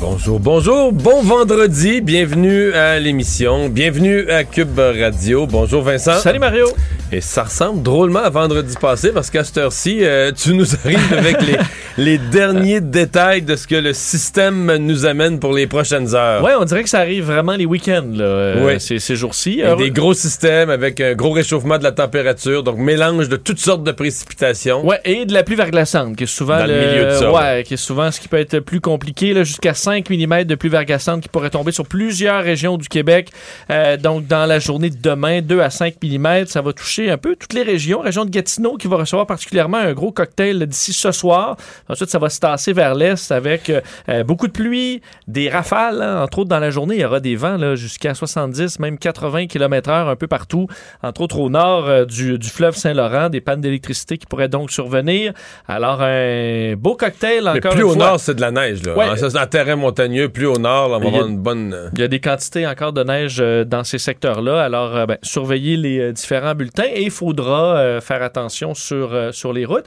Bonjour, 0.00 0.40
bonjour, 0.40 0.92
bon 0.92 1.22
vendredi, 1.22 2.00
bienvenue 2.00 2.72
à 2.72 2.98
l'émission, 2.98 3.68
bienvenue 3.68 4.28
à 4.30 4.44
Cube 4.44 4.78
Radio. 4.78 5.46
Bonjour 5.46 5.82
Vincent. 5.82 6.18
Salut 6.18 6.38
Mario. 6.38 6.66
Et 7.14 7.20
ça 7.20 7.44
ressemble 7.44 7.80
drôlement 7.80 8.18
à 8.24 8.28
vendredi 8.28 8.74
passé 8.80 9.12
parce 9.12 9.30
qu'à 9.30 9.44
cette 9.44 9.56
heure-ci, 9.58 9.98
euh, 10.02 10.32
tu 10.32 10.52
nous 10.52 10.74
arrives 10.74 11.12
avec 11.16 11.40
les, 11.42 11.56
les 11.96 12.18
derniers 12.18 12.80
détails 12.80 13.42
de 13.42 13.54
ce 13.54 13.68
que 13.68 13.76
le 13.76 13.92
système 13.92 14.74
nous 14.78 15.06
amène 15.06 15.38
pour 15.38 15.52
les 15.52 15.68
prochaines 15.68 16.12
heures. 16.16 16.42
Ouais, 16.42 16.54
on 16.58 16.64
dirait 16.64 16.82
que 16.82 16.88
ça 16.88 16.98
arrive 16.98 17.26
vraiment 17.26 17.52
les 17.54 17.66
week-ends, 17.66 18.10
là, 18.12 18.24
euh, 18.24 18.66
Ouais. 18.66 18.80
ces, 18.80 18.98
ces 18.98 19.14
jours-ci. 19.14 19.62
Alors, 19.62 19.76
des 19.76 19.92
gros 19.92 20.12
systèmes 20.12 20.70
avec 20.70 21.00
un 21.00 21.14
gros 21.14 21.30
réchauffement 21.30 21.78
de 21.78 21.84
la 21.84 21.92
température, 21.92 22.64
donc 22.64 22.78
mélange 22.78 23.28
de 23.28 23.36
toutes 23.36 23.60
sortes 23.60 23.84
de 23.84 23.92
précipitations. 23.92 24.84
Ouais, 24.84 24.98
et 25.04 25.24
de 25.24 25.32
la 25.32 25.44
pluie 25.44 25.54
verglaçante, 25.54 26.16
qui 26.16 26.24
est 26.24 26.26
souvent 26.26 26.58
Dans 26.58 26.66
le 26.66 26.74
milieu 26.74 27.04
de 27.04 27.10
ça, 27.12 27.30
ouais, 27.30 27.62
qui 27.62 27.74
est 27.74 27.76
souvent 27.76 28.10
ce 28.10 28.18
qui 28.18 28.26
peut 28.26 28.40
être 28.40 28.58
plus 28.58 28.80
compliqué, 28.80 29.34
là, 29.34 29.44
jusqu'à 29.44 29.74
5 29.74 30.10
mm 30.10 30.42
de 30.42 30.56
pluie 30.56 30.68
verglaçante 30.68 31.20
qui 31.20 31.28
pourrait 31.28 31.50
tomber 31.50 31.70
sur 31.70 31.86
plusieurs 31.86 32.42
régions 32.42 32.76
du 32.76 32.88
Québec. 32.88 33.28
Euh, 33.70 33.96
donc, 33.96 34.26
dans 34.26 34.46
la 34.46 34.58
journée 34.58 34.90
de 34.90 34.98
demain, 35.00 35.42
2 35.42 35.60
à 35.60 35.70
5 35.70 35.94
mm, 36.02 36.46
ça 36.46 36.60
va 36.60 36.72
toucher 36.72 37.03
un 37.10 37.18
peu 37.18 37.36
toutes 37.36 37.52
les 37.52 37.62
régions. 37.62 38.00
Région 38.00 38.24
de 38.24 38.30
Gatineau 38.30 38.76
qui 38.76 38.88
va 38.88 38.96
recevoir 38.96 39.26
particulièrement 39.26 39.78
un 39.78 39.92
gros 39.92 40.12
cocktail 40.12 40.66
d'ici 40.66 40.92
ce 40.92 41.12
soir. 41.12 41.56
Ensuite, 41.88 42.10
ça 42.10 42.18
va 42.18 42.28
se 42.28 42.40
tasser 42.40 42.72
vers 42.72 42.94
l'est 42.94 43.30
avec 43.32 43.70
euh, 43.70 43.80
euh, 44.08 44.24
beaucoup 44.24 44.46
de 44.46 44.52
pluie, 44.52 45.00
des 45.28 45.48
rafales, 45.48 46.02
hein. 46.02 46.22
entre 46.22 46.40
autres 46.40 46.48
dans 46.50 46.58
la 46.58 46.70
journée, 46.70 46.96
il 46.96 47.00
y 47.00 47.04
aura 47.04 47.20
des 47.20 47.36
vents 47.36 47.56
là, 47.56 47.74
jusqu'à 47.74 48.14
70, 48.14 48.78
même 48.80 48.98
80 48.98 49.46
km/h 49.46 50.08
un 50.08 50.16
peu 50.16 50.26
partout, 50.26 50.66
entre 51.02 51.20
autres 51.22 51.38
au 51.38 51.50
nord 51.50 51.86
euh, 51.88 52.04
du, 52.04 52.38
du 52.38 52.48
fleuve 52.48 52.76
Saint-Laurent, 52.76 53.28
des 53.28 53.40
pannes 53.40 53.60
d'électricité 53.60 54.18
qui 54.18 54.26
pourraient 54.26 54.48
donc 54.48 54.70
survenir. 54.70 55.32
Alors, 55.68 56.00
un 56.02 56.74
beau 56.76 56.94
cocktail 56.96 57.44
Mais 57.44 57.50
encore 57.58 57.72
plus 57.72 57.80
une 57.82 57.86
au 57.88 57.94
fois. 57.94 58.06
nord, 58.06 58.20
c'est 58.20 58.34
de 58.34 58.40
la 58.40 58.50
neige. 58.50 58.82
Là. 58.84 58.96
Ouais. 58.96 59.04
Hein, 59.06 59.42
en 59.42 59.46
terrain 59.46 59.76
montagneux. 59.76 60.28
Plus 60.28 60.46
au 60.46 60.58
nord, 60.58 60.88
là, 60.88 60.96
on 60.96 61.00
va 61.00 61.06
Il 61.06 61.12
y 61.12 61.14
a- 61.14 61.18
avoir 61.18 61.28
une 61.30 61.38
bonne... 61.38 61.90
Il 61.94 62.00
y 62.00 62.02
a 62.04 62.08
des 62.08 62.20
quantités 62.20 62.66
encore 62.66 62.92
de 62.92 63.02
neige 63.04 63.38
euh, 63.40 63.64
dans 63.64 63.84
ces 63.84 63.98
secteurs-là. 63.98 64.62
Alors, 64.62 65.06
ben, 65.06 65.18
surveillez 65.22 65.76
les 65.76 66.12
différents 66.12 66.54
bulletins 66.54 66.83
et 66.94 67.02
il 67.02 67.10
faudra 67.10 67.76
euh, 67.76 68.00
faire 68.00 68.22
attention 68.22 68.74
sur, 68.74 69.12
euh, 69.12 69.32
sur 69.32 69.52
les 69.52 69.64
routes. 69.64 69.86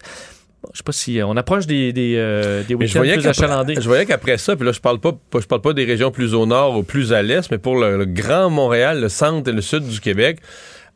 Je 0.73 0.77
sais 0.77 0.83
pas 0.83 0.91
si 0.91 1.19
euh, 1.19 1.25
on 1.27 1.37
approche 1.37 1.67
des, 1.67 1.93
des, 1.93 2.15
euh, 2.17 2.63
des 2.63 2.73
week-ends 2.73 3.01
plus 3.01 3.27
achalandés. 3.27 3.75
Je 3.75 3.87
voyais 3.87 4.05
qu'après 4.05 4.37
ça, 4.37 4.55
puis 4.55 4.65
là, 4.65 4.71
je 4.71 4.79
parle 4.79 4.99
pas, 4.99 5.11
je 5.39 5.45
parle 5.45 5.61
pas 5.61 5.73
des 5.73 5.85
régions 5.85 6.11
plus 6.11 6.33
au 6.33 6.45
nord 6.45 6.77
ou 6.77 6.83
plus 6.83 7.13
à 7.13 7.21
l'est, 7.21 7.49
mais 7.51 7.57
pour 7.57 7.77
le, 7.77 7.97
le 7.97 8.05
Grand 8.05 8.49
Montréal, 8.49 8.99
le 8.99 9.09
centre 9.09 9.49
et 9.49 9.53
le 9.53 9.61
sud 9.61 9.87
du 9.87 9.99
Québec, 10.01 10.39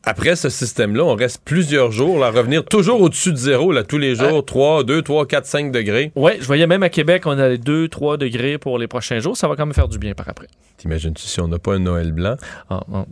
après 0.04 0.34
ce 0.34 0.48
système-là, 0.48 1.04
on 1.04 1.14
reste 1.14 1.42
plusieurs 1.44 1.92
jours, 1.92 2.18
là, 2.18 2.26
à 2.26 2.30
revenir 2.30 2.64
toujours 2.64 3.00
au-dessus 3.00 3.30
de 3.32 3.36
zéro, 3.36 3.70
là, 3.70 3.84
tous 3.84 3.98
les 3.98 4.16
jours, 4.16 4.44
3, 4.44 4.82
2, 4.82 5.00
3, 5.00 5.26
4, 5.26 5.46
5 5.46 5.72
degrés. 5.72 6.10
Oui, 6.16 6.32
je 6.40 6.44
voyais 6.44 6.66
même 6.66 6.82
à 6.82 6.88
Québec, 6.88 7.22
on 7.26 7.38
a 7.38 7.48
les 7.48 7.58
2-3 7.58 8.18
degrés 8.18 8.58
pour 8.58 8.78
les 8.78 8.88
prochains 8.88 9.20
jours. 9.20 9.36
Ça 9.36 9.46
va 9.46 9.54
quand 9.54 9.64
même 9.64 9.74
faire 9.74 9.88
du 9.88 9.98
bien 9.98 10.12
par 10.14 10.28
après. 10.28 10.48
T'imagines-tu 10.78 11.22
si 11.22 11.40
on 11.40 11.46
n'a 11.46 11.60
pas 11.60 11.74
un 11.74 11.78
Noël 11.78 12.10
blanc? 12.10 12.34
Ah, 12.68 12.80
ah. 12.92 13.04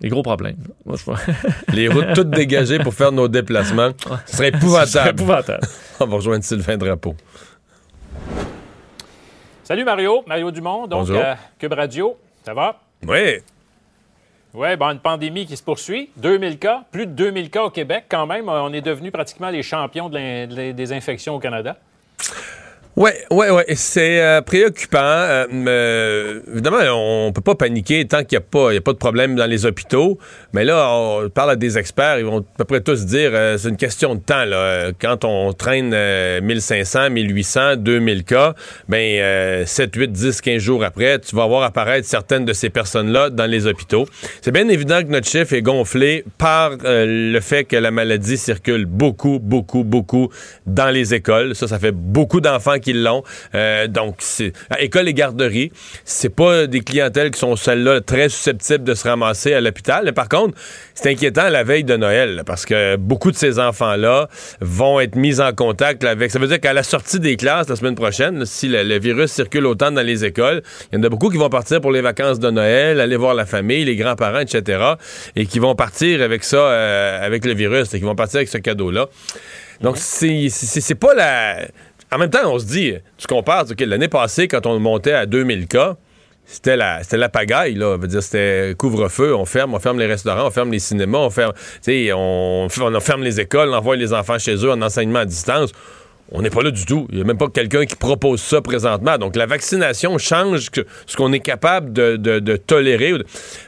Des 0.00 0.08
gros 0.08 0.22
problèmes. 0.22 0.56
Moi, 0.84 0.96
je. 0.96 1.72
Les 1.74 1.88
routes 1.88 2.14
toutes 2.14 2.30
dégagées 2.30 2.78
pour 2.78 2.94
faire 2.94 3.10
nos 3.12 3.26
déplacements. 3.28 3.90
Ce 4.26 4.36
serait 4.36 4.50
C'est 4.52 4.56
épouvantable. 4.56 5.08
épouvantable. 5.20 5.66
On 6.00 6.06
va 6.06 6.16
rejoindre 6.16 6.44
Sylvain 6.44 6.76
Drapeau. 6.76 7.16
Salut 9.64 9.84
Mario, 9.84 10.22
Mario 10.26 10.50
Dumont, 10.50 10.86
donc 10.86 11.06
Bonjour. 11.06 11.20
à 11.20 11.36
Cube 11.58 11.72
Radio. 11.72 12.16
Ça 12.44 12.54
va? 12.54 12.80
Oui. 13.06 13.38
Oui, 14.54 14.76
bon, 14.76 14.86
une 14.90 14.98
pandémie 14.98 15.44
qui 15.46 15.56
se 15.56 15.62
poursuit. 15.62 16.10
2000 16.16 16.58
cas, 16.58 16.84
plus 16.90 17.06
de 17.06 17.12
2000 17.12 17.50
cas 17.50 17.64
au 17.64 17.70
Québec 17.70 18.04
quand 18.08 18.26
même. 18.26 18.48
On 18.48 18.72
est 18.72 18.80
devenus 18.80 19.12
pratiquement 19.12 19.50
les 19.50 19.62
champions 19.62 20.08
de 20.08 20.72
des 20.72 20.92
infections 20.92 21.34
au 21.34 21.38
Canada. 21.38 21.76
Ouais, 22.98 23.14
ouais, 23.30 23.48
ouais. 23.50 23.64
C'est 23.76 24.20
euh, 24.20 24.40
préoccupant. 24.40 24.98
Euh, 24.98 25.46
euh, 25.52 26.40
évidemment, 26.52 26.78
on 27.26 27.32
peut 27.32 27.40
pas 27.40 27.54
paniquer 27.54 28.04
tant 28.08 28.24
qu'il 28.24 28.36
n'y 28.36 28.44
a, 28.44 28.46
pas- 28.50 28.72
a 28.74 28.80
pas 28.80 28.92
de 28.92 28.98
problème 28.98 29.36
dans 29.36 29.46
les 29.46 29.66
hôpitaux. 29.66 30.18
Mais 30.52 30.64
là, 30.64 30.90
on 30.92 31.28
parle 31.30 31.52
à 31.52 31.54
des 31.56 31.78
experts. 31.78 32.18
Ils 32.18 32.24
vont 32.24 32.40
à 32.40 32.44
peu 32.58 32.64
près 32.64 32.80
tous 32.80 33.06
dire 33.06 33.30
c'est 33.56 33.68
une 33.68 33.76
question 33.76 34.16
de 34.16 34.20
temps. 34.20 34.44
Là. 34.44 34.90
Quand 35.00 35.24
on 35.24 35.52
traîne 35.52 35.92
euh, 35.94 36.40
1500, 36.40 37.10
1800, 37.10 37.76
2000 37.76 38.24
cas, 38.24 38.54
ben, 38.88 39.20
euh, 39.20 39.64
7, 39.64 39.94
8, 39.94 40.10
10, 40.10 40.40
15 40.40 40.60
jours 40.60 40.82
après, 40.82 41.20
tu 41.20 41.36
vas 41.36 41.46
voir 41.46 41.62
apparaître 41.62 42.08
certaines 42.08 42.46
de 42.46 42.52
ces 42.52 42.68
personnes-là 42.68 43.30
dans 43.30 43.46
les 43.46 43.68
hôpitaux. 43.68 44.06
C'est 44.42 44.50
bien 44.50 44.68
évident 44.68 45.02
que 45.04 45.08
notre 45.12 45.28
chiffre 45.28 45.52
est 45.52 45.62
gonflé 45.62 46.24
par 46.36 46.72
le 46.82 47.38
fait 47.38 47.62
que 47.62 47.76
la 47.76 47.92
maladie 47.92 48.36
circule 48.36 48.86
beaucoup, 48.86 49.38
beaucoup, 49.40 49.84
beaucoup 49.84 50.30
dans 50.66 50.90
les 50.90 51.14
écoles. 51.14 51.54
Ça, 51.54 51.68
ça 51.68 51.78
fait 51.78 51.92
beaucoup 51.92 52.40
d'enfants 52.40 52.80
qui 52.80 52.87
l'ont. 52.92 53.22
Euh, 53.54 53.86
donc, 53.86 54.16
c'est 54.18 54.52
à 54.70 54.80
école 54.80 55.08
et 55.08 55.14
garderie, 55.14 55.72
c'est 56.04 56.34
pas 56.34 56.66
des 56.66 56.80
clientèles 56.80 57.30
qui 57.30 57.38
sont 57.38 57.56
celles-là 57.56 58.00
très 58.00 58.28
susceptibles 58.28 58.84
de 58.84 58.94
se 58.94 59.06
ramasser 59.08 59.54
à 59.54 59.60
l'hôpital. 59.60 60.12
Par 60.12 60.28
contre, 60.28 60.54
c'est 60.94 61.10
inquiétant 61.10 61.48
la 61.48 61.64
veille 61.64 61.84
de 61.84 61.96
Noël 61.96 62.42
parce 62.46 62.66
que 62.66 62.96
beaucoup 62.96 63.30
de 63.30 63.36
ces 63.36 63.58
enfants-là 63.58 64.28
vont 64.60 65.00
être 65.00 65.16
mis 65.16 65.40
en 65.40 65.52
contact 65.52 66.04
avec. 66.04 66.30
Ça 66.30 66.38
veut 66.38 66.48
dire 66.48 66.60
qu'à 66.60 66.72
la 66.72 66.82
sortie 66.82 67.20
des 67.20 67.36
classes 67.36 67.68
la 67.68 67.76
semaine 67.76 67.94
prochaine, 67.94 68.44
si 68.44 68.68
le, 68.68 68.82
le 68.82 68.98
virus 68.98 69.32
circule 69.32 69.66
autant 69.66 69.90
dans 69.90 70.04
les 70.04 70.24
écoles, 70.24 70.62
il 70.92 70.98
y 70.98 71.00
en 71.00 71.04
a 71.04 71.08
beaucoup 71.08 71.30
qui 71.30 71.36
vont 71.36 71.48
partir 71.48 71.80
pour 71.80 71.92
les 71.92 72.00
vacances 72.00 72.38
de 72.38 72.50
Noël, 72.50 73.00
aller 73.00 73.16
voir 73.16 73.34
la 73.34 73.46
famille, 73.46 73.84
les 73.84 73.96
grands-parents, 73.96 74.40
etc. 74.40 74.94
et 75.36 75.46
qui 75.46 75.58
vont 75.58 75.74
partir 75.74 76.22
avec 76.22 76.44
ça, 76.44 76.56
euh, 76.56 77.24
avec 77.24 77.44
le 77.44 77.54
virus, 77.54 77.92
et 77.94 77.98
qui 77.98 78.04
vont 78.04 78.14
partir 78.14 78.38
avec 78.38 78.48
ce 78.48 78.58
cadeau-là. 78.58 79.06
Donc, 79.80 79.96
c'est 79.96 80.94
pas 80.94 81.14
la. 81.14 81.58
En 82.10 82.18
même 82.18 82.30
temps, 82.30 82.52
on 82.52 82.58
se 82.58 82.66
dit, 82.66 82.94
tu 83.16 83.26
compares, 83.26 83.66
ok, 83.70 83.80
l'année 83.80 84.08
passée, 84.08 84.48
quand 84.48 84.66
on 84.66 84.78
montait 84.80 85.12
à 85.12 85.26
2000 85.26 85.66
cas, 85.66 85.96
c'était 86.46 86.76
la, 86.76 87.02
la 87.12 87.28
pagaille, 87.28 87.74
là. 87.74 87.96
Je 87.96 88.00
veux 88.00 88.08
dire, 88.08 88.22
c'était 88.22 88.74
couvre-feu, 88.78 89.34
on 89.34 89.44
ferme, 89.44 89.74
on 89.74 89.78
ferme 89.78 89.98
les 89.98 90.06
restaurants, 90.06 90.46
on 90.46 90.50
ferme 90.50 90.72
les 90.72 90.78
cinémas, 90.78 91.18
on 91.18 91.30
ferme, 91.30 91.52
on, 91.86 92.68
on 92.80 93.00
ferme 93.00 93.22
les 93.22 93.38
écoles, 93.40 93.68
on 93.68 93.74
envoie 93.74 93.96
les 93.96 94.14
enfants 94.14 94.38
chez 94.38 94.54
eux 94.54 94.70
en 94.70 94.80
enseignement 94.80 95.18
à 95.20 95.24
distance. 95.26 95.72
On 96.32 96.42
n'est 96.42 96.50
pas 96.50 96.62
là 96.62 96.70
du 96.70 96.84
tout. 96.84 97.06
Il 97.10 97.16
n'y 97.16 97.22
a 97.22 97.24
même 97.24 97.38
pas 97.38 97.48
quelqu'un 97.48 97.86
qui 97.86 97.96
propose 97.96 98.40
ça 98.40 98.60
présentement. 98.60 99.16
Donc, 99.18 99.34
la 99.36 99.46
vaccination 99.46 100.18
change 100.18 100.70
que- 100.70 100.86
ce 101.06 101.16
qu'on 101.16 101.32
est 101.32 101.40
capable 101.40 101.92
de, 101.92 102.16
de- 102.16 102.38
de 102.38 102.56
tolérer. 102.56 103.14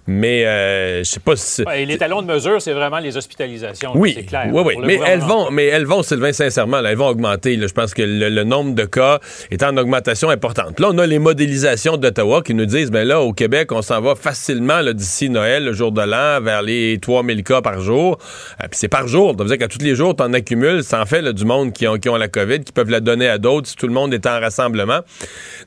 Mais, 0.07 0.45
euh, 0.45 0.99
je 0.99 1.05
sais 1.05 1.21
pas 1.21 1.37
si... 1.37 1.63
Ouais, 1.63 1.83
et 1.83 1.87
les 1.87 1.97
talons 1.99 2.21
de 2.23 2.27
mesure, 2.33 2.61
c'est 2.61 2.73
vraiment 2.73 2.99
les 2.99 3.17
hospitalisations. 3.17 3.93
Oui, 3.95 4.13
c'est 4.17 4.25
clair. 4.25 4.49
oui, 4.53 4.63
oui. 4.65 4.75
Mais 4.85 5.01
elles 5.07 5.21
vont, 5.21 5.51
mais 5.51 5.67
elles 5.67 5.87
vont, 5.87 6.03
Sylvain, 6.03 6.33
sincèrement, 6.33 6.81
là, 6.81 6.91
elles 6.91 6.99
vont 6.99 7.09
augmenter. 7.09 7.57
là. 7.57 7.67
Je 7.67 7.73
pense 7.73 7.95
que 7.95 8.03
le, 8.03 8.29
le 8.29 8.45
nombre 8.45 8.75
de 8.75 8.85
cas 8.85 9.21
est 9.51 9.63
en 9.63 9.77
augmentation 9.77 10.29
importante. 10.31 10.81
Là, 10.81 10.89
on 10.93 10.99
a 10.99 11.07
les 11.07 11.19
modélisations 11.19 11.97
d'Ottawa 11.97 12.43
qui 12.43 12.55
nous 12.55 12.67
disent, 12.67 12.91
ben 12.91 13.07
là, 13.07 13.21
au 13.21 13.33
Québec, 13.33 13.73
on 13.73 13.83
s'en 13.83 14.01
va 14.01 14.15
facilement 14.15 14.83
d'ici 14.93 15.31
Noël, 15.31 15.65
le 15.65 15.73
jour 15.73 15.93
de 15.93 16.03
l'an, 16.03 16.41
vers 16.43 16.63
les 16.63 16.99
3000 17.01 17.43
cas 17.45 17.63
par 17.63 17.81
jour. 17.81 18.19
Euh, 18.63 18.67
Puis 18.71 18.79
c'est 18.81 18.89
par 18.89 19.07
jour. 19.09 19.35
Ça 19.37 19.43
veut 19.45 19.49
dire 19.49 19.59
qu'à 19.59 19.69
tous 19.69 19.83
les 19.85 19.95
jours, 19.95 20.15
tu 20.17 20.23
en 20.23 20.33
accumules. 20.33 20.83
Ça 20.85 21.01
en 21.01 21.07
fait 21.07 21.23
là, 21.23 21.33
du 21.33 21.45
monde 21.45 21.73
qui 21.73 21.87
ont, 21.87 21.97
qui 21.97 22.09
ont 22.09 22.17
la 22.17 22.29
COVID, 22.29 22.50
qui 22.59 22.73
peuvent 22.73 22.91
la 22.91 23.01
donner 23.01 23.29
à 23.29 23.39
d'autres 23.39 23.69
si 23.69 23.77
tout 23.77 23.87
le 23.87 23.93
monde 23.93 24.13
est 24.13 24.27
en 24.27 24.41
rassemblement. 24.41 25.01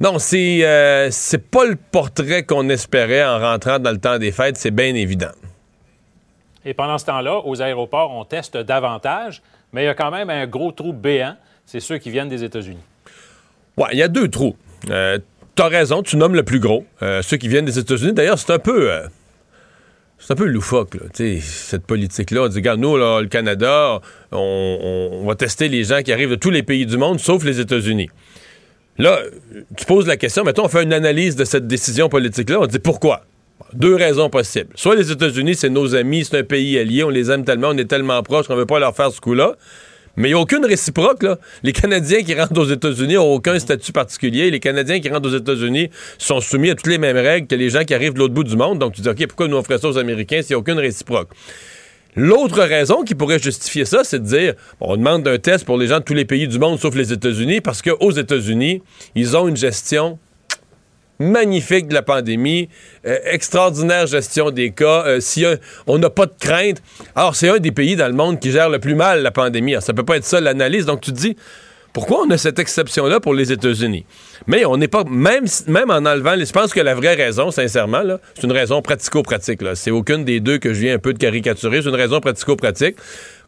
Non, 0.02 0.20
c'est 0.20 0.64
euh, 0.66 1.10
c'est 1.12 1.50
pas 1.50 1.66
le 1.66 1.76
portrait 1.76 2.44
qu'on 2.44 2.70
espérait 2.70 3.24
en 3.24 3.40
rentrant 3.40 3.80
dans 3.80 3.92
le 3.92 4.00
temps 4.00 4.18
des 4.20 4.32
fêtes, 4.32 4.58
c'est 4.58 4.72
bien 4.72 4.94
évident. 4.94 5.32
Et 6.66 6.74
pendant 6.74 6.98
ce 6.98 7.06
temps-là, 7.06 7.40
aux 7.46 7.62
aéroports, 7.62 8.12
on 8.12 8.24
teste 8.26 8.58
davantage, 8.58 9.42
mais 9.74 9.84
il 9.84 9.86
y 9.86 9.90
a 9.90 9.96
quand 9.96 10.12
même 10.12 10.30
un 10.30 10.46
gros 10.48 10.72
trou 10.72 10.94
béant. 10.94 11.36
C'est 11.66 11.80
ceux 11.80 11.98
qui 11.98 12.10
viennent 12.10 12.30
des 12.30 12.44
États-Unis. 12.44 12.84
Ouais, 13.78 13.88
il 13.94 14.00
y 14.00 14.04
a 14.04 14.08
deux 14.08 14.28
trous. 14.28 14.56
Euh, 14.90 15.18
T'as 15.56 15.68
raison, 15.68 16.02
tu 16.02 16.18
nommes 16.18 16.36
le 16.36 16.42
plus 16.44 16.60
gros. 16.60 16.84
Euh, 17.04 17.22
ceux 17.22 17.38
qui 17.38 17.48
viennent 17.48 17.66
des 17.66 17.78
États-Unis, 17.78 18.14
d'ailleurs, 18.14 18.40
c'est 18.40 18.52
un 18.52 18.60
peu. 18.60 18.92
euh, 18.92 19.08
c'est 20.26 20.32
un 20.32 20.36
peu 20.38 20.46
loufoque, 20.46 20.98
cette 21.14 21.86
politique-là. 21.86 22.44
On 22.44 22.48
dit, 22.48 22.56
regarde, 22.56 22.80
nous, 22.80 22.96
le 22.96 23.26
Canada, 23.26 24.00
on, 24.32 25.24
va 25.28 25.36
tester 25.36 25.68
les 25.68 25.84
gens 25.84 26.02
qui 26.02 26.14
arrivent 26.14 26.30
de 26.30 26.36
tous 26.36 26.50
les 26.50 26.64
pays 26.64 26.86
du 26.86 26.96
monde, 26.96 27.20
sauf 27.20 27.44
les 27.44 27.60
États-Unis. 27.60 28.10
Là, 28.98 29.20
tu 29.76 29.86
poses 29.86 30.08
la 30.08 30.16
question, 30.16 30.46
mettons, 30.46 30.64
on 30.64 30.70
fait 30.70 30.84
une 30.84 30.94
analyse 30.94 31.36
de 31.36 31.44
cette 31.44 31.68
décision 31.68 32.08
politique-là, 32.08 32.62
on 32.62 32.68
dit 32.68 32.80
pourquoi? 32.80 33.26
Deux 33.74 33.96
raisons 33.96 34.30
possibles. 34.30 34.70
Soit 34.76 34.96
les 34.96 35.12
États-Unis, 35.12 35.56
c'est 35.56 35.70
nos 35.70 35.94
amis, 35.94 36.24
c'est 36.24 36.38
un 36.38 36.44
pays 36.44 36.78
allié, 36.78 37.04
on 37.04 37.10
les 37.10 37.30
aime 37.30 37.44
tellement, 37.44 37.70
on 37.70 37.78
est 37.78 37.90
tellement 37.90 38.22
proches 38.24 38.48
qu'on 38.48 38.56
veut 38.56 38.66
pas 38.66 38.80
leur 38.80 38.96
faire 38.96 39.12
ce 39.12 39.20
coup-là. 39.20 39.56
Mais 40.16 40.30
il 40.30 40.32
n'y 40.34 40.38
a 40.38 40.42
aucune 40.42 40.66
réciproque. 40.66 41.24
Là. 41.24 41.40
Les 41.64 41.74
Canadiens 41.74 42.22
qui 42.22 42.36
rentrent 42.36 42.60
aux 42.60 42.70
États-Unis 42.70 43.16
n'ont 43.16 43.34
aucun 43.34 43.58
statut 43.58 43.92
particulier. 43.92 44.52
Les 44.52 44.60
Canadiens 44.60 45.00
qui 45.00 45.10
rentrent 45.10 45.28
aux 45.28 45.36
États-Unis 45.36 45.90
sont 46.20 46.40
soumis 46.40 46.70
à 46.70 46.76
toutes 46.76 46.88
les 46.88 47.00
mêmes 47.00 47.18
règles 47.18 47.48
que 47.48 47.56
les 47.56 47.70
gens 47.70 47.84
qui 47.84 47.94
arrivent 47.94 48.14
de 48.14 48.20
l'autre 48.20 48.34
bout 48.34 48.44
du 48.44 48.56
monde. 48.56 48.80
Donc 48.80 48.94
tu 48.94 49.02
dis, 49.02 49.10
OK, 49.10 49.26
pourquoi 49.28 49.48
nous 49.48 49.58
on 49.58 49.64
ça 49.64 49.88
aux 49.88 49.98
Américains 49.98 50.42
s'il 50.42 50.52
n'y 50.52 50.56
a 50.56 50.60
aucune 50.60 50.80
réciproque? 50.80 51.30
L'autre 52.16 52.62
raison 52.62 53.04
qui 53.04 53.16
pourrait 53.16 53.40
justifier 53.40 53.86
ça, 53.86 54.04
c'est 54.04 54.20
de 54.20 54.26
dire 54.26 54.54
on 54.80 54.98
demande 54.98 55.28
un 55.28 55.40
test 55.40 55.66
pour 55.66 55.78
les 55.78 55.88
gens 55.88 55.98
de 55.98 56.04
tous 56.04 56.14
les 56.14 56.26
pays 56.26 56.48
du 56.48 56.60
monde 56.60 56.80
sauf 56.80 56.94
les 56.94 57.12
États-Unis 57.12 57.60
parce 57.60 57.82
qu'aux 57.82 58.12
États-Unis, 58.12 58.84
ils 59.16 59.36
ont 59.36 59.48
une 59.48 59.58
gestion 59.58 60.20
magnifique 61.20 61.88
de 61.88 61.94
la 61.94 62.02
pandémie, 62.02 62.70
euh, 63.06 63.18
extraordinaire 63.26 64.08
gestion 64.08 64.52
des 64.52 64.72
cas. 64.72 65.06
Euh, 65.06 65.20
si 65.20 65.46
on 65.88 65.98
n'a 65.98 66.10
pas 66.10 66.26
de 66.26 66.34
crainte, 66.40 66.82
alors 67.16 67.36
c'est 67.36 67.50
un 67.50 67.58
des 67.58 67.72
pays 67.72 67.96
dans 67.96 68.08
le 68.08 68.14
monde 68.14 68.40
qui 68.40 68.52
gère 68.52 68.70
le 68.70 68.80
plus 68.80 68.96
mal 68.96 69.22
la 69.22 69.32
pandémie. 69.32 69.74
Alors, 69.74 69.84
ça 69.84 69.94
peut 69.94 70.04
pas 70.04 70.18
être 70.18 70.26
ça 70.26 70.42
l'analyse. 70.42 70.86
Donc 70.86 71.02
tu 71.02 71.12
te 71.12 71.18
dis, 71.18 71.36
pourquoi 71.94 72.24
on 72.26 72.30
a 72.32 72.38
cette 72.38 72.58
exception-là 72.58 73.20
pour 73.20 73.36
les 73.36 73.52
États-Unis? 73.52 74.06
Mais 74.48 74.66
on 74.66 74.78
n'est 74.78 74.88
pas, 74.88 75.04
même, 75.04 75.46
même 75.68 75.92
en 75.92 76.06
enlevant, 76.06 76.36
je 76.38 76.52
pense 76.52 76.74
que 76.74 76.80
la 76.80 76.96
vraie 76.96 77.14
raison, 77.14 77.52
sincèrement, 77.52 78.02
c'est 78.34 78.44
une 78.44 78.52
raison 78.52 78.82
pratico-pratique. 78.82 79.62
C'est 79.76 79.92
aucune 79.92 80.26
des 80.26 80.40
deux 80.40 80.58
que 80.58 80.74
je 80.74 80.80
viens 80.80 80.96
un 80.96 81.00
peu 81.00 81.14
de 81.14 81.20
caricaturer, 81.20 81.82
c'est 81.84 81.90
une 81.90 81.96
raison 81.96 82.20
pratico-pratique 82.20 82.96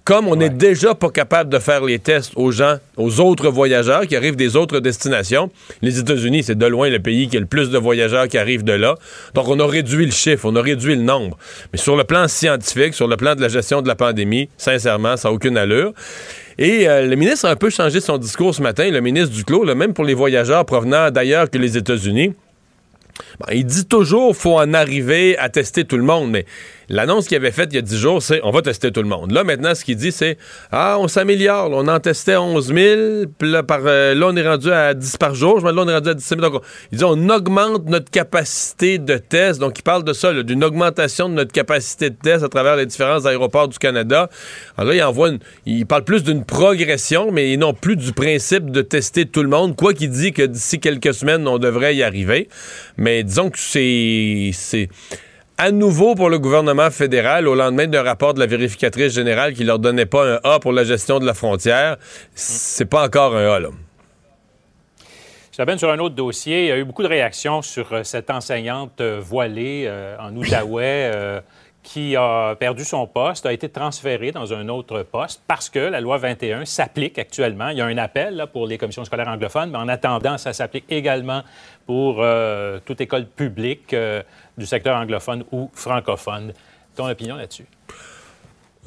comme 0.06 0.28
on 0.28 0.36
n'est 0.36 0.52
déjà 0.52 0.94
pas 0.94 1.10
capable 1.10 1.50
de 1.50 1.58
faire 1.58 1.84
les 1.84 1.98
tests 1.98 2.34
aux 2.36 2.52
gens, 2.52 2.78
aux 2.96 3.20
autres 3.20 3.50
voyageurs 3.50 4.06
qui 4.06 4.16
arrivent 4.16 4.36
des 4.36 4.56
autres 4.56 4.80
destinations, 4.80 5.50
les 5.82 5.98
États-Unis, 5.98 6.44
c'est 6.44 6.58
de 6.58 6.66
loin 6.68 6.90
le 6.90 7.00
pays 7.00 7.28
qui 7.28 7.38
a 7.38 7.40
le 7.40 7.48
plus 7.48 7.72
de 7.72 7.78
voyageurs 7.80 8.28
qui 8.28 8.38
arrivent 8.38 8.64
de 8.64 8.74
là. 8.74 8.96
Donc, 9.34 9.48
on 9.48 9.60
a 9.60 9.66
réduit 9.66 10.06
le 10.06 10.12
chiffre, 10.12 10.46
on 10.46 10.56
a 10.56 10.62
réduit 10.62 10.96
le 10.96 11.02
nombre. 11.02 11.38
Mais 11.74 11.80
sur 11.80 11.98
le 11.98 12.04
plan 12.04 12.28
scientifique, 12.28 12.94
sur 12.94 13.08
le 13.08 13.18
plan 13.18 13.34
de 13.34 13.42
la 13.42 13.48
gestion 13.48 13.82
de 13.82 13.88
la 13.88 13.96
pandémie, 13.96 14.48
sincèrement, 14.58 15.18
ça 15.18 15.30
n'a 15.30 15.34
aucune 15.34 15.58
allure. 15.58 15.92
Et 16.60 16.88
euh, 16.88 17.08
le 17.08 17.16
ministre 17.16 17.48
a 17.48 17.50
un 17.50 17.56
peu 17.56 17.72
changé 17.72 18.00
son 18.00 18.20
discours 18.20 18.54
ce 18.54 18.62
matin, 18.62 18.90
le 18.92 19.02
ministre 19.02 19.36
Duclos, 19.36 19.66
même 19.74 19.94
pour 19.94 20.06
les 20.06 20.14
voyageurs 20.14 20.66
provenant 20.66 21.10
d'ailleurs 21.10 21.50
que 21.50 21.58
les 21.58 21.78
États-Unis. 21.78 22.34
il 23.52 23.66
dit 23.66 23.86
toujours 23.86 24.28
qu'il 24.28 24.42
faut 24.42 24.60
en 24.60 24.74
arriver 24.76 25.36
à 25.40 25.50
tester 25.50 25.84
tout 25.84 25.98
le 25.98 26.04
monde, 26.04 26.30
mais 26.30 26.46
L'annonce 26.90 27.28
qu'il 27.28 27.38
avait 27.38 27.52
faite 27.52 27.70
il 27.72 27.76
y 27.76 27.80
a 27.80 27.82
10 27.82 27.98
jours, 27.98 28.22
c'est 28.22 28.40
on 28.44 28.52
va 28.52 28.62
tester 28.62 28.92
tout 28.92 29.02
le 29.02 29.08
monde. 29.08 29.32
Là, 29.32 29.44
maintenant, 29.44 29.74
ce 29.76 29.84
qu'il 29.84 29.96
dit, 29.96 30.12
c'est 30.12 30.38
Ah, 30.72 30.98
on 31.00 31.08
s'améliore. 31.08 31.70
On 31.72 31.88
en 31.88 32.00
testait 32.00 32.36
11 32.36 32.74
000. 32.74 33.02
Puis 33.38 33.52
là, 33.52 33.64
par, 33.64 33.82
euh, 33.86 34.14
là, 34.14 34.28
on 34.30 34.36
est 34.36 34.48
rendu 34.48 34.72
à 34.72 34.94
10 34.94 35.18
par 35.18 35.36
jour. 35.36 35.60
Je 35.60 35.66
là, 35.66 35.74
on 35.76 35.88
est 35.88 35.94
rendu 35.94 36.10
à 36.10 36.14
17 36.14 36.40
000. 36.40 36.52
Donc, 36.52 36.62
il 36.92 36.98
dit 36.98 37.04
on 37.04 37.30
augmente 37.30 37.86
notre 37.86 38.10
capacité 38.12 38.98
de 38.98 39.18
test. 39.18 39.60
Donc, 39.60 39.80
il 39.80 39.84
parle 39.84 40.04
de 40.04 40.14
ça, 40.14 40.34
d'une 40.44 40.64
augmentation 40.64 41.30
de 41.30 41.34
notre 41.34 41.52
capacité 41.52 42.10
de 42.10 42.16
test 42.16 42.44
à 42.44 42.50
travers 42.50 42.76
les 42.76 42.86
différents 42.86 43.26
aéroports 43.26 43.68
du 43.68 43.78
Canada. 43.78 44.30
Alors 44.78 44.92
là, 44.92 44.96
il 44.96 45.04
envoie 45.04 45.30
une, 45.30 45.40
il 45.66 45.86
parle 45.86 46.04
plus 46.04 46.24
d'une 46.24 46.46
progression, 46.46 47.32
mais 47.32 47.56
non 47.58 47.74
plus 47.74 47.96
du 47.96 48.14
principe 48.14 48.72
de 48.72 48.82
tester 48.82 49.26
tout 49.26 49.44
le 49.44 49.50
monde. 49.50 49.76
Quoi 49.76 49.94
qu'il 49.94 50.10
dit 50.10 50.34
que 50.34 50.44
d'ici 50.44 50.80
quelques 50.80 51.14
semaines, 51.14 51.48
on 51.48 51.58
devrait 51.58 51.96
y 51.96 52.04
arriver. 52.04 52.50
Mais 52.98 53.24
disons 53.24 53.50
que 53.50 53.60
c'est 53.60 54.90
à 55.58 55.72
nouveau 55.72 56.16
pour 56.16 56.30
le 56.30 56.38
gouvernement 56.40 56.92
fédéral 56.92 57.48
au 57.48 57.56
lendemain 57.56 57.88
d'un 57.88 58.04
rapport 58.04 58.34
de 58.34 58.40
la 58.40 58.46
vérificatrice 58.46 59.14
générale 59.14 59.54
qui 59.54 59.64
leur 59.64 59.80
donnait 59.80 60.06
pas 60.06 60.36
un 60.36 60.40
A 60.44 60.60
pour 60.60 60.74
la 60.74 60.84
gestion 60.84 61.20
de 61.20 61.26
la 61.26 61.34
frontière. 61.34 61.98
C'est 62.34 62.86
pas 62.86 63.06
encore 63.06 63.36
un 63.36 63.54
A, 63.54 63.60
là. 63.60 63.70
Je 65.52 65.58
t'amène 65.58 65.78
sur 65.78 65.90
un 65.90 66.00
autre 66.00 66.16
dossier. 66.16 66.64
Il 66.64 66.68
y 66.68 66.72
a 66.74 66.78
eu 66.78 66.84
beaucoup 66.84 67.04
de 67.04 67.08
réactions 67.08 67.62
sur 67.62 67.94
euh, 67.94 68.04
cette 68.04 68.30
enseignante 68.30 69.00
euh, 69.00 69.22
voilée 69.24 69.86
euh, 69.88 70.18
en 70.20 70.36
Outaouais 70.36 71.42
qui 71.86 72.16
a 72.16 72.56
perdu 72.56 72.84
son 72.84 73.08
poste, 73.08 73.46
a 73.46 73.54
été 73.54 73.70
transférée 73.70 74.32
dans 74.32 74.54
un 74.54 74.68
autre 74.70 75.04
poste 75.04 75.42
parce 75.48 75.70
que 75.70 75.80
la 75.80 76.02
loi 76.02 76.18
21 76.18 76.66
s'applique 76.66 77.20
actuellement. 77.20 77.70
Il 77.70 77.78
y 77.78 77.82
a 77.82 77.86
un 77.86 77.98
appel 77.98 78.48
pour 78.52 78.66
les 78.66 78.78
commissions 78.78 79.06
scolaires 79.06 79.28
anglophones, 79.30 79.70
mais 79.70 79.78
en 79.78 79.88
attendant, 79.88 80.38
ça 80.38 80.52
s'applique 80.52 80.86
également 80.90 81.44
pour 81.86 82.26
toute 82.86 83.00
école 83.00 83.28
publique 83.28 83.96
du 84.58 84.66
secteur 84.66 84.98
anglophone 84.98 85.46
ou 85.52 85.70
francophone. 85.74 86.54
Ton 86.96 87.08
opinion 87.08 87.36
là-dessus? 87.36 87.68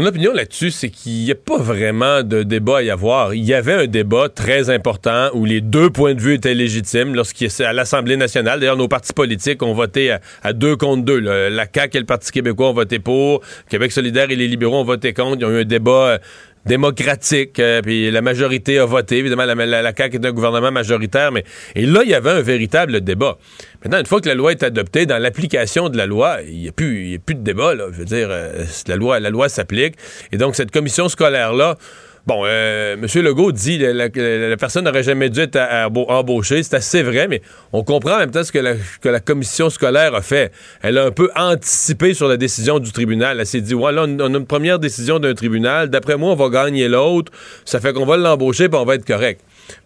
Mon 0.00 0.06
opinion 0.06 0.32
là-dessus, 0.32 0.70
c'est 0.70 0.90
qu'il 0.90 1.24
n'y 1.24 1.32
a 1.32 1.34
pas 1.34 1.58
vraiment 1.58 2.22
de 2.22 2.44
débat 2.44 2.78
à 2.78 2.82
y 2.82 2.90
avoir. 2.90 3.34
Il 3.34 3.44
y 3.44 3.52
avait 3.52 3.72
un 3.72 3.86
débat 3.88 4.28
très 4.28 4.70
important 4.70 5.28
où 5.34 5.44
les 5.44 5.60
deux 5.60 5.90
points 5.90 6.14
de 6.14 6.20
vue 6.20 6.34
étaient 6.34 6.54
légitimes 6.54 7.16
lorsqu'il 7.16 7.50
à 7.64 7.72
l'Assemblée 7.72 8.16
nationale. 8.16 8.60
D'ailleurs, 8.60 8.76
nos 8.76 8.86
partis 8.86 9.12
politiques 9.12 9.60
ont 9.60 9.74
voté 9.74 10.16
à, 10.44 10.52
deux 10.52 10.76
contre 10.76 11.02
deux. 11.02 11.18
La 11.18 11.66
CAQ 11.66 11.96
et 11.96 12.00
le 12.00 12.06
Parti 12.06 12.30
québécois 12.30 12.70
ont 12.70 12.74
voté 12.74 13.00
pour. 13.00 13.40
Québec 13.68 13.90
solidaire 13.90 14.30
et 14.30 14.36
les 14.36 14.46
libéraux 14.46 14.76
ont 14.76 14.84
voté 14.84 15.12
contre. 15.12 15.38
Ils 15.40 15.44
ont 15.44 15.50
eu 15.50 15.62
un 15.62 15.64
débat 15.64 15.90
euh, 15.90 16.18
démocratique, 16.68 17.58
euh, 17.58 17.80
puis 17.82 18.10
la 18.10 18.20
majorité 18.20 18.78
a 18.78 18.84
voté. 18.84 19.18
Évidemment, 19.18 19.46
la, 19.46 19.54
la, 19.54 19.92
CAQ 19.96 20.16
est 20.16 20.26
un 20.26 20.32
gouvernement 20.32 20.70
majoritaire, 20.70 21.32
mais 21.32 21.42
et 21.74 21.86
là, 21.86 22.02
il 22.04 22.10
y 22.10 22.14
avait 22.14 22.30
un 22.30 22.42
véritable 22.42 23.00
débat. 23.00 23.38
Maintenant, 23.82 23.98
une 23.98 24.06
fois 24.06 24.20
que 24.20 24.28
la 24.28 24.34
loi 24.34 24.52
est 24.52 24.62
adoptée, 24.62 25.06
dans 25.06 25.18
l'application 25.18 25.88
de 25.88 25.96
la 25.96 26.06
loi, 26.06 26.38
il 26.46 26.60
n'y 26.60 26.68
a, 26.68 26.72
plus, 26.72 27.16
a 27.16 27.18
plus 27.18 27.34
de 27.34 27.42
débat. 27.42 27.74
Là. 27.74 27.86
Je 27.90 27.98
veux 27.98 28.04
dire, 28.04 28.28
euh, 28.30 28.64
la 28.86 28.96
loi, 28.96 29.18
la 29.18 29.30
loi 29.30 29.48
s'applique. 29.48 29.94
Et 30.30 30.36
donc, 30.36 30.54
cette 30.56 30.70
commission 30.70 31.08
scolaire-là, 31.08 31.76
Bon, 32.28 32.42
euh, 32.44 32.92
M. 32.92 33.22
Legault 33.22 33.52
dit 33.52 33.78
que 33.78 33.86
la, 33.86 34.56
personne 34.58 34.84
n'aurait 34.84 35.02
jamais 35.02 35.30
dû 35.30 35.40
être 35.40 35.58
embauchée. 36.10 36.62
C'est 36.62 36.75
assez 36.75 37.02
vrai, 37.02 37.26
mais 37.26 37.40
on 37.72 37.82
comprend 37.82 38.16
en 38.16 38.19
même 38.19 38.30
temps 38.30 38.44
ce 38.44 38.52
que 38.52 38.58
la, 39.08 39.20
commission 39.20 39.70
scolaire 39.70 40.14
a 40.14 40.20
fait. 40.20 40.52
Elle 40.82 40.98
a 40.98 41.06
un 41.06 41.10
peu 41.10 41.30
anticipé 41.34 42.12
sur 42.12 42.28
la 42.28 42.36
décision 42.36 42.80
du 42.80 42.92
tribunal. 42.92 43.40
Elle 43.40 43.46
s'est 43.46 43.62
dit, 43.62 43.72
ouais, 43.75 43.92
là, 43.92 44.04
on, 44.06 44.34
a 44.34 44.38
une 44.38 44.44
première 44.44 44.78
décision 44.78 45.19
d'un 45.19 45.32
tribunal. 45.32 45.88
D'après 45.88 46.19
moi, 46.19 46.32
on 46.32 46.34
va 46.34 46.50
gagner 46.50 46.86
l'autre. 46.86 47.32
Ça 47.64 47.80
fait 47.80 47.94
qu'on 47.94 48.04
va 48.04 48.19
l'embaucher 48.19 48.69
puis 48.69 48.78
on 48.78 48.84
va 48.84 48.96
être 48.96 49.06
correct. 49.06 49.40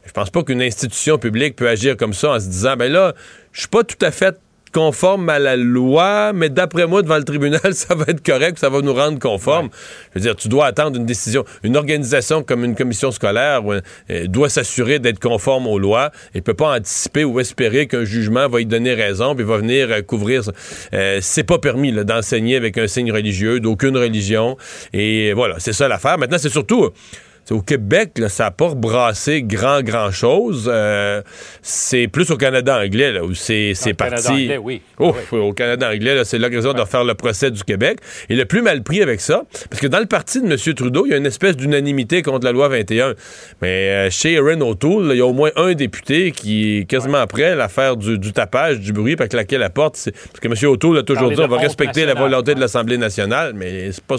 Je 0.05 0.11
pense 0.11 0.31
pas 0.31 0.43
qu'une 0.43 0.63
institution 0.63 1.19
publique 1.19 1.55
peut 1.55 1.69
agir 1.69 1.97
comme 1.97 2.13
ça 2.13 2.33
en 2.33 2.41
se 2.41 2.49
disant, 2.49 2.75
ben 2.77 2.91
là, 2.91 3.15
je 3.53 3.61
suis 3.61 3.69
pas 3.69 3.85
tout 3.85 4.05
à 4.05 4.11
fait 4.11 4.37
conforme 4.73 5.29
à 5.29 5.39
la 5.39 5.57
loi, 5.57 6.33
mais 6.33 6.49
d'après 6.49 6.87
moi, 6.87 7.03
devant 7.03 7.19
le 7.19 7.25
tribunal, 7.25 7.61
ça 7.73 7.95
va 7.95 8.07
être 8.09 8.25
correct, 8.25 8.59
ça 8.59 8.71
va 8.71 8.81
nous 8.81 8.95
rendre 8.95 9.19
conforme. 9.19 9.69
Je 10.11 10.19
veux 10.19 10.23
dire, 10.23 10.37
tu 10.37 10.49
dois 10.49 10.67
attendre 10.67 10.97
une 10.97 11.07
décision. 11.07 11.45
Une 11.63 11.77
organisation 11.77 12.43
comme 12.43 12.65
une 12.65 12.75
commission 12.75 13.11
scolaire 13.11 13.63
euh, 13.71 14.27
doit 14.27 14.49
s'assurer 14.49 14.99
d'être 14.99 15.21
conforme 15.21 15.67
aux 15.67 15.79
lois 15.79 16.11
et 16.35 16.41
peut 16.41 16.55
pas 16.55 16.77
anticiper 16.77 17.25
ou 17.25 17.39
espérer 17.41 17.87
qu'un 17.87 18.05
jugement 18.05 18.49
va 18.49 18.61
y 18.61 18.67
donner 18.67 18.95
raison 18.95 19.35
puis 19.35 19.45
va 19.45 19.59
venir 19.59 19.89
euh, 19.91 20.03
couvrir. 20.03 20.43
Euh, 20.95 21.19
c'est 21.21 21.45
pas 21.45 21.59
permis 21.59 21.93
d'enseigner 21.93 22.57
avec 22.57 22.79
un 22.79 22.87
signe 22.87 23.13
religieux 23.13 23.61
d'aucune 23.61 23.97
religion. 23.97 24.57
Et 24.93 25.33
voilà, 25.35 25.57
c'est 25.59 25.73
ça 25.73 25.89
l'affaire. 25.89 26.19
Maintenant, 26.19 26.39
c'est 26.39 26.49
surtout 26.49 26.91
au 27.51 27.61
Québec, 27.61 28.21
ça 28.29 28.45
n'a 28.45 28.51
pas 28.53 28.75
brassé 28.75 29.43
grand, 29.43 29.83
grand 29.83 30.11
chose. 30.11 30.71
Euh, 30.73 31.23
c'est 31.61 32.07
plus 32.07 32.31
au 32.31 32.37
Canada 32.37 32.79
anglais, 32.79 33.13
là, 33.13 33.25
où 33.25 33.35
c'est 33.35 33.75
parti. 33.97 34.15
Canada 34.15 34.33
anglais, 34.33 34.59
oui. 34.59 34.83
Au 35.33 35.53
Canada 35.53 35.91
anglais, 35.91 36.25
c'est 36.25 36.39
l'occasion 36.39 36.73
de 36.73 36.85
faire 36.85 37.05
le 37.05 37.15
procès 37.15 37.51
du 37.51 37.65
Québec. 37.65 37.99
Il 38.29 38.41
a 38.41 38.47
plus 38.47 38.63
mal 38.63 38.83
pris 38.83 39.03
avec 39.03 39.21
ça, 39.21 39.43
parce 39.71 39.81
que 39.81 39.87
dans 39.87 39.99
le 39.99 40.07
parti 40.07 40.41
de 40.41 40.47
M. 40.47 40.75
Trudeau, 40.75 41.07
il 41.07 41.11
y 41.11 41.15
a 41.15 41.17
une 41.17 41.27
espèce 41.27 41.57
d'unanimité 41.57 42.23
contre 42.23 42.45
la 42.45 42.53
loi 42.53 42.69
21. 42.69 43.15
Mais 43.61 43.91
euh, 43.91 44.11
chez 44.11 44.35
Erin 44.35 44.61
O'Toole, 44.61 45.11
il 45.13 45.19
y 45.19 45.21
a 45.21 45.27
au 45.27 45.33
moins 45.33 45.51
un 45.57 45.75
député 45.75 46.31
qui 46.31 46.87
quasiment 46.89 47.19
après 47.19 47.57
l'affaire 47.57 47.97
du, 47.97 48.33
tapage, 48.33 48.81
du 48.81 48.93
bruit, 48.93 49.17
pour 49.17 49.27
claquer 49.27 49.59
la 49.59 49.71
porte. 49.71 49.99
Parce 50.05 50.41
que 50.41 50.49
M. 50.49 50.71
O'Toole 50.71 50.99
a 50.99 51.03
toujours 51.03 51.31
dit 51.31 51.41
on 51.41 51.49
va 51.49 51.59
respecter 51.59 52.07
la 52.07 52.15
volonté 52.15 52.55
de 52.55 52.61
l'Assemblée 52.61 52.99
nationale, 52.99 53.53
mais 53.55 53.91
pas, 54.07 54.17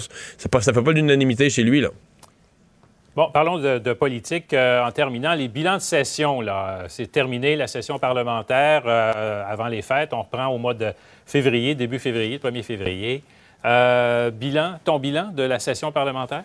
pas, 0.51 0.61
ça 0.61 0.73
fait 0.73 0.81
pas 0.81 0.91
l'unanimité 0.91 1.49
chez 1.49 1.63
lui, 1.63 1.81
là. 1.81 1.89
Bon, 3.15 3.29
parlons 3.31 3.59
de, 3.59 3.93
politique. 3.93 4.53
Euh, 4.53 4.83
en 4.83 4.91
terminant, 4.91 5.35
les 5.35 5.47
bilans 5.47 5.75
de 5.75 5.81
session, 5.81 6.41
là, 6.41 6.85
c'est 6.87 7.11
terminé 7.11 7.55
la 7.55 7.67
session 7.67 7.99
parlementaire 7.99 8.81
euh, 8.87 9.43
avant 9.47 9.67
les 9.67 9.83
fêtes. 9.83 10.13
On 10.13 10.23
reprend 10.23 10.47
au 10.47 10.57
mois 10.57 10.73
de 10.73 10.91
février, 11.23 11.75
début 11.75 11.99
février, 11.99 12.39
1er 12.39 12.63
février. 12.63 13.23
Euh, 13.65 14.31
bilan, 14.31 14.79
ton 14.83 14.97
bilan 14.97 15.29
de 15.31 15.43
la 15.43 15.59
session 15.59 15.91
parlementaire? 15.91 16.43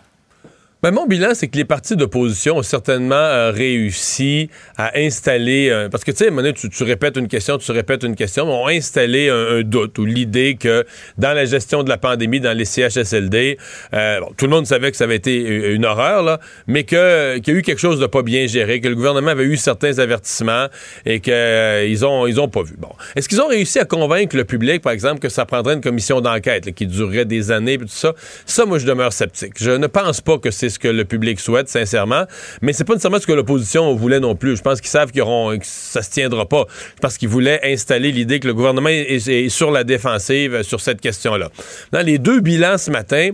Ben, 0.81 0.91
mon 0.91 1.07
bilan, 1.07 1.31
c'est 1.33 1.49
que 1.49 1.57
les 1.57 1.65
partis 1.65 1.97
d'opposition 1.97 2.55
ont 2.55 2.63
certainement 2.63 3.15
euh, 3.15 3.51
réussi 3.51 4.49
à 4.77 4.97
installer, 4.97 5.69
euh, 5.69 5.89
parce 5.89 6.05
que 6.05 6.11
tu 6.11 6.23
sais, 6.23 6.53
tu, 6.53 6.69
tu 6.69 6.83
répètes 6.85 7.17
une 7.17 7.27
question, 7.27 7.57
tu 7.57 7.73
répètes 7.73 8.03
une 8.03 8.15
question, 8.15 8.45
ont 8.45 8.65
installé 8.65 9.27
un, 9.27 9.61
doute 9.63 9.97
ou 9.99 10.05
l'idée 10.05 10.55
que 10.57 10.85
dans 11.17 11.33
la 11.33 11.43
gestion 11.43 11.83
de 11.83 11.89
la 11.89 11.97
pandémie, 11.97 12.39
dans 12.39 12.57
les 12.57 12.63
CHSLD, 12.63 13.57
euh, 13.93 14.21
tout 14.37 14.45
le 14.45 14.51
monde 14.51 14.67
savait 14.67 14.89
que 14.89 14.95
ça 14.95 15.03
avait 15.03 15.17
été 15.17 15.73
une 15.73 15.83
horreur, 15.83 16.23
là, 16.23 16.39
mais 16.65 16.85
qu'il 16.85 16.97
y 16.97 17.51
a 17.51 17.53
eu 17.53 17.61
quelque 17.61 17.81
chose 17.81 17.99
de 17.99 18.05
pas 18.05 18.21
bien 18.21 18.47
géré, 18.47 18.79
que 18.79 18.87
le 18.87 18.95
gouvernement 18.95 19.31
avait 19.31 19.43
eu 19.43 19.57
certains 19.57 19.99
avertissements 19.99 20.67
et 21.05 21.19
qu'ils 21.19 22.05
ont 22.05 22.25
ils 22.25 22.39
ont 22.39 22.47
pas 22.47 22.63
vu. 22.63 22.75
Bon, 22.77 22.93
est-ce 23.17 23.27
qu'ils 23.27 23.41
ont 23.41 23.49
réussi 23.49 23.79
à 23.79 23.85
convaincre 23.85 24.37
le 24.37 24.45
public, 24.45 24.81
par 24.81 24.93
exemple, 24.93 25.19
que 25.19 25.27
ça 25.27 25.45
prendrait 25.45 25.73
une 25.73 25.81
commission 25.81 26.21
d'enquête 26.21 26.73
qui 26.73 26.87
durerait 26.87 27.25
des 27.25 27.51
années, 27.51 27.73
et 27.73 27.79
tout 27.79 27.87
ça? 27.89 28.13
Ça, 28.45 28.65
moi, 28.65 28.79
je 28.79 28.85
demeure 28.85 29.11
sceptique. 29.11 29.55
Je 29.57 29.71
ne 29.71 29.87
pense 29.87 30.21
pas 30.21 30.37
que 30.37 30.51
c'est 30.51 30.68
ce 30.69 30.79
que 30.79 30.87
le 30.87 31.05
public 31.05 31.39
souhaite, 31.39 31.69
sincèrement. 31.69 32.25
Mais 32.61 32.73
c'est 32.73 32.83
pas 32.83 32.93
nécessairement 32.93 33.19
ce 33.19 33.27
que 33.27 33.33
l'opposition 33.33 33.93
voulait 33.95 34.19
non 34.19 34.35
plus. 34.35 34.55
Je 34.55 34.61
pense 34.61 34.81
qu'ils 34.81 34.89
savent 34.89 35.11
auront, 35.19 35.57
que 35.57 35.65
ça 35.65 36.01
se 36.01 36.09
tiendra 36.09 36.47
pas. 36.47 36.65
Pense 37.01 37.17
qu'ils 37.17 37.29
voulaient 37.29 37.59
installer 37.63 38.11
l'idée 38.11 38.39
que 38.39 38.47
le 38.47 38.53
gouvernement 38.53 38.89
est, 38.89 39.49
sur 39.49 39.71
la 39.71 39.83
défensive 39.83 40.55
euh, 40.55 40.63
sur 40.63 40.79
cette 40.79 41.01
question-là. 41.01 41.49
Dans 41.91 42.05
les 42.05 42.17
deux 42.17 42.39
bilans 42.39 42.77
ce 42.77 42.91
matin 42.91 43.31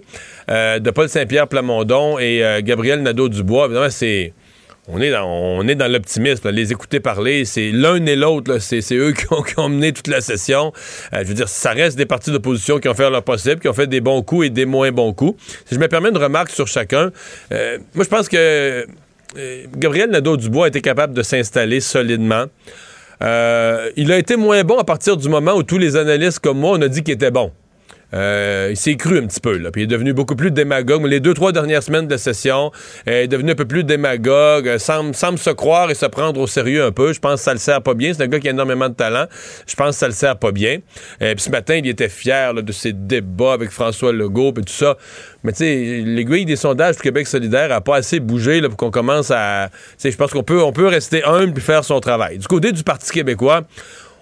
euh, 0.49 0.79
de 0.79 0.91
Paul 0.91 1.09
Saint-Pierre 1.09 1.47
Plamondon 1.47 2.19
et 2.19 2.43
euh, 2.43 2.61
Gabriel 2.61 3.01
Nadeau-Dubois, 3.01 3.65
évidemment, 3.65 3.89
c'est 3.89 4.33
on 4.87 4.99
est 5.67 5.75
dans, 5.75 5.91
l'optimisme. 5.91 6.49
Les 6.51 6.71
écouter 6.71 6.99
parler, 6.99 7.45
c'est 7.45 7.71
l'un 7.71 8.05
et 8.05 8.15
l'autre. 8.15 8.59
C'est, 8.59 8.81
eux 8.93 9.13
qui 9.47 9.59
ont, 9.59 9.69
mené 9.69 9.93
toute 9.93 10.07
la 10.07 10.21
session. 10.21 10.71
Euh, 11.13 11.23
je 11.23 11.27
veux 11.27 11.33
dire, 11.33 11.49
ça 11.49 11.71
reste 11.71 11.97
des 11.97 12.05
partis 12.05 12.31
d'opposition 12.31 12.79
qui 12.79 12.87
ont 12.87 12.93
fait 12.93 13.09
leur 13.09 13.23
possible, 13.23 13.59
qui 13.59 13.67
ont 13.67 13.73
fait 13.73 13.87
des 13.87 14.01
bons 14.01 14.21
coups 14.21 14.47
et 14.47 14.49
des 14.49 14.65
moins 14.65 14.91
bons 14.91 15.13
coups. 15.13 15.41
Si 15.65 15.75
je 15.75 15.79
me 15.79 15.87
permets 15.87 16.09
une 16.09 16.17
remarque 16.17 16.51
sur 16.51 16.67
chacun, 16.67 17.11
euh, 17.51 17.79
moi, 17.95 18.03
je 18.03 18.09
pense 18.09 18.29
que 18.29 18.85
euh, 19.37 19.65
Gabriel 19.75 20.11
Nadeau-Dubois 20.11 20.65
a 20.65 20.67
été 20.67 20.81
capable 20.81 21.13
de 21.13 21.23
s'installer 21.23 21.79
solidement. 21.79 22.45
il 23.21 24.11
a 24.11 24.17
été 24.17 24.35
moins 24.35 24.63
bon 24.63 24.77
à 24.77 24.83
partir 24.83 25.17
du 25.17 25.29
moment 25.29 25.55
où 25.55 25.63
tous 25.63 25.79
les 25.79 25.95
analystes 25.95 26.39
comme 26.39 26.59
moi, 26.59 26.77
on 26.77 26.81
a 26.81 26.87
dit 26.87 27.01
qu'il 27.01 27.15
était 27.15 27.31
bon. 27.31 27.51
Euh, 28.13 28.67
il 28.71 28.77
s'est 28.77 28.95
cru 28.95 29.17
un 29.17 29.27
petit 29.27 29.39
peu, 29.39 29.57
là. 29.57 29.71
Puis 29.71 29.81
il 29.81 29.85
est 29.85 29.87
devenu 29.87 30.13
beaucoup 30.13 30.35
plus 30.35 30.51
démagogue. 30.51 31.05
Les 31.05 31.19
deux, 31.19 31.33
trois 31.33 31.51
dernières 31.51 31.83
semaines 31.83 32.07
de 32.07 32.17
session, 32.17 32.71
il 33.07 33.13
est 33.13 33.27
devenu 33.27 33.51
un 33.51 33.55
peu 33.55 33.65
plus 33.65 33.83
démagogue, 33.83 34.67
euh, 34.67 34.77
semble, 34.77 35.15
semble 35.15 35.37
se 35.37 35.49
croire 35.49 35.91
et 35.91 35.95
se 35.95 36.05
prendre 36.05 36.39
au 36.39 36.47
sérieux 36.47 36.83
un 36.83 36.91
peu. 36.91 37.13
Je 37.13 37.19
pense 37.19 37.41
que 37.41 37.45
ça 37.45 37.53
le 37.53 37.59
sert 37.59 37.81
pas 37.81 37.93
bien. 37.93 38.13
C'est 38.13 38.23
un 38.23 38.27
gars 38.27 38.39
qui 38.39 38.47
a 38.47 38.51
énormément 38.51 38.89
de 38.89 38.93
talent. 38.93 39.25
Je 39.67 39.75
pense 39.75 39.89
que 39.89 39.95
ça 39.95 40.07
le 40.07 40.13
sert 40.13 40.37
pas 40.37 40.51
bien. 40.51 40.79
Euh, 41.21 41.33
puis 41.33 41.43
ce 41.43 41.49
matin, 41.49 41.75
il 41.75 41.87
était 41.87 42.09
fier 42.09 42.53
de 42.53 42.71
ses 42.71 42.93
débats 42.93 43.53
avec 43.53 43.71
François 43.71 44.13
Legault 44.13 44.53
et 44.57 44.61
tout 44.61 44.73
ça. 44.73 44.97
Mais 45.43 45.51
tu 45.51 45.59
sais, 45.59 46.03
l'aiguille 46.05 46.45
des 46.45 46.55
sondages 46.55 46.95
du 46.95 47.01
Québec 47.01 47.27
solidaire 47.27 47.71
a 47.71 47.81
pas 47.81 47.97
assez 47.97 48.19
bougé 48.19 48.61
pour 48.61 48.77
qu'on 48.77 48.91
commence 48.91 49.31
à... 49.31 49.69
Je 50.03 50.15
pense 50.15 50.31
qu'on 50.31 50.43
peut, 50.43 50.63
on 50.63 50.71
peut 50.71 50.87
rester 50.87 51.23
humble 51.23 51.57
et 51.57 51.61
faire 51.61 51.83
son 51.83 51.99
travail. 51.99 52.37
Du 52.37 52.47
côté 52.47 52.71
du 52.71 52.83
Parti 52.83 53.11
québécois, 53.11 53.61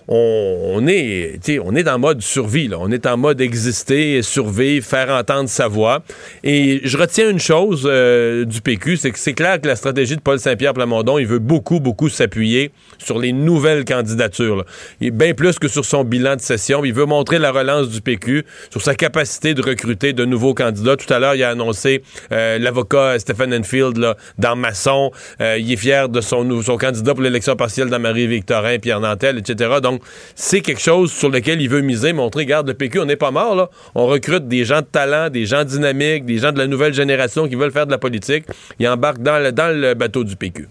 on, 0.07 0.86
est, 0.88 1.39
on 1.63 1.75
est 1.75 1.88
en 1.88 2.00
mode 2.00 2.22
survie, 2.22 2.69
on 2.77 2.91
est 2.91 3.05
en 3.05 3.17
mode 3.17 3.41
exister, 3.41 4.22
survivre, 4.22 4.86
faire 4.86 5.10
entendre 5.10 5.50
sa 5.50 5.67
voix. 5.67 6.03
Et 6.43 6.81
je 6.83 6.98
retiens 6.98 7.29
une 7.29 7.39
chose 7.39 7.83
euh, 7.86 8.45
du 8.45 8.62
PQ, 8.62 8.98
c'est 8.98 9.12
que 9.12 9.19
c'est 9.19 9.33
clair 9.33 9.62
que 9.62 9.67
la 9.67 9.75
stratégie 9.75 10.15
de 10.15 10.22
Paul 10.22 10.39
Saint-Pierre 10.39 10.74
Plamondon, 10.74 11.17
il 11.17 11.27
veut 11.27 11.39
beaucoup, 11.39 11.79
beaucoup 11.79 12.10
s'appuyer 12.10 12.72
sur 12.98 13.19
les 13.19 13.31
nouvelles 13.33 13.86
candidatures. 13.86 14.65
Bien 15.00 15.33
plus 15.33 15.60
que 15.60 15.67
sur 15.67 15.86
son 15.86 16.03
bilan 16.03 16.36
de 16.36 16.41
session. 16.41 16.83
Il 16.86 16.93
veut 16.93 17.05
montrer 17.05 17.39
la 17.39 17.51
relance 17.51 17.89
du 17.89 18.01
PQ, 18.01 18.45
sur 18.69 18.81
sa 18.81 18.95
capacité 18.95 19.53
de 19.53 19.62
recruter 19.62 20.13
de 20.13 20.25
nouveaux 20.25 20.53
candidats. 20.53 20.95
Tout 20.95 21.12
à 21.13 21.19
l'heure, 21.19 21.36
il 21.36 21.43
a 21.43 21.50
annoncé 21.50 22.03
euh, 22.31 22.57
l'avocat 22.60 23.19
Stephen 23.19 23.53
Enfield 23.53 23.98
là, 23.98 24.15
dans 24.38 24.55
Masson. 24.55 25.12
Euh, 25.41 25.57
il 25.60 25.72
est 25.72 25.77
fier 25.77 26.10
de 26.10 26.22
son, 26.22 26.62
son 26.62 26.77
candidat 26.77 27.13
pour 27.13 27.24
l'élection 27.24 27.55
partielle 27.55 27.89
d'Amarie-Victorin, 27.89 28.79
Pierre 28.79 29.00
Nantel, 29.00 29.38
etc. 29.38 29.75
Donc, 29.81 29.93
c'est 30.36 30.62
quelque 30.62 30.82
chose 30.82 31.12
sur 31.12 31.30
lequel 31.30 31.62
il 31.62 31.70
veut 31.70 31.82
miser, 31.82 32.14
montrer, 32.14 32.44
regarde, 32.44 32.68
le 32.68 32.74
PQ, 32.74 33.00
on 33.00 33.06
n'est 33.06 33.16
pas 33.16 33.32
mort, 33.32 33.56
là. 33.56 33.70
On 33.96 34.08
recrute 34.08 34.48
des 34.48 34.66
gens 34.66 34.82
de 34.82 34.86
talent, 34.86 35.30
des 35.30 35.46
gens 35.46 35.64
dynamiques, 35.64 36.26
des 36.26 36.38
gens 36.38 36.52
de 36.52 36.58
la 36.58 36.68
nouvelle 36.68 36.94
génération 36.94 37.48
qui 37.48 37.56
veulent 37.56 37.72
faire 37.72 37.86
de 37.86 37.92
la 37.92 37.98
politique. 37.98 38.46
Ils 38.80 38.88
embarquent 38.88 39.22
dans 39.22 39.40
le, 39.40 39.52
dans 39.52 39.76
le 39.76 39.94
bateau 39.94 40.24
du 40.24 40.36
PQ. 40.36 40.68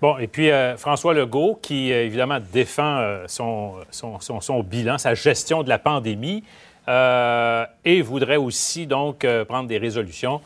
Bon, 0.00 0.18
et 0.18 0.26
puis 0.26 0.50
euh, 0.50 0.76
François 0.76 1.14
Legault, 1.14 1.58
qui 1.62 1.90
euh, 1.90 2.04
évidemment 2.04 2.38
défend 2.52 2.98
euh, 2.98 3.24
son, 3.28 3.76
son, 3.90 4.62
bilan, 4.62 4.98
sa 4.98 5.14
gestion 5.14 5.62
de 5.62 5.68
la 5.68 5.78
pandémie, 5.78 6.44
et 6.88 8.02
voudrait 8.02 8.36
aussi 8.36 8.86
donc 8.86 9.26
prendre 9.48 9.68
des 9.68 9.78
résolutions. 9.78 10.40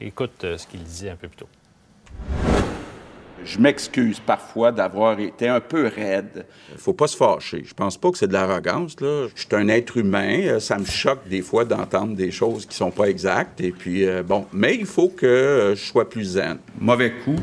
Écoute 0.00 0.46
ce 0.56 0.64
qu'il 0.68 0.80
disait 0.84 1.10
un 1.10 1.16
peu 1.16 1.26
plus 1.26 1.38
tôt. 1.38 2.51
Je 3.44 3.58
m'excuse 3.58 4.20
parfois 4.20 4.72
d'avoir 4.72 5.18
été 5.18 5.48
un 5.48 5.60
peu 5.60 5.86
raide. 5.86 6.46
Faut 6.76 6.92
pas 6.92 7.06
se 7.06 7.16
fâcher. 7.16 7.64
Je 7.66 7.74
pense 7.74 7.96
pas 7.96 8.10
que 8.10 8.18
c'est 8.18 8.28
de 8.28 8.32
l'arrogance, 8.32 9.00
là. 9.00 9.26
Je 9.34 9.40
suis 9.40 9.48
un 9.52 9.68
être 9.68 9.96
humain. 9.96 10.40
Euh, 10.42 10.60
ça 10.60 10.78
me 10.78 10.84
choque 10.84 11.28
des 11.28 11.42
fois 11.42 11.64
d'entendre 11.64 12.14
des 12.14 12.30
choses 12.30 12.66
qui 12.66 12.76
sont 12.76 12.90
pas 12.90 13.06
exactes. 13.06 13.60
Et 13.60 13.72
puis, 13.72 14.06
euh, 14.06 14.22
bon, 14.22 14.46
mais 14.52 14.76
il 14.76 14.86
faut 14.86 15.08
que 15.08 15.26
euh, 15.26 15.74
je 15.74 15.84
sois 15.84 16.08
plus 16.08 16.24
zen. 16.24 16.58
Mauvais 16.78 17.12
coup, 17.24 17.36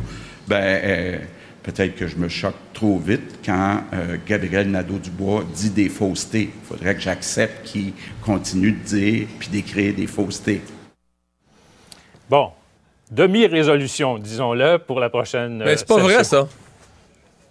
ben, 0.48 1.20
peut-être 1.64 1.96
que 1.96 2.08
je 2.08 2.16
me 2.16 2.30
choque 2.30 2.56
trop 2.74 2.98
vite 2.98 3.40
quand 3.46 3.84
Gabriel 4.26 4.72
Nadeau-Dubois 4.72 5.44
dit 5.54 5.70
des 5.70 5.90
faussetés. 5.90 6.50
Il 6.54 6.68
faudrait 6.68 6.96
que 6.96 7.02
j'accepte 7.02 7.66
qu'il 7.66 7.94
continue 8.24 8.72
de 8.72 8.84
dire 8.84 9.28
puis 9.38 9.50
d'écrire 9.50 9.94
des 9.94 10.08
faussetés. 10.08 10.62
Bon, 12.30 12.52
demi-résolution, 13.12 14.18
disons-le, 14.18 14.78
pour 14.78 15.00
la 15.00 15.10
prochaine. 15.10 15.62
Mais 15.64 15.78
c'est 15.78 15.88
pas 15.88 15.98
vrai, 15.98 16.24
ça. 16.24 16.48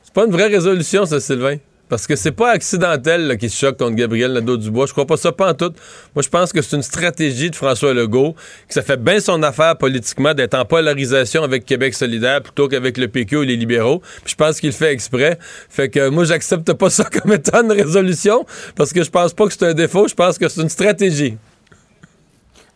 C'est 0.03 0.15
pas 0.15 0.25
une 0.25 0.33
vraie 0.33 0.49
résolution, 0.49 1.05
ça, 1.05 1.21
Sylvain. 1.21 1.57
Parce 1.88 2.07
que 2.07 2.17
c'est 2.17 2.33
pas 2.33 2.50
accidentel 2.50 3.38
qui 3.38 3.49
se 3.49 3.59
choque 3.59 3.79
contre 3.79 3.97
Gabriel 3.97 4.33
Nadeau-Dubois. 4.33 4.87
Je 4.87 4.93
crois 4.93 5.07
pas 5.07 5.17
ça, 5.17 5.33
pas 5.33 5.50
en 5.50 5.55
tout. 5.55 5.73
Moi, 6.15 6.23
je 6.23 6.29
pense 6.29 6.53
que 6.53 6.61
c'est 6.61 6.77
une 6.77 6.83
stratégie 6.83 7.50
de 7.50 7.57
François 7.57 7.95
Legault, 7.95 8.35
que 8.69 8.75
ça 8.75 8.83
fait 8.83 9.03
bien 9.03 9.21
son 9.21 9.43
affaire 9.43 9.77
politiquement 9.77 10.35
d'être 10.35 10.55
en 10.55 10.67
polarisation 10.67 11.43
avec 11.43 11.65
Québec 11.65 11.95
solidaire 11.95 12.43
plutôt 12.43 12.69
qu'avec 12.69 12.99
le 12.99 13.09
PQ 13.09 13.43
et 13.43 13.47
les 13.47 13.57
libéraux. 13.57 14.00
Puis 14.23 14.33
je 14.33 14.35
pense 14.35 14.61
qu'il 14.61 14.73
fait 14.73 14.93
exprès. 14.93 15.38
Fait 15.71 15.88
que 15.88 16.11
moi, 16.11 16.25
j'accepte 16.25 16.71
pas 16.75 16.91
ça 16.91 17.05
comme 17.05 17.33
étant 17.33 17.62
une 17.62 17.73
résolution, 17.73 18.45
parce 18.77 18.93
que 18.93 19.03
je 19.03 19.11
pense 19.11 19.33
pas 19.33 19.47
que 19.47 19.53
c'est 19.55 19.67
un 19.67 19.75
défaut. 19.75 20.09
Je 20.09 20.15
pense 20.15 20.37
que 20.37 20.47
c'est 20.49 20.61
une 20.61 20.69
stratégie. 20.69 21.38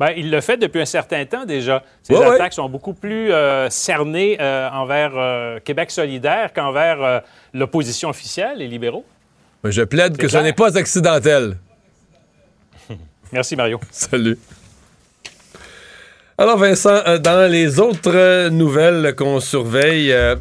Ben, 0.01 0.13
il 0.17 0.31
le 0.31 0.41
fait 0.41 0.57
depuis 0.57 0.81
un 0.81 0.87
certain 0.87 1.25
temps 1.25 1.45
déjà. 1.45 1.83
Ses 2.03 2.17
attaques 2.17 2.53
sont 2.55 2.69
beaucoup 2.69 2.95
plus 2.95 3.33
euh, 3.33 3.69
cernées 3.71 4.37
euh, 4.41 4.69
envers 4.71 5.13
euh, 5.15 5.61
Québec 5.61 5.91
solidaire 5.91 6.53
qu'envers 6.53 7.23
l'opposition 7.53 8.09
officielle, 8.09 8.59
les 8.59 8.69
libéraux. 8.69 9.05
je 9.65 9.83
plaide 9.83 10.17
que 10.17 10.29
ce 10.29 10.39
n'est 10.39 10.53
pas 10.53 10.77
accidentel. 10.77 11.57
Merci, 13.33 13.57
Mario. 13.57 13.81
Salut. 13.91 14.39
Alors 16.43 16.59
Vincent, 16.59 16.99
euh, 17.07 17.19
dans 17.19 17.49
les 17.49 17.79
autres 17.79 18.11
euh, 18.13 18.51
nouvelles 18.51 19.15
qu'on 19.15 19.39
surveille, 19.39 20.13
euh, 20.13 20.35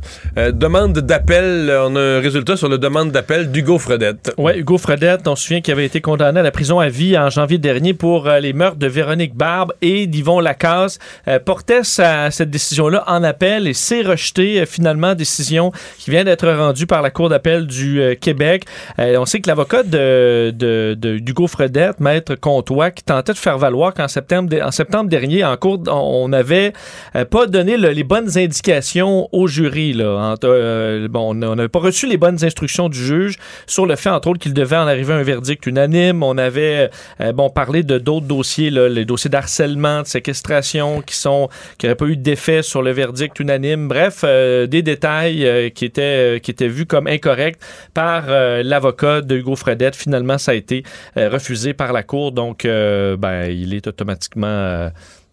demande 0.52 0.94
d'appel, 0.94 1.72
on 1.72 1.96
a 1.96 2.00
un 2.00 2.20
résultat 2.20 2.58
sur 2.58 2.68
la 2.70 2.80
demande 2.80 3.12
d'appel 3.12 3.52
d'Hugo 3.52 3.78
Fredette. 3.78 4.34
Oui, 4.40 4.54
Hugo 4.58 4.80
Fredette, 4.80 5.28
on 5.28 5.36
se 5.36 5.44
souvient 5.44 5.62
qu'il 5.62 5.72
avait 5.74 5.86
été 5.86 6.02
condamné 6.02 6.40
à 6.40 6.44
la 6.44 6.50
prison 6.50 6.80
à 6.80 6.90
vie 6.90 7.16
en 7.16 7.30
janvier 7.30 7.60
dernier 7.60 7.94
pour 7.94 8.28
les 8.28 8.52
meurtres 8.52 8.80
de 8.80 8.88
Véronique 8.88 9.36
Barbe 9.36 9.74
et 9.84 10.08
d'Yvon 10.08 10.40
Lacasse, 10.40 10.98
portait 11.46 11.84
cette 11.84 12.50
décision-là 12.50 13.04
en 13.06 13.24
appel 13.24 13.68
et 13.68 13.76
s'est 13.76 14.02
rejeté 14.02 14.66
finalement, 14.66 15.14
décision 15.14 15.72
qui 16.00 16.10
vient 16.10 16.24
d'être 16.24 16.50
rendue 16.50 16.88
par 16.88 17.04
la 17.04 17.12
Cour 17.12 17.30
d'appel 17.30 17.68
du 17.68 18.02
Québec. 18.20 18.66
on 18.98 19.26
sait 19.28 19.40
que 19.40 19.48
l'avocat 19.48 19.84
de, 19.84 20.52
de, 20.56 20.96
d'Hugo 20.96 21.46
Fredette, 21.46 22.00
maître 22.00 22.34
Comtois, 22.34 22.90
qui 22.90 23.04
tentait 23.04 23.34
de 23.34 23.38
faire 23.38 23.60
valoir 23.60 23.94
qu'en 23.94 24.08
septembre, 24.08 24.72
septembre 24.72 25.08
dernier, 25.08 25.44
en 25.44 25.56
cours 25.58 25.91
on 25.92 26.28
n'avait 26.30 26.74
euh, 27.16 27.26
pas 27.26 27.48
donné 27.48 27.78
les 27.78 28.04
bonnes 28.04 28.38
indications 28.38 29.28
au 29.32 29.48
jury. 29.48 29.96
Euh, 30.00 31.08
on 31.14 31.34
n'avait 31.34 31.70
pas 31.70 31.80
reçu 31.80 32.08
les 32.08 32.18
bonnes 32.18 32.44
instructions 32.44 32.90
du 32.90 33.00
juge 33.00 33.38
sur 33.68 33.86
le 33.86 33.96
fait, 33.96 34.10
entre 34.10 34.30
autres, 34.30 34.40
qu'il 34.40 34.54
devait 34.54 34.78
en 34.78 34.88
arriver 34.88 35.14
à 35.14 35.18
un 35.18 35.24
verdict 35.24 35.66
unanime. 35.66 36.24
On 36.24 36.38
avait 36.38 36.90
euh, 37.20 37.32
bon 37.34 37.50
parlé 37.50 37.84
de 37.84 37.98
d'autres 37.98 38.26
dossiers, 38.26 38.70
les 38.70 39.06
dossiers 39.06 39.30
d'harcèlement, 39.30 40.02
de 40.02 40.08
séquestration, 40.08 41.02
qui 41.02 41.16
sont 41.16 41.50
qui 41.78 41.86
n'auraient 41.86 41.96
pas 41.96 42.06
eu 42.06 42.18
d'effet 42.18 42.62
sur 42.62 42.82
le 42.82 42.92
verdict 42.92 43.40
unanime. 43.40 43.88
Bref, 43.88 44.24
des 44.24 44.82
détails 44.82 45.72
qui 45.74 45.86
étaient 45.86 46.40
qui 46.42 46.54
vus 46.62 46.86
comme 46.86 47.08
incorrects 47.08 47.60
par 47.94 48.28
l'avocat 48.28 49.22
de 49.22 49.38
Hugo 49.38 49.56
Fredette. 49.56 49.96
Finalement, 49.96 50.38
ça 50.38 50.52
a 50.52 50.56
été 50.56 50.84
refusé 51.16 51.74
par 51.74 51.94
la 51.94 52.04
cour, 52.04 52.32
donc 52.32 52.64
ben, 52.64 53.46
il 53.50 53.74
est 53.74 53.88
automatiquement 53.88 54.92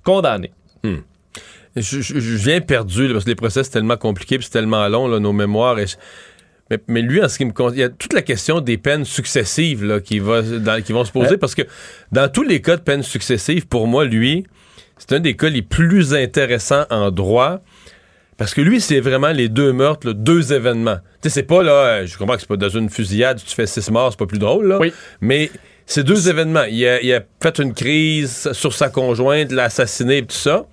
condamné. 0.09 0.51
Hmm. 0.83 1.01
Je, 1.77 2.37
viens 2.37 2.61
perdu 2.63 3.11
parce 3.13 3.25
que 3.25 3.31
les 3.31 3.37
procès 3.37 3.63
c'est 3.63 3.71
tellement 3.71 3.99
compliqué 3.99 4.39
c'est 4.41 4.49
tellement 4.49 4.89
long, 4.89 5.21
nos 5.21 5.33
mémoires. 5.35 5.77
mais, 6.89 7.03
lui, 7.03 7.23
en 7.23 7.29
ce 7.29 7.37
qui 7.37 7.45
me 7.45 7.53
compte, 7.53 7.75
il 7.75 7.81
y 7.81 7.83
a 7.83 7.91
toute 7.91 8.15
la 8.15 8.23
question 8.23 8.61
des 8.61 8.79
peines 8.79 9.05
successives 9.05 10.01
qui, 10.03 10.19
va, 10.19 10.43
qui 10.81 10.93
vont 10.93 11.05
se 11.05 11.13
poser 11.13 11.37
parce 11.37 11.55
que 11.55 11.63
dans 12.11 12.31
tous 12.31 12.43
les 12.43 12.63
cas 12.63 12.77
de 12.77 12.83
peines 12.83 13.03
successives, 13.03 13.69
pour 13.69 13.87
moi, 13.87 14.07
lui, 14.07 14.47
c'est 14.97 15.13
un 15.13 15.21
des 15.21 15.37
cas 15.37 15.51
les 15.51 15.63
plus 15.63 16.15
intéressants 16.15 16.87
en 16.91 17.11
droit. 17.11 17.61
Parce 18.39 18.55
que 18.55 18.61
lui, 18.61 18.81
c'est 18.81 19.01
vraiment 19.01 19.33
les 19.33 19.49
deux 19.49 19.73
meurtres, 19.73 20.13
deux 20.13 20.53
événements. 20.53 20.99
Tu 21.21 21.29
sais, 21.29 21.31
c'est 21.31 21.43
pas 21.43 21.63
là, 21.65 22.07
je 22.07 22.17
comprends 22.17 22.37
que 22.37 22.41
c'est 22.41 22.49
pas 22.49 22.57
dans 22.57 22.69
une 22.69 22.89
fusillade, 22.89 23.43
tu 23.45 23.53
fais 23.53 23.67
six 23.67 23.91
morts, 23.91 24.13
c'est 24.13 24.19
pas 24.19 24.27
plus 24.27 24.39
drôle, 24.39 24.69
là. 24.69 24.79
Oui. 24.79 24.93
Mais 25.21 25.51
ces 25.89 26.05
deux 26.05 26.29
événements. 26.29 26.65
Il 26.71 26.87
a, 26.87 27.21
fait 27.43 27.59
une 27.59 27.75
crise 27.75 28.53
sur 28.53 28.73
sa 28.75 28.91
conjointe, 28.91 29.51
l'a 29.51 29.65
assassiné 29.65 30.19
et 30.19 30.23
tout 30.27 30.37
ça. 30.37 30.67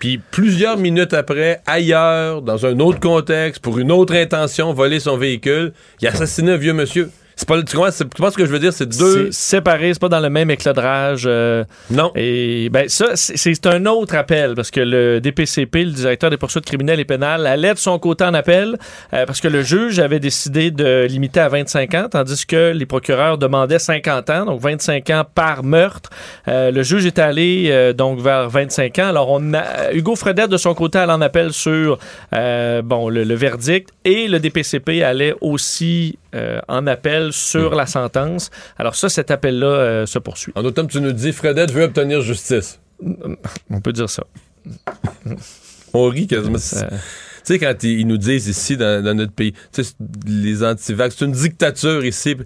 Puis 0.00 0.18
plusieurs 0.18 0.76
minutes 0.76 1.14
après, 1.14 1.62
ailleurs, 1.66 2.42
dans 2.42 2.66
un 2.66 2.78
autre 2.80 3.00
contexte, 3.00 3.62
pour 3.62 3.78
une 3.78 3.92
autre 3.92 4.14
intention, 4.14 4.72
voler 4.72 4.98
son 4.98 5.16
véhicule, 5.16 5.72
il 6.00 6.08
a 6.08 6.10
assassiné 6.10 6.52
un 6.52 6.56
vieux 6.56 6.72
monsieur. 6.72 7.10
C'est 7.40 7.48
pas, 7.48 7.62
tu, 7.62 7.74
comprends, 7.74 7.90
tu 7.90 7.96
ce 8.32 8.36
que 8.36 8.44
je 8.44 8.50
veux 8.52 8.58
dire? 8.58 8.70
C'est 8.74 8.86
deux. 8.86 9.32
C'est 9.32 9.56
séparé, 9.56 9.94
c'est 9.94 9.98
pas 9.98 10.10
dans 10.10 10.20
le 10.20 10.28
même 10.28 10.50
éclairage. 10.50 11.22
euh, 11.26 11.64
Non. 11.90 12.12
et 12.14 12.68
ben 12.70 12.86
ça, 12.90 13.12
c'est 13.14 13.66
un 13.66 13.86
autre 13.86 14.14
appel 14.14 14.54
parce 14.54 14.70
que 14.70 14.80
le 14.80 15.22
DPCP, 15.22 15.84
le 15.84 15.90
directeur 15.92 16.28
des 16.28 16.36
poursuites 16.36 16.66
criminelles 16.66 17.00
et 17.00 17.06
pénales, 17.06 17.46
allait 17.46 17.72
de 17.72 17.78
son 17.78 17.98
côté 17.98 18.24
en 18.24 18.34
appel 18.34 18.76
euh, 19.14 19.24
parce 19.24 19.40
que 19.40 19.48
le 19.48 19.62
juge 19.62 20.00
avait 20.00 20.20
décidé 20.20 20.70
de 20.70 21.06
limiter 21.08 21.40
à 21.40 21.48
25 21.48 21.94
ans, 21.94 22.06
tandis 22.10 22.44
que 22.44 22.72
les 22.72 22.84
procureurs 22.84 23.38
demandaient 23.38 23.78
50 23.78 24.28
ans, 24.28 24.44
donc 24.44 24.60
25 24.60 25.08
ans 25.08 25.24
par 25.34 25.64
meurtre. 25.64 26.10
Euh, 26.46 26.70
le 26.70 26.82
juge 26.82 27.06
est 27.06 27.18
allé 27.18 27.94
donc 27.96 28.20
vers 28.20 28.50
25 28.50 28.98
ans. 28.98 29.08
Alors 29.08 29.30
on 29.30 29.54
a, 29.54 29.92
Hugo 29.94 30.14
Fredette 30.14 30.50
de 30.50 30.58
son 30.58 30.74
côté 30.74 30.98
allait 30.98 31.14
en 31.14 31.22
appel 31.22 31.54
sur 31.54 31.96
bon 32.32 33.08
le, 33.08 33.24
le 33.24 33.34
verdict 33.34 33.88
et 34.04 34.28
le 34.28 34.38
DPCP 34.40 35.02
allait 35.02 35.34
aussi 35.40 36.18
en 36.68 36.86
appel 36.86 37.29
sur 37.32 37.74
la 37.74 37.86
sentence. 37.86 38.50
Alors 38.78 38.94
ça, 38.94 39.08
cet 39.08 39.30
appel-là 39.30 39.66
euh, 39.66 40.06
se 40.06 40.18
poursuit. 40.18 40.52
En 40.56 40.64
automne, 40.64 40.86
tu 40.88 41.00
nous 41.00 41.12
dis, 41.12 41.32
Fredette 41.32 41.72
veut 41.72 41.84
obtenir 41.84 42.20
justice. 42.22 42.78
On 43.70 43.80
peut 43.80 43.92
dire 43.92 44.08
ça. 44.10 44.24
On 45.92 46.08
rit 46.08 46.26
quasiment. 46.26 46.58
Ça- 46.58 46.88
Tu 46.88 47.54
sais, 47.54 47.58
quand 47.58 47.82
ils 47.82 48.06
nous 48.06 48.18
disent 48.18 48.48
ici, 48.48 48.76
dans, 48.76 49.02
dans 49.02 49.14
notre 49.14 49.32
pays, 49.32 49.52
tu 49.72 49.82
sais, 49.82 49.92
les 50.26 50.62
antivax, 50.62 51.16
c'est 51.18 51.24
une 51.24 51.32
dictature 51.32 52.04
ici. 52.04 52.36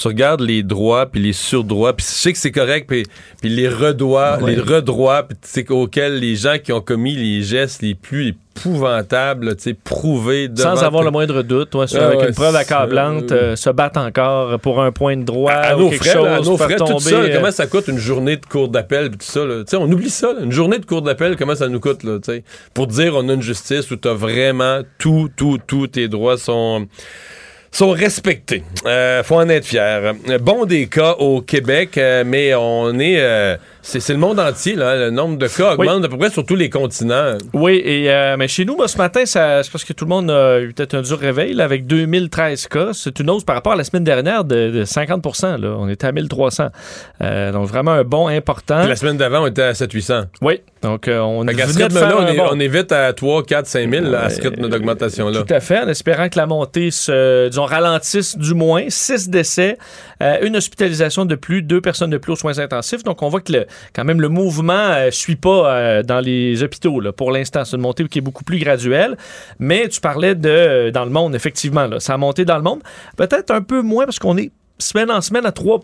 Tu 0.00 0.08
regardes 0.08 0.40
les 0.40 0.62
droits, 0.62 1.04
puis 1.06 1.20
les 1.20 1.34
surdroits, 1.34 1.92
puis 1.94 2.06
je 2.08 2.12
sais 2.12 2.32
que 2.32 2.38
c'est 2.38 2.50
correct, 2.52 2.86
puis, 2.88 3.02
puis 3.42 3.50
les 3.50 3.68
redroits, 3.68 4.38
Ouais. 4.40 4.54
les 4.54 4.60
redroits, 4.60 5.24
puis 5.24 5.36
sais, 5.42 5.70
auxquels 5.70 6.18
les 6.18 6.36
gens 6.36 6.56
qui 6.62 6.72
ont 6.72 6.80
commis 6.80 7.14
les 7.14 7.42
gestes 7.42 7.82
les 7.82 7.94
plus 7.94 8.34
épouvantables, 8.56 9.56
tu 9.56 9.62
sais, 9.62 9.74
prouvés 9.74 10.48
devant... 10.48 10.74
Sans 10.76 10.82
avoir 10.84 11.02
le 11.02 11.10
moindre 11.10 11.42
doute, 11.42 11.74
ouais, 11.74 11.86
sur- 11.86 12.00
Ah 12.00 12.06
avec 12.06 12.20
ouais, 12.20 12.28
une 12.28 12.34
preuve 12.34 12.52
c'est- 12.54 12.60
accablante, 12.60 13.30
euh, 13.32 13.56
se 13.56 13.68
battent 13.70 13.96
encore 13.98 14.58
pour 14.60 14.80
un 14.82 14.90
point 14.90 15.16
de 15.18 15.22
droit 15.24 15.52
à, 15.52 15.72
à 15.72 15.76
ou 15.76 15.80
nos 15.80 15.90
quelque 15.90 16.04
frais, 16.04 16.12
chose, 16.14 16.24
là, 16.24 16.36
à 16.36 16.40
nos 16.40 16.56
frais, 16.56 16.76
tout 16.76 16.84
tomber, 16.84 17.00
ça, 17.00 17.16
euh, 17.16 17.34
comment 17.36 17.50
ça 17.50 17.66
coûte 17.66 17.88
une 17.88 17.98
journée 17.98 18.36
de 18.38 18.46
cours 18.46 18.68
d'appel, 18.68 19.10
tout 19.10 19.18
ça, 19.20 19.44
là. 19.44 19.58
Tu 19.64 19.70
sais, 19.70 19.76
on 19.76 19.90
oublie 19.90 20.08
ça, 20.10 20.32
là. 20.32 20.40
une 20.44 20.52
journée 20.52 20.78
de 20.78 20.86
cours 20.86 21.02
d'appel, 21.02 21.36
comment 21.36 21.54
ça 21.54 21.68
nous 21.68 21.80
coûte, 21.80 22.04
là, 22.04 22.18
tu 22.24 22.32
sais, 22.32 22.44
pour 22.72 22.86
dire 22.86 23.14
on 23.16 23.28
a 23.28 23.34
une 23.34 23.42
justice 23.42 23.90
où 23.90 23.96
t'as 23.96 24.14
vraiment 24.14 24.80
tout, 24.98 25.28
tout, 25.36 25.58
tous 25.66 25.88
tes 25.88 26.08
droits 26.08 26.38
sont 26.38 26.86
sont 27.70 27.90
respectés. 27.90 28.62
Euh, 28.84 29.22
faut 29.22 29.36
en 29.36 29.48
être 29.48 29.66
fier. 29.66 30.14
Bon 30.40 30.64
des 30.64 30.86
cas 30.86 31.12
au 31.18 31.40
Québec, 31.40 31.96
euh, 31.98 32.24
mais 32.26 32.54
on 32.54 32.98
est, 32.98 33.20
euh, 33.20 33.56
c'est 33.82 34.12
le 34.12 34.18
monde 34.18 34.38
entier 34.38 34.74
là. 34.74 34.96
Le 34.96 35.10
nombre 35.10 35.38
de 35.38 35.46
cas 35.48 35.74
Oui. 35.78 35.86
augmente 35.88 36.04
à 36.04 36.08
peu 36.08 36.18
près 36.18 36.30
sur 36.30 36.44
tous 36.44 36.56
les 36.56 36.70
continents. 36.70 37.36
Oui, 37.52 37.80
et 37.84 38.10
euh, 38.12 38.36
mais 38.38 38.48
chez 38.48 38.64
nous, 38.64 38.76
moi, 38.76 38.88
ce 38.88 38.98
matin, 38.98 39.22
c'est 39.24 39.38
parce 39.72 39.84
que 39.84 39.92
tout 39.92 40.04
le 40.04 40.08
monde 40.10 40.30
a 40.30 40.60
eu 40.60 40.72
peut-être 40.72 40.94
un 40.94 41.02
dur 41.02 41.18
réveil 41.18 41.54
là, 41.54 41.64
avec 41.64 41.86
2013 41.86 42.66
cas. 42.68 42.88
C'est 42.92 43.18
une 43.20 43.30
hausse 43.30 43.44
par 43.44 43.54
rapport 43.56 43.72
à 43.72 43.76
la 43.76 43.84
semaine 43.84 44.04
dernière 44.04 44.44
de, 44.44 44.70
de 44.70 44.84
50 44.84 45.42
là. 45.58 45.74
On 45.78 45.88
était 45.88 46.06
à 46.06 46.12
1300. 46.12 46.68
Euh, 47.22 47.52
donc, 47.52 47.66
vraiment 47.68 47.92
un 47.92 48.04
bond 48.04 48.28
important. 48.28 48.80
Puis 48.80 48.88
la 48.88 48.96
semaine 48.96 49.16
d'avant, 49.16 49.42
on 49.42 49.46
était 49.46 49.62
à 49.62 49.72
700-800. 49.72 50.24
Oui, 50.42 50.60
donc 50.82 51.08
euh, 51.08 51.18
on 51.20 51.46
faire 51.46 51.66
rythme-là, 51.68 52.16
on, 52.18 52.26
est- 52.26 52.36
bond. 52.36 52.48
on 52.52 52.60
est 52.60 52.68
vite 52.68 52.92
à 52.92 53.12
3, 53.12 53.44
4, 53.44 53.66
5 53.66 53.90
000 53.90 54.04
là, 54.06 54.24
à 54.24 54.30
ce 54.30 54.40
rythme 54.40 54.68
d'augmentation-là. 54.68 55.42
Tout 55.42 55.54
à 55.54 55.60
fait, 55.60 55.78
en 55.80 55.88
espérant 55.88 56.28
que 56.28 56.38
la 56.38 56.46
montée 56.46 56.90
se, 56.90 57.48
disons, 57.48 57.64
ralentisse 57.64 58.36
du 58.38 58.54
moins. 58.54 58.84
Six 58.88 59.28
décès, 59.28 59.78
une 60.20 60.56
hospitalisation 60.56 61.24
de 61.24 61.34
plus, 61.34 61.62
deux 61.62 61.80
personnes 61.80 62.10
de 62.10 62.18
plus 62.18 62.32
aux 62.32 62.36
soins 62.36 62.58
intensifs. 62.58 63.02
Donc, 63.02 63.22
on 63.22 63.28
voit 63.28 63.40
que 63.40 63.52
le, 63.52 63.66
quand 63.94 64.04
même 64.04 64.20
le 64.20 64.28
mouvement 64.28 65.04
ne 65.04 65.10
suit 65.10 65.36
pas 65.36 65.74
euh, 65.74 66.02
dans 66.02 66.20
les 66.20 66.62
hôpitaux. 66.62 67.00
Là. 67.00 67.12
Pour 67.12 67.30
l'instant, 67.30 67.64
c'est 67.64 67.76
une 67.76 67.82
montée 67.82 68.06
qui 68.08 68.18
est 68.18 68.22
beaucoup 68.22 68.44
plus 68.44 68.58
graduelle. 68.58 69.16
Mais 69.58 69.88
tu 69.88 70.00
parlais 70.00 70.34
de 70.34 70.48
euh, 70.48 70.90
dans 70.90 71.04
le 71.04 71.10
monde, 71.10 71.34
effectivement. 71.34 71.86
Là, 71.86 72.00
ça 72.00 72.14
a 72.14 72.16
monté 72.16 72.44
dans 72.44 72.56
le 72.56 72.62
monde. 72.62 72.80
Peut-être 73.16 73.50
un 73.50 73.62
peu 73.62 73.82
moins 73.82 74.04
parce 74.04 74.18
qu'on 74.18 74.36
est 74.36 74.50
semaine 74.78 75.10
en 75.10 75.20
semaine 75.20 75.46
à 75.46 75.52
3 75.52 75.80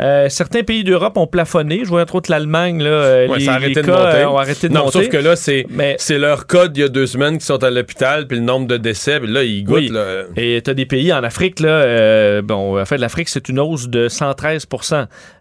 euh, 0.00 0.28
certains 0.28 0.62
pays 0.62 0.84
d'Europe 0.84 1.16
ont 1.16 1.26
plafonné. 1.26 1.80
Je 1.84 1.88
vois 1.88 2.02
entre 2.02 2.14
autres 2.16 2.30
l'Allemagne, 2.30 2.82
là, 2.82 2.90
euh, 2.90 3.26
Ouais, 3.28 3.38
les, 3.38 3.44
ça 3.44 3.52
a 3.52 3.54
arrêté 3.56 3.74
les 3.74 3.82
de 3.82 3.86
cas 3.86 3.96
monter. 4.04 4.16
euh, 4.18 4.28
ont 4.28 4.38
arrêté 4.38 4.68
de 4.68 4.74
non, 4.74 4.84
monter. 4.84 4.92
sauf 5.04 5.08
que 5.08 5.16
là, 5.16 5.34
c'est 5.36 5.66
Mais- 5.70 5.96
c'est 5.98 6.18
leur 6.18 6.46
code 6.46 6.76
il 6.76 6.80
y 6.80 6.84
a 6.84 6.88
deux 6.88 7.06
semaines 7.06 7.38
qui 7.38 7.44
sont 7.46 7.62
à 7.64 7.70
l'hôpital, 7.70 8.26
puis 8.26 8.38
le 8.38 8.44
nombre 8.44 8.66
de 8.68 8.76
décès, 8.76 9.18
puis 9.20 9.30
là, 9.32 9.42
ils 9.42 9.64
goûtent. 9.64 9.76
Oui. 9.76 9.88
là. 9.88 10.22
Et 10.36 10.60
tu 10.64 10.70
as 10.70 10.74
des 10.74 10.86
pays 10.86 11.12
en 11.12 11.22
Afrique, 11.24 11.60
là, 11.60 11.68
euh, 11.68 12.42
bon, 12.42 12.80
en 12.80 12.84
fait, 12.84 12.98
l'Afrique, 12.98 13.28
c'est 13.28 13.48
une 13.48 13.58
hausse 13.60 13.88
de 13.88 14.08
113 14.08 14.66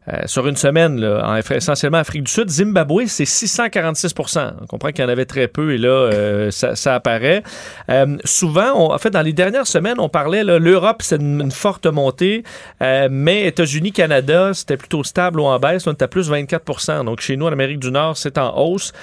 euh, 0.10 0.22
sur 0.26 0.48
une 0.48 0.56
semaine, 0.56 1.00
là, 1.00 1.24
en, 1.26 1.36
essentiellement 1.36 1.98
Afrique 1.98 2.24
du 2.24 2.32
Sud. 2.32 2.50
Zimbabwe, 2.50 3.04
c'est 3.08 3.26
646% 3.26 4.54
On 4.62 4.66
comprend 4.66 4.90
qu'il 4.90 5.04
y 5.04 5.08
en 5.08 5.10
avait 5.10 5.26
très 5.26 5.48
peu 5.48 5.74
et 5.74 5.78
là, 5.78 5.90
euh, 5.90 6.52
ça, 6.52 6.76
ça 6.76 6.96
apparaît. 6.96 7.44
Euh, 7.90 8.18
souvent, 8.24 8.92
en 8.94 8.98
fait, 8.98 9.10
dans 9.10 9.22
les 9.22 9.34
dernières 9.34 9.68
semaines, 9.68 10.00
on 10.00 10.10
parlait, 10.10 10.44
l'Europe, 10.44 11.02
c'est 11.02 11.22
une, 11.22 11.52
forte 11.52 11.88
montée, 11.88 12.44
mais 12.82 13.48
États-Unis, 13.48 13.92
Canada, 13.92 14.54
c'était 14.54 14.78
plutôt 14.78 15.04
stable 15.04 15.40
ou 15.40 15.46
en 15.46 15.60
baisse. 15.60 15.86
Là, 15.86 15.94
on 15.94 15.96
est 15.96 16.02
à 16.02 16.08
plus 16.08 16.30
24% 16.30 17.06
Donc, 17.06 17.22
chez 17.22 17.38
nous, 17.38 17.46
en 17.46 17.52
Amérique 17.52 17.80
du 17.80 17.92
Nord, 17.92 18.18
c'est 18.18 18.38
en 18.38 18.58
hausse. 18.58 18.94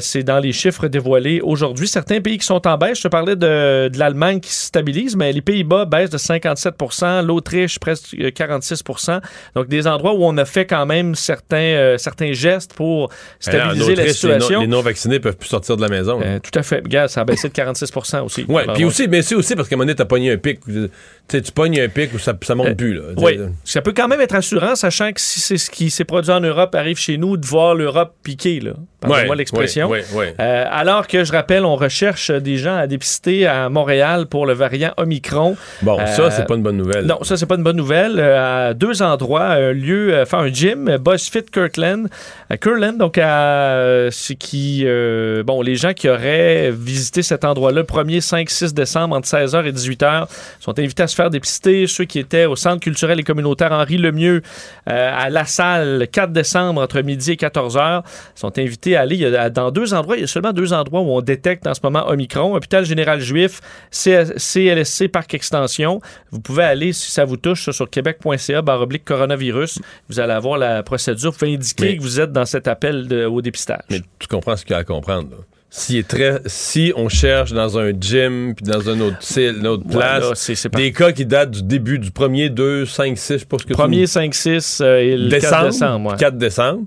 C'est 0.00 0.22
dans 0.22 0.38
les 0.38 0.52
chiffres 0.52 0.88
dévoilés 0.88 1.40
aujourd'hui. 1.40 1.88
Certains 1.88 2.20
pays 2.20 2.38
qui 2.38 2.46
sont 2.46 2.66
en 2.66 2.76
baisse, 2.76 2.98
je 2.98 3.04
te 3.04 3.08
parlais 3.08 3.36
de, 3.36 3.90
l'Allemagne 3.96 4.40
qui 4.40 4.52
se 4.52 4.66
stabilise, 4.66 5.16
mais 5.16 5.32
les 5.32 5.40
Pays-Bas 5.40 5.84
baissent 5.84 6.10
de 6.10 6.18
57% 6.18 7.24
l'Autriche 7.24 7.78
presque 7.78 8.14
euh, 8.14 8.30
46% 8.30 9.20
Donc, 9.54 9.68
des 9.68 9.86
endroits 9.86 10.14
où 10.14 10.24
on 10.24 10.36
a 10.36 10.43
fait 10.44 10.66
quand 10.66 10.86
même 10.86 11.14
certains, 11.14 11.56
euh, 11.56 11.98
certains 11.98 12.32
gestes 12.32 12.74
pour 12.74 13.10
stabiliser 13.40 13.94
la 13.96 14.02
Autriche, 14.02 14.06
non- 14.08 14.12
situation. 14.30 14.60
Les 14.60 14.66
non-vaccinés 14.66 15.20
peuvent 15.20 15.36
plus 15.36 15.48
sortir 15.48 15.76
de 15.76 15.82
la 15.82 15.88
maison. 15.88 16.20
Euh, 16.22 16.38
tout 16.40 16.56
à 16.58 16.62
fait. 16.62 16.82
Ça 17.08 17.22
a 17.22 17.24
baissé 17.24 17.48
de 17.48 17.52
46 17.52 17.90
aussi. 18.24 18.46
Alors, 18.48 18.74
puis 18.74 18.84
aussi, 18.84 19.08
mais 19.08 19.22
c'est 19.22 19.34
aussi 19.34 19.54
parce 19.54 19.68
qu'à 19.68 19.74
un 19.74 19.78
moment 19.78 19.86
donné, 19.86 19.96
t'as 19.96 20.04
pogné 20.04 20.32
un 20.32 20.36
pic. 20.36 20.60
Tu 20.66 20.90
sais, 21.28 21.40
tu 21.42 21.52
pognes 21.52 21.80
un 21.80 21.88
pic 21.88 22.12
où 22.14 22.18
ça, 22.18 22.34
ça 22.42 22.54
monte 22.54 22.68
Euh, 22.68 22.74
plus, 22.74 22.94
là. 22.94 23.02
Oui, 23.16 23.38
ça 23.64 23.80
peut 23.80 23.92
quand 23.96 24.08
même 24.08 24.20
être 24.20 24.32
rassurant, 24.32 24.74
sachant 24.76 25.10
que 25.12 25.20
si 25.20 25.40
c'est 25.40 25.56
ce 25.56 25.70
qui 25.70 25.90
s'est 25.90 26.04
produit 26.04 26.30
en 26.32 26.40
Europe 26.40 26.74
arrive 26.74 26.98
chez 26.98 27.16
nous, 27.16 27.36
de 27.36 27.46
voir 27.46 27.74
l'Europe 27.74 28.14
piquer, 28.22 28.60
là. 28.60 28.72
Pardonne-moi 29.00 29.30
Ouais, 29.30 29.36
l'expression. 29.36 29.88
ouais, 29.88 30.02
ouais. 30.14 30.34
Euh, 30.40 30.64
alors 30.70 31.06
que, 31.06 31.24
je 31.24 31.32
rappelle, 31.32 31.64
on 31.66 31.76
recherche 31.76 32.30
des 32.30 32.56
gens 32.56 32.76
à 32.76 32.86
dépister 32.86 33.46
à 33.46 33.68
Montréal 33.68 34.26
pour 34.26 34.46
le 34.46 34.52
variant 34.54 34.92
Omicron. 34.96 35.56
Bon, 35.82 35.98
ça, 36.06 36.30
c'est 36.30 36.46
pas 36.46 36.54
une 36.54 36.62
bonne 36.62 36.76
nouvelle. 36.78 37.04
Non, 37.06 37.22
ça, 37.22 37.36
c'est 37.36 37.46
pas 37.46 37.56
une 37.56 37.62
bonne 37.62 37.76
nouvelle. 37.76 38.18
À 38.20 38.72
deux 38.74 39.02
endroits, 39.02 39.44
un 39.52 39.72
lieu, 39.72 40.24
euh, 40.34 40.44
un 40.44 40.52
gym, 40.52 40.88
euh, 40.88 40.98
BuzzFit 40.98 41.44
Kirkland. 41.44 42.08
À 42.50 42.56
Kirkland, 42.56 42.98
donc, 42.98 43.18
à, 43.18 44.08
c'est 44.10 44.34
qui, 44.34 44.82
euh, 44.84 45.42
bon, 45.42 45.62
les 45.62 45.76
gens 45.76 45.92
qui 45.92 46.08
auraient 46.08 46.70
visité 46.70 47.22
cet 47.22 47.44
endroit-là, 47.44 47.80
le 47.80 47.86
1er, 47.86 48.20
5, 48.20 48.50
6 48.50 48.74
décembre, 48.74 49.16
entre 49.16 49.28
16h 49.28 49.66
et 49.66 49.72
18h, 49.72 50.26
sont 50.60 50.78
invités 50.78 51.02
à 51.02 51.06
se 51.06 51.14
faire 51.14 51.30
dépister. 51.30 51.86
Ceux 51.86 52.04
qui 52.04 52.18
étaient 52.18 52.46
au 52.46 52.56
Centre 52.56 52.80
culturel 52.80 53.18
et 53.20 53.22
communautaire 53.22 53.72
Henri 53.72 53.96
Lemieux, 53.96 54.42
euh, 54.88 55.10
à 55.12 55.30
La 55.30 55.44
Salle, 55.44 55.98
le 56.00 56.06
4 56.06 56.32
décembre, 56.32 56.82
entre 56.82 57.00
midi 57.00 57.32
et 57.32 57.36
14h, 57.36 58.02
sont 58.34 58.58
invités 58.58 58.96
à 58.96 59.02
aller. 59.02 59.30
Dans 59.50 59.70
deux 59.70 59.94
endroits, 59.94 60.16
il 60.16 60.20
y 60.20 60.24
a 60.24 60.28
seulement 60.28 60.52
deux 60.52 60.72
endroits 60.72 61.00
où 61.00 61.10
on 61.10 61.20
détecte 61.20 61.66
en 61.66 61.74
ce 61.74 61.80
moment 61.82 62.08
Omicron. 62.08 62.54
Hôpital 62.54 62.84
Général 62.84 63.20
Juif, 63.20 63.60
CLSC 63.90 65.08
Parc 65.08 65.34
Extension. 65.34 66.00
Vous 66.30 66.40
pouvez 66.40 66.64
aller, 66.64 66.92
si 66.92 67.10
ça 67.10 67.24
vous 67.24 67.36
touche, 67.36 67.70
sur 67.70 67.88
québec.ca, 67.88 68.62
baroblique 68.62 69.04
coronavirus. 69.04 69.80
Vous 70.08 70.20
allez 70.24 70.32
avoir 70.34 70.58
la 70.58 70.82
procédure. 70.82 71.30
Vous 71.32 71.38
pouvez 71.38 71.54
indiquer 71.54 71.84
Mais- 71.84 71.96
que 71.96 72.02
vous 72.02 72.20
êtes 72.20 72.32
dans 72.32 72.44
cet 72.44 72.66
appel 72.68 73.06
de- 73.08 73.24
au 73.24 73.40
dépistage. 73.42 73.82
Mais 73.90 74.00
tu 74.18 74.26
comprends 74.26 74.56
ce 74.56 74.64
qu'il 74.64 74.72
y 74.72 74.76
a 74.76 74.78
à 74.78 74.84
comprendre, 74.84 75.30
là. 75.30 75.36
Si, 75.76 75.98
est 75.98 76.06
très, 76.06 76.40
si 76.46 76.92
on 76.94 77.08
cherche 77.08 77.52
dans 77.52 77.78
un 77.80 77.90
gym 77.98 78.54
puis 78.54 78.64
dans 78.64 78.78
une 78.88 79.02
autre, 79.02 79.16
une 79.36 79.66
autre 79.66 79.84
place 79.88 80.22
là, 80.22 80.30
c'est- 80.36 80.54
c'est 80.54 80.68
par- 80.68 80.80
des 80.80 80.92
cas 80.92 81.10
qui 81.10 81.26
datent 81.26 81.50
du 81.50 81.64
début 81.64 81.98
du 81.98 82.12
1er, 82.12 82.48
2, 82.48 82.86
5, 82.86 83.18
6, 83.18 83.38
je 83.38 83.44
ce 83.58 83.64
que 83.66 83.72
tu 83.72 83.74
1er, 83.74 84.06
5, 84.06 84.32
6 84.36 84.80
euh, 84.80 84.98
et 84.98 85.16
le 85.16 85.28
décembre, 85.28 85.50
4 85.56 85.70
décembre. 85.72 86.10
ouais. 86.12 86.16
4 86.16 86.38
décembre? 86.38 86.82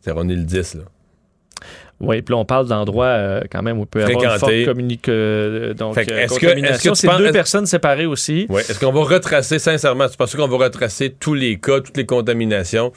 C'est 0.00 0.10
on 0.16 0.28
est 0.28 0.34
le 0.34 0.42
10, 0.42 0.74
là. 0.74 0.82
Oui, 2.02 2.20
puis 2.20 2.32
là, 2.34 2.38
on 2.38 2.44
parle 2.44 2.66
d'endroits 2.68 3.06
euh, 3.06 3.40
quand 3.50 3.62
même 3.62 3.78
où 3.78 3.82
il 3.82 3.86
peut 3.86 4.00
y 4.00 4.02
avoir 4.02 4.34
une 4.34 4.38
forte 4.40 4.64
communique, 4.64 5.08
euh, 5.08 5.72
donc, 5.72 5.94
Fait 5.94 6.10
euh, 6.10 6.18
est-ce 6.18 6.34
que- 6.38 6.46
contamination. 6.46 6.74
est-ce 6.74 6.82
que 6.82 6.88
tu 6.88 6.94
C'est 6.96 7.06
penses- 7.06 7.18
deux 7.18 7.24
est-ce- 7.26 7.32
personnes 7.32 7.66
séparées 7.66 8.06
aussi. 8.06 8.46
Ouais. 8.48 8.60
Est-ce 8.62 8.78
qu'on 8.80 8.92
va 8.92 9.02
retracer, 9.04 9.58
sincèrement, 9.58 10.08
tu 10.08 10.16
penses 10.16 10.34
qu'on 10.34 10.48
va 10.48 10.64
retracer 10.64 11.10
tous 11.18 11.34
les 11.34 11.58
cas, 11.58 11.80
toutes 11.80 11.96
les 11.96 12.04
contaminations? 12.06 12.92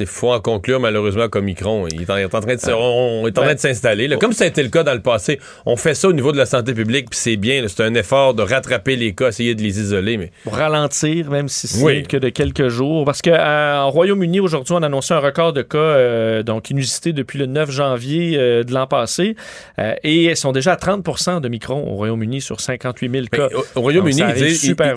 Il 0.00 0.06
faut 0.06 0.32
en 0.32 0.40
conclure, 0.40 0.80
malheureusement, 0.80 1.28
qu'Omicron 1.28 1.86
il 1.88 2.02
est 2.02 2.10
en, 2.10 2.16
il 2.16 2.22
est 2.22 2.34
en 2.34 2.40
train 2.40 2.54
de, 2.54 2.60
se- 2.60 2.70
on, 2.70 3.22
on 3.22 3.26
est 3.26 3.36
en 3.38 3.42
train 3.42 3.54
de 3.54 3.58
s'installer. 3.58 4.08
Comme 4.20 4.32
ça 4.32 4.44
a 4.44 4.46
été 4.46 4.62
le 4.62 4.68
cas 4.68 4.82
dans 4.82 4.94
le 4.94 5.00
passé, 5.02 5.38
on 5.66 5.76
fait 5.76 5.94
ça 5.94 6.08
au 6.08 6.12
niveau 6.12 6.32
de 6.32 6.36
la 6.38 6.46
santé 6.46 6.72
publique, 6.74 7.10
puis 7.10 7.18
c'est 7.18 7.36
bien. 7.36 7.64
C'est 7.68 7.82
un 7.82 7.94
effort 7.94 8.34
de 8.34 8.42
rattraper 8.42 8.96
les 8.96 9.14
cas, 9.14 9.28
essayer 9.28 9.54
de 9.54 9.62
les 9.62 9.80
isoler, 9.80 10.16
mais 10.16 10.30
pour 10.44 10.54
ralentir, 10.56 11.30
même 11.30 11.48
si 11.48 11.66
c'est 11.68 11.82
Oui. 11.84 12.02
que 12.04 12.16
de 12.16 12.28
quelques 12.28 12.68
jours. 12.68 13.04
Parce 13.04 13.22
qu'en 13.22 13.90
Royaume-Uni, 13.90 14.40
aujourd'hui, 14.40 14.74
on 14.74 14.82
a 14.82 14.86
annoncé 14.86 15.14
un 15.14 15.18
record 15.20 15.52
de 15.52 15.62
cas 15.62 15.78
euh, 15.78 16.42
donc 16.42 16.70
inusité 16.70 17.12
depuis 17.12 17.38
le 17.38 17.46
9 17.46 17.70
janvier 17.70 18.36
euh, 18.38 18.62
de 18.64 18.72
l'an 18.72 18.86
passé. 18.86 19.36
Euh, 19.78 19.94
et 20.04 20.24
ils 20.24 20.36
sont 20.36 20.52
déjà 20.52 20.72
à 20.72 20.76
30% 20.76 21.40
de 21.40 21.48
micron 21.48 21.82
au 21.86 21.96
Royaume-Uni 21.96 22.40
sur 22.40 22.60
58 22.60 23.10
000 23.10 23.26
cas. 23.30 23.48
Mais 23.50 23.54
au, 23.56 23.64
au 23.76 23.80
Royaume-Uni, 23.80 24.22
ils, 24.36 24.42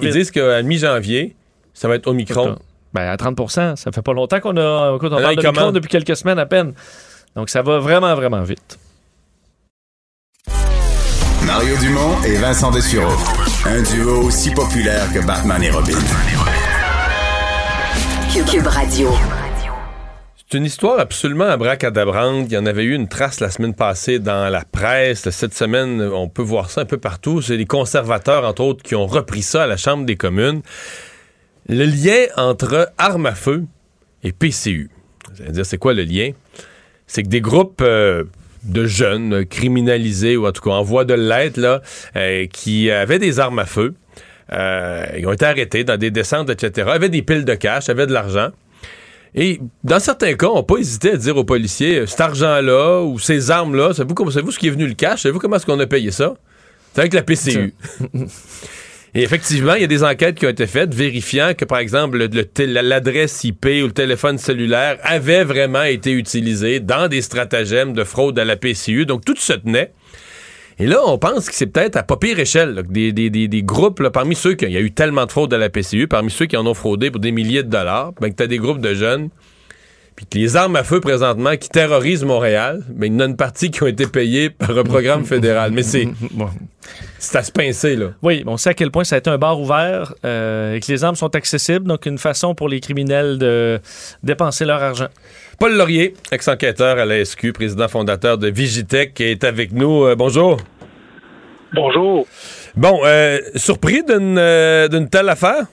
ils- 0.04 0.12
disent 0.12 0.32
qu'à 0.32 0.62
mi-janvier, 0.62 1.36
ça 1.74 1.88
va 1.88 1.96
être 1.96 2.08
Omicron. 2.08 2.56
Ben, 2.94 3.08
à 3.10 3.16
30% 3.16 3.76
ça 3.76 3.92
fait 3.92 4.02
pas 4.02 4.14
longtemps 4.14 4.40
qu'on 4.40 4.58
a. 4.58 4.96
Écoute, 4.96 5.12
on 5.14 5.18
Là, 5.18 5.24
parle 5.24 5.36
de 5.36 5.48
micron 5.48 5.72
depuis 5.72 5.90
quelques 5.90 6.16
semaines 6.16 6.40
à 6.40 6.46
peine. 6.46 6.74
Donc, 7.36 7.50
ça 7.50 7.62
va 7.62 7.80
vraiment, 7.80 8.14
vraiment 8.16 8.44
vite. 8.44 8.78
Mario 11.46 11.76
Dumont 11.78 12.22
et 12.26 12.36
Vincent 12.36 12.72
Dessureau. 12.72 13.16
Un 13.66 13.82
duo 13.82 14.24
aussi 14.28 14.52
populaire 14.52 15.12
que 15.14 15.26
Batman 15.26 15.64
et 15.64 15.72
Robin. 15.72 15.98
Cube 18.50 18.68
Radio. 18.68 19.10
C'est 20.50 20.58
une 20.58 20.66
histoire 20.66 21.00
absolument 21.00 21.46
abracadabrante. 21.46 22.48
Il 22.48 22.54
y 22.54 22.58
en 22.58 22.66
avait 22.66 22.84
eu 22.84 22.94
une 22.94 23.08
trace 23.08 23.40
la 23.40 23.50
semaine 23.50 23.74
passée 23.74 24.20
dans 24.20 24.50
la 24.50 24.64
presse. 24.66 25.30
Cette 25.30 25.54
semaine, 25.54 26.02
on 26.02 26.28
peut 26.28 26.42
voir 26.42 26.70
ça 26.70 26.82
un 26.82 26.86
peu 26.86 26.98
partout. 26.98 27.42
C'est 27.42 27.56
les 27.56 27.66
conservateurs, 27.66 28.46
entre 28.46 28.62
autres, 28.64 28.84
qui 28.84 28.96
ont 28.96 29.08
repris 29.08 29.42
ça 29.42 29.64
à 29.64 29.68
la 29.68 29.78
Chambre 29.78 30.06
des 30.06 30.18
communes. 30.18 30.62
Le 31.70 31.86
lien 31.86 32.26
entre 32.38 32.92
armes 32.98 33.26
à 33.26 33.36
feu 33.36 33.64
et 34.24 34.32
PCU. 34.32 34.90
Vous 35.34 35.44
allez 35.44 35.52
dire, 35.52 35.66
c'est 35.66 35.78
quoi 35.78 35.94
le 35.94 36.04
lien? 36.04 36.32
C'est 37.08 37.24
que 37.24 37.28
des 37.28 37.42
groupes 37.42 37.82
euh, 37.82 38.24
de 38.64 38.86
jeunes 38.86 39.46
criminalisés, 39.46 40.38
ou 40.38 40.48
en 40.48 40.52
tout 40.52 40.62
cas 40.62 40.72
en 40.72 40.84
voie 40.84 41.06
de 41.06 41.14
l'être, 41.14 41.58
là, 41.58 41.82
euh, 42.16 42.46
qui 42.48 42.90
avaient 42.90 43.20
des 43.20 43.40
armes 43.40 43.60
à 43.60 43.66
feu, 43.66 43.94
euh, 44.52 45.06
ils 45.18 45.26
ont 45.28 45.34
été 45.34 45.46
arrêtés 45.46 45.84
dans 45.84 45.98
des 45.98 46.12
descentes, 46.12 46.50
etc., 46.50 46.90
avaient 46.92 47.10
des 47.10 47.22
piles 47.22 47.46
de 47.46 47.56
cash, 47.56 47.90
avaient 47.90 48.08
de 48.08 48.14
l'argent. 48.14 48.50
Et 49.34 49.62
dans 49.84 50.00
certains 50.00 50.34
cas, 50.34 50.48
on 50.48 50.58
n'a 50.58 50.64
pas 50.64 50.78
hésité 50.78 51.12
à 51.12 51.18
dire 51.18 51.38
aux 51.38 51.46
policiers, 51.46 52.06
cet 52.06 52.20
argent-là 52.20 53.02
ou 53.04 53.18
ces 53.18 53.50
armes-là, 53.50 53.94
savez-vous, 53.94 54.30
savez-vous 54.30 54.52
ce 54.52 54.60
qui 54.60 54.68
est 54.68 54.72
venu 54.72 54.88
le 54.88 54.94
cash? 54.94 55.22
Savez-vous 55.22 55.40
comment 55.40 55.56
est-ce 55.56 55.66
qu'on 55.66 55.80
a 55.80 55.88
payé 55.88 56.12
ça? 56.12 56.34
C'est 56.94 57.00
avec 57.00 57.14
la 57.14 57.24
PCU. 57.24 57.74
Et 59.14 59.24
effectivement, 59.24 59.74
il 59.74 59.82
y 59.82 59.84
a 59.84 59.88
des 59.88 60.04
enquêtes 60.04 60.36
qui 60.36 60.46
ont 60.46 60.50
été 60.50 60.68
faites 60.68 60.94
vérifiant 60.94 61.54
que, 61.54 61.66
par 61.66 61.80
exemple, 61.80 62.18
l'adresse 62.60 63.44
IP 63.44 63.66
ou 63.66 63.88
le 63.88 63.92
téléphone 63.92 64.38
cellulaire 64.38 64.98
avait 65.04 65.44
vraiment 65.44 65.84
été 65.84 66.14
utilisé 66.14 66.80
dans 66.80 67.10
des 67.10 67.22
stratagèmes 67.22 67.92
de 67.92 68.06
fraude 68.06 68.40
à 68.40 68.46
la 68.46 68.56
PCU. 68.56 69.06
Donc, 69.06 69.26
tout 69.26 69.36
se 69.36 69.54
tenait. 69.54 69.92
Et 70.80 70.88
là, 70.88 71.02
on 71.06 71.18
pense 71.18 71.50
que 71.50 71.56
c'est 71.56 71.68
peut-être 71.68 71.98
à 71.98 72.04
pas 72.04 72.16
pire 72.16 72.40
échelle 72.40 72.74
là, 72.74 72.84
des, 72.84 73.12
des, 73.12 73.64
groupes, 73.64 74.08
parmi 74.10 74.34
ceux 74.34 74.54
qui... 74.54 74.66
Il 74.66 74.72
y 74.72 74.78
a 74.78 74.82
eu 74.82 74.92
tellement 74.92 75.26
de 75.26 75.32
fraude 75.32 75.54
à 75.54 75.58
la 75.58 75.70
PCU, 75.70 76.08
parmi 76.08 76.32
ceux 76.32 76.46
qui 76.46 76.56
en 76.56 76.66
ont 76.66 76.74
fraudé 76.74 77.12
pour 77.12 77.20
des 77.20 77.34
milliers 77.34 77.64
de 77.64 77.70
dollars, 77.70 78.14
ben, 78.22 78.30
que 78.30 78.38
tu 78.38 78.44
as 78.44 78.48
des 78.48 78.58
groupes 78.58 78.80
de 78.80 78.94
jeunes 78.94 79.30
puis 80.22 80.28
que 80.30 80.38
les 80.38 80.56
armes 80.56 80.76
à 80.76 80.84
feu 80.84 81.00
présentement 81.00 81.58
qui 81.58 81.68
terrorisent 81.68 82.24
Montréal, 82.24 82.84
mais 82.96 83.08
il 83.08 83.14
y 83.14 83.16
en 83.16 83.22
a 83.22 83.26
une 83.26 83.36
partie 83.36 83.72
qui 83.72 83.82
ont 83.82 83.88
été 83.88 84.06
payées 84.06 84.52
par 84.52 84.78
un 84.78 84.84
programme 84.84 85.26
fédéral. 85.26 85.72
Mais 85.72 85.82
c'est 85.82 86.08
c'est 87.18 87.38
à 87.38 87.44
se 87.44 87.52
pincer 87.52 87.96
là. 87.96 88.08
Oui, 88.22 88.44
on 88.46 88.58
sait 88.58 88.70
à 88.70 88.74
quel 88.76 88.92
point 88.92 89.04
ça 89.04 89.16
a 89.16 89.18
été 89.18 89.32
un 89.32 89.40
bar 89.40 89.60
ouvert 89.60 90.14
euh, 90.24 90.76
et 90.76 90.80
que 90.80 90.92
les 90.92 91.04
armes 91.04 91.16
sont 91.16 91.36
accessibles, 91.36 91.88
donc 91.88 92.06
une 92.06 92.20
façon 92.20 92.54
pour 92.54 92.70
les 92.70 92.80
criminels 92.80 93.40
de 93.40 93.80
dépenser 94.22 94.64
leur 94.66 94.84
argent. 94.84 95.08
Paul 95.60 95.76
Laurier, 95.76 96.14
ex-enquêteur 96.32 97.00
à 97.00 97.06
la 97.06 97.26
SQ, 97.26 97.54
président 97.54 97.88
fondateur 97.88 98.38
de 98.38 98.48
Vigitech, 98.48 99.16
qui 99.16 99.24
est 99.24 99.44
avec 99.44 99.72
nous. 99.72 100.06
Euh, 100.06 100.16
bonjour. 100.16 100.58
Bonjour. 101.74 102.28
Bon, 102.76 103.00
euh, 103.06 103.40
surpris 103.56 104.04
d'une 104.04 105.10
telle 105.10 105.30
affaire? 105.30 105.66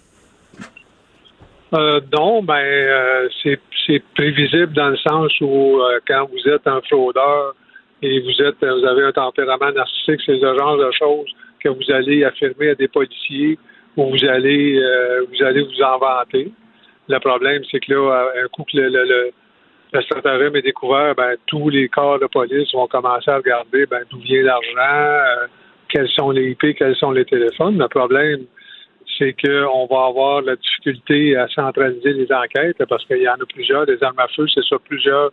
Euh, 1.75 2.01
non, 2.17 2.43
ben 2.43 2.55
euh, 2.55 3.29
c'est 3.43 4.03
prévisible 4.15 4.73
dans 4.73 4.89
le 4.89 4.97
sens 4.97 5.31
où 5.41 5.81
euh, 5.81 5.99
quand 6.07 6.27
vous 6.31 6.51
êtes 6.51 6.67
un 6.67 6.81
fraudeur 6.83 7.55
et 8.03 8.21
vous 8.21 8.43
êtes 8.43 8.57
vous 8.61 8.87
avez 8.87 9.05
un 9.05 9.13
tempérament 9.13 9.73
narcissique, 9.73 10.21
c'est 10.25 10.41
le 10.41 10.57
genre 10.57 10.79
de 10.79 10.91
choses 10.93 11.31
que 11.63 11.69
vous 11.69 11.91
allez 11.91 12.25
affirmer 12.25 12.71
à 12.71 12.75
des 12.75 12.89
policiers 12.89 13.59
ou 13.97 14.11
vous 14.11 14.25
allez 14.25 14.81
vous 15.29 15.45
allez 15.45 15.63
vous 15.63 15.83
en 15.83 15.99
vanter. 15.99 16.51
Le 17.09 17.19
problème, 17.19 17.63
c'est 17.71 17.81
que 17.81 17.93
là, 17.93 18.29
un 18.43 18.49
coup 18.49 18.65
que 18.71 18.77
le, 18.79 18.89
le, 18.89 19.31
le, 19.93 20.03
stratagème 20.03 20.55
est 20.57 20.63
découvert, 20.63 21.15
ben, 21.15 21.37
tous 21.47 21.71
les 21.71 21.89
corps 21.89 22.19
de 22.19 22.27
police 22.27 22.73
vont 22.75 22.87
commencer 22.87 23.31
à 23.31 23.37
regarder 23.37 23.87
ben, 23.87 24.03
d'où 24.11 24.19
vient 24.21 24.43
l'argent, 24.43 25.49
quels 25.89 26.09
sont 26.11 26.31
les 26.31 26.51
IP, 26.51 26.77
quels 26.77 26.97
sont 26.97 27.11
les 27.11 27.25
téléphones. 27.25 27.79
Le 27.79 27.89
problème, 27.89 28.45
c'est 29.19 29.35
qu'on 29.35 29.87
va 29.87 30.07
avoir 30.07 30.43
la 30.43 30.57
difficulté 30.57 31.37
à 31.37 31.49
centraliser 31.49 32.13
les 32.13 32.33
enquêtes 32.33 32.83
parce 32.89 33.05
qu'il 33.07 33.19
y 33.19 33.29
en 33.29 33.35
a 33.35 33.47
plusieurs, 33.53 33.87
des 33.87 34.03
armes 34.03 34.19
à 34.19 34.29
feu, 34.29 34.47
c'est 34.55 34.63
sur 34.63 34.81
plusieurs 34.81 35.31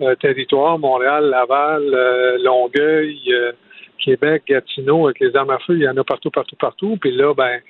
euh, 0.00 0.14
territoires, 0.16 0.78
Montréal, 0.78 1.24
Laval, 1.30 1.82
euh, 1.82 2.38
Longueuil, 2.42 3.18
euh, 3.32 3.52
Québec, 3.98 4.44
Gatineau, 4.48 5.06
avec 5.06 5.20
les 5.20 5.34
armes 5.36 5.50
à 5.50 5.58
feu, 5.58 5.74
il 5.76 5.82
y 5.82 5.88
en 5.88 5.96
a 5.96 6.04
partout, 6.04 6.30
partout, 6.30 6.56
partout. 6.56 6.98
Puis 7.00 7.12
là, 7.12 7.34
ben, 7.34 7.60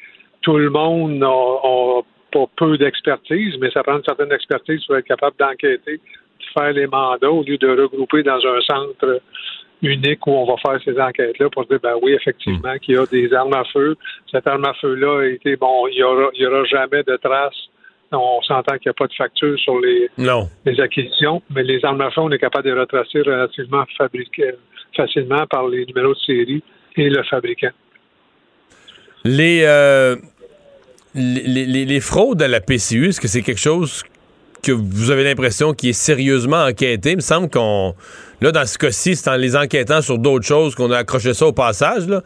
tout 0.43 0.57
le 0.57 0.71
monde 0.71 1.15
n'a 1.15 2.03
pas 2.33 2.45
peu 2.57 2.77
d'expertise, 2.77 3.57
mais 3.61 3.71
ça 3.71 3.83
prend 3.83 3.97
une 3.97 4.05
certaine 4.05 4.33
expertise 4.33 4.85
pour 4.85 4.97
être 4.97 5.07
capable 5.07 5.37
d'enquêter, 5.39 5.97
de 5.97 6.45
faire 6.53 6.73
les 6.73 6.87
mandats 6.87 7.31
au 7.31 7.43
lieu 7.43 7.57
de 7.57 7.69
regrouper 7.69 8.23
dans 8.23 8.45
un 8.47 8.61
centre 8.61 9.21
unique 9.83 10.27
où 10.27 10.33
on 10.33 10.45
va 10.45 10.57
faire 10.57 10.81
ces 10.85 11.01
enquêtes-là 11.01 11.49
pour 11.51 11.67
dire, 11.67 11.79
ben 11.83 11.95
oui, 12.03 12.13
effectivement, 12.13 12.75
hmm. 12.75 12.79
qu'il 12.81 12.95
y 12.95 12.99
a 12.99 13.07
des 13.07 13.33
armes 13.33 13.55
à 13.55 13.65
feu. 13.73 13.97
Cette 14.31 14.47
arme 14.47 14.65
à 14.65 14.75
feu-là 14.75 15.21
a 15.21 15.27
été, 15.27 15.57
bon, 15.57 15.87
il 15.89 15.97
n'y 15.97 16.03
aura, 16.03 16.29
y 16.35 16.47
aura 16.47 16.65
jamais 16.65 17.03
de 17.03 17.17
traces. 17.17 17.69
On 18.11 18.41
s'entend 18.43 18.79
qu'il 18.79 18.89
n'y 18.89 18.91
a 18.91 18.95
pas 18.95 19.07
de 19.07 19.15
facture 19.15 19.59
sur 19.59 19.79
les, 19.81 20.09
les 20.65 20.81
acquisitions, 20.81 21.43
mais 21.51 21.63
les 21.63 21.85
armes 21.85 22.01
à 22.01 22.11
feu, 22.11 22.23
on 22.23 22.31
est 22.31 22.39
capable 22.39 22.65
de 22.65 22.73
les 22.73 22.81
retracer 22.81 23.21
relativement 23.21 23.85
facilement 24.97 25.47
par 25.47 25.69
les 25.69 25.85
numéros 25.85 26.15
de 26.15 26.19
série 26.21 26.63
et 26.97 27.11
le 27.11 27.23
fabricant. 27.25 27.71
Les, 29.25 29.63
euh, 29.65 30.17
les, 31.15 31.67
les, 31.67 31.85
les, 31.85 32.01
fraudes 32.01 32.41
à 32.41 32.49
la 32.49 32.61
PCU, 32.61 33.09
est-ce 33.09 33.21
que 33.21 33.29
c'est 33.29 33.43
quelque 33.43 33.61
chose 33.61 34.05
que 34.63 34.73
vous 34.73 35.11
avez 35.11 35.25
l'impression 35.25 35.75
qui 35.75 35.91
est 35.91 35.93
sérieusement 35.93 36.65
enquêté? 36.65 37.11
Il 37.11 37.17
me 37.17 37.21
semble 37.21 37.51
qu'on 37.51 37.95
Là, 38.41 38.53
dans 38.53 38.67
ce 38.67 38.79
cas-ci, 38.79 39.17
c'est 39.17 39.29
en 39.31 39.37
les 39.37 39.57
enquêtant 39.57 40.01
sur 40.01 40.19
d'autres 40.19 40.47
choses 40.47 40.75
qu'on 40.75 40.91
a 40.93 40.99
accroché 40.99 41.35
ça 41.35 41.47
au 41.47 41.53
passage, 41.53 42.07
là. 42.07 42.23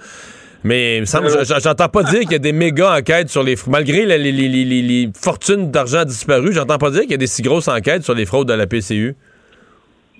Mais 0.64 0.98
il 0.98 1.00
me 1.00 1.06
semble, 1.06 1.26
euh, 1.26 1.44
j'entends 1.44 1.88
pas 1.88 2.04
dire 2.04 2.20
qu'il 2.20 2.32
y 2.32 2.36
a 2.36 2.38
des 2.38 2.52
méga 2.52 2.96
enquêtes 2.96 3.28
sur 3.28 3.42
les 3.42 3.56
malgré 3.66 4.06
les, 4.06 4.32
les, 4.32 5.10
fortunes 5.12 5.72
d'argent 5.72 6.04
disparues, 6.04 6.52
j'entends 6.52 6.78
pas 6.78 6.90
dire 6.90 7.00
qu'il 7.00 7.10
y 7.10 7.14
a 7.14 7.18
des 7.18 7.26
si 7.26 7.42
grosses 7.42 7.66
enquêtes 7.66 8.04
sur 8.04 8.14
les 8.14 8.26
fraudes 8.26 8.46
de 8.46 8.52
la 8.52 8.68
PCU. 8.68 9.16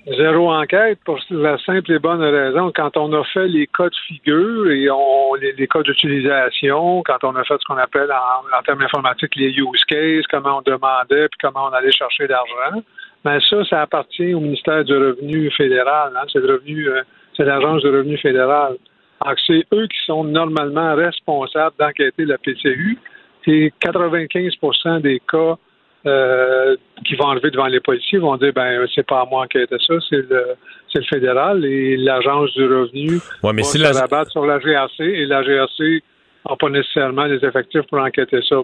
Zéro 0.04 0.52
enquête 0.52 0.98
pour 1.04 1.20
la 1.30 1.56
simple 1.58 1.92
et 1.92 2.00
bonne 2.00 2.20
raison. 2.20 2.72
Quand 2.74 2.96
on 2.96 3.12
a 3.12 3.22
fait 3.32 3.46
les 3.46 3.68
cas 3.68 3.88
de 3.88 3.94
figure 4.08 4.68
et 4.68 4.90
on, 4.90 5.34
les, 5.34 5.68
cas 5.68 5.82
d'utilisation, 5.82 7.04
quand 7.04 7.22
on 7.22 7.36
a 7.36 7.44
fait 7.44 7.54
ce 7.60 7.64
qu'on 7.66 7.78
appelle 7.78 8.10
en, 8.10 8.58
en, 8.58 8.62
termes 8.62 8.82
informatiques 8.82 9.36
les 9.36 9.50
use 9.50 9.84
cases, 9.86 10.26
comment 10.28 10.58
on 10.58 10.62
demandait 10.62 11.28
puis 11.28 11.38
comment 11.40 11.68
on 11.70 11.72
allait 11.72 11.92
chercher 11.92 12.26
l'argent, 12.26 12.82
mais 13.24 13.38
ben, 13.38 13.40
ça, 13.48 13.64
ça 13.64 13.82
appartient 13.82 14.34
au 14.34 14.40
ministère 14.40 14.84
du 14.84 14.94
Revenu 14.94 15.50
fédéral. 15.52 16.12
Hein. 16.16 16.26
C'est 16.32 16.40
le 16.40 16.54
revenu, 16.54 16.88
euh, 16.88 17.02
c'est 17.36 17.44
l'agence 17.44 17.82
du 17.82 17.88
revenu 17.88 18.18
fédéral. 18.18 18.76
Donc, 19.24 19.38
c'est 19.46 19.64
eux 19.72 19.86
qui 19.86 19.98
sont 20.06 20.24
normalement 20.24 20.94
responsables 20.96 21.76
d'enquêter 21.78 22.24
la 22.24 22.38
PCU. 22.38 22.98
Et 23.46 23.72
95% 23.80 25.00
des 25.00 25.20
cas 25.20 25.56
euh, 26.04 26.76
qui 27.04 27.14
vont 27.14 27.26
enlever 27.26 27.50
devant 27.50 27.66
les 27.66 27.78
policiers 27.78 28.18
vont 28.18 28.36
dire 28.36 28.52
ben 28.52 28.84
c'est 28.92 29.06
pas 29.06 29.20
à 29.20 29.24
moi 29.24 29.42
d'enquêter 29.42 29.76
ça, 29.86 29.94
c'est 30.08 30.28
le 30.28 30.56
c'est 30.92 30.98
le 30.98 31.04
fédéral 31.04 31.64
et 31.64 31.96
l'agence 31.96 32.52
du 32.54 32.64
revenu 32.64 33.20
ouais, 33.44 33.52
mais 33.52 33.62
va 33.62 33.68
si 33.68 33.78
se 33.78 34.00
rabattre 34.00 34.32
sur 34.32 34.44
la 34.44 34.58
GRC 34.58 35.00
et 35.00 35.26
la 35.26 35.42
GRC 35.44 36.02
n'a 36.48 36.56
pas 36.56 36.68
nécessairement 36.70 37.26
les 37.26 37.44
effectifs 37.44 37.82
pour 37.88 38.00
enquêter 38.00 38.40
ça. 38.48 38.56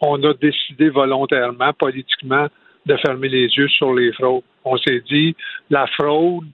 On 0.00 0.22
a 0.24 0.32
décidé 0.34 0.88
volontairement, 0.88 1.72
politiquement, 1.74 2.46
de 2.86 2.96
fermer 2.96 3.28
les 3.28 3.46
yeux 3.46 3.68
sur 3.68 3.92
les 3.94 4.12
fraudes. 4.12 4.42
On 4.64 4.76
s'est 4.78 5.02
dit, 5.10 5.36
la 5.70 5.86
fraude 5.88 6.46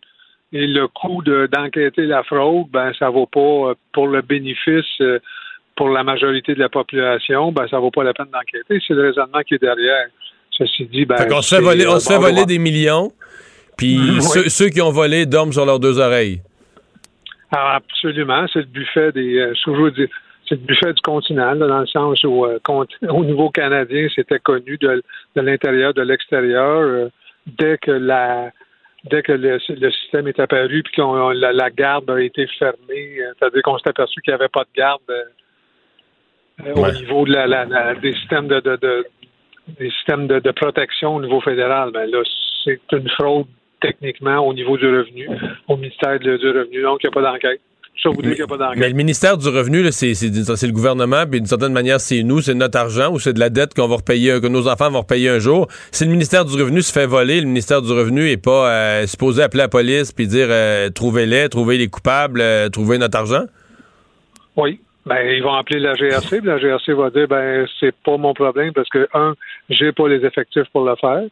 et 0.53 0.67
le 0.67 0.89
coût 0.89 1.23
d'enquêter 1.23 2.07
la 2.07 2.23
fraude, 2.25 2.67
ben 2.71 2.93
ça 2.99 3.09
vaut 3.09 3.27
pas 3.27 3.41
euh, 3.41 3.75
pour 3.93 4.09
le 4.09 4.23
bénéfice 4.23 4.85
euh, 5.01 5.19
pour 5.77 5.89
la 5.89 6.05
majorité 6.05 6.55
de 6.55 6.59
la 6.59 6.69
population, 6.69 7.53
ben 7.53 7.67
ça 7.69 7.79
vaut 7.79 7.91
pas 7.91 8.05
la 8.05 8.13
peine 8.13 8.27
d'enquêter. 8.33 8.83
C'est 8.87 8.95
le 8.95 9.03
raisonnement 9.09 9.41
qui 9.47 9.55
est 9.55 9.63
derrière. 9.63 10.07
Ceci 10.51 10.85
dit, 10.87 11.07
ben. 11.07 11.17
on 11.31 11.41
se 11.41 11.55
fait 11.55 11.63
voler, 11.63 11.87
on 11.87 11.99
se 11.99 12.13
fait 12.13 12.19
voler 12.19 12.45
des 12.45 12.59
millions, 12.59 13.11
puis 13.77 14.21
ceux, 14.21 14.69
qui 14.69 14.83
ont 14.83 14.91
volé 14.91 15.25
dorment 15.25 15.53
sur 15.53 15.65
leurs 15.65 15.81
deux 15.81 15.99
oreilles. 15.99 16.43
Ah, 17.51 17.77
absolument, 17.77 18.47
c'est 18.53 18.61
le 18.61 18.67
buffet 18.67 19.13
des. 19.13 19.39
Euh, 19.39 19.55
c'est 20.49 20.57
le 20.57 20.67
buffet 20.67 20.93
du 20.93 21.01
continent, 21.03 21.57
dans 21.57 21.81
le 21.81 21.87
sens 21.87 22.23
où, 22.25 22.45
euh, 22.45 22.59
au 23.09 23.25
niveau 23.25 23.51
canadien, 23.51 24.09
c'était 24.15 24.39
connu 24.39 24.77
de, 24.79 25.03
l'intérieur, 25.37 25.95
de 25.95 26.03
l'extérieur. 26.03 26.81
Euh, 26.81 27.09
dès 27.47 27.79
que 27.79 27.91
la 27.91 28.51
dès 29.05 29.23
que 29.23 29.33
le, 29.33 29.59
système 29.59 30.29
est 30.29 30.39
apparu 30.39 30.85
puis 30.85 30.95
que 30.95 31.33
la, 31.35 31.71
garde 31.71 32.09
a 32.09 32.21
été 32.21 32.47
fermée, 32.59 33.19
euh, 33.19 33.33
c'est-à-dire 33.37 33.63
qu'on 33.63 33.77
s'est 33.79 33.89
aperçu 33.89 34.21
qu'il 34.21 34.33
n'y 34.33 34.37
avait 34.37 34.49
pas 34.49 34.63
de 34.63 34.77
garde 34.77 35.01
au 36.77 36.93
niveau 36.93 37.25
de 37.25 37.33
la, 37.33 37.95
des 37.97 38.13
systèmes 38.13 38.47
de, 38.47 38.61
des 38.61 39.91
systèmes 39.91 40.29
de, 40.29 40.51
protection 40.53 41.17
au 41.17 41.21
niveau 41.21 41.41
fédéral, 41.41 41.91
ben 41.93 42.09
là, 42.09 42.23
c'est 42.65 42.81
une 42.93 43.09
fraude 43.11 43.47
techniquement 43.81 44.39
au 44.39 44.55
niveau 44.55 44.77
du 44.77 44.87
revenu, 44.87 45.29
au 45.67 45.77
ministère 45.77 46.21
du 46.21 46.31
revenu, 46.31 46.83
donc 46.83 47.01
il 47.03 47.09
n'y 47.09 47.13
a 47.13 47.21
pas 47.21 47.23
d'enquête. 47.23 47.61
Mais 48.77 48.89
le 48.89 48.95
ministère 48.95 49.39
du 49.39 49.49
Revenu, 49.49 49.91
c'est 49.93 50.13
le 50.13 50.73
gouvernement, 50.73 51.25
puis 51.31 51.41
d'une 51.41 51.47
certaine 51.47 51.73
manière, 51.73 52.01
c'est 52.01 52.23
nous, 52.23 52.41
c'est 52.41 52.55
notre 52.55 52.79
argent 52.79 53.13
ou 53.13 53.21
c'est 53.21 53.33
de 53.33 53.39
la 53.39 53.49
dette 53.49 53.75
qu'on 53.75 53.87
va 53.87 53.97
repayer, 53.97 54.41
que 54.41 54.49
nos 54.49 54.67
enfants 54.69 54.91
vont 54.91 55.01
repayer 55.01 55.29
un 55.29 55.39
jour. 55.39 55.69
Si 55.93 56.05
le 56.05 56.11
ministère 56.11 56.45
du 56.45 56.61
Revenu 56.61 56.83
se 56.83 56.93
fait 56.93 57.07
voler, 57.07 57.41
le 57.41 57.47
ministère 57.47 57.81
du 57.81 57.93
Revenu 57.93 58.25
n'est 58.25 58.37
pas 58.37 58.71
euh, 58.71 59.07
supposé 59.07 59.43
appeler 59.43 59.63
la 59.63 59.69
police 59.69 60.13
puis 60.13 60.27
dire 60.27 60.49
euh, 60.51 60.91
trouvez-les, 60.91 61.49
trouvez 61.49 61.79
les 61.79 61.89
coupables, 61.89 62.41
euh, 62.41 62.69
trouvez 62.69 62.99
notre 62.99 63.19
argent? 63.19 63.45
Oui. 64.57 64.81
ben, 65.07 65.19
ils 65.25 65.43
vont 65.43 65.55
appeler 65.55 65.79
la 65.79 65.95
GRC, 65.95 66.41
puis 66.41 66.49
la 66.49 66.59
GRC 66.59 66.93
va 66.95 67.11
dire, 67.11 67.29
ben, 67.29 67.67
c'est 67.79 67.95
pas 68.05 68.17
mon 68.17 68.35
problème 68.35 68.73
parce 68.73 68.89
que, 68.89 69.07
un, 69.15 69.35
j'ai 69.71 69.93
pas 69.93 70.09
les 70.09 70.25
effectifs 70.27 70.69
pour 70.73 70.85
le 70.85 70.97
faire. 70.97 71.23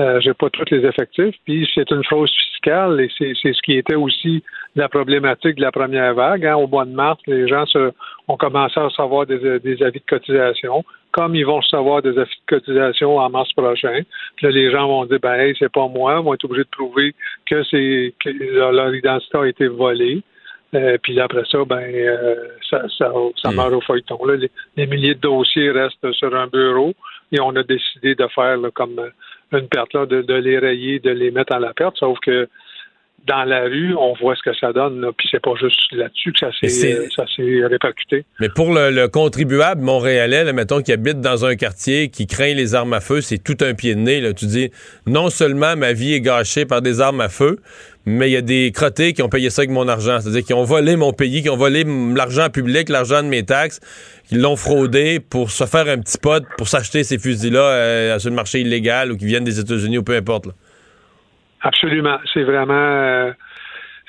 Euh, 0.00 0.20
j'ai 0.20 0.34
pas 0.34 0.50
tous 0.50 0.64
les 0.72 0.84
effectifs. 0.84 1.36
Puis 1.44 1.68
c'est 1.74 1.88
une 1.90 2.02
chose 2.02 2.30
fiscale 2.50 3.00
et 3.00 3.08
c'est, 3.16 3.34
ce 3.34 3.62
qui 3.62 3.76
était 3.76 3.94
aussi 3.94 4.42
la 4.74 4.88
problématique 4.88 5.56
de 5.56 5.62
la 5.62 5.70
première 5.70 6.14
vague. 6.14 6.44
Hein. 6.44 6.56
Au 6.56 6.66
mois 6.66 6.84
de 6.84 6.90
mars, 6.90 7.20
les 7.26 7.46
gens 7.46 7.64
se, 7.66 7.92
ont 8.26 8.36
commencé 8.36 8.78
à 8.80 8.84
recevoir 8.84 9.26
des, 9.26 9.36
avis 9.82 10.00
de 10.00 10.04
cotisation. 10.08 10.84
Comme 11.12 11.36
ils 11.36 11.46
vont 11.46 11.58
recevoir 11.58 12.02
des 12.02 12.18
avis 12.18 12.30
de 12.48 12.56
cotisation 12.56 13.18
en 13.18 13.30
mars 13.30 13.52
prochain, 13.52 14.00
puis 14.36 14.46
là, 14.46 14.52
les 14.52 14.72
gens 14.72 14.88
vont 14.88 15.04
dire 15.04 15.20
ben 15.20 15.34
hey, 15.34 15.54
c'est 15.58 15.72
pas 15.72 15.86
moi, 15.86 16.18
ils 16.18 16.24
vont 16.24 16.34
être 16.34 16.44
obligés 16.44 16.64
de 16.64 16.76
prouver 16.76 17.14
que 17.46 17.62
c'est 17.64 18.14
que 18.18 18.30
leur 18.30 18.92
identité 18.92 19.38
a 19.38 19.46
été 19.46 19.68
volée. 19.68 20.22
Euh, 20.74 20.98
puis 21.00 21.20
après 21.20 21.44
ça, 21.48 21.64
ben 21.64 21.84
euh, 21.94 22.34
ça, 22.68 22.82
ça, 22.98 23.12
ça 23.40 23.52
hmm. 23.52 23.54
meurt 23.54 23.72
au 23.74 23.80
feuilleton. 23.80 24.24
Là, 24.24 24.34
les, 24.76 24.86
milliers 24.88 25.14
de 25.14 25.20
dossiers 25.20 25.70
restent 25.70 26.10
sur 26.10 26.34
un 26.34 26.48
bureau 26.48 26.94
et 27.30 27.40
on 27.40 27.54
a 27.54 27.62
décidé 27.62 28.16
de 28.16 28.26
faire 28.34 28.58
comme 28.74 29.00
une 29.52 29.68
perte, 29.68 29.92
là, 29.94 30.06
de, 30.06 30.22
de, 30.22 30.34
les 30.34 30.58
rayer, 30.58 30.98
de 30.98 31.10
les 31.10 31.30
mettre 31.30 31.54
à 31.54 31.60
la 31.60 31.72
perte, 31.72 31.96
sauf 31.98 32.18
que 32.20 32.48
dans 33.26 33.44
la 33.44 33.62
rue, 33.62 33.94
on 33.94 34.12
voit 34.14 34.34
ce 34.36 34.42
que 34.42 34.54
ça 34.54 34.72
donne, 34.72 35.00
là, 35.00 35.10
puis 35.16 35.28
c'est 35.30 35.40
pas 35.40 35.54
juste 35.58 35.80
là-dessus 35.92 36.32
que 36.32 36.40
ça 36.40 36.50
s'est, 36.52 37.08
ça 37.14 37.24
s'est 37.34 37.64
répercuté. 37.64 38.24
Mais 38.38 38.48
pour 38.54 38.72
le, 38.74 39.06
contribuable 39.06 39.80
montréalais, 39.80 40.44
là, 40.44 40.52
mettons, 40.52 40.82
qui 40.82 40.92
habite 40.92 41.20
dans 41.20 41.44
un 41.46 41.56
quartier, 41.56 42.10
qui 42.10 42.26
craint 42.26 42.52
les 42.52 42.74
armes 42.74 42.92
à 42.92 43.00
feu, 43.00 43.22
c'est 43.22 43.38
tout 43.38 43.56
un 43.60 43.72
pied 43.72 43.94
de 43.94 44.00
nez. 44.00 44.20
Là. 44.20 44.34
Tu 44.34 44.44
dis, 44.46 44.70
non 45.06 45.30
seulement 45.30 45.74
ma 45.76 45.94
vie 45.94 46.12
est 46.12 46.20
gâchée 46.20 46.66
par 46.66 46.82
des 46.82 47.00
armes 47.00 47.22
à 47.22 47.30
feu, 47.30 47.60
mais 48.06 48.28
il 48.28 48.32
y 48.32 48.36
a 48.36 48.42
des 48.42 48.70
crottés 48.72 49.12
qui 49.12 49.22
ont 49.22 49.28
payé 49.28 49.50
ça 49.50 49.62
avec 49.62 49.70
mon 49.70 49.88
argent. 49.88 50.20
C'est-à-dire 50.20 50.44
qui 50.44 50.54
ont 50.54 50.64
volé 50.64 50.96
mon 50.96 51.12
pays, 51.12 51.42
qui 51.42 51.50
ont 51.50 51.56
volé 51.56 51.84
l'argent 52.14 52.50
public, 52.50 52.88
l'argent 52.88 53.22
de 53.22 53.28
mes 53.28 53.44
taxes, 53.44 53.80
qui 54.28 54.36
l'ont 54.36 54.56
fraudé 54.56 55.20
pour 55.20 55.50
se 55.50 55.64
faire 55.64 55.88
un 55.88 55.98
petit 55.98 56.18
pot, 56.18 56.44
pour 56.58 56.68
s'acheter 56.68 57.02
ces 57.02 57.18
fusils-là 57.18 57.60
euh, 57.60 58.18
sur 58.18 58.30
le 58.30 58.36
marché 58.36 58.60
illégal 58.60 59.12
ou 59.12 59.16
qui 59.16 59.26
viennent 59.26 59.44
des 59.44 59.58
États-Unis 59.58 59.98
ou 59.98 60.02
peu 60.02 60.16
importe. 60.16 60.46
Absolument. 61.62 62.18
C'est 62.32 62.42
vraiment 62.42 62.74
euh, 62.74 63.32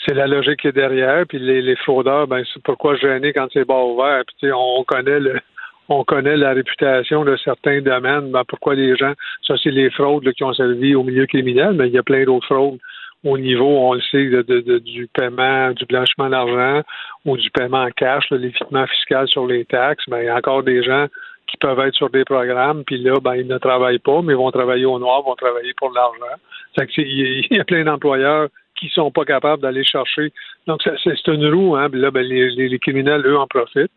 c'est 0.05 0.13
la 0.13 0.27
logique 0.27 0.59
qui 0.59 0.67
est 0.67 0.73
derrière. 0.73 1.25
Puis 1.27 1.39
les, 1.39 1.75
fraudeurs, 1.77 2.27
ben 2.27 2.43
c'est 2.53 2.61
pourquoi 2.63 2.95
gêner 2.97 3.31
quand 3.31 3.47
c'est 3.53 3.65
bas 3.65 3.81
ouvert? 3.81 4.23
Puis 4.39 4.51
on 4.53 4.83
connaît 4.83 5.19
le 5.19 5.39
on 5.87 6.03
connaît 6.03 6.35
la 6.35 6.53
réputation 6.53 7.23
de 7.23 7.37
certains 7.37 7.79
domaines. 7.79 8.31
Ben, 8.31 8.41
pourquoi 8.47 8.73
les 8.73 8.97
gens, 8.97 9.13
ça 9.47 9.53
c'est 9.61 9.69
les 9.69 9.89
fraudes 9.91 10.29
qui 10.33 10.43
ont 10.43 10.53
servi 10.53 10.95
au 10.95 11.03
milieu 11.03 11.27
criminel, 11.27 11.73
mais 11.73 11.87
il 11.87 11.93
y 11.93 11.97
a 11.97 12.03
plein 12.03 12.25
d'autres 12.25 12.47
fraudes 12.47 12.79
au 13.25 13.37
niveau, 13.39 13.65
on 13.65 13.93
le 13.93 14.01
sait, 14.01 14.25
de, 14.27 14.77
du 14.77 15.07
paiement, 15.07 15.71
du 15.71 15.85
blanchiment 15.85 16.29
d'argent 16.29 16.83
ou 17.25 17.37
du 17.37 17.49
paiement 17.49 17.81
en 17.81 17.89
cash, 17.89 18.29
l'évitement 18.29 18.85
fiscal 18.85 19.27
sur 19.27 19.47
les 19.47 19.65
taxes, 19.65 20.05
ben, 20.07 20.19
il 20.19 20.25
y 20.25 20.29
a 20.29 20.35
encore 20.35 20.61
des 20.61 20.83
gens 20.83 21.07
qui 21.47 21.57
peuvent 21.57 21.79
être 21.79 21.95
sur 21.95 22.09
des 22.09 22.23
programmes, 22.23 22.83
puis 22.85 22.99
là, 22.99 23.19
ben, 23.19 23.35
ils 23.35 23.47
ne 23.47 23.57
travaillent 23.57 23.99
pas, 23.99 24.21
mais 24.21 24.35
vont 24.35 24.51
travailler 24.51 24.85
au 24.85 24.99
noir, 24.99 25.23
vont 25.23 25.35
travailler 25.35 25.73
pour 25.75 25.91
l'argent. 25.91 26.39
Il 26.97 27.47
y 27.49 27.59
a 27.59 27.63
plein 27.63 27.83
d'employeurs 27.83 28.49
qui 28.79 28.89
sont 28.89 29.09
pas 29.09 29.25
capables 29.25 29.61
d'aller 29.61 29.83
chercher. 29.83 30.31
Donc, 30.67 30.81
c'est 30.83 31.27
une 31.27 31.47
roue, 31.47 31.75
hein. 31.75 31.89
là, 31.93 32.11
ben, 32.11 32.25
les, 32.25 32.79
criminels, 32.79 33.25
eux, 33.25 33.37
en 33.37 33.47
profitent. 33.47 33.91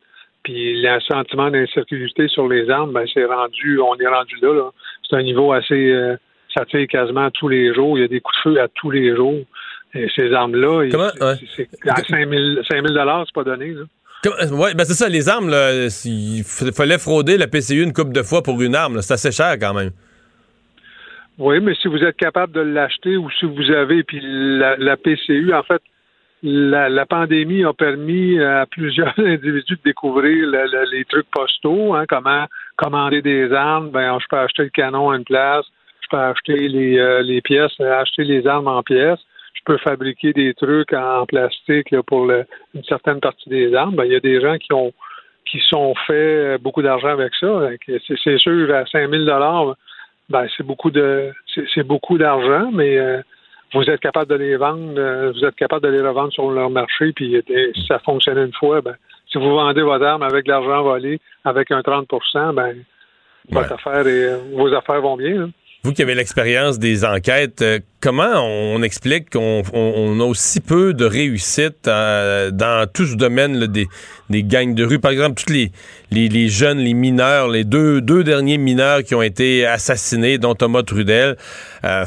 Puis 0.45 0.81
le 0.81 1.01
sentiment 1.01 1.51
d'insécurité 1.51 2.29
sur 2.29 2.49
les 2.49 2.71
armes, 2.71 2.93
ben, 2.93 3.05
c'est 3.13 3.25
rendu, 3.25 3.81
on 3.81 3.97
est 3.97 4.07
rendu 4.07 4.37
là. 4.41 4.55
là. 4.55 4.71
C'est 5.09 5.17
un 5.17 5.23
niveau 5.23 5.53
assez, 5.53 5.91
euh, 5.91 6.17
ça 6.55 6.65
tire 6.65 6.87
quasiment 6.87 7.31
tous 7.31 7.49
les 7.49 7.75
jours. 7.75 7.99
Il 7.99 8.03
y 8.03 8.05
a 8.05 8.09
des 8.09 8.21
coups 8.21 8.37
de 8.39 8.51
feu 8.51 8.61
à 8.61 8.69
tous 8.69 8.91
les 8.91 9.15
jours. 9.15 9.45
Et 9.95 10.07
ces 10.15 10.33
armes-là, 10.33 10.89
c'est, 11.57 11.69
à 11.89 11.97
5 11.97 12.29
000, 12.29 12.63
c'est 12.69 13.35
pas 13.35 13.45
donné. 13.45 13.73
Là. 13.73 13.85
Oui, 14.27 14.75
ben 14.75 14.85
c'est 14.85 14.95
ça, 14.95 15.09
les 15.09 15.29
armes, 15.29 15.49
là, 15.49 15.87
il 16.05 16.43
fallait 16.45 16.99
frauder 16.99 17.39
la 17.39 17.47
PCU 17.47 17.83
une 17.83 17.93
coupe 17.93 18.13
de 18.13 18.23
fois 18.23 18.43
pour 18.43 18.61
une 18.61 18.75
arme. 18.75 19.01
C'est 19.01 19.15
assez 19.15 19.31
cher 19.31 19.57
quand 19.61 19.75
même. 19.75 19.91
Oui, 21.39 21.61
mais 21.61 21.75
si 21.77 21.87
vous 21.87 22.03
êtes 22.03 22.17
capable 22.17 22.53
de 22.53 22.61
l'acheter 22.61 23.17
ou 23.17 23.31
si 23.31 23.47
vous 23.47 23.71
avez, 23.71 24.03
puis 24.03 24.21
la, 24.21 24.97
PCU, 24.97 25.55
en 25.55 25.63
fait, 25.63 25.81
la, 26.43 27.07
pandémie 27.07 27.65
a 27.65 27.73
permis 27.73 28.41
à 28.43 28.67
plusieurs 28.71 29.17
individus 29.19 29.77
de 29.77 29.83
découvrir 29.85 30.49
les 30.91 31.05
trucs 31.05 31.31
postaux, 31.31 31.95
hein, 31.95 32.05
comment 32.09 32.47
commander 32.77 33.23
des 33.23 33.53
armes. 33.53 33.91
Ben, 33.91 34.19
je 34.21 34.27
peux 34.29 34.39
acheter 34.39 34.65
le 34.65 34.71
canon 34.71 35.11
à 35.11 35.17
une 35.17 35.25
place, 35.25 35.65
je 36.11 36.17
peux 36.17 36.23
acheter 36.23 36.69
les, 36.69 36.99
euh, 36.99 37.23
les 37.23 37.41
pièces, 37.41 37.79
acheter 37.81 38.25
les 38.25 38.47
armes 38.47 38.69
en 38.69 38.83
pièces 38.83 39.21
peut 39.69 39.79
fabriquer 39.85 40.33
des 40.33 40.55
trucs 40.55 40.95
en 40.95 41.27
plastique 41.27 41.95
pour 42.07 42.31
une 42.31 42.85
certaine 42.89 43.21
partie 43.21 43.51
des 43.51 43.75
armes, 43.75 43.97
ben, 43.97 44.05
il 44.05 44.13
y 44.13 44.17
a 44.17 44.21
des 44.21 44.41
gens 44.41 44.57
qui 44.57 44.73
ont 44.73 44.93
qui 45.51 45.61
sont 45.71 45.95
fait 46.07 46.59
beaucoup 46.59 46.83
d'argent 46.83 47.09
avec 47.09 47.33
ça. 47.41 47.71
C'est 47.87 48.39
sûr, 48.39 48.75
à 48.75 48.85
5000 48.87 49.25
dollars, 49.25 49.75
ben, 50.29 50.47
c'est 50.57 50.67
beaucoup 50.67 50.91
de 50.91 51.33
c'est 51.75 51.87
beaucoup 51.87 52.17
d'argent, 52.19 52.71
mais 52.73 52.99
euh, 52.99 53.21
vous 53.75 53.85
êtes 53.91 54.01
capable 54.01 54.31
de 54.31 54.37
les 54.37 54.57
vendre, 54.57 54.99
euh, 54.99 55.33
vous 55.33 55.45
êtes 55.45 55.57
capable 55.57 55.85
de 55.87 55.93
les 55.93 56.01
revendre 56.01 56.33
sur 56.33 56.51
leur 56.51 56.71
marché, 56.71 57.13
puis 57.13 57.43
si 57.47 57.87
ça 57.87 57.99
fonctionne 57.99 58.39
une 58.39 58.55
fois, 58.55 58.81
ben, 58.81 58.97
si 59.31 59.37
vous 59.37 59.51
vendez 59.51 59.83
votre 59.83 60.05
arme 60.05 60.23
avec 60.23 60.47
l'argent 60.47 60.83
volé, 60.83 61.21
avec 61.45 61.71
un 61.71 61.83
30 61.83 62.09
ben, 62.55 62.75
votre 63.51 63.73
affaire 63.73 64.07
et, 64.07 64.35
vos 64.55 64.73
affaires 64.75 65.03
vont 65.03 65.17
bien. 65.17 65.43
Hein. 65.43 65.51
Vous 65.85 65.93
qui 65.93 66.03
avez 66.03 66.17
l'expérience 66.17 66.81
des 66.81 67.05
enquêtes, 67.05 67.63
euh, 67.63 67.79
comment 68.01 68.43
on 68.45 68.83
explique 68.83 69.31
qu'on 69.31 70.21
a 70.21 70.25
aussi 70.25 70.59
peu 70.59 70.93
de 70.93 71.05
réussite 71.05 71.87
euh, 71.87 72.51
dans 72.51 72.91
tout 72.93 73.07
ce 73.07 73.15
domaine 73.15 73.65
des, 73.67 73.87
des 74.29 74.43
gangs 74.43 74.75
de 74.75 74.85
rue? 74.85 74.99
Par 74.99 75.13
exemple, 75.13 75.41
tous 75.41 75.53
les, 75.53 75.71
les, 76.11 76.49
jeunes, 76.49 76.79
les 76.79 76.95
mineurs, 76.95 77.47
les 77.47 77.63
deux, 77.63 78.01
deux 78.01 78.25
derniers 78.25 78.59
mineurs 78.59 79.05
qui 79.05 79.15
ont 79.15 79.23
été 79.23 79.67
assassinés, 79.67 80.39
dont 80.39 80.57
Thomas 80.57 80.83
Trudel. 80.83 81.37
Euh, 81.85 82.05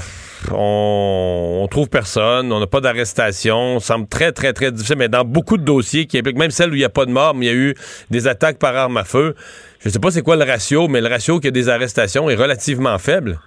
on, 0.52 1.62
on, 1.64 1.68
trouve 1.70 1.88
personne, 1.88 2.52
on 2.52 2.60
n'a 2.60 2.68
pas 2.68 2.82
d'arrestation, 2.82 3.80
semble 3.80 4.08
très, 4.08 4.34
très, 4.34 4.52
très 4.52 4.74
difficile, 4.74 4.98
mais 4.98 5.08
dans 5.08 5.24
beaucoup 5.24 5.56
de 5.56 5.64
dossiers 5.64 6.08
qui 6.08 6.18
impliquent, 6.18 6.38
même 6.38 6.52
celles 6.52 6.72
où 6.72 6.76
il 6.76 6.80
n'y 6.80 6.84
a 6.84 6.90
pas 6.90 7.06
de 7.06 7.12
mort, 7.12 7.36
mais 7.36 7.46
il 7.46 7.50
y 7.50 7.52
a 7.54 7.56
eu 7.56 7.76
des 8.10 8.28
attaques 8.28 8.58
par 8.58 8.76
arme 8.76 8.98
à 8.98 9.06
feu. 9.06 9.34
Je 9.80 9.88
ne 9.88 9.94
sais 9.94 10.00
pas 10.00 10.12
c'est 10.12 10.24
quoi 10.24 10.36
le 10.36 10.44
ratio, 10.44 10.90
mais 10.90 11.00
le 11.00 11.08
ratio 11.08 11.40
qu'il 11.40 11.46
y 11.46 11.48
a 11.48 11.52
des 11.52 11.70
arrestations 11.70 12.30
est 12.30 12.36
relativement 12.36 12.98
faible. 12.98 13.40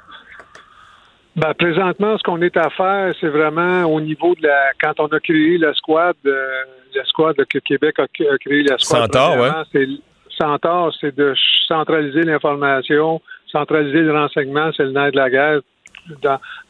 Ben, 1.37 1.53
présentement, 1.55 2.17
ce 2.17 2.23
qu'on 2.23 2.41
est 2.43 2.57
à 2.57 2.71
faire, 2.71 3.13
c'est 3.21 3.29
vraiment 3.29 3.85
au 3.85 4.01
niveau 4.01 4.35
de 4.37 4.47
la. 4.47 4.71
Quand 4.81 5.01
on 5.01 5.09
a 5.09 5.19
créé 5.19 5.59
la 5.59 5.75
squad, 5.75 6.15
euh, 6.27 6.47
la 6.95 7.05
squad 7.07 7.37
que 7.47 7.59
Québec 7.59 7.99
a, 7.99 8.07
créé 8.07 8.63
la 8.63 8.79
squad. 8.79 9.13
Centaure, 9.13 9.39
ouais. 9.39 9.51
C'est, 9.73 9.89
Centaure, 10.39 10.95
c'est 11.01 11.15
de 11.15 11.35
centraliser 11.67 12.23
l'information, 12.23 13.21
centraliser 13.51 14.03
le 14.03 14.13
renseignement, 14.13 14.71
c'est 14.77 14.85
le 14.85 14.93
nerf 14.93 15.11
de 15.11 15.17
la 15.17 15.31
guerre 15.31 15.61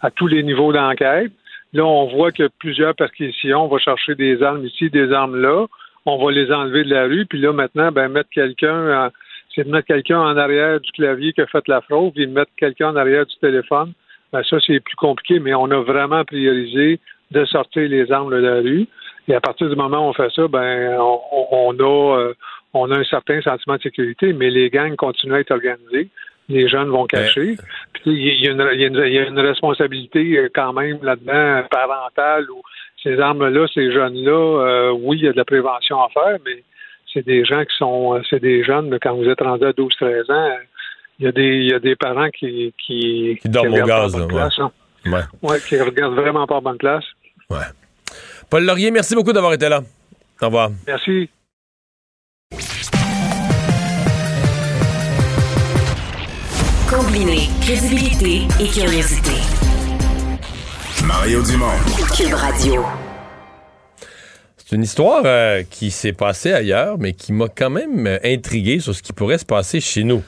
à 0.00 0.10
tous 0.10 0.28
les 0.28 0.42
niveaux 0.42 0.72
d'enquête. 0.72 1.32
Là, 1.74 1.84
on 1.84 2.06
voit 2.06 2.32
que 2.32 2.48
plusieurs 2.58 2.94
perquisitions. 2.94 3.64
On 3.64 3.68
va 3.68 3.78
chercher 3.78 4.14
des 4.14 4.42
armes 4.42 4.64
ici, 4.64 4.88
des 4.88 5.12
armes 5.12 5.36
là. 5.36 5.66
On 6.06 6.24
va 6.24 6.30
les 6.30 6.50
enlever 6.52 6.84
de 6.84 6.90
la 6.90 7.04
rue. 7.04 7.26
Puis 7.26 7.40
là, 7.40 7.52
maintenant, 7.52 7.90
ben, 7.90 8.08
mettre 8.08 8.30
quelqu'un, 8.30 9.10
c'est 9.54 9.64
de 9.64 9.70
mettre 9.70 9.88
quelqu'un 9.88 10.20
en 10.20 10.36
arrière 10.36 10.80
du 10.80 10.90
clavier 10.92 11.32
qui 11.32 11.40
a 11.42 11.46
fait 11.46 11.66
la 11.68 11.80
fraude, 11.82 12.14
puis 12.14 12.26
de 12.26 12.32
mettre 12.32 12.52
quelqu'un 12.56 12.90
en 12.90 12.96
arrière 12.96 13.26
du 13.26 13.34
téléphone 13.40 13.92
ben, 14.32 14.42
ça, 14.42 14.56
c'est 14.66 14.80
plus 14.80 14.96
compliqué, 14.96 15.38
mais 15.38 15.54
on 15.54 15.70
a 15.70 15.80
vraiment 15.80 16.24
priorisé 16.24 17.00
de 17.30 17.44
sortir 17.44 17.88
les 17.88 18.10
armes 18.12 18.30
de 18.30 18.36
la 18.36 18.56
rue. 18.56 18.86
Et 19.28 19.34
à 19.34 19.40
partir 19.40 19.68
du 19.68 19.76
moment 19.76 20.06
où 20.06 20.10
on 20.10 20.12
fait 20.12 20.30
ça, 20.34 20.48
ben, 20.48 20.98
on, 20.98 21.74
a, 21.78 22.18
euh, 22.18 22.34
on 22.74 22.90
a 22.90 22.98
un 22.98 23.04
certain 23.04 23.40
sentiment 23.40 23.76
de 23.76 23.82
sécurité, 23.82 24.32
mais 24.32 24.50
les 24.50 24.70
gangs 24.70 24.96
continuent 24.96 25.34
à 25.34 25.40
être 25.40 25.50
organisés. 25.50 26.08
Les 26.48 26.68
jeunes 26.68 26.88
vont 26.88 27.06
cacher. 27.06 27.56
Puis 27.94 28.02
il 28.06 28.44
y, 28.44 28.48
a 28.48 29.22
une 29.28 29.38
responsabilité 29.38 30.38
euh, 30.38 30.48
quand 30.54 30.74
même 30.74 30.98
là-dedans 31.02 31.66
parentale 31.70 32.50
où 32.50 32.60
ces 33.02 33.18
armes-là, 33.18 33.66
ces 33.72 33.90
jeunes-là, 33.92 34.32
euh, 34.32 34.90
oui, 34.90 35.18
il 35.18 35.24
y 35.24 35.28
a 35.28 35.32
de 35.32 35.38
la 35.38 35.44
prévention 35.46 36.02
à 36.02 36.08
faire, 36.10 36.38
mais 36.44 36.62
c'est 37.12 37.24
des 37.24 37.44
gens 37.44 37.64
qui 37.64 37.76
sont, 37.76 38.20
c'est 38.28 38.40
des 38.40 38.62
jeunes, 38.62 38.98
quand 39.00 39.14
vous 39.14 39.28
êtes 39.28 39.40
rendu 39.40 39.64
à 39.64 39.70
12-13 39.70 40.32
ans, 40.32 40.56
il 41.18 41.24
y 41.24 41.28
a 41.28 41.32
des, 41.32 41.42
il 41.42 41.70
y 41.70 41.74
a 41.74 41.78
des 41.78 41.96
parents 41.96 42.30
qui 42.30 42.74
qui, 42.84 43.38
qui 43.40 43.48
dorment 43.48 43.74
au 43.74 43.86
gaz, 43.86 44.16
là, 44.16 44.26
ouais. 44.26 44.42
Hein. 44.58 44.72
Ouais. 45.06 45.20
ouais. 45.42 45.60
qui 45.60 45.80
regardent 45.80 46.14
vraiment 46.14 46.46
pas 46.46 46.56
en 46.56 46.62
bonne 46.62 46.78
place. 46.78 47.04
Ouais. 47.50 47.58
Paul 48.50 48.64
Laurier, 48.64 48.90
merci 48.90 49.14
beaucoup 49.14 49.32
d'avoir 49.32 49.52
été 49.52 49.68
là. 49.68 49.82
Au 50.40 50.46
revoir. 50.46 50.70
Merci. 50.86 51.28
Combiner 56.90 57.48
crédibilité 57.60 58.42
et 58.60 58.68
curiosité. 58.68 59.32
Mario 61.04 61.42
Dumont. 61.42 61.66
Cube 62.16 62.34
Radio. 62.34 62.84
C'est 64.56 64.76
une 64.76 64.82
histoire 64.82 65.22
euh, 65.26 65.62
qui 65.68 65.90
s'est 65.90 66.12
passée 66.12 66.52
ailleurs, 66.52 66.96
mais 66.98 67.12
qui 67.12 67.32
m'a 67.32 67.48
quand 67.48 67.70
même 67.70 68.18
intrigué 68.24 68.78
sur 68.80 68.94
ce 68.94 69.02
qui 69.02 69.12
pourrait 69.12 69.38
se 69.38 69.44
passer 69.44 69.80
chez 69.80 70.04
nous. 70.04 70.22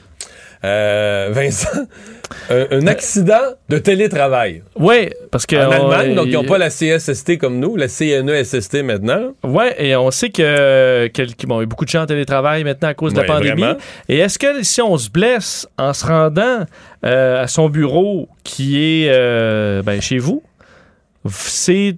Euh, 0.63 1.29
Vincent, 1.31 1.69
un, 2.49 2.65
un 2.71 2.87
accident 2.87 3.33
de 3.69 3.77
télétravail. 3.77 4.63
Oui, 4.75 5.09
parce 5.31 5.45
que. 5.45 5.55
En 5.55 5.69
on- 5.69 5.71
Allemagne, 5.91 6.15
donc 6.15 6.27
ils 6.27 6.33
n'ont 6.33 6.43
pas 6.43 6.57
la 6.57 6.69
CSST 6.69 7.37
comme 7.37 7.59
nous, 7.59 7.75
la 7.75 7.87
CNESST 7.87 8.83
maintenant. 8.83 9.33
Ouais, 9.43 9.75
et 9.83 9.95
on 9.95 10.11
sait 10.11 10.29
que, 10.29 11.07
que- 11.07 11.45
bon, 11.47 11.59
il 11.59 11.61
y 11.61 11.63
a 11.63 11.65
beaucoup 11.67 11.85
de 11.85 11.89
gens 11.89 12.03
en 12.03 12.05
télétravail 12.07 12.63
maintenant 12.63 12.89
à 12.89 12.93
cause 12.93 13.13
de 13.13 13.21
la 13.21 13.25
pandémie. 13.27 13.61
vraiment. 13.61 13.77
Et 14.09 14.17
est-ce 14.19 14.39
que 14.39 14.63
si 14.63 14.81
on 14.81 14.97
se 14.97 15.09
blesse 15.09 15.67
en 15.77 15.93
se 15.93 16.05
rendant 16.05 16.65
euh, 17.05 17.43
à 17.43 17.47
son 17.47 17.69
bureau 17.69 18.27
qui 18.43 18.77
est 19.03 19.09
euh, 19.11 19.81
ben, 19.83 20.01
chez 20.01 20.17
vous, 20.17 20.41
c'est 21.29 21.97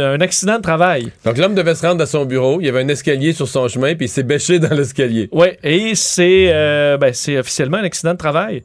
un 0.00 0.20
accident 0.20 0.56
de 0.56 0.62
travail. 0.62 1.12
Donc 1.24 1.38
l'homme 1.38 1.54
devait 1.54 1.74
se 1.74 1.86
rendre 1.86 2.02
à 2.02 2.06
son 2.06 2.24
bureau, 2.24 2.60
il 2.60 2.66
y 2.66 2.68
avait 2.68 2.82
un 2.82 2.88
escalier 2.88 3.32
sur 3.32 3.48
son 3.48 3.68
chemin, 3.68 3.94
puis 3.94 4.06
il 4.06 4.08
s'est 4.08 4.22
bêché 4.22 4.58
dans 4.58 4.74
l'escalier. 4.74 5.28
Oui, 5.32 5.48
et 5.62 5.94
c'est 5.94 6.50
euh, 6.52 6.96
ben, 6.96 7.12
officiellement 7.38 7.78
un 7.78 7.84
accident 7.84 8.12
de 8.12 8.18
travail. 8.18 8.62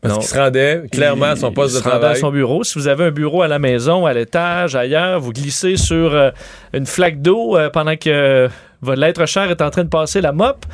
Parce 0.00 0.18
qu'il 0.18 0.28
se 0.28 0.38
rendait 0.38 0.82
clairement 0.92 1.26
à 1.26 1.36
son 1.36 1.50
Il 1.50 1.54
poste 1.54 1.74
de 1.74 1.80
se 1.80 1.84
rendait 1.84 1.96
à 1.96 2.00
travail. 2.00 2.20
son 2.20 2.30
bureau. 2.30 2.64
Si 2.64 2.78
vous 2.78 2.88
avez 2.88 3.04
un 3.04 3.10
bureau 3.10 3.42
à 3.42 3.48
la 3.48 3.58
maison, 3.58 4.06
à 4.06 4.12
l'étage, 4.12 4.76
ailleurs, 4.76 5.20
vous 5.20 5.32
glissez 5.32 5.76
sur 5.76 6.14
euh, 6.14 6.30
une 6.72 6.86
flaque 6.86 7.22
d'eau 7.22 7.56
euh, 7.56 7.70
pendant 7.70 7.96
que 7.96 8.10
euh, 8.10 8.48
votre 8.82 9.00
l'être 9.00 9.26
cher 9.26 9.50
est 9.50 9.62
en 9.62 9.70
train 9.70 9.84
de 9.84 9.88
passer 9.88 10.20
la 10.20 10.32
mop. 10.32 10.64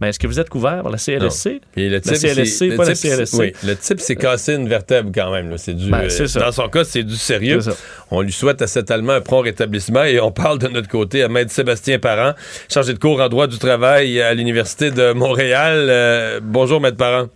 Mais 0.00 0.10
est-ce 0.10 0.18
que 0.18 0.26
vous 0.26 0.38
êtes 0.38 0.50
couvert 0.50 0.82
par 0.82 0.92
la 0.92 0.98
CLSC? 0.98 1.60
Puis 1.72 1.88
le 1.88 2.00
type, 2.02 2.16
CLSC, 2.16 2.46
c'est- 2.46 2.66
le 2.68 2.76
pas 2.76 2.84
la 2.84 2.94
CLSC. 2.94 3.38
Oui, 3.38 3.52
le 3.64 3.74
type 3.76 3.98
s'est 4.00 4.16
cassé 4.16 4.54
une 4.54 4.68
vertèbre 4.68 5.10
quand 5.14 5.30
même. 5.32 5.50
là. 5.50 5.56
C'est 5.58 5.72
du, 5.72 5.90
Ben, 5.90 6.02
euh. 6.10 6.26
Dans 6.38 6.52
son 6.52 6.68
cas, 6.68 6.84
c'est 6.84 7.02
du 7.02 7.16
sérieux. 7.16 7.60
On 8.10 8.20
lui 8.20 8.32
souhaite 8.32 8.60
à 8.60 8.66
cet 8.66 8.90
Allemand 8.90 9.14
un 9.14 9.20
prompt 9.22 9.40
rétablissement 9.40 10.04
et 10.04 10.20
on 10.20 10.30
parle 10.32 10.58
de 10.58 10.68
notre 10.68 10.88
côté 10.88 11.22
à 11.22 11.28
Maître 11.28 11.50
Sébastien 11.50 11.98
Parent, 11.98 12.34
chargé 12.68 12.92
de 12.92 12.98
cours 12.98 13.20
en 13.20 13.28
droit 13.28 13.46
du 13.46 13.58
travail 13.58 14.20
à 14.20 14.34
l'Université 14.34 14.90
de 14.90 15.12
Montréal. 15.12 15.86
Euh, 15.88 16.40
bonjour, 16.42 16.80
Maître 16.80 16.98
Parent. 16.98 17.28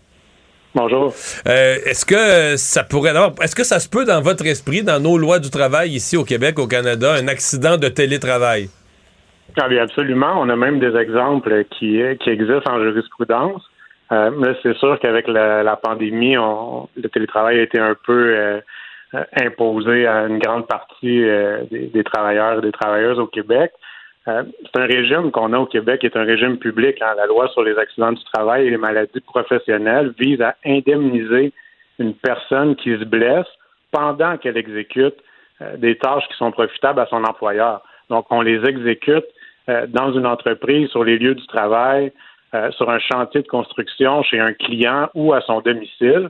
Bonjour. 0.74 1.12
Euh, 1.48 1.78
est-ce 1.86 2.04
que 2.04 2.56
ça 2.56 2.84
pourrait 2.84 3.12
est-ce 3.42 3.56
que 3.56 3.64
ça 3.64 3.80
se 3.80 3.88
peut 3.88 4.04
dans 4.04 4.20
votre 4.20 4.46
esprit, 4.46 4.82
dans 4.84 5.00
nos 5.00 5.18
lois 5.18 5.38
du 5.40 5.50
travail 5.50 5.90
ici 5.92 6.16
au 6.16 6.24
Québec, 6.24 6.58
au 6.60 6.66
Canada, 6.68 7.14
un 7.14 7.26
accident 7.26 7.76
de 7.76 7.88
télétravail? 7.88 8.68
Ah 9.58 9.68
bien, 9.68 9.82
absolument. 9.82 10.34
On 10.36 10.48
a 10.48 10.56
même 10.56 10.78
des 10.78 10.96
exemples 10.96 11.64
qui, 11.64 12.00
qui 12.20 12.30
existent 12.30 12.72
en 12.72 12.80
jurisprudence. 12.82 13.62
Euh, 14.12 14.30
là, 14.40 14.54
c'est 14.62 14.76
sûr 14.76 14.98
qu'avec 15.00 15.28
la, 15.28 15.76
pandémie, 15.76 16.36
on, 16.36 16.88
le 16.96 17.08
télétravail 17.08 17.58
a 17.58 17.62
été 17.62 17.78
un 17.78 17.94
peu 17.94 18.60
euh, 19.14 19.24
imposé 19.40 20.06
à 20.06 20.26
une 20.26 20.38
grande 20.38 20.66
partie 20.68 21.24
euh, 21.24 21.64
des, 21.70 22.04
travailleurs 22.04 22.58
et 22.58 22.60
des 22.60 22.72
travailleuses 22.72 23.18
au 23.18 23.26
Québec. 23.26 23.72
Euh, 24.28 24.44
c'est 24.62 24.80
un 24.80 24.86
régime 24.86 25.30
qu'on 25.30 25.52
a 25.52 25.58
au 25.58 25.66
Québec 25.66 26.00
qui 26.00 26.06
est 26.06 26.16
un 26.16 26.24
régime 26.24 26.58
public. 26.58 27.00
hein. 27.02 27.14
La 27.16 27.26
loi 27.26 27.48
sur 27.48 27.62
les 27.62 27.76
accidents 27.76 28.12
du 28.12 28.22
travail 28.32 28.66
et 28.66 28.70
les 28.70 28.76
maladies 28.76 29.20
professionnelles 29.20 30.12
vise 30.18 30.40
à 30.42 30.56
indemniser 30.64 31.52
une 31.98 32.14
personne 32.14 32.76
qui 32.76 32.90
se 32.90 33.04
blesse 33.04 33.48
pendant 33.90 34.36
qu'elle 34.36 34.56
exécute 34.56 35.16
des 35.76 35.96
tâches 35.96 36.26
qui 36.28 36.36
sont 36.36 36.52
profitables 36.52 37.00
à 37.00 37.06
son 37.06 37.24
employeur. 37.24 37.82
Donc, 38.08 38.26
on 38.30 38.40
les 38.40 38.64
exécute 38.64 39.26
euh, 39.70 39.86
dans 39.88 40.12
une 40.12 40.26
entreprise, 40.26 40.88
sur 40.90 41.04
les 41.04 41.18
lieux 41.18 41.34
du 41.34 41.46
travail, 41.46 42.12
euh, 42.54 42.70
sur 42.72 42.90
un 42.90 42.98
chantier 42.98 43.42
de 43.42 43.46
construction, 43.46 44.22
chez 44.24 44.40
un 44.40 44.52
client 44.52 45.08
ou 45.14 45.32
à 45.32 45.40
son 45.42 45.60
domicile. 45.60 46.28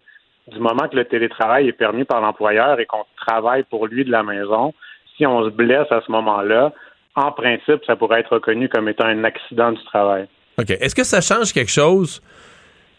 Du 0.49 0.59
moment 0.59 0.89
que 0.89 0.97
le 0.97 1.07
télétravail 1.07 1.69
est 1.69 1.73
permis 1.73 2.05
par 2.05 2.21
l'employeur 2.21 2.79
et 2.81 2.85
qu'on 2.87 3.05
travaille 3.17 3.63
pour 3.65 3.87
lui 3.87 4.05
de 4.05 4.11
la 4.11 4.23
maison, 4.23 4.75
si 5.17 5.27
on 5.27 5.45
se 5.45 5.51
blesse 5.51 5.91
à 5.91 6.03
ce 6.05 6.13
moment-là, 6.13 6.73
en 7.17 7.33
principe, 7.33 7.83
ça 7.87 7.97
pourrait 7.97 8.21
être 8.21 8.35
reconnu 8.35 8.69
comme 8.69 8.89
étant 8.89 9.07
un 9.07 9.25
accident 9.25 9.73
du 9.73 9.83
travail. 9.85 10.27
OK. 10.59 10.71
Est-ce 10.71 10.95
que 10.95 11.05
ça 11.05 11.23
change 11.23 11.53
quelque 11.55 11.71
chose 11.71 12.21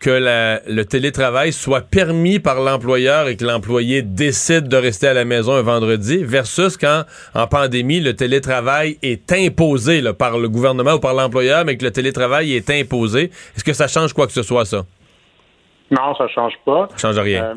que 0.01 0.09
la- 0.09 0.61
le 0.67 0.83
télétravail 0.83 1.53
soit 1.53 1.81
permis 1.81 2.39
par 2.39 2.59
l'employeur 2.59 3.27
et 3.27 3.37
que 3.37 3.45
l'employé 3.45 4.01
décide 4.01 4.67
de 4.67 4.75
rester 4.75 5.07
à 5.07 5.13
la 5.13 5.25
maison 5.25 5.53
un 5.53 5.61
vendredi 5.61 6.23
versus 6.23 6.75
quand, 6.75 7.03
en 7.35 7.45
pandémie, 7.47 7.99
le 8.01 8.15
télétravail 8.15 8.97
est 9.03 9.31
imposé 9.31 10.01
là, 10.01 10.13
par 10.13 10.39
le 10.39 10.49
gouvernement 10.49 10.93
ou 10.93 10.99
par 10.99 11.13
l'employeur, 11.13 11.65
mais 11.65 11.77
que 11.77 11.85
le 11.85 11.91
télétravail 11.91 12.55
est 12.55 12.69
imposé? 12.71 13.25
Est-ce 13.55 13.63
que 13.63 13.73
ça 13.73 13.87
change 13.87 14.13
quoi 14.13 14.25
que 14.25 14.33
ce 14.33 14.41
soit, 14.41 14.65
ça? 14.65 14.83
Non, 15.91 16.15
ça 16.15 16.27
change 16.29 16.53
pas. 16.65 16.87
Ça 16.95 17.09
change 17.09 17.19
rien. 17.19 17.43
Euh, 17.43 17.53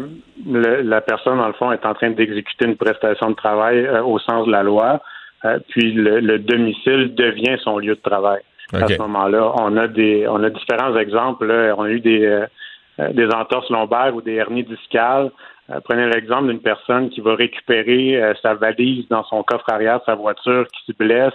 le- 0.47 0.83
la 0.83 1.01
personne, 1.01 1.39
dans 1.39 1.47
le 1.47 1.55
fond, 1.55 1.73
est 1.73 1.87
en 1.87 1.95
train 1.95 2.11
d'exécuter 2.11 2.67
une 2.67 2.77
prestation 2.77 3.31
de 3.31 3.37
travail 3.37 3.79
euh, 3.79 4.03
au 4.03 4.19
sens 4.19 4.47
de 4.47 4.53
la 4.53 4.63
loi, 4.63 5.01
euh, 5.47 5.59
puis 5.71 5.93
le, 5.93 6.21
le 6.21 6.39
domicile 6.41 7.15
devient 7.15 7.57
son 7.63 7.79
lieu 7.79 7.95
de 7.95 8.01
travail. 8.01 8.41
À 8.73 8.87
ce 8.87 8.99
moment-là, 8.99 9.53
on 9.59 9.77
a 9.77 9.87
des, 9.87 10.27
on 10.29 10.43
a 10.43 10.51
différents 10.51 10.97
exemples. 10.97 11.47
là. 11.47 11.75
On 11.77 11.83
a 11.83 11.91
eu 11.91 12.01
des, 12.01 12.25
euh, 12.25 13.13
des 13.13 13.27
entorses 13.29 13.71
lombaires 13.71 14.15
ou 14.15 14.23
des 14.23 14.35
hernies 14.35 14.65
discales. 14.65 15.31
Euh, 15.71 15.81
prenez 15.85 16.07
l'exemple 16.07 16.49
d'une 16.49 16.61
personne 16.61 17.11
qui 17.11 17.21
va 17.21 17.35
récupérer 17.35 18.23
euh, 18.23 18.35
sa 18.43 18.55
valise 18.55 19.09
dans 19.09 19.25
son 19.25 19.43
coffre 19.43 19.71
arrière 19.71 20.01
de 20.01 20.05
sa 20.05 20.15
voiture, 20.15 20.67
qui 20.69 20.93
se 20.93 20.97
blesse. 20.97 21.33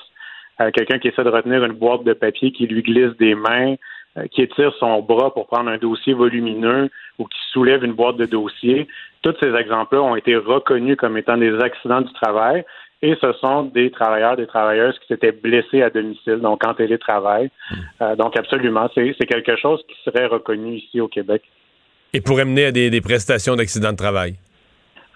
Euh, 0.61 0.69
Quelqu'un 0.71 0.99
qui 0.99 1.07
essaie 1.07 1.23
de 1.23 1.29
retenir 1.29 1.63
une 1.63 1.73
boîte 1.73 2.03
de 2.03 2.13
papier 2.13 2.51
qui 2.51 2.67
lui 2.67 2.83
glisse 2.83 3.15
des 3.17 3.35
mains, 3.35 3.75
qui 4.31 4.41
étire 4.41 4.73
son 4.79 5.01
bras 5.01 5.31
pour 5.33 5.47
prendre 5.47 5.69
un 5.69 5.77
dossier 5.77 6.13
volumineux 6.13 6.89
ou 7.19 7.25
qui 7.25 7.39
soulève 7.51 7.85
une 7.85 7.93
boîte 7.93 8.17
de 8.17 8.25
dossier. 8.25 8.87
Tous 9.21 9.35
ces 9.39 9.53
exemples-là 9.55 10.01
ont 10.01 10.15
été 10.15 10.35
reconnus 10.35 10.97
comme 10.97 11.15
étant 11.15 11.37
des 11.37 11.57
accidents 11.59 12.01
du 12.01 12.11
travail 12.13 12.65
et 13.01 13.15
ce 13.21 13.31
sont 13.33 13.63
des 13.63 13.91
travailleurs, 13.91 14.35
des 14.35 14.47
travailleuses 14.47 14.97
qui 14.99 15.07
s'étaient 15.07 15.31
blessés 15.31 15.81
à 15.81 15.89
domicile, 15.89 16.37
donc 16.37 16.65
en 16.65 16.73
télétravail. 16.73 17.49
Euh, 18.01 18.15
donc 18.15 18.37
absolument, 18.37 18.89
c'est 18.93 19.13
quelque 19.25 19.55
chose 19.55 19.81
qui 19.87 19.95
serait 20.03 20.25
reconnu 20.25 20.75
ici 20.75 20.99
au 20.99 21.07
Québec. 21.07 21.43
Et 22.13 22.21
pourrait 22.21 22.45
mener 22.45 22.65
à 22.65 22.71
des, 22.71 22.89
des 22.89 23.01
prestations 23.01 23.55
d'accident 23.55 23.91
de 23.91 23.97
travail? 23.97 24.35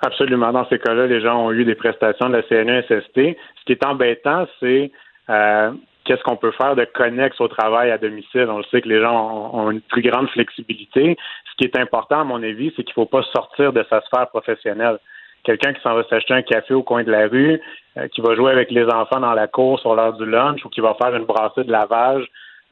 Absolument. 0.01 0.51
Dans 0.51 0.67
ces 0.67 0.79
cas-là, 0.79 1.07
les 1.07 1.21
gens 1.21 1.45
ont 1.45 1.51
eu 1.51 1.63
des 1.63 1.75
prestations 1.75 2.29
de 2.29 2.35
la 2.35 2.43
CNESST. 2.43 3.15
Ce 3.15 3.65
qui 3.65 3.71
est 3.71 3.85
embêtant, 3.85 4.45
c'est 4.59 4.91
euh, 5.29 5.71
qu'est-ce 6.03 6.21
qu'on 6.23 6.35
peut 6.35 6.51
faire 6.51 6.75
de 6.75 6.85
connexe 6.85 7.39
au 7.39 7.47
travail 7.47 7.89
à 7.89 7.97
domicile? 7.97 8.47
On 8.49 8.57
le 8.57 8.65
sait 8.65 8.81
que 8.81 8.89
les 8.89 9.01
gens 9.01 9.15
ont, 9.15 9.59
ont 9.59 9.71
une 9.71 9.81
plus 9.81 10.01
grande 10.01 10.29
flexibilité. 10.29 11.17
Ce 11.49 11.55
qui 11.57 11.63
est 11.63 11.79
important, 11.79 12.19
à 12.19 12.23
mon 12.25 12.43
avis, 12.43 12.73
c'est 12.75 12.83
qu'il 12.83 12.93
ne 12.97 13.03
faut 13.03 13.05
pas 13.05 13.23
sortir 13.33 13.71
de 13.71 13.85
sa 13.89 14.01
sphère 14.01 14.27
professionnelle. 14.27 14.99
Quelqu'un 15.43 15.73
qui 15.73 15.81
s'en 15.81 15.93
va 15.95 16.03
s'acheter 16.09 16.33
un 16.33 16.41
café 16.41 16.73
au 16.73 16.83
coin 16.83 17.03
de 17.03 17.11
la 17.11 17.27
rue, 17.27 17.59
euh, 17.97 18.07
qui 18.07 18.21
va 18.21 18.35
jouer 18.35 18.51
avec 18.51 18.71
les 18.71 18.85
enfants 18.85 19.19
dans 19.19 19.33
la 19.33 19.47
cour 19.47 19.79
sur 19.79 19.93
l'heure 19.95 20.13
du 20.13 20.25
lunch 20.25 20.63
ou 20.65 20.69
qui 20.69 20.79
va 20.81 20.95
faire 21.01 21.13
une 21.15 21.25
brassée 21.25 21.63
de 21.63 21.71
lavage 21.71 22.23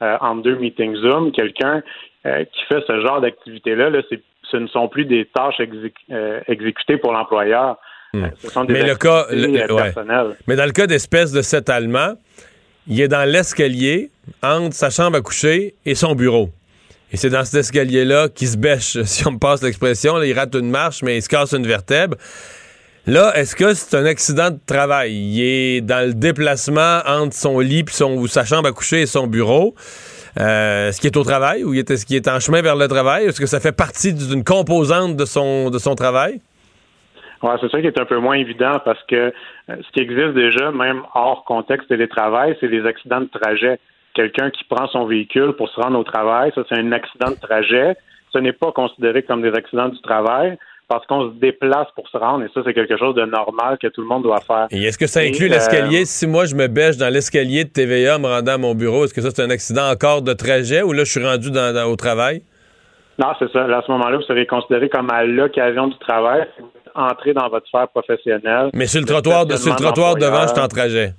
euh, 0.02 0.16
entre 0.20 0.42
deux 0.42 0.56
meetings 0.56 0.96
Zoom, 0.96 1.32
quelqu'un 1.32 1.82
euh, 2.26 2.44
qui 2.44 2.62
fait 2.68 2.82
ce 2.86 3.00
genre 3.02 3.20
d'activité-là, 3.20 3.90
là, 3.90 4.00
ce 4.50 4.56
ne 4.56 4.66
sont 4.68 4.88
plus 4.88 5.04
des 5.04 5.26
tâches 5.34 5.58
exé- 5.60 5.92
euh, 6.10 6.40
exécutées 6.48 6.96
pour 6.96 7.12
l'employeur. 7.12 7.76
Euh, 8.14 8.26
Ce 8.38 8.48
sont 8.50 8.64
des 8.64 8.74
Hmm. 8.74 8.76
Mais 8.76 8.88
le 8.88 8.94
cas- 8.96 9.26
le- 9.30 9.72
ouais. 9.74 10.34
Mais 10.46 10.56
dans 10.56 10.66
le 10.66 10.72
cas 10.72 10.86
d'espèce 10.86 11.32
de 11.32 11.40
cet 11.42 11.70
Allemand, 11.70 12.14
il 12.86 13.00
est 13.00 13.08
dans 13.08 13.28
l'escalier 13.28 14.10
entre 14.42 14.74
sa 14.74 14.90
chambre 14.90 15.16
à 15.16 15.20
coucher 15.20 15.74
et 15.86 15.94
son 15.94 16.14
bureau. 16.14 16.48
Et 17.12 17.16
c'est 17.16 17.30
dans 17.30 17.44
cet 17.44 17.60
escalier-là 17.60 18.28
qu'il 18.28 18.48
se 18.48 18.56
bêche, 18.56 19.00
si 19.04 19.26
on 19.26 19.32
me 19.32 19.38
passe 19.38 19.62
l'expression. 19.62 20.20
Il 20.22 20.32
rate 20.38 20.54
une 20.54 20.70
marche, 20.70 21.02
mais 21.02 21.16
il 21.16 21.22
se 21.22 21.28
casse 21.28 21.52
une 21.52 21.66
vertèbre. 21.66 22.16
Là, 23.08 23.32
est-ce 23.34 23.56
que 23.56 23.74
c'est 23.74 23.96
un 23.96 24.04
accident 24.04 24.50
de 24.50 24.60
travail? 24.64 25.12
Il 25.12 25.42
est 25.42 25.80
dans 25.80 26.06
le 26.06 26.14
déplacement 26.14 27.00
entre 27.04 27.34
son 27.34 27.58
lit 27.58 27.82
puis 27.82 27.96
son, 27.96 28.14
ou 28.14 28.28
sa 28.28 28.44
chambre 28.44 28.68
à 28.68 28.72
coucher 28.72 29.02
et 29.02 29.06
son 29.06 29.26
bureau. 29.26 29.74
Euh, 30.38 30.88
est-ce 30.88 31.00
qu'il 31.00 31.08
est 31.08 31.16
au 31.16 31.24
travail 31.24 31.64
ou 31.64 31.74
est-ce 31.74 32.06
qu'il 32.06 32.14
est 32.14 32.28
en 32.28 32.38
chemin 32.38 32.62
vers 32.62 32.76
le 32.76 32.86
travail? 32.86 33.24
Est-ce 33.24 33.40
que 33.40 33.46
ça 33.46 33.58
fait 33.58 33.76
partie 33.76 34.14
d'une 34.14 34.44
composante 34.44 35.16
de 35.16 35.24
son, 35.24 35.70
de 35.70 35.78
son 35.78 35.96
travail? 35.96 36.40
Ouais, 37.42 37.54
c'est 37.60 37.72
ça 37.72 37.80
qui 37.80 37.88
est 37.88 37.98
un 37.98 38.04
peu 38.04 38.18
moins 38.18 38.36
évident 38.36 38.78
parce 38.84 39.02
que 39.08 39.16
euh, 39.16 39.32
ce 39.68 39.90
qui 39.92 39.98
existe 39.98 40.34
déjà, 40.34 40.70
même 40.70 41.02
hors 41.12 41.42
contexte 41.44 41.88
télétravail, 41.88 42.56
c'est 42.60 42.68
les 42.68 42.86
accidents 42.86 43.20
de 43.20 43.30
trajet. 43.40 43.80
Quelqu'un 44.14 44.50
qui 44.50 44.62
prend 44.62 44.86
son 44.86 45.06
véhicule 45.06 45.54
pour 45.54 45.68
se 45.70 45.80
rendre 45.80 45.98
au 45.98 46.04
travail, 46.04 46.52
ça 46.54 46.62
c'est 46.68 46.78
un 46.78 46.92
accident 46.92 47.32
de 47.32 47.40
trajet. 47.40 47.96
Ce 48.32 48.38
n'est 48.38 48.52
pas 48.52 48.70
considéré 48.70 49.24
comme 49.24 49.42
des 49.42 49.52
accidents 49.58 49.88
du 49.88 50.00
travail 50.02 50.56
parce 50.92 51.06
qu'on 51.06 51.30
se 51.30 51.34
déplace 51.36 51.86
pour 51.94 52.06
se 52.08 52.18
rendre 52.18 52.44
et 52.44 52.48
ça 52.52 52.60
c'est 52.66 52.74
quelque 52.74 52.98
chose 52.98 53.14
de 53.14 53.24
normal 53.24 53.78
que 53.80 53.86
tout 53.86 54.02
le 54.02 54.06
monde 54.06 54.24
doit 54.24 54.40
faire. 54.46 54.66
Et 54.70 54.82
est-ce 54.84 54.98
que 54.98 55.06
ça 55.06 55.20
inclut 55.20 55.46
euh, 55.46 55.54
l'escalier? 55.54 56.04
Si 56.04 56.26
moi, 56.26 56.44
je 56.44 56.54
me 56.54 56.66
bêche 56.66 56.98
dans 56.98 57.08
l'escalier 57.08 57.64
de 57.64 57.70
TVA 57.70 58.18
me 58.18 58.26
rendant 58.26 58.52
à 58.52 58.58
mon 58.58 58.74
bureau, 58.74 59.04
est-ce 59.06 59.14
que 59.14 59.22
ça, 59.22 59.30
c'est 59.30 59.42
un 59.42 59.48
accident 59.48 59.88
encore 59.90 60.20
de 60.20 60.34
trajet 60.34 60.82
ou 60.82 60.92
là, 60.92 61.04
je 61.04 61.10
suis 61.10 61.24
rendu 61.24 61.50
dans- 61.50 61.72
dans- 61.74 61.90
au 61.90 61.96
travail? 61.96 62.42
Non, 63.18 63.28
c'est 63.38 63.50
ça. 63.52 63.66
Là, 63.66 63.78
à 63.78 63.82
ce 63.86 63.90
moment-là, 63.92 64.18
vous 64.18 64.22
serez 64.24 64.46
considéré 64.46 64.90
comme 64.90 65.10
à 65.10 65.24
l'occasion 65.24 65.86
du 65.88 65.96
travail, 65.98 66.46
entrez 66.94 67.32
dans 67.32 67.48
votre 67.48 67.66
sphère 67.68 67.88
professionnelle. 67.88 68.68
Mais 68.74 68.86
sur 68.86 69.00
le 69.00 69.06
trottoir, 69.06 69.46
de, 69.46 69.56
sur 69.56 69.72
le 69.72 69.78
trottoir 69.78 70.16
devant, 70.16 70.42
je 70.42 70.48
suis 70.52 70.60
en 70.60 70.68
trajet. 70.68 71.12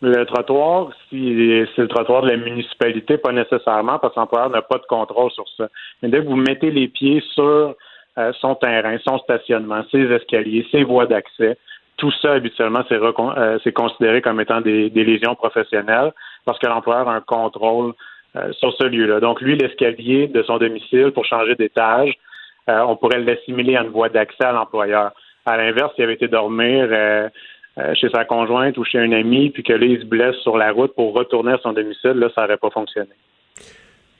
Le 0.00 0.24
trottoir, 0.26 0.90
si 1.10 1.66
c'est 1.74 1.82
le 1.82 1.88
trottoir 1.88 2.22
de 2.22 2.28
la 2.30 2.36
municipalité, 2.36 3.18
pas 3.18 3.32
nécessairement, 3.32 3.98
parce 3.98 4.14
que 4.14 4.20
l'employeur 4.20 4.48
n'a 4.48 4.62
pas 4.62 4.78
de 4.78 4.86
contrôle 4.88 5.30
sur 5.32 5.44
ça. 5.56 5.66
Mais 6.02 6.08
dès 6.08 6.20
que 6.20 6.26
vous 6.26 6.36
mettez 6.36 6.70
les 6.70 6.86
pieds 6.88 7.22
sur 7.34 7.74
euh, 8.18 8.32
son 8.40 8.54
terrain, 8.54 8.96
son 9.06 9.18
stationnement, 9.18 9.82
ses 9.90 10.10
escaliers, 10.10 10.66
ses 10.70 10.82
voies 10.82 11.06
d'accès, 11.06 11.56
tout 11.96 12.10
ça, 12.22 12.32
habituellement, 12.32 12.82
c'est 12.88 13.00
euh, 13.00 13.58
considéré 13.74 14.22
comme 14.22 14.40
étant 14.40 14.60
des, 14.60 14.88
lésions 14.90 15.34
professionnelles 15.34 16.12
parce 16.44 16.58
que 16.58 16.66
l'employeur 16.66 17.08
a 17.08 17.14
un 17.14 17.20
contrôle 17.20 17.92
sur 18.52 18.72
ce 18.74 18.84
lieu-là. 18.84 19.18
Donc, 19.18 19.40
lui, 19.40 19.56
l'escalier 19.56 20.28
de 20.28 20.42
son 20.42 20.58
domicile 20.58 21.10
pour 21.12 21.24
changer 21.24 21.56
d'étage, 21.56 22.12
on 22.68 22.94
pourrait 22.94 23.18
l'assimiler 23.20 23.74
à 23.74 23.82
une 23.82 23.88
voie 23.88 24.10
d'accès 24.10 24.44
à 24.44 24.52
l'employeur. 24.52 25.10
À 25.44 25.56
l'inverse, 25.56 25.92
s'il 25.94 26.04
avait 26.04 26.14
été 26.14 26.28
dormir 26.28 26.88
chez 27.94 28.08
sa 28.10 28.24
conjointe 28.24 28.78
ou 28.78 28.84
chez 28.84 28.98
un 28.98 29.10
ami, 29.10 29.50
puis 29.50 29.64
que 29.64 29.72
là, 29.72 29.86
il 29.86 30.00
se 30.00 30.04
blesse 30.04 30.36
sur 30.36 30.56
la 30.56 30.70
route 30.70 30.94
pour 30.94 31.14
retourner 31.14 31.52
à 31.52 31.58
son 31.58 31.72
domicile, 31.72 32.12
là, 32.12 32.28
ça 32.32 32.42
n'aurait 32.42 32.58
pas 32.58 32.70
fonctionné. 32.70 33.10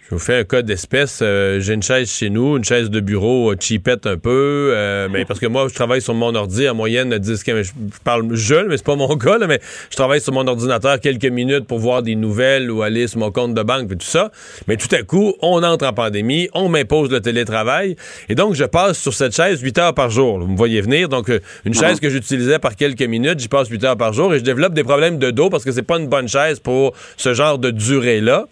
Je 0.08 0.14
vous 0.14 0.20
fais 0.20 0.38
un 0.38 0.44
cas 0.44 0.62
d'espèce. 0.62 1.18
Euh, 1.20 1.60
j'ai 1.60 1.74
une 1.74 1.82
chaise 1.82 2.10
chez 2.10 2.30
nous, 2.30 2.56
une 2.56 2.64
chaise 2.64 2.88
de 2.88 2.98
bureau 3.00 3.52
euh, 3.52 3.56
cheapette 3.60 4.06
un 4.06 4.16
peu, 4.16 4.70
euh, 4.72 5.06
mais 5.10 5.26
parce 5.26 5.38
que 5.38 5.44
moi, 5.44 5.68
je 5.68 5.74
travaille 5.74 6.00
sur 6.00 6.14
mon 6.14 6.34
ordi 6.34 6.66
en 6.66 6.74
moyenne 6.74 7.18
10 7.18 7.44
je, 7.46 7.62
je 7.62 7.72
parle 8.04 8.34
jeune, 8.34 8.68
mais 8.68 8.78
c'est 8.78 8.86
pas 8.86 8.96
mon 8.96 9.14
cas, 9.18 9.36
mais 9.46 9.60
je 9.90 9.96
travaille 9.96 10.22
sur 10.22 10.32
mon 10.32 10.46
ordinateur 10.46 10.98
quelques 11.00 11.26
minutes 11.26 11.66
pour 11.66 11.78
voir 11.78 12.02
des 12.02 12.14
nouvelles 12.14 12.70
ou 12.70 12.80
aller 12.80 13.06
sur 13.06 13.18
mon 13.18 13.30
compte 13.30 13.52
de 13.52 13.62
banque 13.62 13.92
et 13.92 13.96
tout 13.96 14.06
ça. 14.06 14.32
Mais 14.66 14.78
tout 14.78 14.88
à 14.94 15.02
coup, 15.02 15.34
on 15.42 15.62
entre 15.62 15.84
en 15.84 15.92
pandémie, 15.92 16.48
on 16.54 16.70
m'impose 16.70 17.10
le 17.10 17.20
télétravail, 17.20 17.94
et 18.30 18.34
donc 18.34 18.54
je 18.54 18.64
passe 18.64 18.98
sur 18.98 19.12
cette 19.12 19.36
chaise 19.36 19.60
8 19.60 19.76
heures 19.76 19.94
par 19.94 20.08
jour. 20.08 20.38
Vous 20.38 20.46
me 20.46 20.56
voyez 20.56 20.80
venir, 20.80 21.10
donc 21.10 21.30
une 21.66 21.74
chaise 21.74 22.00
que 22.00 22.08
j'utilisais 22.08 22.58
par 22.58 22.76
quelques 22.76 23.02
minutes, 23.02 23.40
j'y 23.40 23.48
passe 23.48 23.68
8 23.68 23.84
heures 23.84 23.98
par 23.98 24.14
jour 24.14 24.32
et 24.32 24.38
je 24.38 24.44
développe 24.44 24.72
des 24.72 24.84
problèmes 24.84 25.18
de 25.18 25.30
dos 25.30 25.50
parce 25.50 25.64
que 25.64 25.72
c'est 25.72 25.82
pas 25.82 25.98
une 25.98 26.08
bonne 26.08 26.28
chaise 26.28 26.60
pour 26.60 26.94
ce 27.18 27.34
genre 27.34 27.58
de 27.58 27.70
durée-là. 27.70 28.46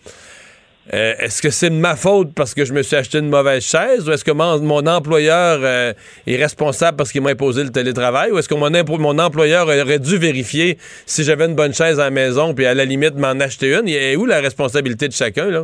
Euh, 0.95 1.15
est-ce 1.19 1.43
que 1.43 1.51
c'est 1.51 1.71
de 1.71 1.75
ma 1.75 1.97
faute 1.97 2.29
parce 2.37 2.55
que 2.55 2.65
je 2.65 2.73
me 2.73 2.83
suis 2.83 2.95
acheté 2.95 3.19
une 3.19 3.29
mauvaise 3.29 3.69
chaise 3.69 4.09
ou 4.09 4.13
est-ce 4.13 4.25
que 4.25 4.31
mon, 4.31 4.87
employeur 4.87 5.59
euh, 5.63 5.93
est 6.29 6.37
responsable 6.37 6.97
parce 6.97 7.11
qu'il 7.11 7.23
m'a 7.23 7.31
imposé 7.31 7.65
le 7.65 7.71
télétravail 7.71 8.31
ou 8.31 8.39
est-ce 8.39 8.49
que 8.49 8.55
mon, 8.55 8.71
mon, 8.99 9.19
employeur 9.19 9.67
aurait 9.67 9.99
dû 9.99 10.17
vérifier 10.17 10.77
si 11.07 11.25
j'avais 11.25 11.47
une 11.47 11.57
bonne 11.57 11.73
chaise 11.73 11.99
à 11.99 12.05
la 12.05 12.11
maison 12.11 12.55
puis 12.55 12.67
à 12.67 12.75
la 12.75 12.85
limite 12.85 13.17
m'en 13.17 13.41
acheter 13.41 13.75
une? 13.75 13.89
Et 13.89 14.17
où 14.17 14.27
la 14.27 14.41
responsabilité 14.41 15.09
de 15.09 15.13
chacun, 15.13 15.51
là? 15.51 15.63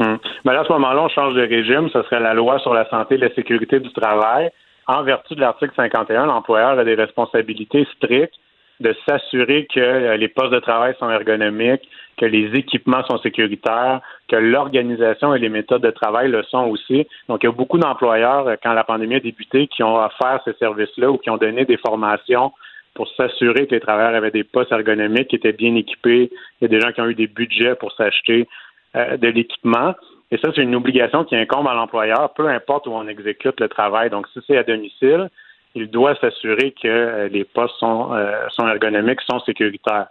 Hum. 0.00 0.18
Ben 0.44 0.52
à 0.52 0.64
ce 0.64 0.72
moment-là, 0.72 1.02
on 1.02 1.08
change 1.08 1.34
de 1.34 1.42
régime. 1.42 1.88
Ce 1.92 2.02
serait 2.02 2.20
la 2.20 2.34
loi 2.34 2.58
sur 2.58 2.74
la 2.74 2.86
santé 2.90 3.14
et 3.14 3.18
la 3.18 3.32
sécurité 3.34 3.80
du 3.80 3.92
travail. 3.92 4.50
En 4.86 5.02
vertu 5.04 5.34
de 5.34 5.40
l'article 5.40 5.72
51, 5.76 6.26
l'employeur 6.26 6.78
a 6.78 6.84
des 6.84 6.94
responsabilités 6.94 7.86
strictes 7.96 8.34
de 8.80 8.94
s'assurer 9.08 9.66
que 9.72 9.80
euh, 9.80 10.16
les 10.16 10.28
postes 10.28 10.52
de 10.52 10.58
travail 10.58 10.94
sont 10.98 11.08
ergonomiques, 11.08 11.88
que 12.16 12.26
les 12.26 12.54
équipements 12.58 13.04
sont 13.04 13.18
sécuritaires, 13.18 14.00
que 14.28 14.36
l'organisation 14.36 15.34
et 15.34 15.38
les 15.38 15.48
méthodes 15.48 15.82
de 15.82 15.90
travail 15.90 16.30
le 16.30 16.42
sont 16.44 16.66
aussi. 16.66 17.06
Donc, 17.28 17.42
il 17.42 17.46
y 17.46 17.48
a 17.48 17.52
beaucoup 17.52 17.78
d'employeurs, 17.78 18.48
euh, 18.48 18.56
quand 18.62 18.72
la 18.72 18.84
pandémie 18.84 19.16
a 19.16 19.20
débuté, 19.20 19.66
qui 19.66 19.82
ont 19.82 19.96
offert 19.96 20.40
ces 20.44 20.54
services-là 20.54 21.10
ou 21.10 21.18
qui 21.18 21.30
ont 21.30 21.36
donné 21.36 21.64
des 21.64 21.76
formations 21.76 22.52
pour 22.94 23.08
s'assurer 23.16 23.66
que 23.66 23.74
les 23.74 23.80
travailleurs 23.80 24.14
avaient 24.14 24.30
des 24.30 24.44
postes 24.44 24.70
ergonomiques, 24.70 25.28
qui 25.28 25.36
étaient 25.36 25.52
bien 25.52 25.74
équipés. 25.74 26.30
Il 26.60 26.62
y 26.62 26.64
a 26.66 26.68
des 26.68 26.80
gens 26.80 26.92
qui 26.92 27.00
ont 27.00 27.08
eu 27.08 27.14
des 27.14 27.26
budgets 27.26 27.74
pour 27.74 27.92
s'acheter 27.92 28.48
euh, 28.94 29.16
de 29.16 29.28
l'équipement. 29.28 29.94
Et 30.30 30.38
ça, 30.38 30.50
c'est 30.54 30.62
une 30.62 30.74
obligation 30.74 31.24
qui 31.24 31.36
incombe 31.36 31.66
à 31.66 31.74
l'employeur, 31.74 32.32
peu 32.34 32.48
importe 32.48 32.86
où 32.86 32.92
on 32.92 33.08
exécute 33.08 33.60
le 33.60 33.68
travail. 33.68 34.10
Donc, 34.10 34.28
si 34.32 34.40
c'est 34.46 34.56
à 34.56 34.62
domicile, 34.62 35.28
il 35.74 35.90
doit 35.90 36.14
s'assurer 36.16 36.72
que 36.80 36.86
euh, 36.86 37.28
les 37.28 37.44
postes 37.44 37.74
sont, 37.78 38.10
sont 38.50 38.68
ergonomiques, 38.68 39.20
sont 39.22 39.40
sécuritaires. 39.40 40.06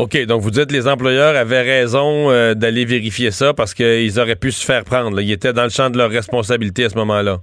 OK, 0.00 0.16
donc 0.24 0.40
vous 0.40 0.50
dites 0.50 0.72
les 0.72 0.88
employeurs 0.88 1.36
avaient 1.36 1.60
raison 1.60 2.30
euh, 2.30 2.54
d'aller 2.54 2.86
vérifier 2.86 3.30
ça 3.30 3.52
parce 3.52 3.74
qu'ils 3.74 4.18
auraient 4.18 4.34
pu 4.34 4.50
se 4.50 4.64
faire 4.64 4.82
prendre. 4.84 5.20
Ils 5.20 5.30
étaient 5.30 5.52
dans 5.52 5.64
le 5.64 5.68
champ 5.68 5.90
de 5.90 5.98
leur 5.98 6.08
responsabilité 6.08 6.84
à 6.84 6.88
ce 6.88 6.96
moment-là. 6.96 7.36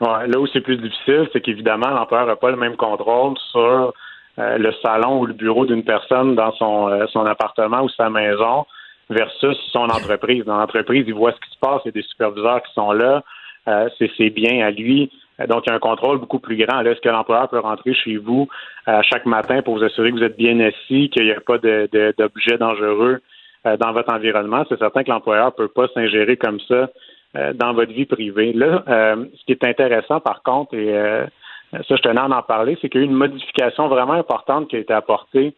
Ouais, 0.00 0.26
là 0.26 0.40
où 0.40 0.46
c'est 0.46 0.62
plus 0.62 0.78
difficile, 0.78 1.28
c'est 1.34 1.42
qu'évidemment, 1.42 1.90
l'employeur 1.90 2.26
n'a 2.26 2.36
pas 2.36 2.50
le 2.50 2.56
même 2.56 2.76
contrôle 2.76 3.34
sur 3.52 3.92
euh, 4.38 4.56
le 4.56 4.72
salon 4.82 5.20
ou 5.20 5.26
le 5.26 5.34
bureau 5.34 5.66
d'une 5.66 5.84
personne 5.84 6.34
dans 6.34 6.54
euh, 6.90 7.04
son 7.12 7.26
appartement 7.26 7.82
ou 7.82 7.90
sa 7.90 8.08
maison 8.08 8.64
versus 9.10 9.58
son 9.70 9.84
entreprise. 9.90 10.42
Dans 10.46 10.56
l'entreprise, 10.56 11.04
il 11.06 11.12
voit 11.12 11.32
ce 11.32 11.46
qui 11.46 11.54
se 11.54 11.58
passe, 11.60 11.82
il 11.84 11.88
y 11.88 11.98
a 11.98 12.00
des 12.00 12.08
superviseurs 12.08 12.62
qui 12.62 12.72
sont 12.72 12.92
là, 12.92 13.22
c'est 13.98 14.30
bien 14.30 14.66
à 14.66 14.70
lui. 14.70 15.10
Euh, 15.40 15.46
donc, 15.46 15.64
il 15.66 15.70
y 15.70 15.72
a 15.72 15.76
un 15.76 15.80
contrôle 15.80 16.18
beaucoup 16.18 16.38
plus 16.38 16.56
grand. 16.56 16.80
Est-ce 16.80 17.00
que 17.00 17.08
l'employeur 17.08 17.48
peut 17.48 17.58
rentrer 17.58 17.94
chez 17.94 18.16
vous 18.16 18.48
euh, 18.88 19.00
chaque 19.02 19.26
matin 19.26 19.62
pour 19.62 19.76
vous 19.76 19.84
assurer 19.84 20.10
que 20.10 20.16
vous 20.16 20.22
êtes 20.22 20.36
bien 20.36 20.58
assis, 20.60 21.10
qu'il 21.10 21.24
n'y 21.24 21.32
a 21.32 21.40
pas 21.40 21.58
d'objets 21.58 22.58
dangereux 22.58 23.20
euh, 23.66 23.76
dans 23.76 23.92
votre 23.92 24.12
environnement? 24.12 24.64
C'est 24.68 24.78
certain 24.78 25.02
que 25.02 25.10
l'employeur 25.10 25.46
ne 25.46 25.50
peut 25.50 25.68
pas 25.68 25.88
s'ingérer 25.88 26.36
comme 26.36 26.60
ça 26.60 26.88
dans 27.54 27.72
votre 27.72 27.90
vie 27.90 28.04
privée. 28.04 28.52
Là, 28.52 28.84
ce 28.86 29.44
qui 29.44 29.50
est 29.50 29.64
intéressant, 29.64 30.20
par 30.20 30.44
contre, 30.44 30.72
et 30.76 30.92
ça, 31.72 31.96
je 31.96 32.00
tenais 32.00 32.20
à 32.20 32.26
en 32.26 32.42
parler, 32.42 32.78
c'est 32.80 32.88
qu'il 32.88 33.00
y 33.00 33.02
a 33.02 33.06
eu 33.08 33.10
une 33.10 33.16
modification 33.16 33.88
vraiment 33.88 34.12
importante 34.12 34.68
qui 34.68 34.76
a 34.76 34.78
été 34.78 34.92
apportée 34.92 35.52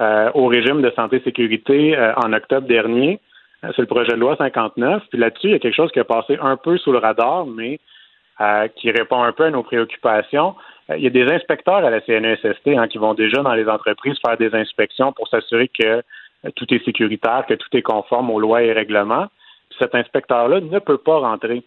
au 0.00 0.46
régime 0.48 0.82
de 0.82 0.90
santé-sécurité 0.96 1.96
en 2.16 2.32
octobre 2.32 2.66
dernier. 2.66 3.20
C'est 3.60 3.82
le 3.82 3.86
projet 3.86 4.14
de 4.14 4.18
loi 4.18 4.34
59. 4.34 5.04
Puis 5.10 5.18
là-dessus, 5.20 5.46
il 5.46 5.52
y 5.52 5.54
a 5.54 5.58
quelque 5.60 5.76
chose 5.76 5.92
qui 5.92 6.00
a 6.00 6.04
passé 6.04 6.36
un 6.42 6.56
peu 6.56 6.76
sous 6.76 6.90
le 6.90 6.98
radar, 6.98 7.46
mais 7.46 7.78
euh, 8.42 8.66
qui 8.74 8.90
répond 8.90 9.22
un 9.22 9.30
peu 9.30 9.44
à 9.44 9.50
nos 9.50 9.62
préoccupations. 9.62 10.56
Euh, 10.90 10.96
il 10.96 11.04
y 11.04 11.06
a 11.06 11.10
des 11.10 11.30
inspecteurs 11.32 11.84
à 11.84 11.90
la 11.90 12.00
CNESST 12.00 12.66
hein, 12.76 12.88
qui 12.88 12.98
vont 12.98 13.14
déjà 13.14 13.40
dans 13.40 13.54
les 13.54 13.68
entreprises 13.68 14.16
faire 14.26 14.36
des 14.36 14.52
inspections 14.52 15.12
pour 15.12 15.28
s'assurer 15.28 15.68
que 15.68 15.84
euh, 15.86 16.50
tout 16.56 16.66
est 16.74 16.84
sécuritaire, 16.84 17.44
que 17.48 17.54
tout 17.54 17.68
est 17.74 17.82
conforme 17.82 18.30
aux 18.30 18.40
lois 18.40 18.62
et 18.62 18.72
règlements. 18.72 19.26
cet 19.78 19.94
inspecteur-là 19.94 20.60
ne 20.60 20.78
peut 20.80 20.98
pas 20.98 21.18
rentrer 21.18 21.62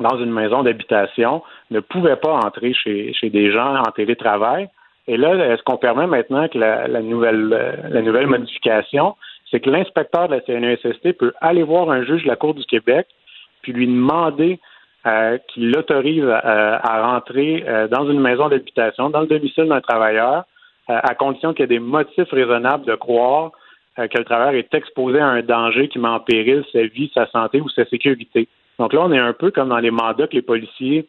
dans 0.00 0.18
une 0.18 0.32
maison 0.32 0.64
d'habitation, 0.64 1.42
ne 1.70 1.78
pouvait 1.78 2.16
pas 2.16 2.32
entrer 2.32 2.74
chez, 2.74 3.14
des 3.22 3.52
gens 3.52 3.76
en 3.76 3.92
télétravail. 3.92 4.68
Et 5.06 5.16
là, 5.16 5.56
ce 5.56 5.62
qu'on 5.62 5.76
permet 5.76 6.08
maintenant 6.08 6.48
que 6.48 6.58
la, 6.58 6.88
nouvelle, 7.00 7.80
la 7.88 8.02
nouvelle 8.02 8.26
modification, 8.26 9.14
c'est 9.50 9.60
que 9.60 9.70
l'inspecteur 9.70 10.28
de 10.28 10.34
la 10.34 10.40
CNESST 10.40 11.12
peut 11.12 11.32
aller 11.40 11.62
voir 11.62 11.90
un 11.90 12.02
juge 12.02 12.24
de 12.24 12.28
la 12.28 12.36
Cour 12.36 12.54
du 12.54 12.64
Québec 12.64 13.06
puis 13.62 13.72
lui 13.72 13.86
demander 13.86 14.58
euh, 15.06 15.38
qui 15.48 15.60
l'autorise 15.60 16.28
à, 16.28 17.02
rentrer 17.02 17.64
euh, 17.68 17.86
dans 17.86 18.10
une 18.10 18.18
maison 18.18 18.48
d'habitation, 18.48 19.08
dans 19.08 19.20
le 19.20 19.28
domicile 19.28 19.66
d'un 19.66 19.80
travailleur, 19.80 20.44
euh, 20.90 20.98
à 21.00 21.14
condition 21.14 21.52
qu'il 21.52 21.60
y 21.60 21.64
ait 21.64 21.68
des 21.68 21.78
motifs 21.78 22.30
raisonnables 22.30 22.84
de 22.84 22.94
croire 22.94 23.52
que 23.96 24.18
le 24.18 24.24
travailleur 24.24 24.54
est 24.54 24.74
exposé 24.74 25.20
à 25.20 25.26
un 25.26 25.40
danger 25.40 25.88
qui 25.88 25.98
met 25.98 26.08
en 26.08 26.20
péril 26.20 26.62
sa 26.70 26.82
vie, 26.82 27.10
sa 27.14 27.26
santé 27.28 27.62
ou 27.62 27.68
sa 27.70 27.86
sécurité. 27.86 28.46
Donc 28.78 28.92
là, 28.92 29.00
on 29.02 29.10
est 29.10 29.18
un 29.18 29.32
peu 29.32 29.50
comme 29.50 29.70
dans 29.70 29.78
les 29.78 29.90
mandats 29.90 30.26
que 30.26 30.34
les 30.34 30.42
policiers 30.42 31.08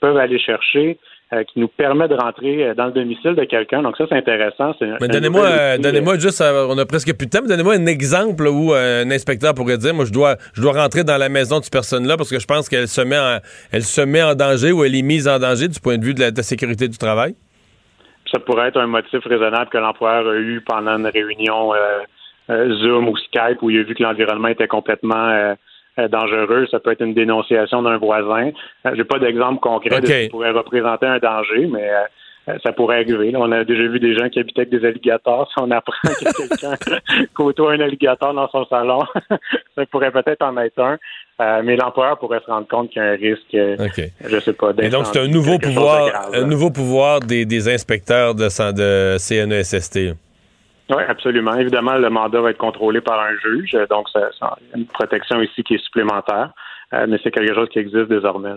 peuvent 0.00 0.16
aller 0.16 0.40
chercher 0.40 0.98
euh, 1.32 1.42
qui 1.42 1.58
nous 1.58 1.66
permet 1.66 2.06
de 2.06 2.14
rentrer 2.14 2.62
euh, 2.68 2.74
dans 2.74 2.86
le 2.86 2.92
domicile 2.92 3.34
de 3.34 3.42
quelqu'un. 3.42 3.82
Donc 3.82 3.96
ça, 3.96 4.04
c'est 4.08 4.14
intéressant. 4.14 4.76
Mais 5.00 5.08
donnez-moi, 5.08 5.44
euh, 5.44 5.76
donnez-moi 5.76 6.20
juste, 6.20 6.40
on 6.40 6.78
a 6.78 6.86
presque 6.86 7.12
plus 7.18 7.26
de 7.26 7.30
temps, 7.32 7.40
mais 7.42 7.48
donnez-moi 7.48 7.74
un 7.74 7.86
exemple 7.86 8.46
où 8.46 8.72
un 8.72 9.10
inspecteur 9.10 9.52
pourrait 9.52 9.76
dire, 9.76 9.92
moi, 9.92 10.04
je 10.04 10.12
dois, 10.12 10.36
je 10.54 10.62
dois 10.62 10.80
rentrer 10.80 11.02
dans 11.02 11.18
la 11.18 11.28
maison 11.28 11.58
de 11.58 11.64
cette 11.64 11.72
personne-là 11.72 12.16
parce 12.16 12.30
que 12.30 12.38
je 12.38 12.46
pense 12.46 12.68
qu'elle 12.68 12.86
se 12.86 13.00
met 13.00 13.18
en, 13.18 13.38
elle 13.72 13.82
se 13.82 14.02
met 14.02 14.22
en 14.22 14.36
danger 14.36 14.70
ou 14.70 14.84
elle 14.84 14.94
est 14.94 15.02
mise 15.02 15.26
en 15.26 15.40
danger 15.40 15.66
du 15.66 15.80
point 15.80 15.98
de 15.98 16.04
vue 16.04 16.14
de 16.14 16.20
la, 16.20 16.30
sécurité 16.44 16.86
du 16.86 16.96
travail? 16.96 17.34
Ça 18.30 18.38
pourrait 18.38 18.68
être 18.68 18.78
un 18.78 18.86
motif 18.86 19.24
raisonnable 19.24 19.68
que 19.68 19.78
l'employeur 19.78 20.28
a 20.28 20.36
eu 20.36 20.60
pendant 20.60 20.96
une 20.96 21.08
réunion 21.08 21.72
Zoom 22.48 23.08
ou 23.08 23.16
Skype 23.16 23.60
où 23.62 23.70
il 23.70 23.80
a 23.80 23.82
vu 23.82 23.96
que 23.96 24.02
l'environnement 24.04 24.46
était 24.46 24.68
complètement 24.68 25.56
dangereux. 26.08 26.66
Ça 26.70 26.80
peut 26.80 26.92
être 26.92 27.02
une 27.02 27.14
dénonciation 27.14 27.82
d'un 27.82 27.98
voisin. 27.98 28.50
Euh, 28.86 28.90
j'ai 28.94 29.04
pas 29.04 29.18
d'exemple 29.18 29.60
concret 29.60 30.00
de 30.00 30.06
ce 30.06 30.22
qui 30.24 30.28
pourrait 30.28 30.50
représenter 30.50 31.06
un 31.06 31.18
danger, 31.18 31.66
mais 31.66 31.88
euh, 32.48 32.58
ça 32.62 32.72
pourrait 32.72 33.00
arriver. 33.00 33.32
on 33.34 33.50
a 33.50 33.64
déjà 33.64 33.82
vu 33.88 33.98
des 33.98 34.16
gens 34.16 34.28
qui 34.28 34.38
habitaient 34.38 34.62
avec 34.62 34.70
des 34.70 34.86
alligators. 34.86 35.50
Si 35.56 35.62
on 35.62 35.70
apprend 35.70 35.94
que 36.04 36.48
quelqu'un 36.48 36.76
côtoie 37.34 37.72
un 37.72 37.80
alligator 37.80 38.34
dans 38.34 38.48
son 38.50 38.66
salon, 38.66 39.00
ça 39.74 39.86
pourrait 39.86 40.10
peut-être 40.10 40.42
en 40.42 40.56
être 40.58 40.78
un. 40.78 41.62
mais 41.62 41.76
l'employeur 41.76 42.18
pourrait 42.18 42.40
se 42.40 42.50
rendre 42.50 42.68
compte 42.68 42.90
qu'il 42.90 43.02
y 43.02 43.04
a 43.04 43.08
un 43.08 43.16
risque, 43.16 43.56
okay. 43.80 44.12
je 44.28 44.38
sais 44.40 44.52
pas. 44.52 44.72
Et 44.82 44.88
donc, 44.88 45.06
c'est 45.06 45.20
un 45.20 45.28
nouveau 45.28 45.58
pouvoir, 45.58 46.30
un 46.32 46.46
nouveau 46.46 46.70
pouvoir 46.70 47.20
des, 47.20 47.46
des 47.46 47.68
inspecteurs 47.68 48.34
de, 48.34 48.44
de 48.44 49.18
CNESST. 49.18 50.16
Oui, 50.88 51.02
absolument. 51.08 51.54
Évidemment, 51.54 51.94
le 51.94 52.10
mandat 52.10 52.40
va 52.40 52.50
être 52.50 52.58
contrôlé 52.58 53.00
par 53.00 53.20
un 53.20 53.34
juge, 53.42 53.76
donc 53.90 54.06
a 54.14 54.56
une 54.76 54.86
protection 54.86 55.42
ici 55.42 55.64
qui 55.64 55.74
est 55.74 55.84
supplémentaire, 55.84 56.50
euh, 56.94 57.06
mais 57.08 57.18
c'est 57.22 57.32
quelque 57.32 57.54
chose 57.54 57.68
qui 57.70 57.80
existe 57.80 58.08
désormais. 58.08 58.50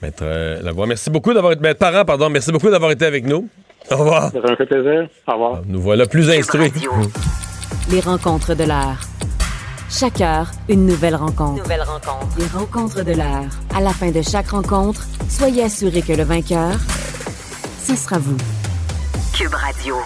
Maître 0.00 0.22
euh, 0.22 0.62
Lavoie, 0.62 0.86
merci 0.86 1.10
beaucoup 1.10 1.34
d'avoir 1.34 1.52
été, 1.52 1.60
maître 1.60 1.78
parent, 1.78 2.06
pardon, 2.06 2.30
merci 2.30 2.50
beaucoup 2.50 2.70
d'avoir 2.70 2.90
été 2.90 3.04
avec 3.04 3.26
nous. 3.26 3.48
Au 3.90 3.96
revoir. 3.96 4.30
Ça 4.30 4.56
fait 4.56 4.66
plaisir. 4.66 5.08
Au 5.26 5.32
revoir. 5.32 5.62
Nous 5.66 5.80
voilà 5.80 6.06
plus 6.06 6.30
instruits. 6.30 6.72
Les 7.90 8.00
rencontres 8.00 8.54
de 8.54 8.64
l'heure. 8.64 9.00
Chaque 9.90 10.20
heure, 10.20 10.46
une 10.68 10.86
nouvelle 10.86 11.16
rencontre. 11.16 11.62
Nouvelle 11.62 11.82
rencontre. 11.82 12.38
Les 12.38 12.46
rencontres 12.46 13.04
de 13.04 13.12
l'heure. 13.12 13.50
À 13.74 13.80
la 13.80 13.90
fin 13.90 14.10
de 14.10 14.22
chaque 14.22 14.48
rencontre, 14.48 15.02
soyez 15.28 15.64
assurés 15.64 16.02
que 16.02 16.12
le 16.12 16.22
vainqueur, 16.22 16.72
ce 17.82 17.96
sera 17.96 18.18
vous. 18.18 18.59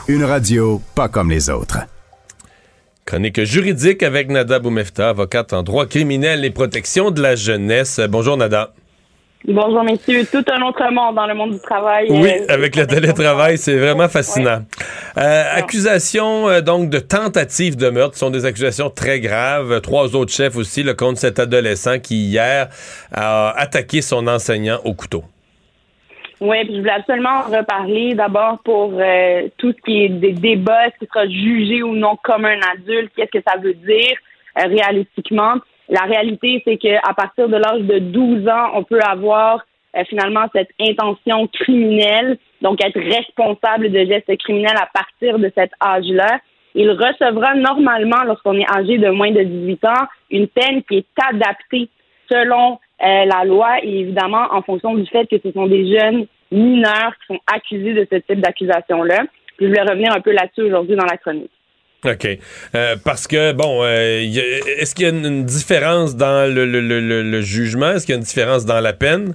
Une 0.09 0.25
radio 0.25 0.81
pas 0.95 1.09
comme 1.09 1.31
les 1.31 1.51
autres. 1.51 1.79
Chronique 3.05 3.43
juridique 3.45 4.03
avec 4.03 4.31
Nada 4.31 4.59
Boumefta, 4.59 5.11
avocate 5.11 5.53
en 5.53 5.63
droit 5.63 5.87
criminel 5.87 6.45
et 6.45 6.51
protection 6.51 7.11
de 7.11 7.21
la 7.21 7.35
jeunesse. 7.35 8.01
Bonjour 8.09 8.37
Nada. 8.37 8.73
Bonjour, 9.47 9.85
messieurs. 9.85 10.25
Tout 10.31 10.45
un 10.51 10.63
autre 10.63 10.91
monde 10.91 11.17
dans 11.17 11.27
le 11.27 11.35
monde 11.35 11.53
du 11.53 11.59
travail. 11.59 12.07
Oui, 12.09 12.31
euh, 12.31 12.47
avec 12.49 12.77
le 12.77 12.87
télétravail, 12.87 13.59
c'est 13.59 13.77
vraiment 13.77 14.09
fascinant. 14.09 14.63
Euh, 15.19 15.45
accusations 15.55 16.49
euh, 16.49 16.61
donc 16.63 16.89
de 16.89 16.99
tentative 16.99 17.77
de 17.77 17.91
meurtre 17.91 18.17
sont 18.17 18.31
des 18.31 18.47
accusations 18.47 18.89
très 18.89 19.21
graves. 19.21 19.83
Trois 19.83 20.17
autres 20.17 20.33
chefs 20.33 20.57
aussi, 20.57 20.83
le 20.83 20.95
contre 20.95 21.19
cet 21.19 21.39
adolescent 21.39 21.99
qui 21.99 22.25
hier 22.29 22.69
a 23.13 23.51
attaqué 23.59 24.01
son 24.01 24.27
enseignant 24.29 24.81
au 24.85 24.95
couteau. 24.95 25.25
Oui, 26.45 26.65
puis 26.65 26.75
je 26.75 26.81
voulais 26.81 26.93
absolument 26.93 27.41
reparler 27.43 28.15
d'abord 28.15 28.59
pour 28.65 28.93
tout 29.57 29.73
ce 29.73 29.83
qui 29.85 30.05
est 30.05 30.09
des 30.11 30.33
débats, 30.33 30.91
ce 30.91 30.99
qui 30.99 31.07
sera 31.07 31.27
jugé 31.27 31.83
ou 31.83 31.95
non 31.95 32.17
comme 32.23 32.45
un 32.45 32.61
adulte, 32.73 33.11
qu'est-ce 33.17 33.39
que 33.39 33.45
ça 33.47 33.59
veut 33.59 33.75
dire 33.75 34.17
réalistiquement. 34.55 35.55
La 35.89 36.03
réalité, 36.03 36.63
c'est 36.65 36.77
qu'à 36.77 37.13
partir 37.17 37.49
de 37.49 37.57
l'âge 37.57 37.83
de 37.83 37.99
12 37.99 38.49
ans, 38.49 38.71
on 38.75 38.85
peut 38.85 39.01
avoir 39.01 39.65
euh, 39.97 40.03
finalement 40.09 40.47
cette 40.55 40.71
intention 40.81 41.47
criminelle, 41.49 42.39
donc 42.63 42.83
être 42.85 42.99
responsable 42.99 43.91
de 43.91 44.05
gestes 44.05 44.37
criminels 44.39 44.77
à 44.77 44.89
partir 44.93 45.39
de 45.39 45.51
cet 45.55 45.73
âge-là. 45.85 46.41
Il 46.75 46.91
recevra 46.91 47.55
normalement, 47.55 48.25
lorsqu'on 48.27 48.59
est 48.59 48.71
âgé 48.71 48.99
de 48.99 49.11
moins 49.11 49.31
de 49.31 49.43
18 49.43 49.85
ans, 49.85 50.07
une 50.31 50.49
peine 50.49 50.83
qui 50.85 50.99
est 50.99 51.07
adaptée 51.31 51.89
selon 52.31 52.79
euh, 53.05 53.25
la 53.27 53.45
loi 53.45 53.85
et 53.85 54.01
évidemment 54.01 54.47
en 54.51 54.63
fonction 54.63 54.95
du 54.95 55.07
fait 55.07 55.27
que 55.27 55.37
ce 55.43 55.53
sont 55.53 55.67
des 55.67 55.93
jeunes 55.93 56.27
mineurs 56.55 57.13
qui 57.21 57.35
sont 57.35 57.41
accusés 57.53 57.95
de 57.95 58.07
ce 58.11 58.17
type 58.17 58.41
d'accusation-là. 58.41 59.25
je 59.61 59.67
vais 59.67 59.81
revenir 59.81 60.13
un 60.13 60.21
peu 60.21 60.33
là-dessus 60.33 60.63
aujourd'hui 60.63 60.97
dans 60.97 61.07
la 61.07 61.17
chronique. 61.17 61.51
OK. 62.05 62.27
Euh, 62.75 62.97
parce 63.03 63.27
que, 63.27 63.53
bon, 63.53 63.83
euh, 63.83 64.21
est-ce 64.79 64.95
qu'il 64.95 65.07
y 65.07 65.09
a 65.09 65.13
une 65.13 65.45
différence 65.45 66.17
dans 66.17 66.53
le, 66.53 67.41
jugement? 67.41 67.93
Est-ce 67.93 68.05
qu'il 68.07 68.15
y 68.15 68.17
a 68.17 68.19
une 68.19 68.25
différence 68.25 68.67
dans 68.67 68.81
la 68.81 68.93
peine? 68.93 69.35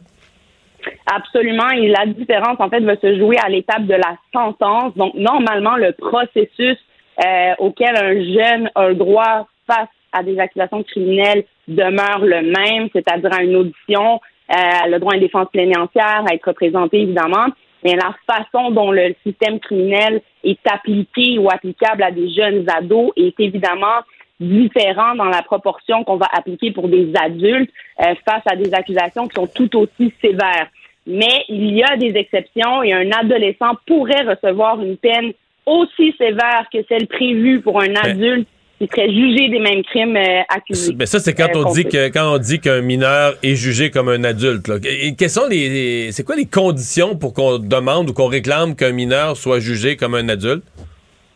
Absolument. 1.11 1.69
Et 1.71 1.87
la 1.87 2.05
différence, 2.05 2.57
en 2.59 2.69
fait, 2.69 2.81
va 2.81 2.95
se 2.97 3.17
jouer 3.17 3.37
à 3.43 3.49
l'étape 3.49 3.85
de 3.85 3.95
la 3.95 4.15
sentence. 4.33 4.95
Donc, 4.95 5.13
normalement, 5.15 5.77
le 5.77 5.93
processus 5.93 6.77
euh, 7.25 7.53
auquel 7.57 7.95
un 7.95 8.13
jeune 8.13 8.69
a 8.75 8.89
le 8.89 8.95
droit 8.95 9.47
face 9.67 9.89
à 10.13 10.23
des 10.23 10.39
accusations 10.39 10.83
criminelles 10.83 11.45
demeure 11.67 12.19
le 12.19 12.41
même, 12.41 12.89
c'est-à-dire 12.93 13.33
à 13.33 13.43
une 13.43 13.55
audition, 13.55 14.21
le 14.49 14.97
droit 14.99 15.13
à 15.13 15.15
une 15.15 15.21
défense 15.21 15.47
plénière, 15.51 15.87
à 15.95 16.33
être 16.33 16.47
représenté, 16.47 17.01
évidemment 17.01 17.47
mais 17.83 17.95
la 17.95 18.15
façon 18.27 18.71
dont 18.71 18.91
le 18.91 19.15
système 19.25 19.59
criminel 19.59 20.21
est 20.43 20.59
appliqué 20.69 21.37
ou 21.37 21.49
applicable 21.49 22.03
à 22.03 22.11
des 22.11 22.29
jeunes 22.29 22.65
ados 22.69 23.11
est 23.15 23.39
évidemment 23.39 24.01
différent 24.39 25.15
dans 25.15 25.25
la 25.25 25.41
proportion 25.41 26.03
qu'on 26.03 26.17
va 26.17 26.27
appliquer 26.31 26.71
pour 26.71 26.87
des 26.87 27.11
adultes 27.15 27.71
euh, 28.01 28.15
face 28.25 28.43
à 28.45 28.55
des 28.55 28.73
accusations 28.73 29.27
qui 29.27 29.35
sont 29.35 29.47
tout 29.47 29.77
aussi 29.77 30.13
sévères. 30.21 30.67
Mais 31.05 31.43
il 31.49 31.73
y 31.75 31.83
a 31.83 31.97
des 31.97 32.15
exceptions 32.15 32.83
et 32.83 32.93
un 32.93 33.11
adolescent 33.11 33.75
pourrait 33.85 34.23
recevoir 34.23 34.81
une 34.81 34.97
peine 34.97 35.33
aussi 35.65 36.13
sévère 36.17 36.67
que 36.71 36.79
celle 36.87 37.07
prévue 37.07 37.61
pour 37.61 37.81
un 37.81 37.95
adulte 37.95 38.47
qui 38.79 38.87
serait 38.87 39.11
jugé 39.11 39.49
des 39.49 39.59
mêmes 39.59 39.83
crimes 39.83 40.15
euh, 40.15 40.41
accusés. 40.47 40.95
Mais 40.97 41.05
ça, 41.05 41.19
c'est 41.19 41.33
quand 41.33 41.53
euh, 41.53 41.63
on 41.65 41.73
dit 41.73 41.83
que 41.83 42.07
quand 42.07 42.33
on 42.33 42.37
dit 42.37 42.59
qu'un 42.61 42.81
mineur 42.81 43.33
est 43.43 43.55
jugé 43.55 43.91
comme 43.91 44.07
un 44.07 44.23
adulte. 44.23 44.69
Là. 44.69 44.75
Et 44.85 45.15
quelles 45.15 45.29
sont 45.29 45.47
les, 45.49 46.11
c'est 46.13 46.23
quoi 46.23 46.37
les 46.37 46.45
conditions 46.45 47.17
pour 47.17 47.33
qu'on 47.33 47.59
demande 47.59 48.09
ou 48.09 48.13
qu'on 48.13 48.27
réclame 48.27 48.75
qu'un 48.75 48.93
mineur 48.93 49.35
soit 49.35 49.59
jugé 49.59 49.97
comme 49.97 50.15
un 50.15 50.29
adulte? 50.29 50.63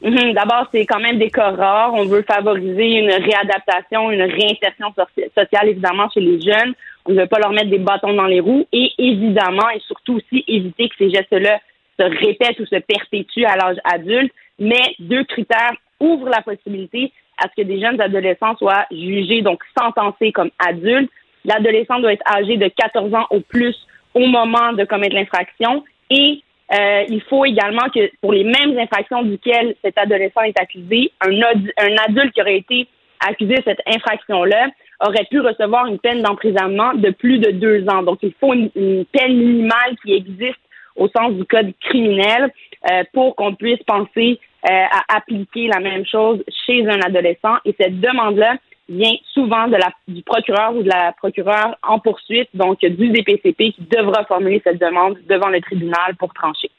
Mhm. 0.02 0.34
D'abord, 0.34 0.68
c'est 0.74 0.86
quand 0.86 1.02
même 1.02 1.18
des 1.18 1.30
cas 1.30 1.52
rares. 1.52 1.94
On 1.94 2.06
veut 2.06 2.24
favoriser 2.24 3.00
une 3.00 3.12
réadaptation, 3.12 4.10
une 4.10 4.22
réinsertion 4.22 4.94
sociale, 5.38 5.68
évidemment, 5.68 6.10
chez 6.14 6.22
les 6.22 6.40
jeunes. 6.40 6.74
On 7.06 7.12
ne 7.12 7.22
veut 7.22 7.28
pas 7.28 7.40
leur 7.40 7.52
mettre 7.52 7.70
des 7.70 7.80
bâtons 7.80 8.14
dans 8.14 8.26
les 8.26 8.40
roues 8.40 8.66
et 8.72 8.92
évidemment, 8.98 9.70
et 9.76 9.80
surtout 9.88 10.16
aussi 10.16 10.46
éviter 10.48 10.88
que 10.88 10.96
ces 10.98 11.10
gestes-là 11.10 11.60
se 12.00 12.06
répètent 12.06 12.60
ou 12.62 12.66
se 12.66 12.80
perpétuent 12.80 13.46
à 13.46 13.58
l'âge 13.58 13.78
adulte. 13.84 14.32
Mais 14.60 14.96
deux 15.00 15.26
critères 15.26 15.74
ouvrent 16.00 16.30
la 16.30 16.42
possibilité 16.42 17.12
à 17.38 17.48
ce 17.50 17.62
que 17.62 17.68
des 17.68 17.80
jeunes 17.80 18.00
adolescents 18.00 18.56
soient 18.58 18.86
jugés, 18.92 19.42
donc 19.42 19.62
sentencés 19.78 20.32
comme 20.32 20.50
adultes. 20.60 21.12
L'adolescent 21.46 22.00
doit 22.00 22.14
être 22.14 22.28
âgé 22.30 22.58
de 22.58 22.68
14 22.68 23.14
ans 23.14 23.28
au 23.30 23.40
plus 23.42 23.76
au 24.14 24.26
moment 24.28 24.74
de 24.74 24.86
commettre 24.86 25.16
l'infraction 25.16 25.84
et 26.10 26.42
euh, 26.74 27.04
il 27.10 27.22
faut 27.22 27.46
également 27.46 27.90
que 27.94 28.10
pour 28.22 28.32
les 28.34 28.44
mêmes 28.44 28.78
infractions 28.78 29.24
duquel 29.24 29.76
cet 29.84 29.98
adolescent 29.98 30.42
est 30.42 30.60
accusé, 30.60 31.12
un, 31.22 31.32
un 31.32 31.96
adulte 32.08 32.34
qui 32.34 32.42
aurait 32.42 32.58
été 32.58 32.88
accusé 33.20 33.56
de 33.56 33.64
cette 33.66 33.82
infraction-là 33.88 34.68
aurait 35.06 35.28
pu 35.30 35.40
recevoir 35.40 35.88
une 35.88 36.00
peine 36.00 36.22
d'emprisonnement 36.22 36.94
de 36.94 37.10
plus 37.12 37.40
de 37.40 37.52
deux 37.52 37.88
ans. 37.90 38.04
Donc, 38.04 38.20
il 38.22 38.34
faut 38.40 38.54
une, 38.54 38.70
peine 39.06 39.38
minimale 39.38 39.96
qui 40.04 40.14
existe 40.14 40.60
au 40.96 41.08
sens 41.10 41.34
du 41.34 41.46
code 41.46 41.74
criminel 41.82 42.52
euh, 42.92 43.04
pour 43.14 43.36
qu'on 43.36 43.56
puisse 43.56 43.82
penser 43.86 44.40
euh, 44.66 44.70
à 44.70 45.18
appliquer 45.18 45.68
la 45.68 45.80
même 45.80 46.06
chose 46.06 46.44
chez 46.66 46.86
un 46.88 47.00
adolescent. 47.02 47.56
Et 47.66 47.76
cette 47.80 48.00
demande-là 48.00 48.56
vient 48.90 49.16
souvent 49.34 49.68
de 49.68 49.76
la, 49.76 49.92
du 50.08 50.22
procureur 50.24 50.76
ou 50.76 50.84
de 50.84 50.90
la 50.90 51.14
procureure 51.14 51.76
en 51.84 52.00
poursuite, 52.00 52.50
donc 52.54 52.80
du 52.80 53.10
DPCP 53.10 53.72
qui 53.72 53.88
devra 53.90 54.26
formuler 54.26 54.62
cette 54.64 54.80
demande 54.80 55.18
devant 55.28 55.50
le 55.50 55.62
tribunal 55.62 56.16
pour 56.20 56.34
trancher. 56.34 56.70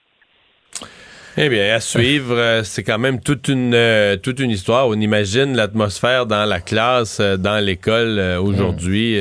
Eh 1.37 1.49
bien, 1.49 1.75
à 1.75 1.81
suivre, 1.81 2.37
euh, 2.37 2.63
c'est 2.63 2.85
quand 2.85 2.99
même 2.99 3.21
toute 3.21 3.49
une 3.49 3.77
toute 4.23 4.39
une 4.39 4.51
histoire. 4.51 4.87
On 4.87 4.95
imagine 4.95 5.57
l'atmosphère 5.57 6.27
dans 6.27 6.45
la 6.45 6.61
classe, 6.61 7.21
dans 7.21 7.65
l'école 7.65 8.21
aujourd'hui 8.39 9.19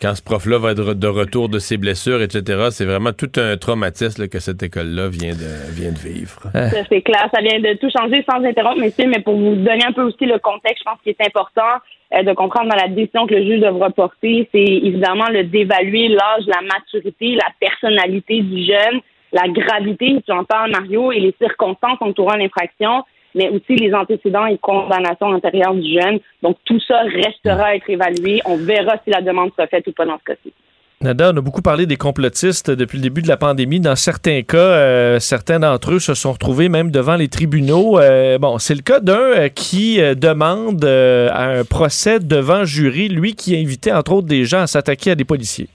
quand 0.00 0.14
ce 0.14 0.22
prof-là 0.22 0.58
va 0.58 0.72
être 0.72 0.94
de 0.94 1.06
retour 1.06 1.48
de 1.48 1.58
ses 1.58 1.76
blessures, 1.76 2.22
etc. 2.22 2.68
C'est 2.70 2.84
vraiment 2.84 3.12
tout 3.12 3.30
un 3.36 3.56
traumatisme 3.56 4.28
que 4.28 4.38
cette 4.38 4.62
école-là 4.62 5.08
vient 5.08 5.32
de, 5.32 5.72
vient 5.72 5.92
de 5.92 5.98
vivre. 5.98 6.42
C'est 6.88 7.02
clair, 7.02 7.28
ça 7.34 7.40
vient 7.40 7.60
de 7.60 7.76
tout 7.78 7.90
changer 7.90 8.24
sans 8.28 8.44
interrompre, 8.44 8.80
messieurs, 8.80 9.08
mais 9.08 9.20
pour 9.20 9.36
vous 9.36 9.54
donner 9.56 9.84
un 9.86 9.92
peu 9.92 10.02
aussi 10.02 10.26
le 10.26 10.38
contexte, 10.38 10.80
je 10.80 10.90
pense 10.90 11.00
qu'il 11.02 11.14
est 11.18 11.26
important 11.26 11.80
euh, 12.14 12.22
de 12.22 12.32
comprendre 12.34 12.70
dans 12.70 12.76
la 12.76 12.88
décision 12.88 13.26
que 13.26 13.34
le 13.34 13.44
juge 13.44 13.60
devra 13.60 13.90
porter, 13.90 14.48
c'est 14.52 14.58
évidemment 14.58 15.28
le 15.30 15.44
d'évaluer 15.44 16.08
l'âge, 16.08 16.44
la 16.46 16.62
maturité, 16.62 17.34
la 17.34 17.48
personnalité 17.58 18.42
du 18.42 18.64
jeune, 18.64 19.00
la 19.32 19.48
gravité, 19.48 20.22
tu 20.24 20.32
en 20.32 20.44
parles, 20.44 20.70
Mario, 20.70 21.10
et 21.10 21.20
les 21.20 21.34
circonstances 21.40 21.98
entourant 22.00 22.36
l'infraction 22.36 23.02
mais 23.36 23.50
aussi 23.50 23.76
les 23.76 23.94
antécédents 23.94 24.46
et 24.46 24.58
condamnations 24.58 25.26
antérieures 25.26 25.74
du 25.74 25.92
jeune. 25.92 26.18
Donc, 26.42 26.56
tout 26.64 26.80
ça 26.80 27.02
restera 27.02 27.66
à 27.66 27.74
être 27.74 27.88
évalué. 27.88 28.40
On 28.46 28.56
verra 28.56 28.96
si 29.04 29.10
la 29.10 29.20
demande 29.20 29.50
sera 29.52 29.68
faite 29.68 29.86
ou 29.86 29.92
pas 29.92 30.06
dans 30.06 30.18
ce 30.18 30.24
cas-ci. 30.24 30.52
Nada, 31.02 31.30
on 31.34 31.36
a 31.36 31.40
beaucoup 31.42 31.60
parlé 31.60 31.84
des 31.84 31.98
complotistes 31.98 32.70
depuis 32.70 32.96
le 32.96 33.02
début 33.02 33.20
de 33.20 33.28
la 33.28 33.36
pandémie. 33.36 33.80
Dans 33.80 33.96
certains 33.96 34.40
cas, 34.40 34.56
euh, 34.56 35.18
certains 35.18 35.60
d'entre 35.60 35.92
eux 35.92 35.98
se 35.98 36.14
sont 36.14 36.32
retrouvés 36.32 36.70
même 36.70 36.90
devant 36.90 37.16
les 37.16 37.28
tribunaux. 37.28 38.00
Euh, 38.00 38.38
bon, 38.38 38.56
c'est 38.56 38.74
le 38.74 38.80
cas 38.80 39.00
d'un 39.00 39.18
euh, 39.18 39.48
qui 39.48 39.98
demande 39.98 40.82
un 40.82 41.64
procès 41.64 42.18
devant 42.18 42.64
jury, 42.64 43.08
lui 43.10 43.34
qui 43.34 43.54
a 43.54 43.58
invité 43.58 43.92
entre 43.92 44.12
autres 44.14 44.26
des 44.26 44.46
gens 44.46 44.62
à 44.62 44.66
s'attaquer 44.66 45.10
à 45.10 45.14
des 45.14 45.26
policiers. 45.26 45.68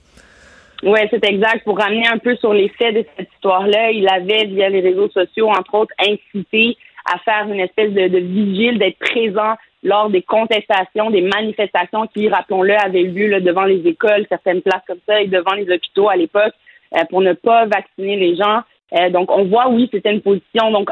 Oui, 0.82 0.99
c'est 1.12 1.24
exact. 1.24 1.64
Pour 1.66 1.78
ramener 1.78 2.07
un 2.07 2.18
peu 2.18 2.36
sur 2.38 2.53
les 2.53 2.70
faits 2.70 2.95
de 2.95 3.05
cette 3.16 3.30
histoire-là, 3.36 3.91
il 3.91 4.07
avait, 4.09 4.45
via 4.45 4.70
les 4.70 4.82
réseaux 4.82 5.09
sociaux, 5.09 5.49
entre 5.49 5.76
autres, 5.76 5.93
incité 5.99 6.76
à 7.06 7.18
faire 7.20 7.47
une 7.47 7.60
espèce 7.60 7.91
de, 7.91 8.18
vigile, 8.18 8.78
d'être 8.78 8.99
présent 8.99 9.56
lors 9.84 10.10
des 10.10 10.22
contestations, 10.22 11.10
des 11.10 11.22
manifestations 11.22 12.08
qui, 12.08 12.30
rappelons-le, 12.30 12.76
avaient 12.76 13.02
eu 13.02 13.30
lieu 13.30 13.41
devant 13.41 13.64
les 13.64 13.86
écoles, 13.88 14.26
certaines 14.30 14.62
places 14.62 14.84
comme 14.88 14.99
ça, 15.08 15.22
et 15.22 15.28
devant 15.28 15.54
les 15.54 15.70
hôpitaux 15.72 16.10
à 16.10 16.16
l'époque, 16.16 16.54
euh, 16.95 17.04
pour 17.10 17.22
ne 17.22 17.34
pas 17.34 17.66
vacciner 17.66 18.16
les 18.16 18.36
gens. 18.36 18.62
Euh, 18.93 19.10
donc, 19.10 19.32
on 19.32 19.45
voit, 19.45 19.70
oui, 19.70 19.89
c'était 19.91 20.12
une 20.12 20.22
position 20.22 20.72
donc 20.72 20.89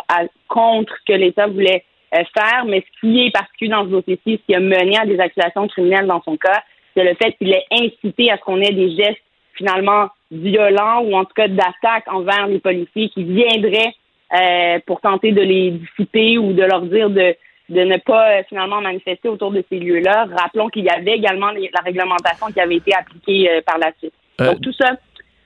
contre 0.48 0.94
ce 1.00 1.14
que 1.14 1.18
l'État 1.18 1.48
voulait 1.48 1.84
euh, 2.16 2.24
faire, 2.34 2.66
mais 2.66 2.82
ce 2.82 3.00
qui 3.00 3.26
est 3.26 3.32
particulier 3.32 3.72
dans 3.72 3.84
ce 3.84 3.90
dossier-ci, 3.90 4.40
ce 4.42 4.46
qui 4.48 4.56
a 4.56 4.60
mené 4.60 4.98
à 4.98 5.06
des 5.06 5.20
accusations 5.20 5.68
criminelles 5.68 6.08
dans 6.08 6.24
son 6.24 6.38
cas, 6.38 6.64
c'est 6.96 7.04
le 7.04 7.14
fait 7.16 7.34
qu'il 7.34 7.52
ait 7.52 7.66
incité 7.72 8.32
à 8.32 8.38
ce 8.38 8.42
qu'on 8.42 8.60
ait 8.62 8.74
des 8.74 8.96
gestes 8.96 9.22
finalement 9.54 10.08
violents 10.32 11.02
ou 11.02 11.16
en 11.16 11.26
tout 11.26 11.34
cas 11.36 11.48
d'attaque 11.48 12.06
envers 12.08 12.48
les 12.48 12.60
policiers 12.60 13.10
qui 13.10 13.24
viendraient 13.24 13.94
euh, 14.34 14.80
pour 14.86 15.02
tenter 15.02 15.32
de 15.32 15.42
les 15.42 15.72
dissiper 15.72 16.38
ou 16.38 16.54
de 16.54 16.64
leur 16.64 16.82
dire 16.82 17.10
de, 17.10 17.36
de 17.70 17.82
ne 17.82 17.98
pas 17.98 18.30
euh, 18.30 18.42
finalement 18.48 18.82
manifester 18.82 19.30
autour 19.30 19.52
de 19.52 19.64
ces 19.70 19.80
lieux-là. 19.80 20.28
Rappelons 20.38 20.70
qu'il 20.70 20.84
y 20.84 20.90
avait 20.90 21.14
également 21.14 21.52
la 21.52 21.82
réglementation 21.84 22.48
qui 22.48 22.60
avait 22.60 22.76
été 22.76 22.94
appliquée 22.94 23.50
euh, 23.50 23.62
par 23.66 23.78
la 23.78 23.92
suite. 24.00 24.14
Donc 24.40 24.62
tout 24.62 24.74
ça 24.74 24.92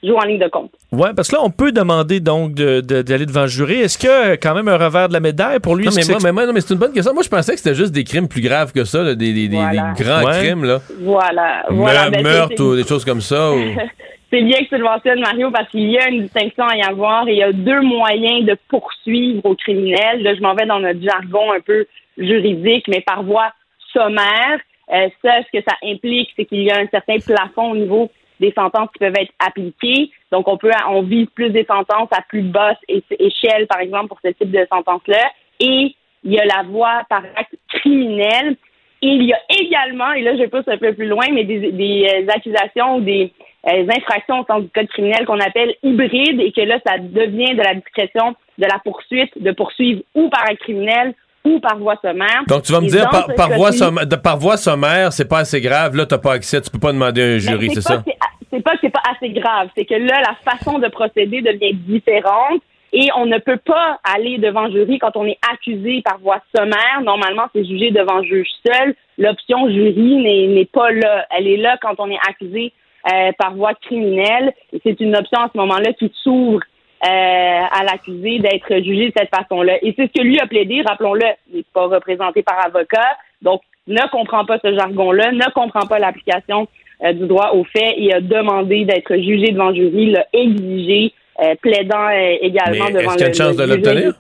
joue 0.03 0.15
en 0.15 0.25
ligne 0.25 0.39
de 0.39 0.49
compte. 0.49 0.71
Oui, 0.91 1.09
parce 1.15 1.29
que 1.29 1.35
là, 1.35 1.41
on 1.43 1.49
peut 1.49 1.71
demander 1.71 2.19
donc 2.19 2.53
d'aller 2.53 2.81
de, 2.81 3.25
devant 3.25 3.43
le 3.43 3.47
jury. 3.47 3.79
Est-ce 3.79 3.97
qu'il 3.97 4.09
y 4.09 4.11
a 4.11 4.37
quand 4.37 4.53
même 4.53 4.67
un 4.67 4.77
revers 4.77 5.07
de 5.07 5.13
la 5.13 5.19
médaille 5.19 5.59
pour 5.59 5.75
lui? 5.75 5.85
Non, 5.85 5.91
mais, 5.95 6.31
moi, 6.31 6.51
mais, 6.51 6.61
c'est 6.61 6.73
une 6.73 6.79
bonne 6.79 6.91
question. 6.91 7.13
Moi, 7.13 7.23
je 7.23 7.29
pensais 7.29 7.53
que 7.53 7.59
c'était 7.59 7.75
juste 7.75 7.93
des 7.93 8.03
crimes 8.03 8.27
plus 8.27 8.41
graves 8.41 8.73
que 8.73 8.83
ça, 8.83 9.15
des, 9.15 9.15
des, 9.15 9.47
des, 9.47 9.57
grands 9.97 10.25
crimes. 10.25 10.65
Là. 10.65 10.81
Voilà. 10.99 11.65
voilà 11.69 12.09
ben, 12.09 12.21
meurtre 12.21 12.61
ou 12.61 12.75
des 12.75 12.83
choses 12.83 13.05
comme 13.05 13.21
ça. 13.21 13.51
c'est 14.33 14.41
bien 14.41 14.57
que 14.63 14.69
tu 14.69 14.77
le 14.77 14.83
mentionnes, 14.83 15.19
Mario, 15.19 15.51
parce 15.51 15.69
qu'il 15.69 15.91
y 15.91 15.99
a 15.99 16.09
une 16.09 16.23
distinction 16.23 16.65
à 16.65 16.75
y 16.75 16.81
avoir 16.81 17.27
et 17.27 17.33
il 17.33 17.37
y 17.37 17.43
a 17.43 17.51
deux 17.51 17.81
moyens 17.81 18.45
de 18.45 18.57
poursuivre 18.67 19.45
aux 19.45 19.55
criminels. 19.55 20.23
Là, 20.23 20.33
je 20.33 20.41
m'en 20.41 20.55
vais 20.55 20.65
dans 20.65 20.79
notre 20.79 21.01
jargon 21.03 21.51
un 21.51 21.59
peu 21.59 21.85
juridique, 22.17 22.87
mais 22.87 23.01
par 23.01 23.21
voie 23.21 23.51
sommaire. 23.93 24.59
Euh, 24.91 25.07
ça, 25.23 25.33
ce 25.43 25.57
que 25.57 25.63
ça 25.63 25.75
implique, 25.83 26.31
c'est 26.35 26.45
qu'il 26.45 26.63
y 26.63 26.71
a 26.71 26.79
un 26.79 26.87
certain 26.87 27.17
plafond 27.19 27.71
au 27.71 27.75
niveau 27.75 28.09
des 28.39 28.51
sentences 28.53 28.89
qui 28.93 28.99
peuvent 28.99 29.13
être 29.19 29.33
appliquées. 29.37 30.09
Donc, 30.31 30.47
on 30.47 30.57
peut, 30.57 30.71
on 30.89 31.03
vise 31.03 31.27
plus 31.35 31.51
des 31.51 31.65
sentences 31.65 32.09
à 32.11 32.23
plus 32.27 32.41
basse 32.41 32.77
échelle, 32.87 33.67
par 33.67 33.81
exemple, 33.81 34.07
pour 34.07 34.19
ce 34.25 34.29
type 34.31 34.49
de 34.49 34.65
sentence-là. 34.67 35.29
Et 35.59 35.95
il 36.23 36.31
y 36.31 36.39
a 36.39 36.45
la 36.45 36.63
voie 36.63 37.03
par 37.07 37.21
acte 37.35 37.55
criminel. 37.69 38.55
Et 39.03 39.09
il 39.09 39.23
y 39.25 39.33
a 39.33 39.39
également, 39.49 40.11
et 40.13 40.21
là, 40.21 40.35
je 40.37 40.45
pousse 40.45 40.67
un 40.67 40.77
peu 40.77 40.93
plus 40.93 41.07
loin, 41.07 41.25
mais 41.31 41.43
des, 41.43 42.07
euh, 42.09 42.27
accusations 42.33 42.95
ou 42.95 43.01
des 43.01 43.31
euh, 43.67 43.87
infractions 43.89 44.41
au 44.41 44.45
sens 44.45 44.63
du 44.63 44.69
code 44.69 44.87
criminel 44.87 45.25
qu'on 45.25 45.39
appelle 45.39 45.75
hybrides 45.83 46.39
et 46.39 46.51
que 46.51 46.61
là, 46.61 46.79
ça 46.85 46.97
devient 46.97 47.55
de 47.55 47.61
la 47.63 47.75
discrétion 47.75 48.35
de 48.57 48.65
la 48.65 48.79
poursuite, 48.83 49.31
de 49.41 49.51
poursuivre 49.51 50.01
ou 50.13 50.29
par 50.29 50.43
acte 50.43 50.59
criminel 50.59 51.13
ou 51.45 51.59
par 51.59 51.77
voie 51.77 51.97
sommaire. 52.01 52.43
Donc, 52.47 52.63
tu 52.63 52.71
vas 52.71 52.81
me 52.81 52.87
dire, 52.87 53.09
par, 53.09 53.27
par, 53.35 53.51
voie 53.51 53.71
sommaire, 53.71 54.05
par 54.21 54.37
voie 54.37 54.57
sommaire, 54.57 55.11
c'est 55.11 55.27
pas 55.27 55.39
assez 55.39 55.59
grave. 55.61 55.95
Là, 55.95 56.05
tu 56.05 56.13
n'as 56.13 56.19
pas 56.19 56.33
accès, 56.33 56.61
tu 56.61 56.69
peux 56.69 56.79
pas 56.79 56.93
demander 56.93 57.21
à 57.21 57.25
un 57.25 57.37
jury, 57.37 57.69
c'est 57.73 57.81
ça? 57.81 58.03
C'est 58.51 58.61
pas 58.61 58.73
que 58.73 58.79
c'est 58.81 58.91
pas 58.91 59.01
assez 59.11 59.29
grave, 59.29 59.69
c'est 59.75 59.85
que 59.85 59.95
là, 59.95 60.21
la 60.21 60.35
façon 60.51 60.77
de 60.77 60.87
procéder 60.87 61.41
devient 61.41 61.73
différente 61.73 62.61
et 62.93 63.09
on 63.17 63.25
ne 63.25 63.39
peut 63.39 63.57
pas 63.57 63.99
aller 64.03 64.37
devant 64.37 64.69
jury 64.69 64.99
quand 64.99 65.17
on 65.17 65.25
est 65.25 65.39
accusé 65.51 66.03
par 66.03 66.19
voie 66.19 66.39
sommaire. 66.55 67.01
Normalement, 67.03 67.47
c'est 67.53 67.65
jugé 67.65 67.89
devant 67.89 68.21
juge 68.21 68.47
seul. 68.63 68.93
L'option 69.17 69.67
jury 69.69 70.17
n'est 70.17 70.69
pas 70.71 70.91
là. 70.91 71.25
Elle 71.35 71.47
est 71.47 71.57
là 71.57 71.77
quand 71.81 71.95
on 71.97 72.09
est 72.11 72.19
accusé 72.29 72.71
euh, 73.11 73.31
par 73.37 73.55
voie 73.55 73.73
criminelle. 73.75 74.53
C'est 74.83 74.99
une 74.99 75.15
option 75.15 75.39
à 75.39 75.49
ce 75.53 75.57
moment-là 75.57 75.93
qui 75.93 76.11
s'ouvre 76.23 76.61
euh, 77.05 77.07
à 77.07 77.83
l'accusé 77.83 78.39
d'être 78.39 78.81
jugé 78.83 79.07
de 79.07 79.13
cette 79.17 79.35
façon-là. 79.35 79.77
Et 79.81 79.93
c'est 79.97 80.07
ce 80.07 80.21
que 80.21 80.23
lui 80.23 80.39
a 80.39 80.47
plaidé, 80.47 80.83
rappelons-le, 80.87 81.25
il 81.51 81.57
n'est 81.57 81.65
pas 81.73 81.87
représenté 81.87 82.43
par 82.43 82.65
avocat, 82.65 83.17
donc 83.41 83.61
ne 83.87 84.09
comprend 84.09 84.45
pas 84.45 84.57
ce 84.63 84.73
jargon-là, 84.73 85.31
ne 85.33 85.51
comprend 85.53 85.85
pas 85.85 85.99
l'application 85.99 86.67
euh, 87.03 87.11
du 87.11 87.27
droit 87.27 87.51
aux 87.53 87.65
faits 87.65 87.95
et 87.97 88.13
a 88.13 88.21
demandé 88.21 88.85
d'être 88.85 89.13
jugé 89.15 89.51
devant 89.51 89.73
jury, 89.73 90.11
l'a 90.11 90.25
exigé, 90.31 91.11
euh, 91.41 91.55
plaidant 91.61 92.07
euh, 92.07 92.37
également 92.39 92.89
devant 92.89 92.99
est-ce 92.99 93.13
qu'il 93.15 93.21
y 93.21 93.23
a 93.23 93.27
une 93.27 93.33
chance 93.33 93.57
de 93.57 93.63
l'obtenir? 93.65 94.13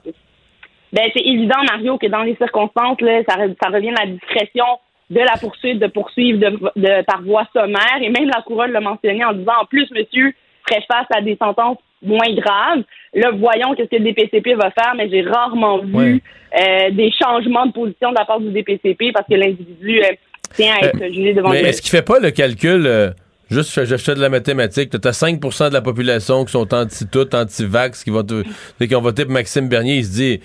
Ben, 0.91 1.09
c'est 1.13 1.23
évident, 1.23 1.63
Mario, 1.71 1.97
que 1.97 2.07
dans 2.07 2.23
les 2.23 2.35
circonstances, 2.35 2.99
là, 3.01 3.21
ça, 3.27 3.37
ça 3.61 3.69
revient 3.69 3.93
à 3.97 4.05
la 4.05 4.11
discrétion 4.11 4.65
de 5.13 5.19
la 5.19 5.37
poursuite, 5.39 5.79
de 5.79 5.87
poursuivre 5.87 6.39
de, 6.39 7.03
par 7.03 7.21
voie 7.21 7.47
sommaire. 7.53 7.99
Et 8.01 8.09
même 8.09 8.27
la 8.27 8.41
couronne 8.41 8.71
l'a 8.71 8.81
mentionné 8.81 9.23
en 9.23 9.33
disant, 9.33 9.53
en 9.61 9.65
plus, 9.65 9.89
monsieur 9.91 10.33
ferait 10.67 10.83
face 10.87 11.07
à 11.15 11.21
des 11.21 11.37
sentences 11.37 11.77
moins 12.01 12.33
graves. 12.33 12.83
Là, 13.13 13.31
voyons 13.31 13.75
qu'est-ce 13.75 13.89
que 13.89 14.01
le 14.01 14.11
DPCP 14.11 14.55
va 14.55 14.71
faire, 14.71 14.93
mais 14.95 15.09
j'ai 15.09 15.21
rarement 15.21 15.79
vu 15.79 16.21
des 16.91 17.11
changements 17.11 17.65
de 17.65 17.71
position 17.71 18.11
de 18.11 18.15
la 18.15 18.25
part 18.25 18.39
du 18.39 18.51
DPCP 18.51 19.11
parce 19.13 19.27
que 19.27 19.35
l'individu 19.35 20.01
tient 20.53 20.73
à 20.75 20.85
être 20.85 21.13
jugé 21.13 21.33
devant 21.33 21.49
Mais 21.49 21.61
est-ce 21.61 21.81
qu'il 21.81 21.91
fait 21.91 22.05
pas 22.05 22.19
le 22.19 22.31
calcul 22.31 23.13
Juste, 23.53 23.85
je 23.85 23.97
fais 23.97 24.15
de 24.15 24.21
la 24.21 24.29
mathématique. 24.29 24.89
Tu 24.89 25.07
as 25.07 25.13
5 25.13 25.39
de 25.39 25.73
la 25.73 25.81
population 25.81 26.43
qui 26.45 26.51
sont 26.51 26.73
anti-tout, 26.73 27.35
anti-vax, 27.35 28.03
qui, 28.03 28.09
vont 28.09 28.25
qui 28.25 28.95
ont 28.95 29.01
voté 29.01 29.25
pour 29.25 29.33
Maxime 29.33 29.69
Bernier. 29.69 29.97
Il 29.97 30.05
se 30.05 30.11
dit, 30.11 30.39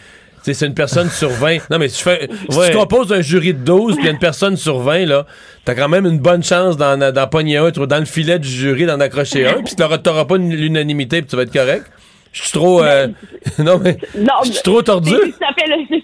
c'est 0.54 0.66
une 0.66 0.74
personne 0.74 1.08
sur 1.08 1.30
20. 1.30 1.70
Non, 1.70 1.78
mais 1.78 1.88
si, 1.88 2.04
tu 2.04 2.76
composes 2.76 3.12
un 3.12 3.20
jury 3.20 3.54
de 3.54 3.64
12 3.64 3.96
puis 3.96 4.08
une 4.08 4.18
personne 4.18 4.56
sur 4.56 4.78
20, 4.78 5.06
là, 5.06 5.26
t'as 5.64 5.74
quand 5.74 5.88
même 5.88 6.06
une 6.06 6.18
bonne 6.18 6.42
chance 6.42 6.76
d'en 6.76 7.26
pogner 7.28 7.56
un, 7.56 7.70
dans 7.70 7.98
le 7.98 8.04
filet 8.04 8.38
du 8.38 8.48
jury, 8.48 8.86
d'en 8.86 9.00
accrocher 9.00 9.46
un, 9.46 9.62
puis 9.62 9.74
t'auras 9.76 10.24
pas 10.24 10.36
l'unanimité, 10.36 11.20
puis 11.22 11.30
tu 11.30 11.36
vas 11.36 11.42
être 11.42 11.52
correct. 11.52 11.86
Je 12.32 12.42
suis 12.42 12.52
trop. 12.52 12.82
Euh, 12.82 13.08
non, 13.58 13.78
mais. 13.82 13.96
je 14.44 14.52
suis 14.52 14.62
trop 14.62 14.82
tordu. 14.82 15.12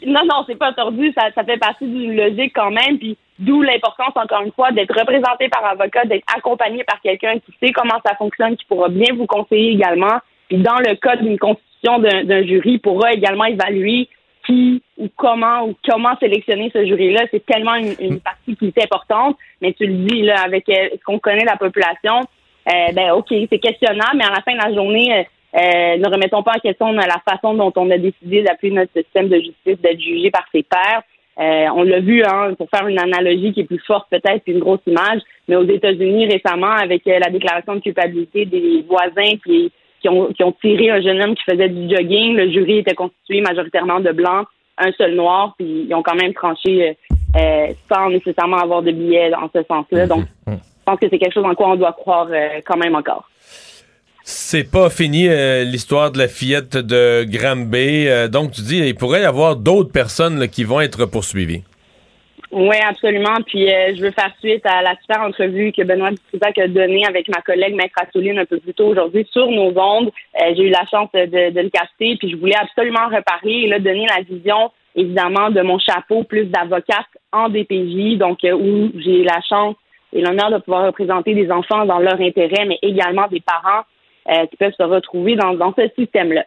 non, 0.07 0.21
non, 0.25 0.45
c'est 0.47 0.59
pas 0.59 0.73
tordu. 0.73 1.13
Ça, 1.17 1.29
ça 1.35 1.45
fait 1.45 1.59
partie 1.59 1.87
d'une 1.87 2.17
logique 2.17 2.53
quand 2.55 2.71
même. 2.71 2.99
Puis 2.99 3.17
d'où 3.39 3.63
l'importance, 3.63 4.13
encore 4.17 4.43
une 4.43 4.53
fois, 4.53 4.73
d'être 4.73 4.99
représenté 4.99 5.49
par 5.49 5.65
avocat, 5.65 6.05
d'être 6.07 6.25
accompagné 6.37 6.85
par 6.85 7.01
quelqu'un 7.01 7.35
qui 7.39 7.53
sait 7.63 7.73
comment 7.73 8.01
ça 8.05 8.15
fonctionne, 8.17 8.57
qui 8.57 8.65
pourra 8.65 8.89
bien 8.89 9.15
vous 9.15 9.27
conseiller 9.27 9.73
également. 9.73 10.19
Puis 10.49 10.59
dans 10.59 10.79
le 10.79 10.95
cas 10.97 11.17
d'une 11.17 11.39
constitution 11.39 11.99
d'un 11.99 12.43
jury, 12.47 12.79
pourra 12.79 13.13
également 13.13 13.45
évaluer 13.45 14.09
qui 14.47 14.83
ou 14.99 15.09
comment 15.17 15.67
ou 15.67 15.75
comment 15.89 16.17
sélectionner 16.19 16.71
ce 16.73 16.85
jury-là. 16.85 17.25
C'est 17.31 17.45
tellement 17.45 17.75
une, 17.75 18.21
partie 18.21 18.57
qui 18.57 18.67
est 18.67 18.85
importante. 18.85 19.37
Mais 19.61 19.73
tu 19.73 19.87
le 19.87 20.07
dis, 20.07 20.23
là, 20.23 20.43
avec 20.45 20.69
euh, 20.69 20.89
ce 20.93 21.05
qu'on 21.05 21.19
connaît 21.19 21.45
la 21.45 21.57
population, 21.57 22.21
euh, 22.69 22.93
ben 22.93 23.13
OK, 23.13 23.29
c'est 23.31 23.59
questionnable, 23.59 24.17
mais 24.17 24.25
à 24.25 24.31
la 24.31 24.43
fin 24.43 24.53
de 24.53 24.69
la 24.69 24.75
journée, 24.75 25.27
euh, 25.55 25.97
ne 25.99 26.09
remettons 26.09 26.43
pas 26.43 26.53
en 26.57 26.61
question 26.61 26.91
la 26.93 27.23
façon 27.29 27.55
dont 27.55 27.73
on 27.77 27.91
a 27.91 27.99
décidé 27.99 28.43
d'appuyer 28.43 28.75
notre 28.75 28.93
système 28.93 29.29
de 29.29 29.37
justice, 29.37 29.81
d'être 29.81 30.01
jugé 30.01 30.31
par 30.31 30.45
ses 30.53 30.63
pairs. 30.63 31.03
Euh, 31.39 31.67
on 31.75 31.83
l'a 31.83 32.01
vu, 32.01 32.23
hein, 32.25 32.55
pour 32.57 32.69
faire 32.71 32.87
une 32.87 32.99
analogie 32.99 33.53
qui 33.53 33.61
est 33.61 33.65
plus 33.65 33.83
forte 33.85 34.09
peut-être, 34.11 34.43
une 34.47 34.61
grosse 34.61 34.81
image, 34.87 35.21
mais 35.49 35.57
aux 35.57 35.67
États-Unis 35.67 36.27
récemment, 36.27 36.71
avec 36.71 37.07
euh, 37.07 37.19
la 37.19 37.31
déclaration 37.31 37.75
de 37.75 37.81
culpabilité 37.81 38.47
des 38.47 38.85
voisins 38.89 39.37
qui, 39.45 39.73
qui, 40.05 40.09
ont, 40.11 40.27
qui 40.35 40.45
ont 40.45 40.53
tiré 40.61 40.91
un 40.91 41.01
jeune 41.01 41.23
homme 41.23 41.35
qui 41.35 41.45
faisait 41.45 41.71
du 41.71 41.89
jogging, 41.89 42.35
le 42.35 42.51
jury 42.51 42.79
était 42.81 42.95
constitué 42.95 43.41
majoritairement 43.41 44.01
de 44.01 44.13
blancs, 44.13 44.47
un 44.77 44.93
seul 44.93 45.15
noir, 45.15 45.55
puis 45.57 45.87
ils 45.89 45.95
ont 45.95 46.03
quand 46.03 46.15
même 46.15 46.35
tranché 46.35 46.99
sans 47.91 48.11
nécessairement 48.11 48.59
avoir 48.59 48.83
de 48.83 48.91
billets 48.91 49.33
en 49.35 49.49
ce 49.55 49.63
sens-là. 49.65 50.07
Donc, 50.07 50.25
mmh. 50.47 50.53
je 50.53 50.85
pense 50.85 51.01
que 51.01 51.09
c'est 51.09 51.19
quelque 51.19 51.33
chose 51.33 51.47
en 51.47 51.55
quoi 51.55 51.71
on 51.71 51.77
doit 51.77 51.93
croire 51.93 52.29
quand 52.67 52.77
même 52.77 52.95
encore. 52.95 53.29
C'est 54.27 54.71
pas 54.71 54.89
fini 54.89 55.29
euh, 55.29 55.65
l'histoire 55.65 56.11
de 56.11 56.19
la 56.19 56.29
fillette 56.29 56.79
de 56.79 57.25
Granby. 57.25 58.09
Euh, 58.09 58.27
donc, 58.27 58.53
tu 58.53 58.63
dis, 58.63 58.79
il 58.79 58.95
pourrait 58.95 59.21
y 59.21 59.25
avoir 59.25 59.55
d'autres 59.55 59.93
personnes 59.93 60.49
qui 60.49 60.65
vont 60.65 60.81
être 60.81 61.05
poursuivies. 61.05 61.63
Oui, 62.57 62.77
absolument. 62.87 63.35
Puis 63.45 63.69
euh, 63.69 63.97
je 63.97 64.01
veux 64.01 64.13
faire 64.13 64.33
suite 64.39 64.65
à 64.65 64.81
la 64.81 64.95
super 65.01 65.23
entrevue 65.23 65.73
que 65.73 65.83
Benoît 65.83 66.11
Dutrisac 66.11 66.57
a 66.59 66.69
donnée 66.69 67.05
avec 67.05 67.27
ma 67.29 67.43
collègue 67.43 67.75
Maître 67.75 67.97
Assouline 68.01 68.39
un 68.39 68.45
peu 68.45 68.61
plus 68.61 68.75
tôt 68.75 68.87
aujourd'hui 68.87 69.27
sur 69.33 69.51
nos 69.51 69.77
ondes. 69.77 70.13
j'ai 70.39 70.63
eu 70.63 70.71
la 70.71 70.87
chance 70.89 71.11
de, 71.13 71.61
le 71.61 71.69
capter, 71.69 72.17
puis 72.17 72.31
je 72.31 72.37
voulais 72.37 72.57
absolument 72.57 73.09
reparler 73.09 73.65
et 73.65 73.67
là, 73.67 73.81
donner 73.81 74.07
la 74.07 74.23
vision, 74.23 74.71
évidemment, 74.95 75.51
de 75.51 75.63
mon 75.63 75.81
chapeau 75.81 76.23
plus 76.23 76.45
d'avocate 76.45 77.09
en 77.33 77.49
DPJ, 77.49 78.19
donc 78.19 78.39
où 78.45 78.91
j'ai 79.01 79.25
la 79.25 79.41
chance 79.49 79.75
et 80.13 80.21
l'honneur 80.21 80.53
de 80.53 80.59
pouvoir 80.59 80.87
représenter 80.87 81.35
des 81.35 81.51
enfants 81.51 81.85
dans 81.87 81.99
leur 81.99 82.21
intérêt, 82.21 82.67
mais 82.67 82.79
également 82.83 83.27
des 83.27 83.41
parents 83.41 83.83
euh, 84.31 84.47
qui 84.47 84.57
peuvent 84.57 84.75
se 84.79 84.85
retrouver 84.85 85.35
dans, 85.35 85.55
dans 85.55 85.75
ce 85.77 85.89
système-là. 85.99 86.45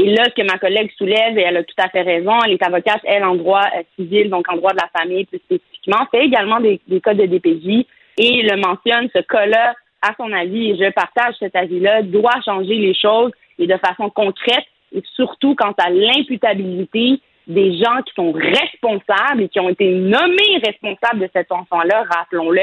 Et 0.00 0.14
là, 0.14 0.24
ce 0.24 0.30
que 0.30 0.46
ma 0.50 0.58
collègue 0.58 0.90
soulève, 0.96 1.36
et 1.36 1.42
elle 1.42 1.58
a 1.58 1.62
tout 1.62 1.74
à 1.76 1.90
fait 1.90 2.00
raison, 2.00 2.32
elle 2.42 2.52
est 2.52 2.62
avocate, 2.62 3.02
elle, 3.04 3.22
en 3.22 3.34
droit 3.34 3.66
euh, 3.76 3.82
civil, 3.96 4.30
donc 4.30 4.50
en 4.50 4.56
droit 4.56 4.72
de 4.72 4.78
la 4.80 4.88
famille 4.98 5.26
plus 5.26 5.40
spécifiquement, 5.40 6.06
fait 6.10 6.24
également 6.24 6.58
des, 6.58 6.80
codes 7.02 7.18
de 7.18 7.26
DPJ 7.26 7.84
et 8.16 8.42
le 8.42 8.56
mentionne, 8.56 9.10
ce 9.14 9.20
cas-là, 9.20 9.74
à 10.00 10.14
son 10.16 10.32
avis, 10.32 10.70
et 10.70 10.76
je 10.76 10.90
partage 10.92 11.34
cet 11.38 11.54
avis-là, 11.54 12.00
doit 12.00 12.40
changer 12.42 12.76
les 12.76 12.94
choses 12.94 13.30
et 13.58 13.66
de 13.66 13.76
façon 13.76 14.08
concrète, 14.08 14.64
et 14.94 15.02
surtout 15.16 15.54
quant 15.54 15.74
à 15.76 15.90
l'imputabilité 15.90 17.20
des 17.46 17.76
gens 17.76 18.00
qui 18.06 18.14
sont 18.14 18.32
responsables 18.32 19.42
et 19.42 19.48
qui 19.50 19.60
ont 19.60 19.68
été 19.68 19.90
nommés 19.90 20.62
responsables 20.64 21.20
de 21.20 21.28
cet 21.34 21.52
enfant-là, 21.52 22.04
rappelons-le, 22.08 22.62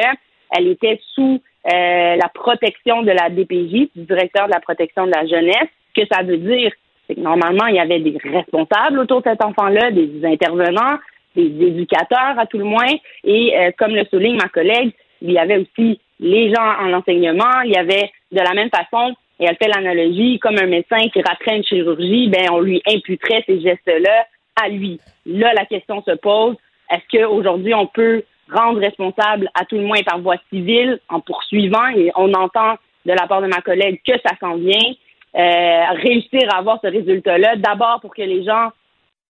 elle 0.58 0.68
était 0.70 1.00
sous 1.14 1.40
euh, 1.68 2.16
la 2.16 2.30
protection 2.34 3.04
de 3.04 3.12
la 3.12 3.30
DPJ, 3.30 3.92
du 3.96 4.06
directeur 4.06 4.48
de 4.48 4.54
la 4.54 4.60
protection 4.60 5.06
de 5.06 5.12
la 5.12 5.28
jeunesse. 5.28 5.70
Que 5.96 6.04
ça 6.12 6.22
veut 6.22 6.38
dire, 6.38 6.72
normalement, 7.16 7.68
il 7.68 7.76
y 7.76 7.80
avait 7.80 8.00
des 8.00 8.18
responsables 8.24 9.00
autour 9.00 9.22
de 9.22 9.30
cet 9.30 9.44
enfant-là, 9.44 9.92
des 9.92 10.26
intervenants, 10.26 10.98
des 11.36 11.46
éducateurs 11.46 12.38
à 12.38 12.46
tout 12.46 12.58
le 12.58 12.66
moins. 12.66 12.94
Et 13.24 13.58
euh, 13.58 13.72
comme 13.78 13.96
le 13.96 14.06
souligne 14.06 14.38
ma 14.38 14.50
collègue, 14.50 14.92
il 15.22 15.32
y 15.32 15.40
avait 15.40 15.58
aussi 15.58 16.00
les 16.20 16.54
gens 16.54 16.74
en 16.82 16.94
enseignement. 16.94 17.62
Il 17.64 17.72
y 17.72 17.78
avait 17.78 18.12
de 18.32 18.40
la 18.40 18.54
même 18.54 18.70
façon, 18.70 19.16
et 19.40 19.46
elle 19.46 19.58
fait 19.58 19.70
l'analogie, 19.70 20.40
comme 20.40 20.58
un 20.58 20.68
médecin 20.68 21.08
qui 21.14 21.22
raterait 21.22 21.58
une 21.58 21.64
chirurgie, 21.64 22.28
ben 22.28 22.48
on 22.52 22.60
lui 22.60 22.82
imputerait 22.88 23.44
ces 23.46 23.62
gestes-là 23.62 24.26
à 24.62 24.70
lui. 24.70 25.00
Là, 25.26 25.54
la 25.54 25.66
question 25.66 26.02
se 26.04 26.12
pose 26.12 26.56
est-ce 26.90 27.18
qu'aujourd'hui 27.18 27.74
on 27.74 27.88
peut 27.88 28.24
rendre 28.52 28.80
responsable 28.80 29.50
à 29.54 29.66
tout 29.66 29.76
le 29.76 29.84
moins 29.84 30.02
par 30.04 30.20
voie 30.20 30.38
civile 30.50 31.00
en 31.10 31.20
poursuivant? 31.20 31.88
Et 31.96 32.12
on 32.16 32.34
entend 32.34 32.76
de 33.06 33.14
la 33.14 33.28
part 33.28 33.42
de 33.42 33.48
ma 33.48 33.62
collègue 33.62 34.02
que 34.06 34.14
ça 34.26 34.36
s'en 34.40 34.56
vient. 34.56 34.94
Euh, 35.36 35.84
réussir 36.04 36.42
à 36.52 36.60
avoir 36.60 36.80
ce 36.82 36.88
résultat-là, 36.88 37.58
d'abord 37.58 38.00
pour 38.02 38.16
que 38.16 38.22
les 38.22 38.44
gens 38.44 38.70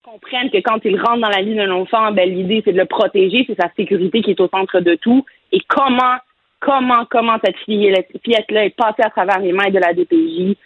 comprennent 0.03 0.51
que 0.51 0.59
quand 0.59 0.85
ils 0.85 1.01
rentrent 1.01 1.23
dans 1.23 1.29
la 1.29 1.43
vie 1.43 1.55
d'un 1.55 1.71
enfant, 1.71 2.13
ben, 2.13 2.29
l'idée 2.29 2.63
c'est 2.65 2.73
de 2.73 2.79
le 2.79 2.85
protéger, 2.85 3.45
c'est 3.47 3.59
sa 3.59 3.71
sécurité 3.75 4.21
qui 4.21 4.33
est 4.33 4.41
au 4.41 4.49
centre 4.49 4.81
de 4.81 4.97
tout. 4.97 5.25
Et 5.53 5.61
comment, 5.67 6.17
comment, 6.61 7.07
comment 7.11 7.37
cette 7.43 7.57
fillette-là 7.59 8.67
est 8.67 8.77
passée 8.77 9.03
à 9.03 9.11
travers 9.11 9.39
les 9.39 9.53
mains 9.53 9.71
de 9.71 9.79
la 9.79 9.95
DPJ 9.95 10.57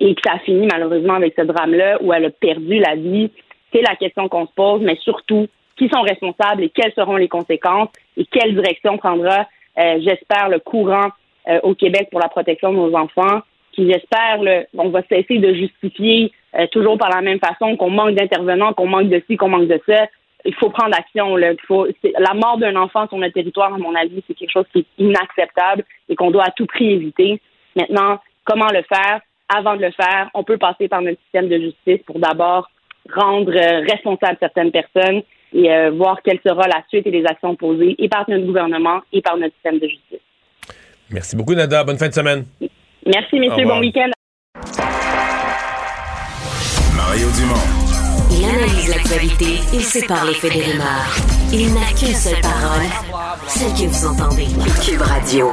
et 0.00 0.14
que 0.14 0.20
ça 0.24 0.34
a 0.34 0.38
fini 0.40 0.66
malheureusement 0.66 1.14
avec 1.14 1.34
ce 1.36 1.42
drame-là 1.42 1.98
où 2.02 2.12
elle 2.12 2.26
a 2.26 2.30
perdu 2.30 2.78
la 2.78 2.96
vie, 2.96 3.30
c'est 3.72 3.82
la 3.82 3.94
question 3.96 4.28
qu'on 4.28 4.46
se 4.46 4.52
pose, 4.52 4.80
mais 4.80 4.96
surtout, 5.02 5.46
qui 5.76 5.88
sont 5.88 6.02
responsables 6.02 6.64
et 6.64 6.70
quelles 6.70 6.92
seront 6.94 7.16
les 7.16 7.28
conséquences 7.28 7.90
et 8.16 8.24
quelle 8.26 8.54
direction 8.54 8.98
prendra, 8.98 9.46
euh, 9.78 10.00
j'espère, 10.00 10.48
le 10.48 10.58
courant 10.58 11.10
euh, 11.48 11.60
au 11.62 11.74
Québec 11.74 12.08
pour 12.10 12.20
la 12.20 12.28
protection 12.28 12.72
de 12.72 12.78
nos 12.78 12.94
enfants, 12.96 13.42
qui 13.78 13.90
j'espère, 13.90 14.66
on 14.76 14.88
va 14.88 15.02
cesser 15.08 15.38
de 15.38 15.54
justifier 15.54 16.32
euh, 16.58 16.66
toujours 16.72 16.98
par 16.98 17.10
la 17.10 17.20
même 17.20 17.38
façon 17.38 17.76
qu'on 17.76 17.90
manque 17.90 18.16
d'intervenants, 18.16 18.72
qu'on 18.72 18.88
manque 18.88 19.08
de 19.08 19.22
ci, 19.28 19.36
qu'on 19.36 19.48
manque 19.48 19.68
de 19.68 19.80
ça. 19.86 20.06
Il 20.44 20.54
faut 20.54 20.70
prendre 20.70 20.96
action. 20.96 21.36
Là. 21.36 21.52
Il 21.52 21.60
faut, 21.66 21.86
la 22.18 22.34
mort 22.34 22.58
d'un 22.58 22.74
enfant 22.76 23.06
sur 23.06 23.18
notre 23.18 23.34
territoire, 23.34 23.72
à 23.72 23.78
mon 23.78 23.94
avis, 23.94 24.22
c'est 24.26 24.34
quelque 24.34 24.50
chose 24.50 24.66
qui 24.72 24.80
est 24.80 25.02
inacceptable 25.04 25.84
et 26.08 26.16
qu'on 26.16 26.30
doit 26.30 26.44
à 26.44 26.50
tout 26.50 26.66
prix 26.66 26.90
éviter. 26.90 27.40
Maintenant, 27.76 28.18
comment 28.44 28.66
le 28.66 28.82
faire? 28.82 29.20
Avant 29.48 29.76
de 29.76 29.82
le 29.82 29.92
faire, 29.92 30.28
on 30.34 30.42
peut 30.42 30.58
passer 30.58 30.88
par 30.88 31.00
notre 31.00 31.20
système 31.22 31.48
de 31.48 31.58
justice 31.58 32.04
pour 32.04 32.18
d'abord 32.18 32.68
rendre 33.14 33.52
euh, 33.54 33.80
responsables 33.88 34.36
certaines 34.40 34.72
personnes 34.72 35.22
et 35.54 35.72
euh, 35.72 35.90
voir 35.90 36.20
quelle 36.22 36.40
sera 36.46 36.66
la 36.68 36.82
suite 36.88 37.06
et 37.06 37.10
les 37.10 37.24
actions 37.24 37.54
posées 37.54 37.94
et 37.98 38.08
par 38.08 38.28
notre 38.28 38.44
gouvernement 38.44 39.00
et 39.12 39.22
par 39.22 39.38
notre 39.38 39.54
système 39.54 39.78
de 39.78 39.88
justice. 39.88 40.20
Merci 41.10 41.36
beaucoup, 41.36 41.54
Nada. 41.54 41.84
Bonne 41.84 41.96
fin 41.96 42.08
de 42.08 42.14
semaine. 42.14 42.44
Merci, 43.08 43.40
messieurs. 43.40 43.64
Bon 43.64 43.80
week-end. 43.80 44.10
Mario 46.94 47.28
Dumont. 47.30 47.54
Il 48.30 48.44
analyse 48.44 48.88
l'actualité 48.90 49.60
et 49.72 49.80
sépare 49.80 50.26
les 50.26 50.34
faits 50.34 50.52
des 50.52 50.62
rumeurs. 50.62 51.16
Il 51.50 51.72
n'a 51.72 51.86
qu'une 51.98 52.14
seule 52.14 52.40
parole, 52.42 52.86
celle 53.46 53.72
que 53.72 53.90
vous 53.90 54.06
entendez. 54.06 54.46
Cube 54.84 55.00
Radio. 55.00 55.52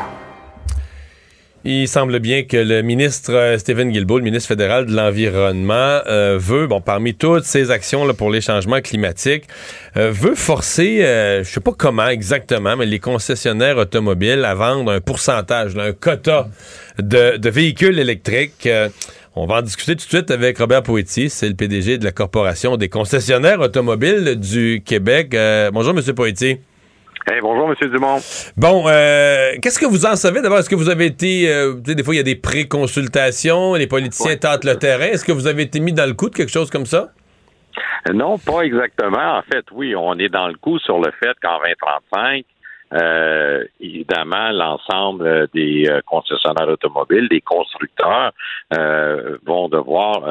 Il 1.68 1.88
semble 1.88 2.20
bien 2.20 2.44
que 2.44 2.58
le 2.58 2.84
ministre 2.84 3.34
euh, 3.34 3.58
Stephen 3.58 3.90
Guilbeault, 3.90 4.20
le 4.20 4.24
ministre 4.24 4.50
fédéral 4.50 4.86
de 4.86 4.96
l'Environnement, 4.96 6.00
euh, 6.06 6.38
veut, 6.40 6.68
bon, 6.68 6.80
parmi 6.80 7.16
toutes 7.16 7.46
ces 7.46 7.72
actions 7.72 8.08
pour 8.14 8.30
les 8.30 8.40
changements 8.40 8.82
climatiques, 8.82 9.46
euh, 9.98 10.12
veut 10.12 10.36
forcer, 10.36 11.00
je 11.00 11.50
sais 11.50 11.60
pas 11.62 11.72
comment 11.76 12.08
exactement, 12.08 12.78
mais 12.78 12.86
les 12.86 13.00
concessionnaires 13.00 13.78
automobiles 13.78 14.46
à 14.46 14.54
vendre 14.54 14.92
un 14.92 15.02
pourcentage, 15.02 15.76
un 15.76 15.92
quota 15.92 16.50
de, 17.00 17.38
de 17.38 17.50
véhicules 17.50 17.98
électriques. 17.98 18.70
on 19.36 19.48
va 19.48 19.56
en 19.56 19.62
discuter 19.64 19.96
tout 19.96 20.06
de 20.06 20.10
suite 20.10 20.30
avec 20.30 20.60
Robert 20.60 20.84
Poitier, 20.84 21.30
c'est 21.30 21.50
le 21.50 21.56
PDG 21.56 21.98
de 21.98 22.06
la 22.06 22.12
Corporation 22.12 22.78
des 22.78 22.90
concessionnaires 22.90 23.60
automobiles 23.60 24.36
du 24.36 24.84
Québec. 24.86 25.36
bonjour, 25.74 25.96
Monsieur 25.96 26.14
Poitier 26.14 26.62
bonjour, 27.42 27.70
M. 27.70 27.90
Dumont. 27.90 28.18
Bon, 28.56 28.84
euh, 28.88 29.54
qu'est-ce 29.62 29.80
que 29.80 29.86
vous 29.86 30.06
en 30.06 30.16
savez? 30.16 30.42
D'abord? 30.42 30.60
Est-ce 30.60 30.70
que 30.70 30.76
vous 30.76 30.90
avez 30.90 31.06
été. 31.06 31.52
Euh, 31.52 31.74
des 31.74 32.04
fois, 32.04 32.14
il 32.14 32.18
y 32.18 32.22
a 32.22 32.24
des 32.24 32.36
pré-consultations, 32.36 33.76
les 33.76 33.88
politiciens 33.88 34.36
tentent 34.38 34.64
le 34.64 34.76
terrain. 34.76 35.06
Est-ce 35.06 35.26
que 35.26 35.32
vous 35.32 35.48
avez 35.48 35.64
été 35.64 35.80
mis 35.80 35.94
dans 35.94 36.06
le 36.06 36.14
coup 36.14 36.30
de 36.30 36.36
quelque 36.36 36.52
chose 36.52 36.70
comme 36.70 36.86
ça? 36.86 37.10
Non, 38.14 38.38
pas 38.38 38.62
exactement. 38.62 39.38
En 39.38 39.42
fait, 39.42 39.66
oui, 39.72 39.96
on 39.96 40.18
est 40.20 40.30
dans 40.30 40.48
le 40.48 40.56
coup 40.56 40.78
sur 40.80 41.00
le 41.00 41.12
fait 41.20 41.34
qu'en 41.42 41.58
2035, 41.60 42.46
euh, 42.94 43.64
évidemment, 43.82 44.52
l'ensemble 44.52 45.48
des 45.54 45.90
concessionnaires 46.06 46.70
automobiles, 46.70 47.28
des 47.30 47.42
constructeurs, 47.42 48.32
vont 49.44 49.68
devoir, 49.70 50.22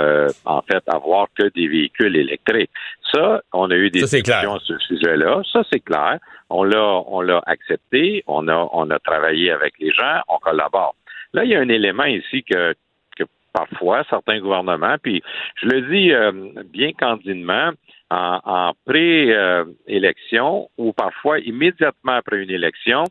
en 0.45 0.63
fait, 0.63 0.83
avoir 0.87 1.27
que 1.37 1.49
des 1.55 1.67
véhicules 1.67 2.17
électriques. 2.17 2.71
Ça, 3.13 3.43
on 3.53 3.71
a 3.71 3.75
eu 3.75 3.91
des 3.91 4.01
discussions 4.01 4.59
sur 4.61 4.79
ce 4.79 4.79
sujet-là. 4.87 5.43
Ça, 5.53 5.63
c'est 5.71 5.81
clair. 5.81 6.19
On 6.57 6.63
l'a, 6.63 7.03
on 7.17 7.21
l'a 7.21 7.41
accepté. 7.47 8.23
On 8.27 8.47
a, 8.49 8.69
on 8.73 8.91
a 8.91 8.99
travaillé 9.01 9.51
avec 9.51 9.75
les 9.81 9.91
gens. 9.91 10.21
On 10.29 10.39
collabore. 10.39 10.95
Là, 11.33 11.45
il 11.45 11.51
y 11.51 11.57
a 11.57 11.61
un 11.61 11.69
élément 11.69 12.05
ici 12.05 12.45
que, 12.45 12.75
que 13.17 13.25
parfois 13.53 14.05
certains 14.09 14.39
gouvernements, 14.39 14.97
puis 15.03 15.21
je 15.61 15.67
le 15.67 15.81
dis 15.93 16.13
euh, 16.13 16.33
bien 16.79 16.93
candidement, 16.93 17.71
en, 18.11 18.41
en 18.45 18.73
pré-élection 18.87 20.69
ou 20.79 20.93
parfois 20.93 21.41
immédiatement 21.41 22.13
après 22.13 22.43
une 22.45 22.51
élection, 22.51 23.05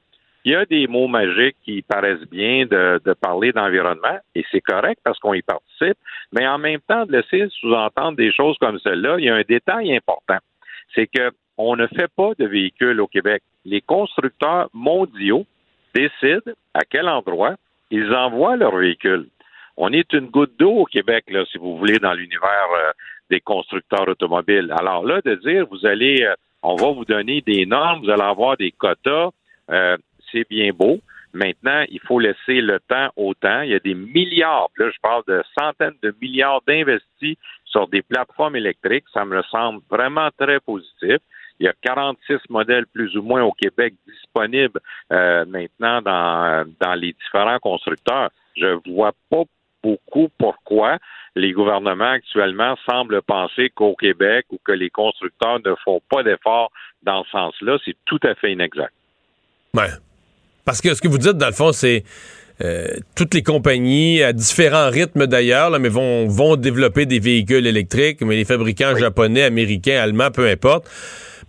il 0.46 0.52
y 0.52 0.56
a 0.56 0.66
des 0.66 0.88
mots 0.88 1.08
magiques 1.08 1.58
qui 1.66 1.82
paraissent 1.82 2.30
bien 2.30 2.66
de, 2.66 3.02
de 3.04 3.14
parler 3.14 3.52
d'environnement, 3.52 4.20
et 4.36 4.46
c'est 4.52 4.62
correct 4.62 5.00
parce 5.04 5.18
qu'on 5.20 5.34
y 5.34 5.42
participe, 5.42 5.98
mais 6.34 6.46
en 6.48 6.58
même 6.58 6.82
temps, 6.88 7.06
de 7.06 7.14
laisser 7.14 7.48
sous-entendre 7.60 8.18
des 8.18 8.32
choses 8.32 8.58
comme 8.60 8.80
celle-là, 8.80 9.16
il 9.20 9.26
y 9.26 9.30
a 9.30 9.36
un 9.36 9.44
détail 9.48 9.96
important. 9.96 10.38
C'est 10.94 11.08
que 11.08 11.32
on 11.58 11.76
ne 11.76 11.88
fait 11.88 12.12
pas 12.16 12.32
de 12.38 12.46
véhicules 12.46 13.00
au 13.00 13.08
Québec. 13.08 13.44
Les 13.66 13.82
constructeurs 13.82 14.70
mondiaux 14.74 15.46
décident 15.94 16.52
à 16.74 16.82
quel 16.90 17.08
endroit 17.08 17.56
ils 17.92 18.14
envoient 18.14 18.56
leurs 18.56 18.76
véhicules. 18.76 19.28
On 19.78 19.92
est 19.92 20.14
une 20.14 20.28
goutte 20.28 20.58
d'eau 20.58 20.72
au 20.72 20.86
Québec, 20.86 21.26
là, 21.30 21.46
si 21.52 21.58
vous 21.58 21.78
voulez, 21.78 22.00
dans 22.00 22.14
l'univers 22.14 22.70
euh, 22.76 22.92
des 23.30 23.40
constructeurs 23.40 24.08
automobiles. 24.08 24.74
Alors 24.78 25.06
là, 25.06 25.22
de 25.24 25.36
dire, 25.36 25.66
vous 25.70 25.86
allez, 25.86 26.24
euh, 26.24 26.34
on 26.62 26.76
va 26.76 26.92
vous 26.92 27.06
donner 27.06 27.42
des 27.42 27.66
normes, 27.66 28.04
vous 28.04 28.10
allez 28.10 28.24
avoir 28.24 28.58
des 28.58 28.72
quotas, 28.72 29.30
euh, 29.72 29.98
c'est 30.32 30.48
bien 30.50 30.72
beau. 30.72 31.00
Maintenant, 31.34 31.84
il 31.90 32.00
faut 32.02 32.20
laisser 32.20 32.62
le 32.62 32.80
temps 32.80 33.10
au 33.16 33.34
temps. 33.34 33.62
Il 33.62 33.72
y 33.72 33.76
a 33.76 33.80
des 33.80 33.96
milliards, 33.96 34.70
là, 34.78 34.92
je 34.92 35.00
parle 35.02 35.24
de 35.28 35.44
centaines 35.58 35.98
de 36.04 36.16
milliards 36.22 36.62
d'investis 36.68 37.38
sur 37.66 37.88
des 37.88 38.04
plateformes 38.04 38.56
électriques. 38.56 39.06
Ça 39.12 39.26
me 39.26 39.42
semble 39.44 39.82
vraiment 39.90 40.30
très 40.38 40.60
positif. 40.60 41.18
Il 41.60 41.66
y 41.66 41.70
a 41.70 41.74
46 41.82 42.50
modèles 42.50 42.86
plus 42.88 43.16
ou 43.16 43.22
moins 43.22 43.44
au 43.44 43.52
Québec 43.52 43.94
disponibles 44.08 44.80
euh, 45.12 45.46
maintenant 45.46 46.02
dans, 46.02 46.66
dans 46.80 46.94
les 46.96 47.14
différents 47.14 47.60
constructeurs. 47.60 48.30
Je 48.58 48.80
vois 48.92 49.14
pas 49.30 49.44
beaucoup 49.84 50.30
pourquoi 50.38 50.98
les 51.36 51.52
gouvernements 51.52 52.12
actuellement 52.12 52.76
semblent 52.90 53.22
penser 53.22 53.70
qu'au 53.70 53.96
Québec 53.96 54.46
ou 54.52 54.60
que 54.64 54.72
les 54.72 54.90
constructeurs 54.90 55.60
ne 55.66 55.74
font 55.84 56.02
pas 56.10 56.24
d'efforts 56.24 56.72
dans 57.02 57.24
ce 57.26 57.32
sens-là. 57.32 57.78
C'est 57.84 57.98
tout 58.06 58.20
à 58.24 58.36
fait 58.36 58.54
inexact. 58.54 58.94
Ouais. 59.74 59.90
Parce 60.66 60.80
que 60.80 60.94
ce 60.94 61.02
que 61.02 61.08
vous 61.08 61.18
dites, 61.18 61.38
dans 61.38 61.48
le 61.48 61.54
fond, 61.54 61.72
c'est 61.72 62.04
euh, 62.62 62.88
toutes 63.16 63.34
les 63.34 63.42
compagnies, 63.42 64.22
à 64.22 64.32
différents 64.32 64.90
rythmes 64.90 65.26
d'ailleurs, 65.26 65.78
mais 65.80 65.90
vont, 65.90 66.28
vont 66.28 66.56
développer 66.56 67.06
des 67.06 67.20
véhicules 67.20 67.66
électriques, 67.66 68.22
mais 68.22 68.36
les 68.36 68.46
fabricants 68.46 68.96
japonais, 68.96 69.44
américains, 69.44 70.00
allemands, 70.00 70.32
peu 70.32 70.48
importe. 70.48 70.88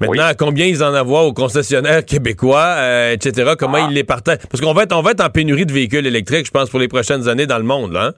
Maintenant, 0.00 0.30
combien 0.38 0.66
ils 0.66 0.82
en 0.82 0.94
avoir 0.94 1.24
aux 1.24 1.32
concessionnaires 1.32 2.04
québécois, 2.06 2.74
euh, 2.78 3.12
etc., 3.12 3.52
comment 3.58 3.78
ah. 3.80 3.86
ils 3.90 3.94
les 3.94 4.04
partagent? 4.04 4.46
Parce 4.50 4.60
qu'on 4.60 4.72
va, 4.72 4.84
être, 4.84 4.96
on 4.96 5.02
va 5.02 5.12
être 5.12 5.24
en 5.24 5.30
pénurie 5.30 5.66
de 5.66 5.72
véhicules 5.72 6.06
électriques, 6.06 6.46
je 6.46 6.50
pense, 6.50 6.70
pour 6.70 6.80
les 6.80 6.88
prochaines 6.88 7.28
années 7.28 7.46
dans 7.46 7.58
le 7.58 7.64
monde, 7.64 7.92
là. 7.92 8.06
Hein? 8.06 8.12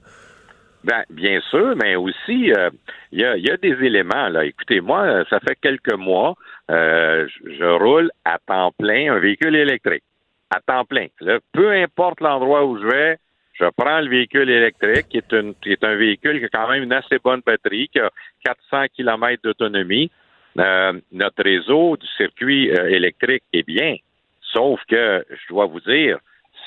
Ben, 0.83 1.03
bien 1.09 1.41
sûr, 1.49 1.75
mais 1.75 1.95
aussi, 1.95 2.53
euh, 2.53 2.69
il 3.11 3.19
y, 3.19 3.25
a, 3.25 3.57
des 3.57 3.85
éléments. 3.85 4.29
là. 4.29 4.45
Écoutez, 4.45 4.79
moi, 4.79 5.23
ça 5.29 5.39
fait 5.39 5.57
quelques 5.61 5.97
mois, 5.97 6.35
euh, 6.71 7.27
je 7.45 7.65
roule 7.65 8.09
à 8.25 8.37
temps 8.45 8.71
plein 8.77 9.13
un 9.13 9.19
véhicule 9.19 9.55
électrique. 9.55 10.03
À 10.49 10.61
temps 10.61 10.85
plein. 10.85 11.07
peu 11.51 11.71
importe 11.71 12.21
l'endroit 12.21 12.65
où 12.65 12.79
je 12.79 12.87
vais, 12.87 13.17
je 13.53 13.65
prends 13.75 13.99
le 13.99 14.09
véhicule 14.09 14.49
électrique, 14.49 15.09
qui 15.09 15.17
est, 15.17 15.33
une, 15.33 15.55
qui 15.55 15.71
est 15.71 15.83
un 15.83 15.95
véhicule 15.95 16.39
qui 16.39 16.45
a 16.45 16.49
quand 16.49 16.69
même 16.69 16.83
une 16.83 16.93
assez 16.93 17.17
bonne 17.19 17.41
batterie, 17.45 17.89
qui 17.89 17.99
a 17.99 18.09
400 18.45 18.85
km 18.95 19.41
d'autonomie. 19.43 20.11
Euh, 20.57 20.93
notre 21.11 21.43
réseau 21.43 21.97
du 21.97 22.07
circuit 22.17 22.71
euh, 22.71 22.89
électrique 22.89 23.43
est 23.53 23.63
bien, 23.63 23.95
sauf 24.41 24.79
que 24.89 25.25
je 25.29 25.53
dois 25.53 25.65
vous 25.65 25.81
dire, 25.81 26.17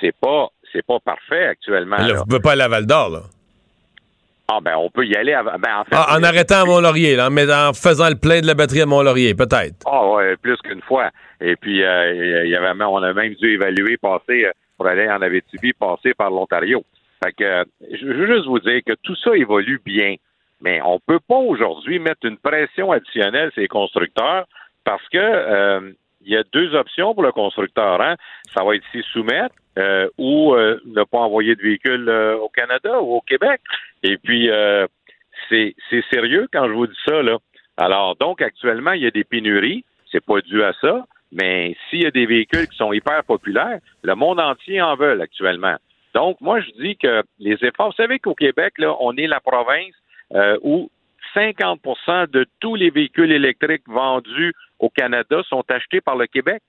c'est 0.01 0.15
pas 0.15 0.49
c'est 0.73 0.87
pas 0.87 1.01
parfait 1.01 1.47
actuellement. 1.47 1.97
Là, 1.97 2.15
vous 2.15 2.21
ne 2.21 2.25
pouvez 2.25 2.41
pas 2.41 2.53
aller 2.53 2.63
à 2.63 2.69
Val 2.69 2.87
d'Or, 2.87 3.11
là. 3.11 3.23
Ah 4.53 4.59
ben 4.61 4.75
on 4.77 4.91
peut 4.91 5.07
y 5.07 5.15
aller 5.15 5.33
ben, 5.33 5.77
en, 5.79 5.85
fait, 5.85 5.95
ah, 5.95 6.17
en 6.19 6.23
arrêtant 6.25 6.63
à 6.63 6.65
Mont-Laurier, 6.65 7.15
là, 7.15 7.31
mais 7.31 7.45
en 7.53 7.73
faisant 7.73 8.09
le 8.09 8.17
plein 8.17 8.41
de 8.41 8.47
la 8.47 8.55
batterie 8.55 8.81
à 8.81 8.87
Mont-Laurier, 8.87 9.35
peut-être. 9.35 9.77
Ah 9.87 10.09
ouais, 10.09 10.37
plus 10.37 10.57
qu'une 10.57 10.83
fois. 10.83 11.11
Et 11.41 11.55
puis 11.57 11.85
euh, 11.85 12.47
y 12.47 12.57
avait 12.57 12.85
on 12.85 12.97
a 12.97 13.13
même 13.13 13.35
dû 13.35 13.55
évaluer 13.55 13.97
passer 13.97 14.47
pour 14.77 14.89
aller 14.89 15.09
en 15.09 15.23
Abitibi, 15.23 15.73
passer 15.73 16.15
par 16.15 16.31
l'Ontario. 16.31 16.83
Fait 17.23 17.33
que 17.33 17.65
je 17.93 18.07
veux 18.07 18.27
juste 18.27 18.47
vous 18.47 18.61
dire 18.61 18.81
que 18.85 18.95
tout 19.03 19.15
ça 19.17 19.37
évolue 19.37 19.81
bien. 19.85 20.17
Mais 20.63 20.81
on 20.83 20.95
ne 20.95 20.99
peut 21.07 21.21
pas 21.27 21.37
aujourd'hui 21.37 21.99
mettre 21.99 22.27
une 22.27 22.37
pression 22.37 22.93
additionnelle 22.93 23.51
sur 23.53 23.63
les 23.63 23.69
constructeurs 23.69 24.47
parce 24.85 25.07
que 25.09 25.19
euh, 25.19 25.93
il 26.23 26.33
y 26.33 26.37
a 26.37 26.43
deux 26.53 26.75
options 26.75 27.15
pour 27.15 27.23
le 27.23 27.33
constructeur. 27.33 28.01
Hein? 28.01 28.17
Ça 28.55 28.65
va 28.65 28.77
être 28.77 28.85
s'y 28.93 29.03
soumettre 29.13 29.55
euh, 29.79 30.09
ou 30.19 30.55
euh, 30.55 30.81
ne 30.87 31.05
pas 31.05 31.19
envoyer 31.19 31.55
de 31.55 31.63
véhicules 31.63 32.09
au 32.41 32.49
Canada 32.49 33.01
ou 33.01 33.17
au 33.17 33.21
Québec. 33.21 33.61
Et 34.03 34.17
puis, 34.19 34.51
c'est 35.49 35.75
sérieux 36.13 36.49
quand 36.53 36.67
je 36.67 36.73
vous 36.73 36.87
dis 36.87 36.99
ça. 37.07 37.23
Là. 37.23 37.39
Alors, 37.77 38.17
donc, 38.17 38.43
actuellement, 38.43 38.93
il 38.93 39.03
y 39.03 39.07
a 39.07 39.11
des 39.11 39.25
pénuries. 39.25 39.85
C'est 40.13 40.25
pas 40.25 40.41
dû 40.41 40.63
à 40.63 40.73
ça. 40.81 41.07
Mais 41.33 41.77
s'il 41.89 42.03
y 42.03 42.07
a 42.07 42.11
des 42.11 42.27
véhicules 42.27 42.67
qui 42.69 42.77
sont 42.77 42.93
hyper 42.93 43.23
populaires, 43.25 43.79
le 44.03 44.15
monde 44.15 44.41
entier 44.41 44.83
en 44.83 44.97
veut 44.97 45.21
actuellement. 45.21 45.77
Donc, 46.15 46.41
moi, 46.41 46.61
je 46.61 46.71
dis 46.83 46.97
que 46.97 47.23
les 47.39 47.57
efforts, 47.63 47.91
vous 47.91 47.97
savez 47.97 48.19
qu'au 48.19 48.35
Québec, 48.35 48.75
là, 48.79 48.97
on 49.01 49.17
est 49.17 49.29
la 49.29 49.41
province 49.41 49.95
euh, 50.35 50.59
où 50.63 50.91
50% 51.35 52.31
de 52.31 52.47
tous 52.59 52.75
les 52.75 52.91
véhicules 52.91 53.31
électriques 53.31 53.87
vendus 53.87 54.53
au 54.81 54.89
Canada 54.89 55.43
sont 55.49 55.65
achetés 55.69 56.01
par 56.01 56.17
le 56.17 56.27
Québec. 56.27 56.63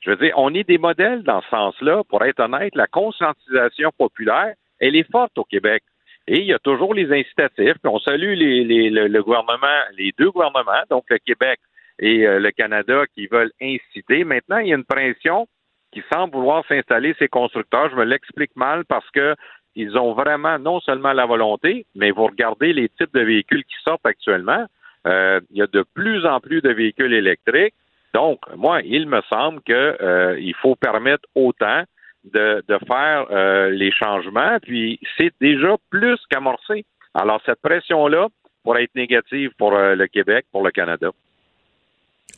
Je 0.00 0.10
veux 0.10 0.16
dire, 0.16 0.32
on 0.36 0.52
est 0.54 0.66
des 0.66 0.78
modèles 0.78 1.22
dans 1.22 1.42
ce 1.42 1.48
sens-là. 1.50 2.02
Pour 2.08 2.24
être 2.24 2.40
honnête, 2.40 2.74
la 2.74 2.86
conscientisation 2.86 3.90
populaire, 3.96 4.54
elle 4.80 4.96
est 4.96 5.10
forte 5.10 5.36
au 5.36 5.44
Québec. 5.44 5.82
Et 6.26 6.38
il 6.38 6.46
y 6.46 6.54
a 6.54 6.58
toujours 6.58 6.94
les 6.94 7.12
incitatifs. 7.12 7.76
on 7.84 7.98
salue 7.98 8.34
les, 8.34 8.90
le, 8.90 9.22
gouvernement, 9.22 9.66
les 9.96 10.12
deux 10.18 10.30
gouvernements, 10.30 10.84
donc 10.88 11.04
le 11.10 11.18
Québec 11.18 11.60
et 11.98 12.26
euh, 12.26 12.38
le 12.38 12.50
Canada, 12.50 13.04
qui 13.14 13.26
veulent 13.26 13.52
inciter. 13.60 14.24
Maintenant, 14.24 14.58
il 14.58 14.68
y 14.68 14.72
a 14.72 14.76
une 14.76 14.84
pression 14.84 15.46
qui 15.92 16.02
semble 16.12 16.32
vouloir 16.32 16.64
s'installer 16.66 17.14
ces 17.18 17.28
constructeurs. 17.28 17.90
Je 17.90 17.96
me 17.96 18.04
l'explique 18.04 18.54
mal 18.56 18.84
parce 18.86 19.08
que 19.10 19.34
ils 19.74 19.98
ont 19.98 20.14
vraiment 20.14 20.58
non 20.58 20.80
seulement 20.80 21.12
la 21.12 21.26
volonté, 21.26 21.86
mais 21.94 22.10
vous 22.10 22.26
regardez 22.26 22.72
les 22.72 22.88
types 22.88 23.12
de 23.14 23.20
véhicules 23.20 23.64
qui 23.64 23.76
sortent 23.84 24.06
actuellement. 24.06 24.66
Euh, 25.06 25.40
il 25.50 25.58
y 25.58 25.62
a 25.62 25.66
de 25.66 25.84
plus 25.94 26.26
en 26.26 26.40
plus 26.40 26.60
de 26.60 26.70
véhicules 26.70 27.12
électriques. 27.12 27.74
Donc, 28.12 28.40
moi, 28.56 28.80
il 28.82 29.08
me 29.08 29.20
semble 29.28 29.62
qu'il 29.62 29.74
euh, 29.74 30.52
faut 30.60 30.74
permettre 30.74 31.28
autant 31.34 31.84
de, 32.24 32.62
de 32.68 32.78
faire 32.86 33.26
euh, 33.30 33.70
les 33.70 33.92
changements, 33.92 34.58
puis 34.60 35.00
c'est 35.16 35.32
déjà 35.40 35.76
plus 35.90 36.18
qu'amorcé. 36.28 36.84
Alors, 37.14 37.40
cette 37.46 37.60
pression-là 37.62 38.28
pourrait 38.62 38.84
être 38.84 38.94
négative 38.94 39.50
pour 39.56 39.74
euh, 39.74 39.94
le 39.94 40.06
Québec, 40.06 40.46
pour 40.52 40.62
le 40.62 40.70
Canada. 40.70 41.10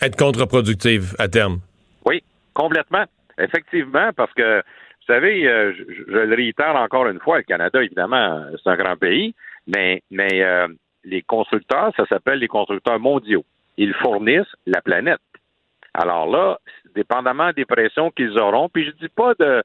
Être 0.00 0.16
contre-productive 0.16 1.14
à 1.18 1.28
terme. 1.28 1.60
Oui, 2.04 2.22
complètement. 2.54 3.04
Effectivement, 3.38 4.10
parce 4.14 4.32
que, 4.34 4.58
vous 4.58 5.14
savez, 5.14 5.48
euh, 5.48 5.72
je, 5.76 5.94
je, 5.94 6.02
le 6.04 6.34
réitère 6.34 6.76
encore 6.76 7.06
une 7.08 7.18
fois, 7.18 7.38
le 7.38 7.42
Canada, 7.42 7.82
évidemment, 7.82 8.44
c'est 8.62 8.70
un 8.70 8.76
grand 8.76 8.96
pays, 8.96 9.34
mais, 9.66 10.02
mais 10.10 10.44
les 11.04 11.22
constructeurs, 11.22 11.92
ça 11.96 12.06
s'appelle 12.06 12.38
les 12.38 12.48
constructeurs 12.48 13.00
mondiaux. 13.00 13.44
Ils 13.76 13.94
fournissent 13.94 14.54
la 14.66 14.80
planète. 14.80 15.20
Alors 15.94 16.26
là, 16.26 16.58
dépendamment 16.94 17.52
des 17.52 17.64
pressions 17.64 18.10
qu'ils 18.10 18.38
auront, 18.38 18.68
puis 18.68 18.84
je 18.84 18.90
dis 18.92 19.08
pas 19.08 19.34
de, 19.34 19.62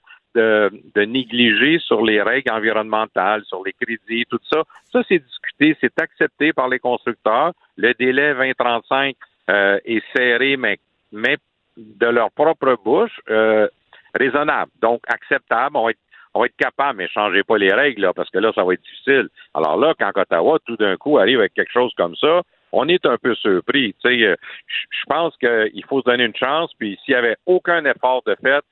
négliger 0.95 1.79
sur 1.79 2.03
les 2.03 2.21
règles 2.21 2.51
environnementales, 2.51 3.43
sur 3.45 3.63
les 3.65 3.73
crédits, 3.73 4.25
tout 4.29 4.39
ça. 4.51 4.61
Ça, 4.91 5.01
c'est 5.07 5.17
discuté, 5.17 5.75
c'est 5.81 5.99
accepté 5.99 6.53
par 6.53 6.67
les 6.69 6.77
constructeurs. 6.77 7.53
Le 7.75 7.93
délai 7.95 8.33
2035 8.35 9.15
euh, 9.49 9.79
est 9.83 10.03
serré, 10.15 10.55
mais, 10.57 10.77
mais 11.11 11.37
de 11.75 12.05
leur 12.05 12.29
propre 12.31 12.77
bouche, 12.83 13.19
euh, 13.29 13.67
raisonnable. 14.13 14.71
Donc, 14.79 15.01
acceptable. 15.07 15.75
On 15.75 15.85
va 15.85 15.91
être 15.91 15.99
on 16.37 16.41
va 16.41 16.45
être 16.45 16.57
capable, 16.57 16.99
mais 16.99 17.07
changez 17.07 17.43
pas 17.43 17.57
les 17.57 17.73
règles, 17.73 18.11
parce 18.15 18.29
que 18.29 18.37
là, 18.37 18.51
ça 18.53 18.63
va 18.63 18.73
être 18.73 18.83
difficile. 18.83 19.27
Alors 19.55 19.77
là, 19.77 19.95
quand 19.99 20.11
Ottawa, 20.15 20.59
tout 20.65 20.77
d'un 20.77 20.95
coup, 20.95 21.17
arrive 21.17 21.39
avec 21.39 21.53
quelque 21.55 21.71
chose 21.71 21.91
comme 21.97 22.15
ça, 22.15 22.43
on 22.71 22.87
est 22.87 23.05
un 23.07 23.17
peu 23.17 23.33
surpris. 23.35 23.95
Euh, 24.05 24.35
je 24.69 25.05
pense 25.07 25.35
qu'il 25.37 25.83
faut 25.89 26.01
se 26.01 26.05
donner 26.05 26.25
une 26.25 26.35
chance, 26.35 26.71
puis 26.77 26.99
s'il 27.03 27.13
y 27.13 27.17
avait 27.17 27.37
aucun 27.47 27.83
effort 27.85 28.21
de 28.27 28.35
fait, 28.41 28.63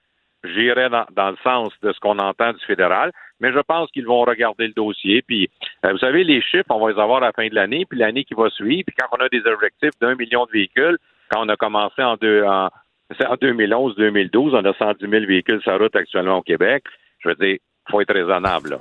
j'irais 0.44 0.90
dans, 0.90 1.30
le 1.32 1.38
sens 1.44 1.70
de 1.82 1.92
ce 1.92 2.00
qu'on 2.00 2.20
entend 2.20 2.54
du 2.54 2.64
fédéral, 2.66 3.12
mais 3.40 3.52
je 3.52 3.60
pense 3.60 3.90
qu'ils 3.92 4.06
vont 4.06 4.22
regarder 4.22 4.68
le 4.68 4.74
dossier. 4.74 5.24
Puis, 5.24 5.50
euh, 5.86 5.94
vous 5.94 5.98
savez, 5.98 6.24
les 6.24 6.42
chiffres, 6.42 6.70
on 6.70 6.86
va 6.86 6.92
les 6.92 7.00
avoir 7.00 7.18
à 7.24 7.28
la 7.28 7.32
fin 7.32 7.48
de 7.48 7.56
l'année, 7.56 7.86
puis 7.90 7.98
l'année 7.98 8.26
qui 8.26 8.36
va 8.36 8.50
suivre. 8.52 8.84
Puis 8.86 8.96
quand 9.00 9.08
on 9.18 9.24
a 9.24 9.30
des 9.30 9.44
objectifs 9.48 9.98
d'un 10.00 10.14
million 10.14 10.46
de 10.46 10.52
véhicules, 10.52 10.98
quand 11.32 11.44
on 11.44 11.50
a 11.50 11.56
commencé 11.56 12.04
en, 12.04 12.16
deux, 12.16 12.44
en, 12.44 12.68
en 12.68 13.36
2011-2012, 13.36 14.56
on 14.56 14.66
a 14.66 14.74
110 14.74 15.10
000 15.10 15.26
véhicules 15.26 15.62
sur 15.64 15.80
route 15.80 15.96
actuellement 15.96 16.38
au 16.38 16.44
Québec. 16.44 16.84
Je 17.26 17.30
veux 17.32 17.36
dire, 17.36 17.58
il 17.58 17.92
faut 17.92 18.02
être 18.02 18.14
raisonnable. 18.14 18.70
Là. 18.70 18.78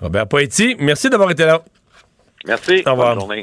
Robert 0.00 0.26
Poetti, 0.26 0.76
merci 0.80 1.08
d'avoir 1.08 1.30
été 1.30 1.44
là. 1.44 1.62
Merci. 2.44 2.82
Au 2.86 2.90
revoir. 2.90 3.14
Bonne 3.14 3.20
journée. 3.20 3.42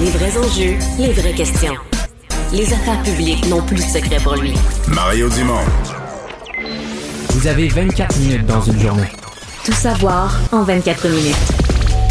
Les 0.00 0.10
vrais 0.10 0.36
enjeux, 0.38 0.76
les 0.98 1.12
vraies 1.12 1.34
questions. 1.34 1.74
Les 2.52 2.72
affaires 2.72 3.02
publiques 3.02 3.46
n'ont 3.46 3.62
plus 3.62 3.76
de 3.76 3.82
secret 3.82 4.18
pour 4.22 4.34
lui. 4.36 4.54
Mario 4.88 5.28
Dumont. 5.28 5.64
Vous 7.30 7.46
avez 7.46 7.68
24 7.68 8.18
minutes 8.18 8.46
dans 8.46 8.60
une 8.62 8.80
journée. 8.80 9.10
Tout 9.64 9.72
savoir 9.72 10.34
en 10.50 10.62
24 10.62 11.08
minutes. 11.08 11.57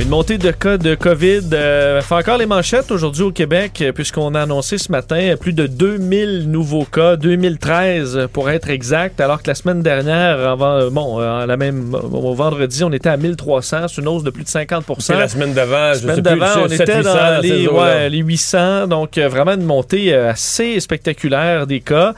Une 0.00 0.08
montée 0.08 0.38
de 0.38 0.50
cas 0.50 0.78
de 0.78 0.94
COVID 0.94 1.50
euh, 1.52 2.00
fait 2.00 2.14
encore 2.14 2.38
les 2.38 2.46
manchettes 2.46 2.90
aujourd'hui 2.90 3.22
au 3.24 3.30
Québec, 3.30 3.78
euh, 3.82 3.92
puisqu'on 3.92 4.34
a 4.34 4.40
annoncé 4.40 4.78
ce 4.78 4.90
matin 4.90 5.34
plus 5.38 5.52
de 5.52 5.66
2000 5.66 6.50
nouveaux 6.50 6.86
cas, 6.86 7.16
2013 7.16 8.26
pour 8.32 8.50
être 8.50 8.70
exact, 8.70 9.20
alors 9.20 9.42
que 9.42 9.48
la 9.48 9.54
semaine 9.54 9.82
dernière, 9.82 10.40
avant, 10.48 10.72
euh, 10.76 10.90
bon, 10.90 11.18
la 11.20 11.56
même, 11.58 11.94
au 11.94 12.34
vendredi, 12.34 12.82
on 12.82 12.90
était 12.90 13.10
à 13.10 13.18
1300, 13.18 13.88
c'est 13.88 14.00
une 14.00 14.08
hausse 14.08 14.24
de 14.24 14.30
plus 14.30 14.42
de 14.44 14.48
50 14.48 14.84
Et 15.10 15.12
la 15.12 15.28
semaine 15.28 15.52
d'avant, 15.52 15.76
La 15.90 15.94
semaine 15.94 16.20
d'avant, 16.20 16.62
on 16.62 16.68
était 16.68 17.02
dans 17.02 17.40
les, 17.42 17.68
ouais, 17.68 18.08
les 18.08 18.18
800, 18.18 18.86
donc 18.88 19.18
vraiment 19.18 19.52
une 19.52 19.62
montée 19.64 20.12
assez 20.14 20.80
spectaculaire 20.80 21.66
des 21.66 21.80
cas. 21.80 22.14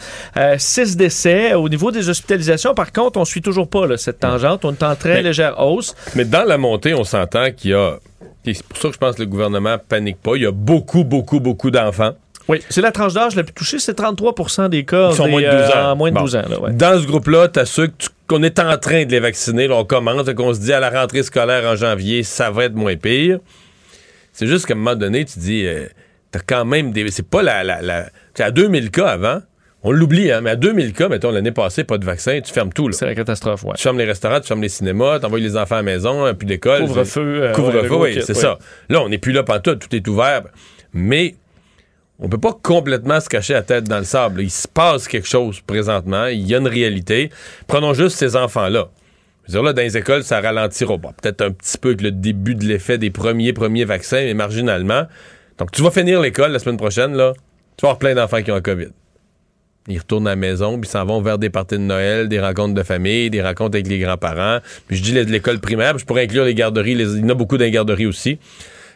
6 0.57 0.97
décès. 0.97 1.55
Au 1.55 1.68
niveau 1.68 1.91
des 1.91 2.09
hospitalisations, 2.09 2.72
par 2.72 2.93
contre, 2.93 3.18
on 3.18 3.25
suit 3.25 3.43
toujours 3.43 3.68
pas 3.68 3.87
là, 3.87 3.97
cette 3.97 4.20
tangente, 4.20 4.64
on 4.64 4.72
est 4.72 4.83
en 4.85 4.95
très 4.95 5.14
Mais- 5.14 5.22
légère 5.22 5.61
hausse. 5.61 5.95
Mais 6.14 6.25
dans 6.25 6.45
la 6.45 6.57
montée, 6.57 6.95
on 6.95 7.05
s'entend 7.05 7.51
qu'il 7.51 7.64
y 7.71 7.75
a. 7.75 7.97
C'est 8.45 8.62
pour 8.62 8.77
ça 8.79 8.89
que 8.89 8.95
je 8.95 8.99
pense 8.99 9.15
que 9.17 9.21
le 9.23 9.27
gouvernement 9.27 9.77
panique 9.89 10.19
pas. 10.21 10.33
Il 10.37 10.43
y 10.43 10.47
a 10.47 10.53
beaucoup, 10.53 11.05
beaucoup, 11.05 11.41
beaucoup 11.41 11.71
d'enfants. 11.71 12.12
Oui, 12.47 12.61
c'est 12.69 12.83
la 12.83 12.93
tranche 12.93 13.15
d'âge 13.15 13.35
la 13.37 13.43
plus 13.43 13.55
touchée, 13.55 13.79
c'est 13.79 13.99
33% 13.99 14.69
des 14.69 14.85
cas 14.85 15.11
Qui 15.11 15.17
sont 15.17 15.25
des, 15.25 15.31
moins 15.31 15.41
de 15.41 15.47
12 15.51 15.55
ans. 15.55 15.73
euh, 15.77 15.85
en 15.93 15.97
moins 15.97 16.11
de 16.11 16.15
Bon. 16.15 16.21
12 16.23 16.37
ans. 16.37 16.43
là, 16.51 16.61
ouais. 16.61 16.73
Dans 16.73 17.01
ce 17.01 17.07
groupe-là, 17.07 17.49
tu 17.49 17.59
as 17.61 17.65
ceux 17.65 17.91
qu'on 18.27 18.43
est 18.43 18.59
en 18.59 18.77
train 18.77 19.07
de 19.07 19.11
les 19.11 19.21
vacciner. 19.21 19.67
Là, 19.67 19.77
on 19.77 19.85
commence, 19.87 20.31
qu'on 20.35 20.53
se 20.53 20.61
dit 20.61 20.73
à 20.75 20.81
la 20.81 20.91
rentrée 20.91 21.23
scolaire 21.23 21.65
en 21.71 21.75
janvier, 21.75 22.23
ça 22.23 22.51
va 22.51 22.65
être 22.65 22.75
moins 22.75 22.97
pire. 22.97 23.39
C'est 24.35 24.47
juste 24.47 24.67
qu'à 24.67 24.75
un 24.75 24.77
moment 24.77 24.95
donné, 24.95 25.25
tu 25.25 25.39
dis, 25.39 25.65
euh, 25.65 25.87
t'as 26.33 26.41
quand 26.47 26.67
même 26.67 26.91
des. 26.93 27.11
C'est 27.11 27.27
pas 27.27 27.43
la. 27.43 27.65
la, 27.65 27.81
la 27.81 28.07
à 28.39 28.51
2000 28.51 28.91
cas 28.91 29.07
avant, 29.07 29.41
on 29.87 29.93
l'oublie, 29.93 30.32
hein, 30.32 30.41
mais 30.41 30.51
à 30.51 30.57
2000 30.57 30.95
cas, 30.95 31.11
mettons, 31.11 31.30
l'année 31.30 31.53
passée, 31.53 31.85
pas 31.85 31.99
de 31.99 32.07
vaccin, 32.07 32.41
tu 32.41 32.53
fermes 32.53 32.72
tout. 32.72 32.89
Là. 32.89 32.95
C'est 32.95 33.05
la 33.05 33.14
catastrophe, 33.14 33.64
ouais. 33.64 33.74
Tu 33.76 33.82
fermes 33.82 33.99
les 33.99 34.07
restaurants, 34.07 34.41
tu 34.41 34.49
fermes 34.49 34.62
les 34.62 34.70
cinémas, 34.70 35.20
tu 35.20 35.26
envoies 35.26 35.41
les 35.41 35.59
enfants 35.59 35.74
à 35.74 35.78
la 35.78 35.82
maison, 35.82 36.24
hein, 36.24 36.32
puis 36.32 36.49
l'école. 36.49 36.87
Couvre-feu, 36.87 37.43
euh, 37.43 37.53
Couvre-feu, 37.53 37.95
oui, 37.97 38.18
c'est 38.24 38.35
ça. 38.35 38.59
Là, 38.89 39.03
on 39.03 39.11
n'est 39.11 39.18
plus 39.18 39.32
là 39.32 39.43
pantoute, 39.43 39.80
tout 39.80 39.95
est 39.95 40.09
ouvert. 40.09 40.45
Mais 40.95 41.35
on 42.18 42.30
peut 42.30 42.39
pas 42.39 42.57
complètement 42.62 43.20
se 43.20 43.28
cacher 43.28 43.53
la 43.53 43.62
tête 43.62 43.85
dans 43.85 43.99
le 43.99 44.05
sable. 44.05 44.41
Il 44.41 44.51
se 44.51 44.66
passe 44.66 45.07
quelque 45.07 45.28
chose 45.28 45.61
présentement. 45.61 46.26
Il 46.26 46.47
y 46.47 46.55
a 46.55 46.59
une 46.59 46.68
réalité. 46.68 47.30
Prenons 47.66 47.93
juste 47.93 48.16
ces 48.16 48.37
enfants-là. 48.37 48.89
Dire, 49.49 49.62
là, 49.62 49.74
dans 49.74 49.82
les 49.82 49.99
écoles, 49.99 50.24
ça 50.24 50.41
ralentira. 50.41 50.97
Bon, 50.97 51.12
peut-être 51.20 51.43
un 51.43 51.51
petit 51.51 51.76
peu 51.76 51.89
avec 51.89 52.01
le 52.01 52.11
début 52.11 52.55
de 52.55 52.64
l'effet 52.64 52.97
des 52.97 53.11
premiers, 53.11 53.53
premiers 53.53 53.85
vaccins, 53.85 54.22
mais 54.22 54.32
marginalement. 54.32 55.03
Donc, 55.59 55.72
tu 55.72 55.82
vas 55.82 55.91
finir 55.91 56.22
l'école 56.22 56.53
la 56.53 56.59
semaine 56.59 56.78
prochaine, 56.78 57.14
là. 57.14 57.35
Tu 57.76 57.82
vas 57.82 57.89
avoir 57.91 57.99
plein 57.99 58.14
d'enfants 58.14 58.43
qui 58.43 58.51
ont 58.51 58.55
la 58.55 58.62
COVID. 58.62 58.89
Ils 59.89 59.99
retournent 59.99 60.26
à 60.26 60.30
la 60.30 60.37
maison, 60.37 60.78
puis 60.78 60.89
ils 60.89 60.93
s'en 60.93 61.05
vont 61.05 61.20
vers 61.20 61.39
des 61.39 61.51
parties 61.51 61.74
de 61.74 61.80
Noël, 61.80 62.28
des 62.28 62.41
rencontres 62.41 62.74
de 62.74 62.82
famille, 62.82 63.28
des 63.28 63.43
rencontres 63.43 63.76
avec 63.76 63.87
les 63.87 63.99
grands-parents. 63.99 64.61
Puis 64.89 64.97
je 64.97 65.03
dis 65.03 65.12
l'école 65.12 65.61
primaire, 65.61 65.99
je 65.99 66.05
pourrais 66.05 66.24
inclure 66.24 66.45
les 66.45 66.55
garderies. 66.55 66.93
il 66.93 67.20
y 67.20 67.24
en 67.24 67.28
a 67.28 67.35
beaucoup 67.35 67.59
dans 67.59 67.64
les 67.64 67.70
garderies 67.70 68.07
aussi. 68.07 68.39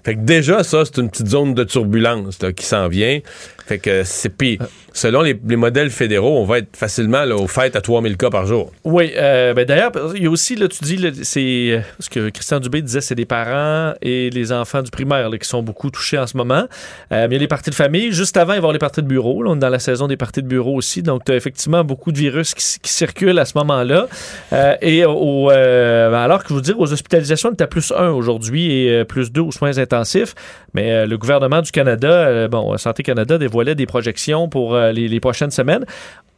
Fait 0.05 0.15
que 0.15 0.21
déjà, 0.21 0.65
ça, 0.65 0.85
c'est 0.85 0.97
une 0.99 1.11
petite 1.11 1.27
zone 1.27 1.53
de 1.53 1.65
turbulence 1.65 2.39
qui 2.57 2.65
s'en 2.65 2.89
vient. 2.89 3.21
Fait 3.69 3.79
que 3.79 4.03
c'est 4.05 4.31
puis 4.31 4.59
selon 4.93 5.23
les, 5.23 5.39
les 5.47 5.57
modèles 5.57 5.91
fédéraux, 5.91 6.39
on 6.39 6.45
va 6.45 6.59
être 6.59 6.77
facilement 6.77 7.25
là, 7.25 7.37
au 7.37 7.47
fait 7.47 7.75
à 7.77 7.81
3000 7.81 8.17
cas 8.17 8.31
par 8.31 8.47
jour. 8.47 8.73
Oui, 8.85 9.13
euh, 9.17 9.55
ben 9.55 9.65
d'ailleurs, 9.65 9.93
il 10.15 10.23
y 10.23 10.27
a 10.27 10.31
aussi, 10.31 10.57
là, 10.57 10.69
tu 10.69 10.85
dis, 10.85 10.99
c'est 11.23 11.41
euh, 11.41 11.81
ce 11.99 12.11
que 12.11 12.31
Christian 12.31 12.61
Dubé 12.61 12.83
disait, 12.83 13.01
c'est 13.01 13.15
les 13.15 13.25
parents 13.25 13.95
et 14.03 14.31
les 14.31 14.53
enfants 14.53 14.83
du 14.83 14.91
primaire 14.91 15.31
qui 15.41 15.49
sont 15.49 15.63
beaucoup 15.63 15.91
touchés 15.91 16.19
en 16.19 16.27
ce 16.27 16.37
moment. 16.37 16.65
Euh, 17.13 17.27
mais 17.29 17.29
il 17.29 17.33
y 17.33 17.37
a 17.37 17.39
les 17.39 17.49
parties 17.49 17.71
de 17.71 17.75
famille. 17.75 18.13
Juste 18.13 18.37
avant, 18.37 18.55
il 18.55 18.55
va 18.55 18.55
y 18.55 18.59
avoir 18.59 18.73
les 18.73 18.79
parties 18.79 19.03
de 19.03 19.07
bureau. 19.07 19.43
Là, 19.43 19.51
on 19.51 19.57
est 19.57 19.61
dans 19.61 19.69
la 19.69 19.79
saison 19.79 20.09
des 20.09 20.17
parties 20.17 20.43
de 20.43 20.49
bureau 20.49 20.75
aussi. 20.75 21.03
Donc, 21.03 21.25
tu 21.25 21.33
as 21.33 21.37
effectivement 21.37 21.85
beaucoup 21.85 22.13
de 22.13 22.19
virus 22.19 22.55
qui, 22.55 22.89
circulent 22.89 23.39
à 23.39 23.45
ce 23.45 23.53
moment-là. 23.59 24.09
Euh, 24.53 24.75
et 24.81 25.03
alors 25.03 26.43
que 26.43 26.49
je 26.49 26.55
vous 26.55 26.61
dire, 26.61 26.81
aux 26.81 26.93
hospitalisations, 26.93 27.51
on 27.51 27.53
est 27.53 27.63
à 27.63 27.67
plus 27.67 27.93
1 27.93 28.11
aujourd'hui 28.11 28.73
et 28.73 29.05
plus 29.05 29.31
2 29.31 29.41
aux 29.43 29.53
soins 29.53 29.79
intensifs. 29.79 30.35
Mais 30.75 31.07
le 31.07 31.19
gouvernement 31.19 31.61
du 31.61 31.71
Canada, 31.71 32.49
bon, 32.49 32.77
Santé 32.79 33.03
Canada 33.03 33.39
des 33.75 33.87
projections 33.87 34.49
pour 34.49 34.75
euh, 34.75 34.93
les 34.93 35.21
prochaines 35.21 35.51
semaines. 35.51 35.85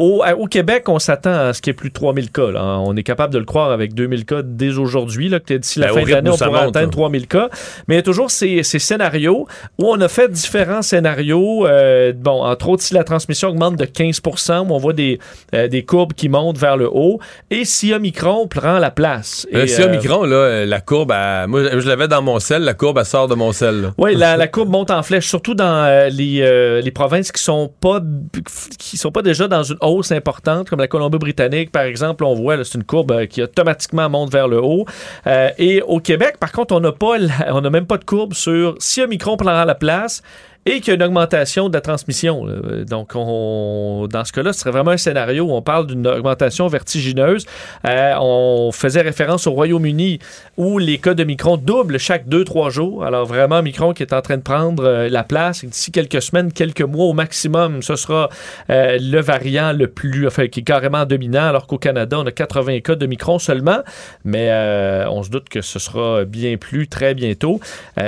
Au, 0.01 0.47
Québec, 0.47 0.89
on 0.89 0.99
s'attend 0.99 1.33
à 1.49 1.53
ce 1.53 1.61
qu'il 1.61 1.71
y 1.71 1.73
ait 1.73 1.75
plus 1.75 1.91
de 1.91 1.95
3000 1.95 2.31
cas. 2.33 2.51
là. 2.51 2.79
On 2.81 2.97
est 2.97 3.03
capable 3.03 3.33
de 3.35 3.39
le 3.39 3.45
croire 3.45 3.71
avec 3.71 3.93
2000 3.95 4.25
cas 4.25 4.41
dès 4.43 4.79
aujourd'hui. 4.79 5.31
D'ici 5.31 5.79
la 5.79 5.89
Ben, 5.89 5.93
fin 5.95 6.03
de 6.05 6.11
l'année, 6.11 6.31
on 6.31 6.33
monte, 6.33 6.43
atteindre 6.43 6.87
là. 6.87 6.87
3000 6.89 7.27
cas. 7.27 7.49
Mais 7.87 7.95
il 7.95 7.99
y 7.99 8.01
a 8.01 8.03
toujours 8.03 8.31
ces, 8.31 8.63
ces 8.63 8.79
scénarios 8.79 9.47
où 9.79 9.87
on 9.93 10.01
a 10.01 10.09
fait 10.09 10.31
différents 10.31 10.83
scénarios. 10.83 11.67
euh, 11.67 12.13
bon, 12.17 12.43
entre 12.43 12.71
autres, 12.71 12.83
si 12.83 12.95
la 12.95 13.05
transmission 13.05 13.49
augmente 13.51 13.77
de 13.77 13.85
15% 13.85 14.61
où 14.69 14.73
on 14.75 14.79
voit 14.79 14.95
des, 14.95 15.19
euh, 15.55 15.69
des 15.69 15.85
courbes 15.85 16.15
qui 16.15 16.29
montent 16.31 16.57
vers 16.59 16.79
le 16.79 16.89
haut. 16.91 17.21
Et 17.51 17.67
si 17.67 17.93
Omicron 17.93 18.49
prend 18.49 18.79
la 18.79 18.91
place. 18.91 19.47
Euh, 19.55 19.67
si 19.67 19.83
Omicron, 19.83 20.25
là, 20.25 20.65
la 20.65 20.81
courbe, 20.81 21.13
elle- 21.13 21.47
moi, 21.49 21.61
je 21.79 21.87
l'avais 21.89 22.09
dans 22.09 22.23
mon 22.23 22.39
sel, 22.39 22.63
la 22.63 22.73
courbe, 22.75 22.97
elle 22.99 23.05
sort 23.05 23.29
de 23.29 23.35
mon 23.35 23.53
sel. 23.53 23.91
Oui, 23.99 24.15
la, 24.15 24.37
la 24.39 24.49
courbe 24.49 24.71
monte 24.71 24.91
en 24.91 25.03
flèche, 25.03 25.29
surtout 25.29 25.55
dans 25.55 26.09
les, 26.11 26.81
les 26.83 26.91
provinces 26.91 27.33
qui 27.33 27.43
sont 27.43 27.71
pas 27.81 28.01
qui 28.79 28.97
sont 28.97 29.13
pas 29.13 29.23
déjà 29.23 29.47
dans 29.47 29.63
une 29.63 29.77
hausse 29.91 30.13
importante, 30.13 30.71
comme 30.71 30.81
la 30.81 30.89
Colombie-Britannique, 30.89 31.71
par 31.73 31.83
exemple. 31.83 32.25
On 32.25 32.35
voit, 32.35 32.63
c'est 32.65 32.77
une 32.77 32.85
courbe 32.85 33.13
euh, 33.13 33.27
qui 33.27 33.43
automatiquement 33.43 34.09
monte 34.09 34.33
vers 34.33 34.49
le 34.49 34.63
haut. 34.63 34.87
Euh, 35.27 35.51
et 35.59 35.83
au 35.83 36.01
Québec, 36.01 36.37
par 36.39 36.53
contre, 36.53 36.75
on 36.75 36.81
n'a 36.81 36.93
on 37.49 37.61
n'a 37.61 37.71
même 37.71 37.87
pas 37.87 37.99
de 37.99 38.05
courbe 38.05 38.35
sur 38.35 38.77
si 38.79 39.03
Omicron 39.03 39.37
prendra 39.37 39.65
la 39.65 39.75
place 39.75 40.23
et 40.67 40.81
qu'il 40.81 40.89
y 40.89 40.91
a 40.91 40.95
une 40.95 41.03
augmentation 41.03 41.71
de 41.71 41.75
la 41.75 41.81
transmission. 41.81 42.47
Donc, 42.87 43.13
on, 43.15 44.07
dans 44.11 44.25
ce 44.25 44.33
cas-là, 44.33 44.53
ce 44.53 44.61
serait 44.61 44.71
vraiment 44.71 44.91
un 44.91 44.99
scénario 44.99 45.45
où 45.45 45.53
on 45.53 45.63
parle 45.63 45.87
d'une 45.87 46.07
augmentation 46.07 46.67
vertigineuse. 46.69 47.47
Euh, 47.89 48.15
on 48.21 48.71
faisait 48.71 49.01
référence 49.01 49.47
au 49.47 49.53
Royaume-Uni 49.53 50.19
où 50.59 50.79
les 50.79 50.99
cas 50.99 51.15
de 51.15 51.25
Micron 51.25 51.57
doublent 51.57 51.99
chaque 51.99 52.29
2-3 52.29 52.71
jours. 52.71 53.05
Alors, 53.05 53.25
vraiment, 53.25 53.63
Micron 53.63 53.95
qui 53.95 54.03
est 54.03 54.13
en 54.13 54.21
train 54.21 54.37
de 54.37 54.43
prendre 54.43 54.85
euh, 54.85 55.09
la 55.09 55.25
place. 55.25 55.65
D'ici 55.65 55.93
quelques 55.93 56.21
semaines, 56.21 56.53
quelques 56.53 56.83
mois 56.83 57.07
au 57.07 57.15
maximum, 57.15 57.83
ce 57.83 57.97
sera 57.97 58.29
euh, 58.69 58.99
le 59.01 59.21
variant 59.21 59.73
le 59.73 59.87
plus, 59.87 60.27
enfin, 60.27 60.47
qui 60.49 60.61
est 60.61 60.65
carrément 60.65 61.07
dominant, 61.07 61.45
alors 61.45 61.67
qu'au 61.67 61.79
Canada, 61.79 62.19
on 62.21 62.27
a 62.27 62.33
80 62.33 62.81
cas 62.81 62.97
de 62.97 63.07
Micron 63.07 63.39
seulement. 63.39 63.79
Mais 64.25 64.51
on 65.09 65.23
se 65.23 65.31
doute 65.31 65.49
que 65.49 65.63
ce 65.63 65.79
sera 65.79 66.25
bien 66.25 66.57
plus 66.57 66.87
très 66.89 67.15
bientôt. 67.15 67.61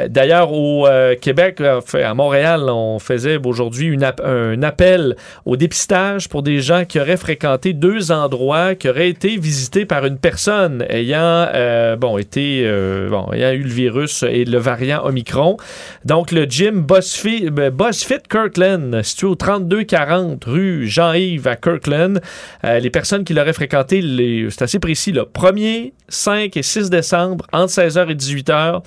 D'ailleurs, 0.09 0.53
au 0.53 0.87
Québec, 1.21 1.61
à 1.61 2.15
Montréal, 2.15 2.41
on 2.45 2.99
faisait 2.99 3.38
aujourd'hui 3.45 3.97
un 4.24 4.62
appel 4.62 5.16
au 5.45 5.57
dépistage 5.57 6.28
pour 6.28 6.43
des 6.43 6.61
gens 6.61 6.84
qui 6.84 7.01
auraient 7.01 7.16
fréquenté 7.16 7.72
deux 7.72 8.12
endroits 8.12 8.74
qui 8.74 8.88
auraient 8.88 9.09
été 9.09 9.36
visités 9.36 9.84
par 9.84 10.05
une 10.07 10.18
personne 10.18 10.84
ayant 10.88 11.49
euh, 11.55 11.97
bon 11.97 12.18
été 12.18 12.62
euh, 12.64 13.09
bon 13.09 13.32
ayant 13.32 13.53
eu 13.53 13.62
le 13.62 13.70
virus 13.70 14.22
et 14.22 14.45
le 14.45 14.59
variant 14.59 15.05
Omicron. 15.05 15.57
Donc 16.05 16.32
le 16.32 16.45
gym 16.45 16.82
BuzzFit, 16.82 17.49
euh, 17.59 17.70
BuzzFit 17.70 18.22
Kirkland, 18.28 19.03
situé 19.03 19.26
au 19.26 19.34
3240 19.34 20.45
rue 20.45 20.86
Jean-Yves 20.86 21.49
à 21.49 21.57
Kirkland. 21.57 22.20
les 22.62 22.90
personnes 22.90 23.24
qui 23.24 23.34
l'auraient 23.34 23.53
fréquenté, 23.53 24.03
c'est 24.51 24.62
assez 24.62 24.78
précis 24.78 25.12
là, 25.12 25.24
1er, 25.24 25.93
5 26.09 26.57
et 26.57 26.62
6 26.62 26.90
décembre 26.90 27.47
entre 27.53 27.72
16h 27.72 28.11
et 28.11 28.14
18h. 28.14 28.82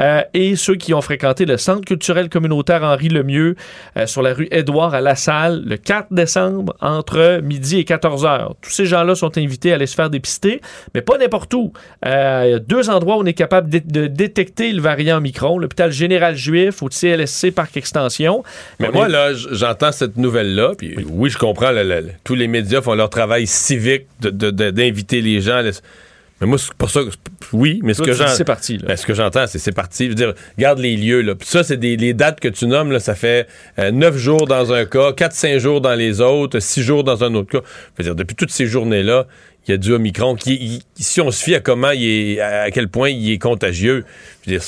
Euh, 0.00 0.22
et 0.34 0.56
ceux 0.56 0.74
qui 0.74 0.92
ont 0.92 1.00
fréquenté 1.00 1.44
le 1.44 1.56
Centre 1.56 1.84
culturel 1.84 2.28
communautaire 2.28 2.82
Henri 2.82 3.08
Lemieux 3.08 3.54
euh, 3.96 4.06
sur 4.06 4.22
la 4.22 4.34
rue 4.34 4.48
Édouard 4.50 4.94
à 4.94 5.00
La 5.00 5.14
Salle 5.14 5.62
le 5.64 5.76
4 5.76 6.12
décembre 6.12 6.74
entre 6.80 7.40
midi 7.42 7.78
et 7.78 7.84
14 7.84 8.24
heures. 8.24 8.56
Tous 8.60 8.70
ces 8.70 8.86
gens-là 8.86 9.14
sont 9.14 9.36
invités 9.38 9.72
à 9.72 9.76
aller 9.76 9.86
se 9.86 9.94
faire 9.94 10.10
dépister, 10.10 10.60
mais 10.94 11.00
pas 11.00 11.16
n'importe 11.18 11.54
où. 11.54 11.72
Euh, 12.06 12.42
il 12.46 12.50
y 12.50 12.54
a 12.54 12.58
deux 12.58 12.90
endroits 12.90 13.16
où 13.16 13.20
on 13.20 13.26
est 13.26 13.34
capable 13.34 13.68
de, 13.70 14.06
détecter 14.06 14.72
le 14.72 14.80
variant 14.80 15.18
Omicron, 15.18 15.58
l'hôpital 15.58 15.92
général 15.92 16.36
juif 16.36 16.82
ou 16.82 16.86
le 16.86 16.90
CLSC 16.90 17.52
Parc 17.52 17.76
Extension. 17.76 18.42
Mais 18.80 18.90
moi, 18.90 19.08
là, 19.08 19.32
j'entends 19.32 19.92
cette 19.92 20.16
nouvelle-là, 20.16 20.72
puis 20.76 20.96
oui. 21.08 21.30
je 21.30 21.38
comprends, 21.38 21.70
tous 22.24 22.34
les 22.34 22.48
médias 22.48 22.82
font 22.82 22.94
leur 22.94 23.10
travail 23.10 23.46
civique 23.46 24.06
d'inviter 24.20 25.20
les 25.20 25.40
gens. 25.40 25.62
Mais 26.40 26.46
moi, 26.46 26.58
c'est 26.58 26.74
pour 26.74 26.90
ça, 26.90 27.00
oui, 27.52 27.80
mais 27.82 27.94
ce 27.94 28.02
que 28.02 28.12
j'entends. 28.12 28.32
C'est 28.32 28.44
parti, 28.44 28.78
ben, 28.78 28.96
ce 28.96 29.06
que 29.06 29.14
j'entends, 29.14 29.46
c'est 29.46 29.58
c'est 29.58 29.72
parti. 29.72 30.04
Je 30.04 30.08
veux 30.10 30.14
dire, 30.14 30.34
garde 30.58 30.78
les 30.78 30.96
lieux, 30.96 31.20
là. 31.20 31.34
Puis 31.34 31.48
ça, 31.48 31.62
c'est 31.62 31.76
des 31.76 31.96
les 31.96 32.14
dates 32.14 32.40
que 32.40 32.48
tu 32.48 32.66
nommes, 32.66 32.92
là, 32.92 33.00
ça 33.00 33.14
fait 33.14 33.46
euh, 33.78 33.90
neuf 33.90 34.16
jours 34.16 34.46
dans 34.46 34.72
un 34.72 34.84
cas, 34.84 35.12
4-5 35.12 35.58
jours 35.58 35.80
dans 35.80 35.94
les 35.94 36.20
autres, 36.20 36.60
six 36.60 36.82
jours 36.82 37.04
dans 37.04 37.24
un 37.24 37.34
autre 37.34 37.50
cas. 37.50 37.66
Je 37.98 38.02
veux 38.02 38.08
dire, 38.10 38.14
depuis 38.14 38.36
toutes 38.36 38.50
ces 38.50 38.66
journées-là, 38.66 39.26
il 39.66 39.70
y 39.70 39.74
a 39.74 39.76
du 39.78 39.92
Omicron 39.92 40.34
qui, 40.34 40.82
si 40.94 41.20
on 41.20 41.30
se 41.30 41.42
fie 41.42 41.54
à 41.54 41.60
comment 41.60 41.90
il 41.90 42.04
est, 42.04 42.40
à 42.40 42.70
quel 42.70 42.88
point 42.88 43.08
il 43.10 43.32
est 43.32 43.38
contagieux, 43.38 44.04
je 44.46 44.50
veux 44.50 44.56
dire, 44.58 44.66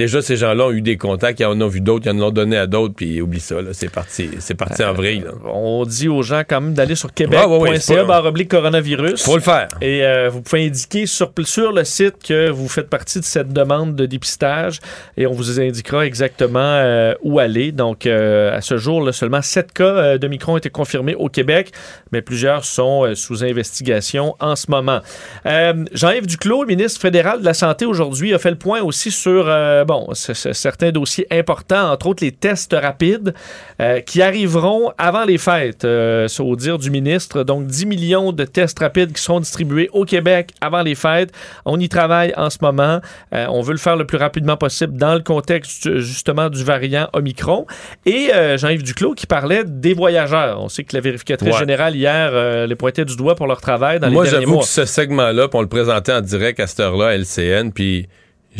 déjà, 0.00 0.22
ces 0.22 0.36
gens-là 0.36 0.66
ont 0.66 0.70
eu 0.70 0.80
des 0.80 0.96
contacts, 0.96 1.40
ils 1.40 1.44
en 1.44 1.60
ont 1.60 1.68
vu 1.68 1.82
d'autres, 1.82 2.06
ils 2.06 2.10
en 2.10 2.22
ont 2.22 2.30
donné 2.30 2.56
à 2.56 2.66
d'autres, 2.66 2.94
puis 2.94 3.20
oublie 3.20 3.38
ça, 3.38 3.56
c'est 3.72 3.90
parti, 3.90 4.30
c'est 4.38 4.54
parti 4.54 4.82
en 4.82 4.94
vrille. 4.94 5.24
On 5.44 5.84
dit 5.84 6.08
aux 6.08 6.22
gens 6.22 6.40
quand 6.48 6.62
même 6.62 6.72
d'aller 6.72 6.94
sur 6.94 7.12
québec.ca 7.12 8.04
barre 8.04 8.24
oblique 8.24 8.50
coronavirus. 8.50 9.22
Faut 9.22 9.36
le 9.36 9.42
faire. 9.42 9.68
Et 9.82 10.02
euh, 10.02 10.30
vous 10.30 10.40
pouvez 10.40 10.64
indiquer 10.64 11.04
sur, 11.04 11.32
sur 11.44 11.72
le 11.72 11.84
site 11.84 12.14
que 12.26 12.48
vous 12.48 12.66
faites 12.66 12.88
partie 12.88 13.20
de 13.20 13.24
cette 13.24 13.52
demande 13.52 13.94
de 13.94 14.06
dépistage 14.06 14.80
et 15.18 15.26
on 15.26 15.32
vous 15.32 15.60
indiquera 15.60 16.06
exactement 16.06 16.58
euh, 16.60 17.12
où 17.22 17.38
aller. 17.38 17.70
Donc, 17.70 18.06
euh, 18.06 18.56
à 18.56 18.62
ce 18.62 18.78
jour, 18.78 19.02
là, 19.02 19.12
seulement 19.12 19.42
7 19.42 19.72
cas 19.72 20.16
de 20.16 20.28
micron 20.28 20.54
ont 20.54 20.56
été 20.56 20.70
confirmés 20.70 21.14
au 21.14 21.28
Québec, 21.28 21.72
mais 22.10 22.22
plusieurs 22.22 22.64
sont 22.64 23.14
sous 23.14 23.44
investigation 23.44 24.34
en 24.40 24.56
ce 24.56 24.70
moment. 24.70 25.00
Jean-Yves 25.44 26.26
Duclos, 26.26 26.64
ministre 26.64 27.00
fédéral 27.00 27.40
de 27.40 27.44
la 27.44 27.54
Santé 27.54 27.84
aujourd'hui, 27.84 28.32
a 28.32 28.38
fait 28.38 28.50
le 28.50 28.56
point 28.56 28.80
aussi 28.80 29.10
sur 29.10 29.44
bon, 29.90 30.06
certains 30.14 30.92
dossiers 30.92 31.26
importants, 31.32 31.90
entre 31.90 32.06
autres 32.06 32.22
les 32.22 32.30
tests 32.30 32.76
rapides 32.80 33.34
euh, 33.80 33.98
qui 34.00 34.22
arriveront 34.22 34.92
avant 34.98 35.24
les 35.24 35.36
fêtes, 35.36 35.84
euh, 35.84 36.28
au 36.38 36.54
dire 36.54 36.78
du 36.78 36.90
ministre. 36.90 37.42
Donc, 37.42 37.66
10 37.66 37.86
millions 37.86 38.30
de 38.30 38.44
tests 38.44 38.78
rapides 38.78 39.12
qui 39.12 39.20
seront 39.20 39.40
distribués 39.40 39.90
au 39.92 40.04
Québec 40.04 40.52
avant 40.60 40.82
les 40.82 40.94
fêtes. 40.94 41.32
On 41.64 41.80
y 41.80 41.88
travaille 41.88 42.32
en 42.36 42.50
ce 42.50 42.58
moment. 42.62 43.00
Euh, 43.34 43.46
on 43.48 43.62
veut 43.62 43.72
le 43.72 43.78
faire 43.78 43.96
le 43.96 44.06
plus 44.06 44.16
rapidement 44.16 44.56
possible 44.56 44.96
dans 44.96 45.14
le 45.14 45.22
contexte 45.22 45.98
justement 45.98 46.50
du 46.50 46.62
variant 46.62 47.08
Omicron. 47.12 47.66
Et 48.06 48.30
Jean-Yves 48.56 48.84
Duclos 48.84 49.14
qui 49.14 49.26
parlait 49.26 49.64
des 49.66 49.92
voyageurs. 49.92 50.62
On 50.62 50.68
sait 50.68 50.84
que 50.84 50.94
la 50.94 51.00
vérificatrice 51.00 51.56
générale 51.58 51.96
hier 51.96 52.66
les 52.66 52.76
pointait 52.76 53.04
du 53.04 53.16
doigt 53.16 53.34
pour 53.34 53.48
leur 53.48 53.60
travail 53.60 53.98
dans 53.98 54.10
Moi, 54.10 54.24
les 54.24 54.30
derniers 54.30 54.46
mois. 54.46 54.54
Moi, 54.56 54.64
j'avoue 54.64 54.82
que 54.84 54.88
ce 54.88 54.94
segment-là, 54.94 55.48
on 55.52 55.62
le 55.62 55.68
présentait 55.68 56.12
en 56.12 56.20
direct 56.20 56.60
à 56.60 56.68
cette 56.68 56.80
heure-là 56.80 57.08
à 57.08 57.14
LCN, 57.16 57.72
puis 57.72 58.08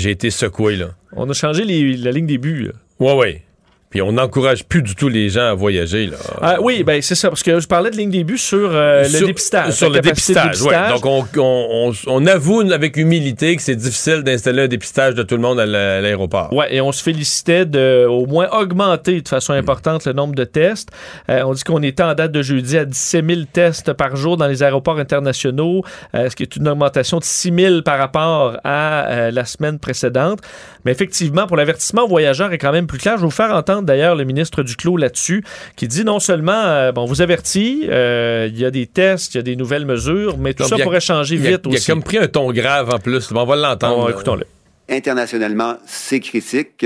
j'ai 0.01 0.11
été 0.11 0.31
secoué, 0.31 0.77
là. 0.77 0.91
On 1.13 1.29
a 1.29 1.33
changé 1.33 1.65
la 1.65 2.11
ligne 2.11 2.27
des 2.27 2.39
buts. 2.39 2.71
Ouais, 2.99 3.15
ouais. 3.15 3.43
Puis 3.91 4.01
on 4.03 4.13
n'encourage 4.13 4.65
plus 4.65 4.83
du 4.83 4.95
tout 4.95 5.09
les 5.09 5.31
gens 5.31 5.51
à 5.51 5.55
voyager. 5.55 6.07
Là. 6.07 6.17
Ah, 6.41 6.57
oui, 6.61 6.85
ben 6.85 7.03
c'est 7.03 7.17
ça, 7.17 7.29
parce 7.29 7.43
que 7.43 7.59
je 7.59 7.67
parlais 7.67 7.91
de 7.91 7.97
ligne 7.97 8.11
début 8.11 8.39
sur, 8.39 8.71
euh, 8.73 9.03
le 9.03 9.27
dépistage. 9.27 9.73
Sur 9.73 9.91
le 9.91 9.99
dépistage, 9.99 10.63
oui. 10.63 10.73
Donc 11.01 11.37
on, 11.37 11.93
on, 12.07 12.27
avoue 12.27 12.61
avec 12.61 12.97
humilité 12.97 13.57
que 13.57 13.63
c'est 13.63 13.75
difficile 13.75 14.23
d'installer 14.23 14.63
un 14.63 14.69
dépistage 14.69 15.17
de 15.17 15.25
tout 15.25 15.35
le 15.35 15.43
monde 15.43 15.59
à 15.59 15.67
l'aéroport. 15.67 16.51
Oui, 16.53 16.67
et 16.71 16.81
on 16.81 16.93
se 16.93 17.03
félicitait 17.03 17.67
de 17.67 18.07
au 18.07 18.27
moins 18.27 18.49
augmenter 18.53 19.23
de 19.23 19.29
façon 19.29 19.55
importante 19.55 20.05
le 20.05 20.13
nombre 20.13 20.37
de 20.37 20.45
tests. 20.45 20.91
Euh, 21.29 21.43
on 21.45 21.53
dit 21.53 21.65
qu'on 21.65 21.83
était 21.83 22.05
en 22.05 22.15
date 22.15 22.31
de 22.31 22.43
jeudi 22.43 22.79
à 22.79 22.85
17 22.85 23.27
000 23.27 23.41
tests 23.53 23.93
par 23.93 24.15
jour 24.15 24.37
dans 24.37 24.47
les 24.47 24.63
aéroports 24.63 25.01
internationaux, 25.01 25.83
euh, 26.15 26.31
ce 26.31 26.37
qui 26.37 26.45
est 26.45 26.55
une 26.55 26.69
augmentation 26.69 27.19
de 27.19 27.25
6 27.25 27.53
000 27.59 27.83
par 27.83 27.99
rapport 27.99 28.57
à 28.63 29.33
la 29.33 29.45
semaine 29.45 29.81
précédente. 29.81 30.39
Mais 30.85 30.93
effectivement, 30.93 31.47
pour 31.47 31.57
l'avertissement 31.57 32.05
aux 32.05 32.09
voyageurs 32.09 32.53
est 32.53 32.59
quand 32.59 32.73
même 32.73 32.87
plus 32.87 32.99
clair. 32.99 33.17
Je 33.17 33.21
vais 33.21 33.27
vous 33.27 33.31
faire 33.31 33.55
entendre 33.55 33.83
d'ailleurs 33.83 34.15
le 34.15 34.25
ministre 34.25 34.63
Duclos 34.63 34.97
là-dessus, 34.97 35.45
qui 35.77 35.89
dit 35.89 36.05
non 36.05 36.21
seulement, 36.21 36.53
euh, 36.53 36.93
bon, 36.93 37.05
vous 37.05 37.23
avertit, 37.23 37.87
euh, 37.89 38.49
il 38.51 38.59
y 38.59 38.65
a 38.65 38.71
des 38.71 38.87
tests, 38.87 39.35
il 39.35 39.39
y 39.39 39.41
a 39.41 39.43
des 39.43 39.57
nouvelles 39.57 39.87
mesures, 39.87 40.39
mais 40.39 40.55
tout 40.55 40.65
ça 40.65 40.79
pourrait 40.79 41.01
changer 41.01 41.37
vite 41.37 41.67
aussi. 41.67 41.77
Il 41.77 41.91
a 41.91 41.95
comme 41.95 42.03
pris 42.03 42.19
un 42.19 42.27
ton 42.27 42.53
grave 42.53 42.91
en 42.91 42.99
plus. 42.99 43.31
on 43.33 43.45
va 43.45 43.57
l'entendre. 43.57 44.11
écoutons-le. 44.11 44.45
Internationalement, 44.89 45.77
c'est 45.87 46.21
critique. 46.21 46.85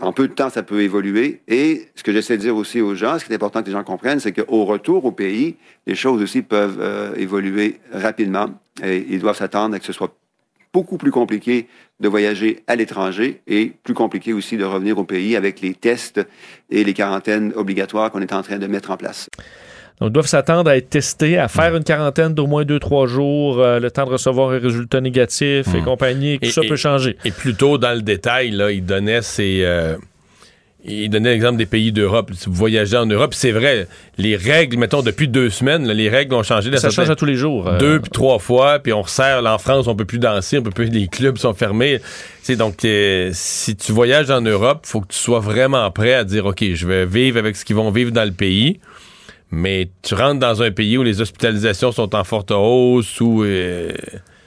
En 0.00 0.12
peu 0.12 0.28
de 0.28 0.32
temps, 0.32 0.48
ça 0.48 0.62
peut 0.62 0.80
évoluer. 0.80 1.42
Et 1.46 1.88
ce 1.94 2.02
que 2.02 2.12
j'essaie 2.12 2.36
de 2.36 2.42
dire 2.42 2.56
aussi 2.56 2.80
aux 2.80 2.94
gens, 2.94 3.18
ce 3.18 3.24
qui 3.24 3.32
est 3.32 3.34
important 3.34 3.60
que 3.60 3.66
les 3.66 3.72
gens 3.72 3.84
comprennent, 3.84 4.20
c'est 4.20 4.32
qu'au 4.32 4.64
retour 4.64 5.04
au 5.04 5.12
pays, 5.12 5.56
les 5.86 5.94
choses 5.94 6.22
aussi 6.22 6.40
peuvent 6.40 6.78
euh, 6.80 7.14
évoluer 7.16 7.80
rapidement. 7.92 8.46
Et 8.82 9.04
ils 9.10 9.20
doivent 9.20 9.36
s'attendre 9.36 9.74
à 9.74 9.78
que 9.78 9.84
ce 9.84 9.92
soit 9.92 10.14
beaucoup 10.72 10.96
plus 10.96 11.10
compliqué 11.10 11.66
de 12.00 12.08
voyager 12.08 12.62
à 12.66 12.76
l'étranger 12.76 13.40
et 13.46 13.72
plus 13.82 13.94
compliqué 13.94 14.32
aussi 14.32 14.56
de 14.56 14.64
revenir 14.64 14.98
au 14.98 15.04
pays 15.04 15.36
avec 15.36 15.60
les 15.60 15.74
tests 15.74 16.20
et 16.70 16.84
les 16.84 16.94
quarantaines 16.94 17.52
obligatoires 17.54 18.10
qu'on 18.10 18.20
est 18.20 18.32
en 18.32 18.42
train 18.42 18.58
de 18.58 18.66
mettre 18.66 18.90
en 18.90 18.96
place. 18.96 19.28
Donc, 20.00 20.10
ils 20.10 20.12
doivent 20.12 20.26
s'attendre 20.26 20.70
à 20.70 20.78
être 20.78 20.88
testés, 20.88 21.36
à 21.36 21.48
faire 21.48 21.76
une 21.76 21.84
quarantaine 21.84 22.32
d'au 22.32 22.46
moins 22.46 22.64
2-3 22.64 23.06
jours, 23.06 23.60
euh, 23.60 23.78
le 23.78 23.90
temps 23.90 24.06
de 24.06 24.12
recevoir 24.12 24.50
un 24.50 24.58
résultat 24.58 25.02
négatif 25.02 25.74
et 25.74 25.80
hmm. 25.80 25.84
compagnie, 25.84 26.38
tout 26.38 26.50
ça 26.50 26.62
peut 26.66 26.76
changer. 26.76 27.18
Et 27.26 27.30
plutôt 27.30 27.76
dans 27.76 27.92
le 27.92 28.00
détail, 28.00 28.50
là, 28.50 28.70
il 28.70 28.86
donnait 28.86 29.20
ses, 29.20 29.60
euh, 29.62 29.96
il 30.84 31.10
donnait 31.10 31.30
l'exemple 31.30 31.58
des 31.58 31.66
pays 31.66 31.92
d'Europe. 31.92 32.30
Si 32.34 32.46
vous 32.46 32.54
voyagez 32.54 32.96
en 32.96 33.06
Europe, 33.06 33.34
c'est 33.34 33.52
vrai, 33.52 33.86
les 34.16 34.36
règles, 34.36 34.78
mettons, 34.78 35.02
depuis 35.02 35.28
deux 35.28 35.50
semaines, 35.50 35.86
les 35.86 36.08
règles 36.08 36.34
ont 36.34 36.42
changé. 36.42 36.74
Ça 36.78 36.90
change 36.90 37.10
à 37.10 37.16
tous 37.16 37.26
les 37.26 37.34
jours. 37.34 37.68
Euh. 37.68 37.78
Deux 37.78 38.00
puis 38.00 38.10
trois 38.10 38.38
fois, 38.38 38.78
puis 38.78 38.92
on 38.92 39.02
resserre. 39.02 39.44
en 39.44 39.58
France, 39.58 39.86
on 39.86 39.94
peut 39.94 40.04
plus 40.04 40.18
danser, 40.18 40.58
on 40.58 40.62
peut 40.62 40.70
plus, 40.70 40.86
les 40.86 41.08
clubs 41.08 41.36
sont 41.36 41.54
fermés. 41.54 42.00
C'est 42.42 42.56
donc, 42.56 42.84
euh, 42.84 43.30
si 43.32 43.76
tu 43.76 43.92
voyages 43.92 44.30
en 44.30 44.40
Europe, 44.40 44.80
faut 44.84 45.00
que 45.00 45.08
tu 45.08 45.18
sois 45.18 45.40
vraiment 45.40 45.90
prêt 45.90 46.14
à 46.14 46.24
dire, 46.24 46.46
OK, 46.46 46.64
je 46.72 46.86
vais 46.86 47.04
vivre 47.04 47.38
avec 47.38 47.56
ce 47.56 47.64
qu'ils 47.64 47.76
vont 47.76 47.90
vivre 47.90 48.10
dans 48.10 48.24
le 48.24 48.32
pays. 48.32 48.80
Mais 49.50 49.90
tu 50.02 50.14
rentres 50.14 50.38
dans 50.38 50.62
un 50.62 50.70
pays 50.70 50.96
où 50.96 51.02
les 51.02 51.20
hospitalisations 51.20 51.92
sont 51.92 52.14
en 52.14 52.24
forte 52.24 52.52
hausse, 52.52 53.20
où... 53.20 53.42
Euh, 53.44 53.92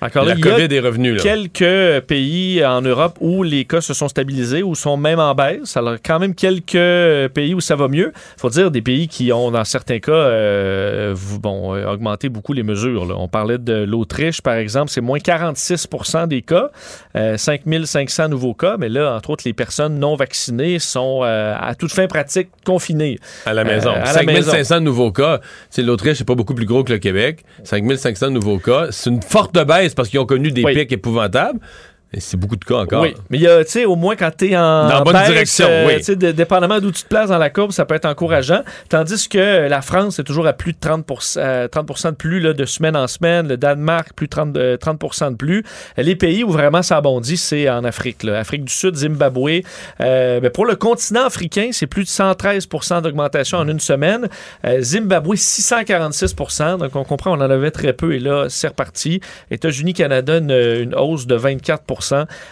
encore 0.04 0.26
la 0.26 0.36
COVID 0.36 0.74
est 0.74 0.80
revenue. 0.80 1.18
Quelques 1.18 2.06
pays 2.06 2.66
en 2.66 2.82
Europe 2.82 3.18
où 3.20 3.44
les 3.44 3.66
cas 3.66 3.82
se 3.82 3.94
sont 3.94 4.08
stabilisés 4.08 4.64
ou 4.64 4.76
sont 4.76 4.98
même 4.98 5.20
en 5.20 5.34
baisse. 5.36 5.78
Alors, 5.78 5.96
quand 6.04 6.20
même 6.20 6.36
quelques 6.36 7.32
pays 7.34 7.54
où 7.54 7.62
ça 7.62 7.76
va 7.76 7.88
mieux. 7.88 8.12
Il 8.38 8.40
faut 8.40 8.50
dire 8.50 8.72
des 8.72 8.82
pays 8.82 9.08
qui 9.08 9.32
ont, 9.32 9.52
dans 9.52 9.64
certains 9.64 10.00
cas, 10.00 10.12
euh, 10.12 11.16
bon, 11.40 11.76
euh, 11.76 11.86
augmenté 11.88 12.30
beaucoup 12.30 12.54
les 12.54 12.64
mesures. 12.64 13.14
On 13.18 13.28
parlait 13.28 13.58
de 13.58 13.84
l'Autriche, 13.84 14.42
par 14.42 14.56
exemple, 14.56 14.92
c'est 14.92 15.02
moins 15.02 15.20
46% 15.20 16.28
des 16.28 16.42
cas, 16.42 16.70
euh, 17.16 17.38
5500 17.38 18.30
nouveaux 18.30 18.54
cas, 18.54 18.78
mais 18.78 18.90
là, 18.90 19.16
entre 19.16 19.32
autres, 19.32 19.44
les 19.46 19.54
personnes 19.54 20.00
non 20.00 20.16
vaccinées 20.16 20.80
sont 20.80 21.22
euh, 21.24 21.56
à 21.60 21.76
toute 21.76 21.92
fin 21.92 22.08
pratique 22.08 22.50
confinées. 22.66 23.20
À 23.46 23.54
la 23.54 23.64
maison. 23.64 23.94
5500 24.04 24.82
nouveaux 24.82 25.12
cas. 25.12 25.40
L'Autriche, 25.78 26.18
c'est 26.18 26.28
pas 26.28 26.36
beaucoup 26.36 26.56
plus 26.56 26.66
gros 26.66 26.84
que 26.84 26.94
le 26.94 27.00
Québec. 27.00 27.44
5500 27.64 28.32
nouveaux 28.32 28.60
cas. 28.60 28.88
C'est 28.92 29.10
une 29.10 29.22
forte 29.22 29.54
baisse 29.66 29.93
parce 29.96 30.10
qu'ils 30.10 30.20
ont 30.20 30.26
connu 30.26 30.52
des 30.52 30.64
pics 30.64 30.92
épouvantables. 30.92 31.60
C'est 32.20 32.38
beaucoup 32.38 32.56
de 32.56 32.66
cas 32.66 32.76
encore. 32.76 33.02
Oui, 33.02 33.16
mais 33.30 33.38
il 33.38 33.44
y 33.44 33.48
a, 33.48 33.64
tu 33.64 33.72
sais, 33.72 33.86
au 33.86 33.96
moins 33.96 34.16
quand 34.16 34.32
tu 34.38 34.52
es 34.52 34.58
en. 34.58 34.88
Dans 34.88 35.00
la 35.00 35.02
bonne 35.02 35.24
direction, 35.26 35.68
oui. 35.88 35.98
Tu 35.98 36.04
sais, 36.04 36.16
dépendamment 36.16 36.80
d'où 36.80 36.92
tu 36.92 37.04
te 37.04 37.08
places 37.08 37.30
dans 37.30 37.38
la 37.38 37.50
courbe, 37.50 37.72
ça 37.72 37.86
peut 37.86 37.96
être 37.96 38.06
encourageant. 38.06 38.64
Tandis 38.90 39.28
que 39.28 39.68
la 39.68 39.82
France 39.82 40.20
est 40.20 40.24
toujours 40.24 40.48
à 40.48 40.54
plus 40.54 40.74
de 40.74 40.78
30, 40.80 41.06
30 41.72 42.06
de 42.06 42.12
plus 42.12 42.40
là, 42.40 42.54
de 42.54 42.66
semaine 42.66 42.96
en 42.96 43.08
semaine. 43.08 43.48
Le 43.48 43.58
Danemark, 43.58 44.14
plus 44.16 44.28
de 44.28 44.32
30, 44.32 44.58
30 44.80 45.32
de 45.32 45.36
plus. 45.36 45.64
Les 45.98 46.16
pays 46.16 46.44
où 46.44 46.50
vraiment 46.50 46.82
ça 46.82 46.98
abondit, 46.98 47.38
c'est 47.38 47.70
en 47.70 47.84
Afrique. 47.84 48.24
Là. 48.24 48.40
Afrique 48.40 48.66
du 48.66 48.74
Sud, 48.74 48.96
Zimbabwe. 48.96 49.62
Euh, 50.02 50.40
mais 50.42 50.50
pour 50.50 50.66
le 50.66 50.76
continent 50.76 51.26
africain, 51.26 51.70
c'est 51.72 51.88
plus 51.88 52.04
de 52.04 52.10
113% 52.10 53.02
d'augmentation 53.02 53.58
en 53.58 53.68
une 53.68 53.80
semaine. 53.80 54.28
Euh, 54.66 54.82
Zimbabwe, 54.82 55.36
646% 55.36 56.78
Donc 56.78 56.96
on 56.96 57.04
comprend, 57.04 57.32
on 57.32 57.42
en 57.42 57.50
avait 57.50 57.72
très 57.72 57.94
peu 57.94 58.14
et 58.14 58.20
là, 58.20 58.48
c'est 58.50 58.68
reparti. 58.68 59.22
États-Unis, 59.52 59.94
Canada, 59.94 60.38
une, 60.38 60.52
une 60.52 60.96
hausse 60.96 61.28
de 61.28 61.36
24 61.36 61.84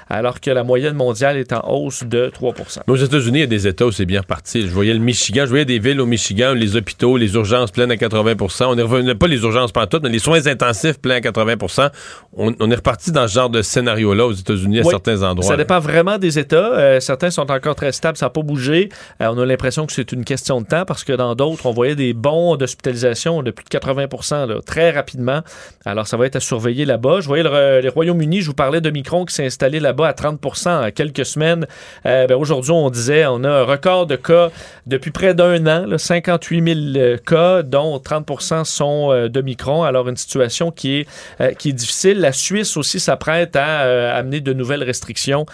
alors 0.10 0.40
que 0.40 0.52
la 0.52 0.64
moyenne 0.64 0.96
mondiale 0.96 1.38
est 1.38 1.54
en 1.54 1.62
hausse 1.68 2.04
de 2.04 2.32
3% 2.34 2.80
Aux 2.88 2.96
États-Unis, 2.96 3.40
il 3.40 3.42
y 3.42 3.44
a 3.44 3.48
des 3.48 3.68
États 3.68 3.86
où 3.86 3.92
c'est 3.92 4.06
bien 4.06 4.22
reparti. 4.22 4.62
Je 4.62 4.68
voyais 4.68 4.94
le 4.94 5.00
Michigan, 5.00 5.44
je 5.46 5.50
voyais 5.50 5.66
des 5.66 5.80
villes 5.80 6.00
au 6.00 6.06
Michigan, 6.06 6.54
les 6.54 6.76
hôpitaux, 6.76 7.18
les 7.18 7.34
urgences 7.34 7.72
pleines 7.72 7.92
à 7.92 7.96
80% 7.96 8.66
On 8.66 8.78
est 8.78 8.82
revenu, 8.82 9.16
pas 9.16 9.28
les 9.28 9.42
urgences 9.42 9.72
pantoute, 9.72 10.04
mais 10.04 10.10
les 10.10 10.20
soins 10.20 10.46
intensifs 10.48 11.00
pleins 11.00 11.16
à 11.16 11.20
80% 11.20 11.90
on, 12.34 12.72
est 12.72 12.76
reparti 12.76 13.12
dans 13.12 13.28
ce 13.28 13.34
genre 13.34 13.50
de 13.50 13.62
scénario-là 13.62 14.26
aux 14.26 14.32
États-Unis 14.32 14.80
à 14.80 14.84
certains 14.84 15.22
endroits. 15.24 15.48
Ça 15.48 15.58
dépend 15.58 15.80
vraiment 15.80 16.18
des 16.18 16.40
États. 16.40 16.74
Euh, 16.74 17.00
certains 17.00 17.30
sont 17.30 17.52
encore 17.52 17.76
très 17.76 17.92
stables, 17.92 18.18
ça 18.18 18.28
n'a 18.28 18.30
pas 18.30 18.42
bougé. 18.42 18.90
Euh, 19.22 19.28
on 19.32 19.38
a 19.38 19.46
l'impression 19.46 19.86
que 19.86 19.94
c'est 19.94 20.12
une 20.12 20.24
question 20.24 20.62
de 20.62 20.66
temps 20.66 20.86
parce 20.86 21.04
que 21.04 21.14
dans 21.14 21.36
d'autres, 21.36 21.66
on 21.66 21.72
voyait 21.72 21.96
des 21.96 22.14
bons 22.14 22.56
d'hospitalisation 22.56 23.44
de 23.44 23.52
plus 23.52 23.66
de 23.66 23.70
80% 23.70 24.64
très 24.64 24.92
rapidement. 24.92 25.42
Alors, 25.86 26.08
ça 26.08 26.18
va 26.18 26.26
être 26.26 26.38
à 26.38 26.40
surveiller 26.40 26.86
là-bas. 26.86 27.20
Je 27.20 27.28
voyais 27.28 27.44
le, 27.44 27.82
les 27.82 27.90
Royaumes-Unis, 27.90 28.42
je 28.42 28.48
vous 28.48 28.54
parlais 28.54 28.82
de 28.82 28.90
Micron 28.90 29.26
qui 29.26 29.36
installé 29.46 29.80
là-bas 29.80 30.08
à 30.08 30.14
30 30.14 30.68
en 30.68 30.92
quelques 30.92 31.26
semaines. 31.26 31.66
Euh, 32.06 32.28
ben, 32.28 32.36
aujourd'hui, 32.36 32.72
on 32.72 32.90
disait, 32.90 33.26
on 33.26 33.44
a 33.44 33.50
un 33.50 33.64
record 33.64 34.08
de 34.08 34.16
cas 34.16 34.50
depuis 34.88 35.12
près 35.12 35.34
d'un 35.34 35.66
an, 35.68 35.86
là, 35.86 35.98
58 35.98 36.94
000 36.94 36.98
euh, 36.98 37.18
cas, 37.18 37.64
dont 37.64 38.00
30 38.00 38.66
sont 38.66 39.12
euh, 39.12 39.30
de 39.30 39.42
Micron. 39.42 39.84
Alors, 39.84 40.08
une 40.10 40.18
situation 40.18 40.72
qui 40.72 41.00
est, 41.00 41.56
qui 41.58 41.70
est 41.70 41.74
difficile. 41.74 42.20
La 42.20 42.32
Suisse 42.32 42.78
aussi 42.78 43.00
s'apprête 43.00 43.56
à 43.56 44.16
amener 44.16 44.42
de 44.42 44.54
nouvelles 44.54 44.84
restrictions, 44.84 45.46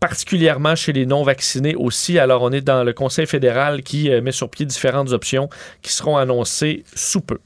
particulièrement 0.00 0.74
chez 0.74 0.92
les 0.92 1.06
non-vaccinés 1.06 1.74
aussi. 1.74 2.18
Alors, 2.18 2.42
on 2.42 2.50
est 2.52 2.60
dans 2.60 2.84
le 2.84 2.92
Conseil 2.92 3.26
fédéral 3.26 3.82
qui 3.82 4.10
met 4.20 4.32
sur 4.32 4.48
pied 4.50 4.66
différentes 4.66 5.12
options 5.12 5.48
qui 5.82 5.92
seront 5.92 6.16
annoncées 6.16 6.84
sous 6.94 7.20
peu. 7.20 7.38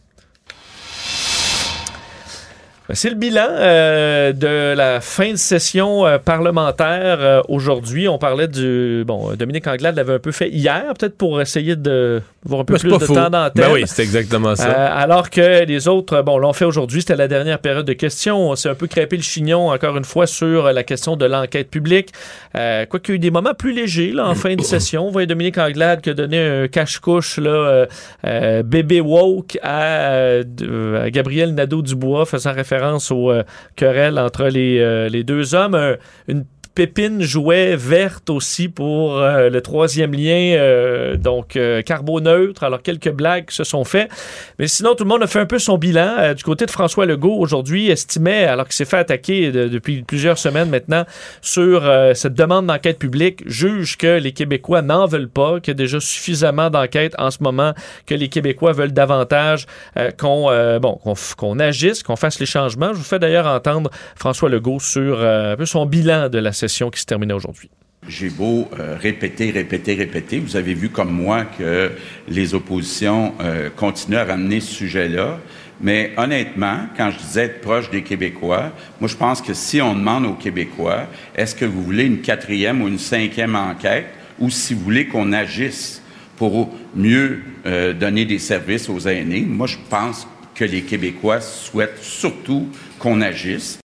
Ben, 2.91 2.97
c'est 2.97 3.11
le 3.11 3.15
bilan 3.15 3.47
euh, 3.51 4.33
de 4.33 4.75
la 4.75 5.01
fin 5.01 5.31
de 5.31 5.37
session 5.37 6.05
euh, 6.05 6.19
parlementaire 6.19 7.19
euh, 7.21 7.41
aujourd'hui. 7.49 8.09
On 8.09 8.19
parlait 8.19 8.49
du. 8.49 9.05
Bon, 9.07 9.33
Dominique 9.37 9.69
Anglade 9.69 9.95
l'avait 9.95 10.15
un 10.15 10.19
peu 10.19 10.33
fait 10.33 10.49
hier, 10.49 10.93
peut-être 10.99 11.17
pour 11.17 11.41
essayer 11.41 11.77
de 11.77 12.21
voir 12.45 12.63
un 12.63 12.65
peu 12.65 12.75
plus 12.75 12.91
de 12.91 13.07
temps 13.07 13.31
d'antenne. 13.31 13.53
Ben 13.55 13.73
oui, 13.73 13.85
c'est 13.87 14.03
exactement 14.03 14.57
ça. 14.57 14.93
alors 14.93 15.31
que 15.31 15.65
les 15.65 15.87
autres, 15.87 16.21
bon, 16.23 16.39
l'ont 16.39 16.53
fait 16.53 16.65
aujourd'hui, 16.65 17.03
c'était 17.03 17.15
la 17.15 17.29
dernière 17.29 17.61
période 17.61 17.87
de 17.87 17.93
questions. 17.93 18.51
On 18.51 18.57
s'est 18.57 18.71
un 18.71 18.75
peu 18.75 18.89
crêpé 18.89 19.17
le 19.17 19.23
chignon, 19.23 19.69
encore 19.69 19.97
une 19.97 20.05
fois, 20.05 20.27
sur 20.27 20.73
la 20.73 20.83
question 20.83 21.15
de 21.15 21.27
l'enquête 21.27 21.71
publique. 21.71 22.13
Quoiqu'il 22.55 23.11
y 23.11 23.13
a 23.13 23.15
eu 23.15 23.19
des 23.21 23.31
moments 23.31 23.55
plus 23.55 23.73
légers 23.73 24.11
là, 24.11 24.27
en 24.27 24.35
fin 24.35 24.57
de 24.57 24.63
session. 24.63 25.07
On 25.07 25.11
voyait 25.13 25.29
Dominique 25.29 25.59
Anglade 25.59 26.01
qui 26.01 26.11
a 26.11 26.15
donné 26.15 26.41
un 26.41 26.67
cache-couche, 26.67 27.39
là, 27.39 27.87
bébé 28.65 29.01
woke 29.01 29.61
à, 29.63 30.41
à 30.41 31.11
Gabriel 31.11 31.55
Nadeau-Dubois, 31.55 32.27
faisant 32.27 32.53
référence 32.53 32.80
aux 33.11 33.31
euh, 33.31 33.43
querelles 33.77 34.19
entre 34.19 34.45
les, 34.45 34.79
euh, 34.81 35.09
les 35.09 35.25
deux 35.25 35.55
hommes. 35.55 35.97
une 36.29 36.45
Pépine 36.75 37.21
jouait 37.21 37.75
verte 37.75 38.31
aussi 38.31 38.69
pour 38.69 39.19
euh, 39.19 39.51
le 39.51 39.61
troisième 39.61 40.13
lien, 40.13 40.55
euh, 40.57 41.17
donc 41.17 41.57
euh, 41.57 41.83
carboneutre. 41.83 42.63
Alors, 42.63 42.81
quelques 42.81 43.11
blagues 43.11 43.51
se 43.51 43.65
sont 43.65 43.85
faites. 43.85 44.09
Mais 44.59 44.69
sinon, 44.69 44.95
tout 44.95 45.03
le 45.05 45.09
monde 45.09 45.23
a 45.23 45.27
fait 45.27 45.41
un 45.41 45.47
peu 45.47 45.59
son 45.59 45.79
bilan. 45.79 46.33
du 46.35 46.45
côté 46.45 46.67
de 46.67 46.71
François 46.71 47.07
Legault, 47.07 47.37
aujourd'hui, 47.39 47.91
estimait, 47.91 48.45
alors 48.45 48.67
qu'il 48.67 48.75
s'est 48.75 48.85
fait 48.85 48.99
attaquer 48.99 49.51
depuis 49.51 50.03
plusieurs 50.03 50.39
semaines 50.39 50.71
maintenant 50.71 51.05
sur 51.43 51.91
cette 52.15 52.35
demande 52.35 52.67
d'enquête 52.67 52.99
publique, 52.99 53.43
juge 53.47 53.97
que 53.97 54.19
les 54.19 54.33
Québécois 54.33 54.83
n'en 54.83 55.07
veulent 55.07 55.29
pas, 55.29 55.61
qu'il 55.61 55.73
y 55.73 55.75
a 55.75 55.75
déjà 55.75 55.99
suffisamment 55.99 56.71
d'enquêtes 56.71 57.15
en 57.19 57.31
ce 57.31 57.43
moment, 57.43 57.73
que 58.07 58.15
les 58.15 58.29
Québécois 58.29 58.73
veulent 58.73 58.93
davantage 58.93 59.67
qu'on 60.19 60.79
bon, 60.81 60.99
qu'on 61.37 61.59
agisse, 61.59 62.03
qu'on 62.03 62.17
fasse 62.17 62.39
les 62.39 62.47
changements. 62.47 62.93
Je 62.93 62.99
vous 62.99 63.05
fais 63.05 63.19
d'ailleurs 63.19 63.47
entendre 63.47 63.91
François 64.15 64.49
Legault 64.49 64.81
sur 64.81 65.21
un 65.21 65.57
peu 65.57 65.67
son 65.67 65.87
bilan 65.87 66.29
de 66.29 66.39
la 66.39 66.53
qui 66.67 67.01
se 67.01 67.07
terminait 67.07 67.35
aujourd'hui. 67.35 67.71
J'ai 68.09 68.31
beau 68.31 68.67
euh, 68.79 68.97
répéter, 68.99 69.51
répéter, 69.51 69.95
répéter. 69.95 70.39
Vous 70.39 70.57
avez 70.57 70.73
vu 70.73 70.89
comme 70.89 71.11
moi 71.11 71.45
que 71.45 71.93
les 72.29 72.55
oppositions 72.55 73.35
euh, 73.41 73.69
continuent 73.75 74.17
à 74.17 74.25
ramener 74.25 74.61
ce 74.61 74.73
sujet-là. 74.73 75.39
Mais 75.83 76.13
honnêtement, 76.17 76.87
quand 76.97 77.11
je 77.11 77.19
disais 77.19 77.45
être 77.45 77.61
proche 77.61 77.91
des 77.91 78.03
Québécois, 78.03 78.73
moi 79.01 79.09
je 79.09 79.17
pense 79.17 79.41
que 79.41 79.55
si 79.55 79.81
on 79.81 79.95
demande 79.95 80.27
aux 80.27 80.35
Québécois, 80.35 81.07
est-ce 81.35 81.55
que 81.55 81.65
vous 81.65 81.83
voulez 81.83 82.05
une 82.05 82.21
quatrième 82.21 82.83
ou 82.83 82.89
une 82.89 82.99
cinquième 82.99 83.57
enquête, 83.57 84.07
ou 84.39 84.51
si 84.51 84.75
vous 84.75 84.81
voulez 84.81 85.07
qu'on 85.07 85.33
agisse 85.33 86.03
pour 86.37 86.71
mieux 86.95 87.41
euh, 87.67 87.93
donner 87.93 88.25
des 88.25 88.39
services 88.39 88.89
aux 88.89 89.01
aînés, 89.01 89.43
moi 89.43 89.67
je 89.67 89.77
pense 89.89 90.27
que 90.55 90.65
les 90.65 90.83
Québécois 90.83 91.41
souhaitent 91.41 92.03
surtout 92.03 92.69
qu'on 92.99 93.21
agisse. 93.23 93.80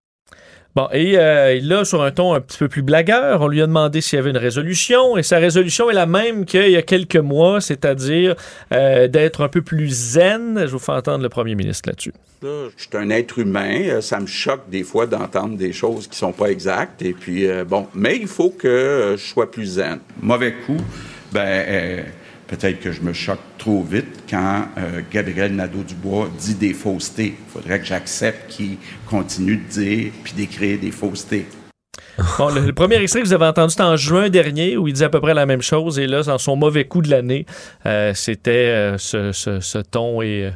Bon, 0.76 0.90
et 0.92 1.18
euh, 1.18 1.58
là, 1.64 1.86
sur 1.86 2.04
un 2.04 2.12
ton 2.12 2.34
un 2.34 2.42
petit 2.42 2.58
peu 2.58 2.68
plus 2.68 2.82
blagueur, 2.82 3.42
on 3.42 3.48
lui 3.48 3.62
a 3.62 3.66
demandé 3.66 4.02
s'il 4.02 4.18
y 4.18 4.20
avait 4.20 4.32
une 4.32 4.38
résolution, 4.38 5.16
et 5.16 5.24
sa 5.24 5.38
résolution 5.38 5.90
est 5.90 5.94
la 5.94 6.06
même 6.06 6.44
qu'il 6.44 6.70
y 6.70 6.76
a 6.76 6.82
quelques 6.82 7.16
mois, 7.16 7.62
c'est-à-dire 7.62 8.36
euh, 8.74 9.08
d'être 9.08 9.42
un 9.42 9.48
peu 9.48 9.62
plus 9.62 9.88
zen. 9.88 10.66
Je 10.66 10.72
vous 10.72 10.80
fais 10.80 10.92
entendre 10.92 11.24
le 11.24 11.30
premier 11.30 11.56
ministre 11.56 11.88
là-dessus. 11.88 12.12
je 12.44 12.70
suis 12.76 12.90
un 12.94 13.10
être 13.10 13.40
humain, 13.40 13.84
euh, 13.84 14.02
ça 14.02 14.20
me 14.20 14.28
choque 14.28 14.70
des 14.70 14.84
fois 14.84 15.06
d'entendre 15.06 15.56
des 15.56 15.72
choses 15.72 16.08
qui 16.08 16.18
sont 16.18 16.34
pas 16.34 16.48
exactes, 16.48 17.02
et 17.02 17.14
puis 17.14 17.48
bon, 17.66 17.88
mais 17.94 18.18
il 18.18 18.28
faut 18.28 18.50
que 18.50 19.16
je 19.18 19.24
sois 19.24 19.50
plus 19.50 19.76
zen. 19.76 20.00
Mauvais 20.22 20.56
coup, 20.66 20.78
ben 21.32 22.04
peut-être 22.48 22.80
que 22.80 22.92
je 22.92 23.02
me 23.02 23.14
choque 23.14 23.40
trop 23.58 23.84
vite 23.84 24.24
quand 24.30 24.66
euh, 24.78 25.02
Gabriel 25.12 25.56
Nadeau-Dubois 25.56 26.30
dit 26.38 26.56
des 26.56 26.74
faussetés. 26.74 27.36
Il 27.38 27.52
faudrait 27.52 27.80
que 27.80 27.86
j'accepte 27.86 28.52
qu'il 28.52 28.78
continue 29.06 29.58
de 29.58 29.70
dire 29.70 30.12
puis 30.24 30.34
d'écrire 30.34 30.80
des 30.80 30.92
faussetés. 30.92 31.48
Bon, 32.38 32.50
le, 32.50 32.72
premier 32.72 32.96
extrait 32.96 33.22
que 33.22 33.28
vous 33.28 33.34
avez 33.34 33.46
entendu, 33.46 33.72
c'était 33.72 33.84
en 33.84 33.98
juin 33.98 34.30
dernier, 34.30 34.78
où 34.78 34.88
il 34.88 34.94
disait 34.94 35.06
à 35.06 35.10
peu 35.10 35.20
près 35.20 35.34
la 35.34 35.46
même 35.46 35.62
chose. 35.62 36.00
Et 36.00 36.08
là, 36.08 36.24
dans 36.24 36.38
son 36.38 36.56
mauvais 36.56 36.86
coup 36.86 37.02
de 37.02 37.10
l'année, 37.10 37.46
euh, 37.86 38.14
c'était 38.14 38.52
euh, 38.52 38.98
ce, 38.98 39.82
ton 39.82 40.22
et 40.22 40.50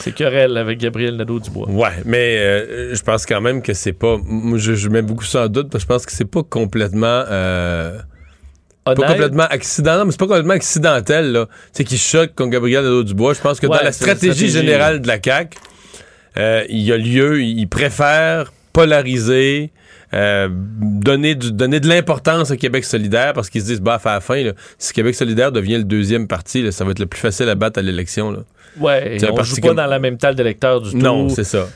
ces 0.00 0.10
querelles 0.10 0.56
avec 0.56 0.78
Gabriel 0.78 1.16
Nadeau-Dubois. 1.16 1.68
Ouais, 1.70 2.02
mais 2.04 2.38
je 2.92 3.02
pense 3.02 3.24
quand 3.24 3.40
même 3.40 3.62
que 3.62 3.72
c'est 3.72 3.92
pas. 3.92 4.16
Je, 4.56 4.74
je, 4.74 4.88
mets 4.88 5.02
beaucoup 5.02 5.24
ça 5.24 5.44
en 5.44 5.48
doute 5.48 5.70
parce 5.70 5.84
que 5.84 5.92
je 5.92 5.94
pense 5.94 6.06
que 6.06 6.12
c'est 6.12 6.24
pas 6.24 6.42
complètement 6.42 7.24
pas 8.84 8.94
complètement 8.94 9.44
accidentel, 9.44 10.04
mais 10.06 10.12
c'est 10.12 10.20
pas 10.20 10.26
complètement 10.26 10.54
accidentel, 10.54 11.32
là. 11.32 11.46
Tu 11.74 11.84
qui 11.84 11.98
choque 11.98 12.34
contre 12.34 12.50
Gabriel 12.50 12.82
Nadeau-Dubois. 12.82 13.34
Je 13.34 13.40
pense 13.40 13.60
que 13.60 13.66
dans 13.66 13.74
la 13.74 13.92
stratégie, 13.92 14.48
générale 14.48 15.00
de 15.00 15.06
la 15.06 15.18
CAQ, 15.22 15.58
euh, 16.36 16.64
il 16.68 16.80
y 16.80 16.92
a 16.92 16.96
lieu, 16.96 17.42
il 17.42 17.66
préfère 17.68 18.52
polariser, 18.72 19.70
euh, 20.14 20.48
donner, 20.50 21.34
du, 21.34 21.52
donner 21.52 21.80
de 21.80 21.88
l'importance 21.88 22.50
à 22.50 22.56
Québec 22.56 22.84
solidaire 22.84 23.32
parce 23.32 23.50
qu'ils 23.50 23.62
se 23.62 23.66
disent, 23.66 23.80
bah, 23.80 24.00
à 24.02 24.14
la 24.14 24.20
fin, 24.20 24.42
si 24.78 24.92
Québec 24.92 25.14
solidaire 25.14 25.52
devient 25.52 25.78
le 25.78 25.84
deuxième 25.84 26.26
parti, 26.26 26.70
ça 26.72 26.84
va 26.84 26.92
être 26.92 26.98
le 27.00 27.06
plus 27.06 27.20
facile 27.20 27.48
à 27.48 27.54
battre 27.54 27.78
à 27.78 27.82
l'élection. 27.82 28.44
Ouais, 28.78 29.18
on 29.30 29.42
joue 29.42 29.56
pas 29.56 29.74
dans 29.74 29.86
la 29.86 29.98
même 29.98 30.16
talle 30.16 30.34
d'électeurs 30.34 30.80
du 30.80 30.92
tout. 30.92 30.96
Non, 30.96 31.28
c'est 31.28 31.44
ça. 31.44 31.68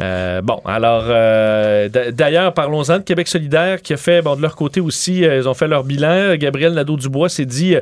Euh, 0.00 0.40
bon, 0.42 0.60
alors, 0.64 1.04
euh, 1.08 1.88
d'ailleurs, 1.88 2.54
parlons-en 2.54 2.98
de 2.98 3.02
Québec 3.02 3.26
solidaire 3.26 3.82
qui 3.82 3.92
a 3.92 3.96
fait, 3.96 4.22
bon, 4.22 4.36
de 4.36 4.42
leur 4.42 4.54
côté 4.54 4.80
aussi, 4.80 5.24
euh, 5.24 5.38
ils 5.38 5.48
ont 5.48 5.54
fait 5.54 5.66
leur 5.66 5.84
bilan. 5.84 6.36
Gabriel 6.36 6.72
Nadeau-Dubois 6.74 7.28
s'est 7.28 7.44
dit, 7.44 7.76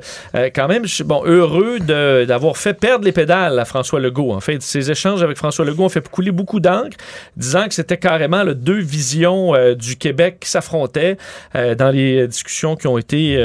quand 0.55 0.69
même, 0.69 0.85
bon, 1.05 1.23
heureux 1.25 1.79
d'avoir 1.81 2.57
fait 2.57 2.75
perdre 2.75 3.05
les 3.05 3.13
pédales 3.13 3.59
à 3.59 3.65
François 3.65 4.01
Legault. 4.01 4.33
En 4.33 4.41
fait, 4.41 4.63
ces 4.63 4.91
échanges 4.91 5.23
avec 5.23 5.37
François 5.37 5.65
Legault 5.65 5.85
ont 5.85 5.89
fait 5.89 6.07
couler 6.09 6.31
beaucoup 6.31 6.61
d'encre, 6.61 6.97
disant 7.37 7.69
que 7.69 7.75
c'était 7.75 7.97
carrément 7.97 8.43
le 8.43 8.55
deux 8.55 8.81
visions 8.81 9.53
du 9.75 9.97
Québec 9.97 10.39
qui 10.41 10.51
s'affrontaient 10.51 11.17
dans 11.55 11.91
les 11.91 12.27
discussions 12.29 12.77
qui 12.77 12.87
ont 12.87 12.99
été, 12.99 13.37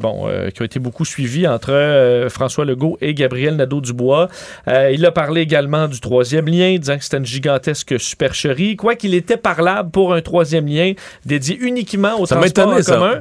bon, 0.00 0.28
qui 0.54 0.62
ont 0.62 0.64
été 0.64 0.78
beaucoup 0.78 1.04
suivies 1.04 1.46
entre 1.46 2.26
François 2.30 2.64
Legault 2.64 2.96
et 3.00 3.14
Gabriel 3.14 3.56
Nadeau-Dubois. 3.56 4.28
il 4.66 5.04
a 5.04 5.12
parlé 5.12 5.42
également 5.42 5.88
du 5.88 6.00
troisième 6.00 6.46
lien, 6.46 6.76
disant 6.78 6.96
que 6.96 7.04
c'était 7.04 7.18
une 7.18 7.26
gigantesque 7.26 7.98
supercherie, 8.14 8.76
quoi 8.76 8.94
qu'il 8.94 9.14
était 9.14 9.36
parlable 9.36 9.90
pour 9.90 10.14
un 10.14 10.22
troisième 10.22 10.66
lien 10.66 10.92
dédié 11.26 11.58
uniquement 11.60 12.18
au 12.20 12.26
transport 12.26 12.68
en 12.68 12.80
commun. 12.80 13.20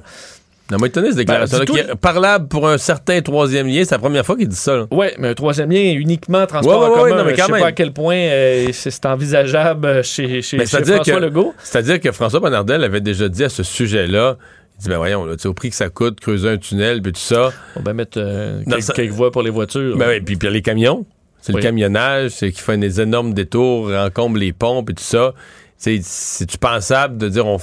Ça 0.69 0.77
m'a 0.77 0.87
étonné, 0.87 1.09
cette 1.09 1.17
déclaration 1.17 1.59
Ben, 1.71 1.95
parlable 1.95 2.47
pour 2.47 2.67
un 2.67 2.77
certain 2.77 3.21
troisième 3.21 3.67
lien. 3.67 3.83
C'est 3.83 3.91
la 3.95 3.99
première 3.99 4.25
fois 4.25 4.37
qu'il 4.37 4.47
dit 4.47 4.55
ça. 4.55 4.87
Oui, 4.91 5.07
mais 5.19 5.27
un 5.27 5.33
troisième 5.33 5.69
lien 5.69 5.91
uniquement 5.93 6.47
transport 6.47 6.79
Ouais, 6.81 6.87
ouais, 6.87 6.91
en 6.91 7.03
ouais, 7.03 7.09
commun. 7.11 7.21
non, 7.23 7.25
mais 7.29 7.35
je 7.35 7.41
sais 7.43 7.51
même. 7.51 7.61
pas 7.61 7.67
à 7.67 7.71
quel 7.73 7.91
point 7.91 8.15
euh, 8.15 8.69
c'est 8.71 9.05
envisageable 9.05 10.03
chez, 10.03 10.41
chez, 10.41 10.57
Mais 10.57 10.63
chez 10.65 10.69
c'est-à-dire 10.71 10.95
François 10.95 11.15
que- 11.15 11.25
Legault. 11.25 11.53
C'est-à-dire 11.61 11.99
que 11.99 12.11
François 12.11 12.39
Bonnardel 12.39 12.83
avait 12.83 13.01
déjà 13.01 13.27
dit 13.29 13.43
à 13.43 13.49
ce 13.49 13.61
sujet-là, 13.61 14.37
il 14.79 14.83
dit, 14.83 14.89
ben 14.89 14.97
voyons, 14.97 15.25
là, 15.25 15.35
au 15.45 15.53
prix 15.53 15.69
que 15.69 15.75
ça 15.75 15.89
coûte, 15.89 16.19
creuser 16.21 16.49
un 16.49 16.57
tunnel, 16.57 17.01
puis 17.01 17.11
tout 17.11 17.19
ça. 17.19 17.51
On 17.75 17.81
va 17.81 17.93
mettre 17.93 18.17
euh, 18.17 18.63
quelques, 18.67 18.81
ça- 18.83 18.93
quelques 18.93 19.11
voies 19.11 19.31
pour 19.31 19.43
les 19.43 19.51
voitures. 19.51 19.97
Ben 19.97 20.07
oui, 20.09 20.21
puis, 20.21 20.37
puis 20.37 20.49
les 20.49 20.61
camions. 20.61 21.05
C'est 21.45 21.51
Oui. 21.53 21.57
le 21.59 21.63
camionnage, 21.63 22.31
c'est 22.31 22.53
qui 22.53 22.61
fait 22.61 22.77
des 22.77 23.01
énormes 23.01 23.33
détours, 23.33 23.91
encombre 23.93 24.37
les 24.37 24.53
pompes 24.53 24.89
et 24.89 24.93
tout 24.93 25.03
ça. 25.03 25.33
C'est- 25.77 25.99
C'est-tu 26.01 26.57
pensable 26.57 27.17
de 27.17 27.27
dire 27.27 27.45
on, 27.45 27.57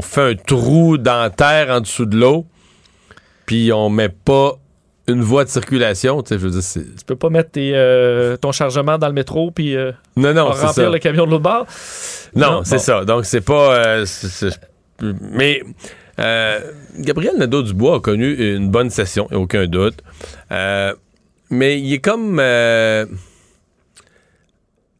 fait 0.00 0.20
un 0.20 0.34
trou 0.36 0.96
dans 0.98 1.20
la 1.20 1.30
terre 1.30 1.68
en 1.70 1.80
dessous 1.80 2.06
de 2.06 2.16
l'eau, 2.16 2.46
puis 3.44 3.72
on 3.72 3.90
met 3.90 4.08
pas 4.08 4.52
une 5.08 5.20
voie 5.22 5.42
de 5.44 5.48
circulation? 5.50 6.22
Tu 6.22 6.28
sais, 6.28 6.34
je 6.38 6.46
veux 6.46 6.50
dire, 6.52 6.62
Tu 6.96 7.04
peux 7.04 7.16
pas 7.16 7.28
mettre 7.28 7.50
tes, 7.50 7.72
euh, 7.74 8.36
ton 8.36 8.52
chargement 8.52 8.98
dans 8.98 9.08
le 9.08 9.12
métro 9.14 9.50
puis 9.50 9.74
euh, 9.76 9.90
Non, 10.16 10.32
remplir 10.46 10.70
ça. 10.70 10.88
le 10.88 10.98
camion 11.00 11.26
de 11.26 11.32
l'autre 11.32 11.42
bord? 11.42 11.66
Non, 12.36 12.52
Non, 12.52 12.60
c'est 12.64 12.76
bon. 12.76 12.82
ça. 12.82 13.04
Donc, 13.04 13.24
c'est 13.24 13.40
pas. 13.40 13.74
euh, 13.74 14.06
mais 15.32 15.60
euh, 16.20 16.60
Gabriel 16.98 17.34
Nadeau-Dubois 17.36 17.96
a 17.96 18.00
connu 18.00 18.32
une 18.54 18.70
bonne 18.70 18.90
session, 18.90 19.26
aucun 19.32 19.66
doute. 19.66 19.96
Euh, 20.52 20.94
mais 21.50 21.80
il 21.80 21.92
est 21.92 21.98
comme. 21.98 22.38
euh, 22.40 23.06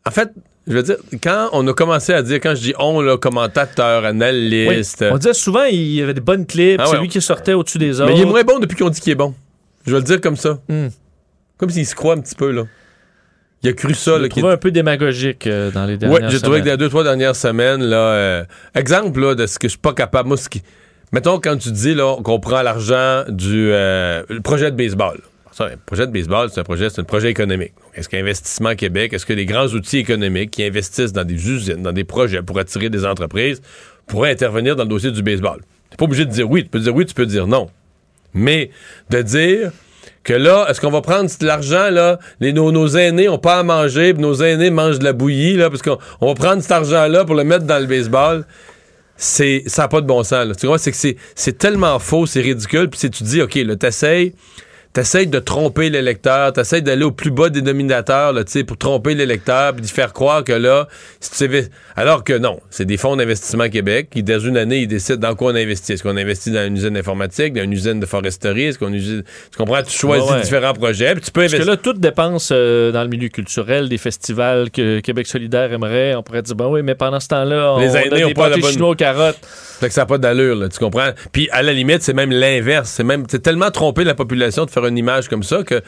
en 0.06 0.10
fait, 0.10 0.30
je 0.66 0.72
veux 0.74 0.82
dire, 0.82 0.96
quand 1.22 1.48
on 1.52 1.66
a 1.66 1.72
commencé 1.72 2.12
à 2.12 2.22
dire, 2.22 2.36
quand 2.40 2.54
je 2.54 2.60
dis 2.60 2.74
on, 2.78 3.00
là, 3.00 3.16
commentateur, 3.16 4.02
Oui. 4.02 4.08
analyste. 4.08 5.04
On 5.10 5.16
disait 5.18 5.34
souvent 5.34 5.64
il 5.64 5.92
y 5.94 6.02
avait 6.02 6.14
des 6.14 6.20
bonnes 6.20 6.46
clips, 6.46 6.80
Ah 6.82 6.86
c'est 6.90 6.98
lui 6.98 7.08
qui 7.08 7.20
sortait 7.20 7.52
au-dessus 7.54 7.78
des 7.78 8.00
autres. 8.00 8.10
mais 8.12 8.18
il 8.18 8.22
est 8.22 8.26
moins 8.30 8.42
bon 8.44 8.58
depuis 8.58 8.76
qu'on 8.76 8.90
dit 8.90 9.00
qu'il 9.00 9.12
est 9.12 9.16
bon. 9.16 9.34
Je 9.86 9.92
vais 9.92 9.98
le 9.98 10.04
dire 10.04 10.20
comme 10.20 10.36
ça. 10.36 10.58
Hmm. 10.68 10.88
Comme 11.58 11.70
s'il 11.70 11.86
se 11.86 11.94
croit 11.94 12.14
un 12.14 12.20
petit 12.20 12.34
peu, 12.34 12.50
là. 12.50 12.64
Il 13.62 13.70
a 13.70 13.72
cru 13.72 13.94
ça, 13.94 14.18
Je 14.20 14.26
trouvé 14.26 14.48
un 14.52 14.56
peu 14.58 14.70
démagogique 14.70 15.46
euh, 15.46 15.70
dans 15.70 15.86
les 15.86 15.96
dernières 15.96 16.20
Oui, 16.22 16.26
j'ai 16.30 16.38
trouvé 16.40 16.60
que 16.60 16.64
dans 16.64 16.70
semaines. 16.72 16.72
les 16.72 16.76
deux, 16.76 16.88
trois 16.90 17.04
dernières 17.04 17.36
semaines, 17.36 17.82
là, 17.82 17.96
euh, 17.96 18.44
exemple 18.74 19.20
là, 19.20 19.34
de 19.34 19.46
ce 19.46 19.58
que 19.58 19.68
je 19.68 19.70
suis 19.70 19.78
pas 19.78 19.94
capable. 19.94 20.28
Moi, 20.28 20.36
ce 20.36 20.50
qui. 20.50 20.62
Mettons, 21.12 21.38
quand 21.40 21.56
tu 21.56 21.70
dis 21.70 21.94
là, 21.94 22.16
qu'on 22.22 22.40
prend 22.40 22.60
l'argent 22.60 23.24
du 23.28 23.70
euh, 23.72 24.22
le 24.28 24.40
projet 24.42 24.70
de 24.70 24.76
baseball. 24.76 25.18
Ça, 25.54 25.66
un 25.66 25.76
projet 25.76 26.08
de 26.08 26.10
baseball, 26.10 26.50
c'est 26.52 26.58
un 26.58 26.64
projet, 26.64 26.90
c'est 26.90 27.00
un 27.00 27.04
projet 27.04 27.30
économique. 27.30 27.74
Est-ce 27.94 28.08
qu'Investissement 28.08 28.74
Québec, 28.74 29.12
est-ce 29.12 29.24
que 29.24 29.32
les 29.32 29.46
grands 29.46 29.68
outils 29.68 29.98
économiques 29.98 30.50
qui 30.50 30.64
investissent 30.64 31.12
dans 31.12 31.22
des 31.22 31.48
usines, 31.48 31.80
dans 31.80 31.92
des 31.92 32.02
projets 32.02 32.42
pour 32.42 32.58
attirer 32.58 32.90
des 32.90 33.06
entreprises, 33.06 33.62
pourraient 34.08 34.32
intervenir 34.32 34.74
dans 34.74 34.82
le 34.82 34.88
dossier 34.88 35.12
du 35.12 35.22
baseball? 35.22 35.60
T'es 35.90 35.96
pas 35.96 36.06
obligé 36.06 36.24
de 36.24 36.32
dire 36.32 36.50
oui. 36.50 36.64
Tu 36.64 36.70
peux 36.70 36.80
dire 36.80 36.92
oui, 36.92 37.06
tu 37.06 37.14
peux 37.14 37.24
dire 37.24 37.46
non. 37.46 37.68
Mais 38.32 38.70
de 39.10 39.22
dire 39.22 39.70
que 40.24 40.32
là, 40.32 40.66
est-ce 40.68 40.80
qu'on 40.80 40.90
va 40.90 41.02
prendre 41.02 41.30
de 41.30 41.46
l'argent, 41.46 41.88
là, 41.88 42.18
les, 42.40 42.52
nos, 42.52 42.72
nos 42.72 42.88
aînés 42.88 43.26
n'ont 43.26 43.38
pas 43.38 43.60
à 43.60 43.62
manger, 43.62 44.12
puis 44.12 44.22
nos 44.24 44.34
aînés 44.42 44.70
mangent 44.70 44.98
de 44.98 45.04
la 45.04 45.12
bouillie, 45.12 45.54
là, 45.54 45.70
parce 45.70 45.82
qu'on 45.82 45.98
on 46.20 46.26
va 46.26 46.34
prendre 46.34 46.62
cet 46.62 46.72
argent-là 46.72 47.24
pour 47.24 47.36
le 47.36 47.44
mettre 47.44 47.64
dans 47.64 47.78
le 47.78 47.86
baseball, 47.86 48.44
c'est 49.16 49.62
ça 49.68 49.82
n'a 49.82 49.88
pas 49.88 50.00
de 50.00 50.06
bon 50.06 50.24
sens. 50.24 50.56
Tu 50.56 50.66
vois, 50.66 50.78
c'est 50.78 50.90
que 50.90 50.96
c'est, 50.96 51.16
c'est 51.36 51.58
tellement 51.58 52.00
faux, 52.00 52.26
c'est 52.26 52.40
ridicule, 52.40 52.90
puis 52.90 52.98
si 52.98 53.08
tu 53.08 53.22
dis, 53.22 53.40
OK, 53.40 53.54
là, 53.54 53.76
t'essayes, 53.76 54.34
t'essayes 54.94 55.26
de 55.26 55.38
tromper 55.40 55.90
l'électeur, 55.90 56.52
t'essayes 56.52 56.80
d'aller 56.80 57.04
au 57.04 57.10
plus 57.10 57.30
bas 57.30 57.50
dénominateur, 57.50 58.32
là, 58.32 58.44
tu 58.44 58.52
sais, 58.52 58.64
pour 58.64 58.78
tromper 58.78 59.14
l'électeur, 59.14 59.72
puis 59.74 59.82
de 59.82 59.86
faire 59.86 60.12
croire 60.14 60.44
que 60.44 60.52
là, 60.52 60.88
si 61.20 61.30
tu 61.30 61.36
sais, 61.36 61.68
alors 61.96 62.24
que 62.24 62.32
non, 62.38 62.60
c'est 62.70 62.84
des 62.86 62.96
fonds 62.96 63.16
d'investissement 63.16 63.68
Québec 63.68 64.08
qui, 64.12 64.22
dans 64.22 64.38
une 64.38 64.56
année, 64.56 64.78
ils 64.78 64.86
décident 64.88 65.28
dans 65.28 65.34
quoi 65.34 65.52
on 65.52 65.56
investit. 65.56 65.92
Est-ce 65.92 66.02
qu'on 66.02 66.16
investit 66.16 66.50
dans 66.52 66.66
une 66.66 66.76
usine 66.76 66.96
informatique, 66.96 67.52
dans 67.54 67.62
une 67.64 67.72
usine 67.72 68.00
de 68.00 68.06
foresterie, 68.06 68.64
est-ce 68.66 68.78
qu'on 68.78 68.92
usine, 68.92 69.22
tu 69.50 69.58
comprends, 69.58 69.82
tu 69.82 69.90
choisis 69.98 70.28
Ouais, 70.30 70.36
ouais. 70.36 70.42
différents 70.42 70.72
projets, 70.72 71.12
puis 71.14 71.22
tu 71.24 71.30
peux 71.32 71.40
Parce 71.42 71.52
que 71.52 71.56
investir. 71.56 71.74
là, 71.74 71.76
toute 71.76 71.98
dépense 72.00 72.50
euh, 72.52 72.92
dans 72.92 73.02
le 73.02 73.08
milieu 73.08 73.28
culturel, 73.28 73.88
des 73.88 73.98
festivals 73.98 74.70
que 74.70 75.00
Québec 75.00 75.26
solidaire 75.26 75.72
aimerait, 75.72 76.14
on 76.14 76.22
pourrait 76.22 76.42
dire, 76.42 76.54
ben 76.54 76.68
oui, 76.68 76.82
mais 76.84 76.94
pendant 76.94 77.18
ce 77.20 77.28
temps-là, 77.28 77.74
on, 77.74 77.80
Les 77.80 77.96
a 77.96 78.06
aînés 78.06 78.24
des 78.26 78.34
pas 78.34 78.48
bonne- 78.48 78.62
chinois 78.62 78.90
aux 78.90 78.94
carottes. 78.94 79.38
Fait 79.80 79.88
que 79.88 79.92
ça 79.94 80.02
n'a 80.02 80.06
pas 80.06 80.18
d'allure, 80.18 80.54
là, 80.54 80.68
tu 80.68 80.78
comprends? 80.78 81.10
Puis 81.32 81.48
à 81.50 81.62
la 81.62 81.72
limite, 81.72 82.02
c'est 82.02 82.12
même 82.14 82.30
l'inverse. 82.30 82.88
C'est 82.90 83.02
même 83.02 83.24
c'est 83.28 83.42
tellement 83.42 83.72
tromper 83.72 84.04
la 84.04 84.14
population 84.14 84.64
de 84.64 84.70
faire 84.70 84.83
une 84.86 84.98
image 84.98 85.28
comme 85.28 85.42
ça 85.42 85.62
que 85.62 85.80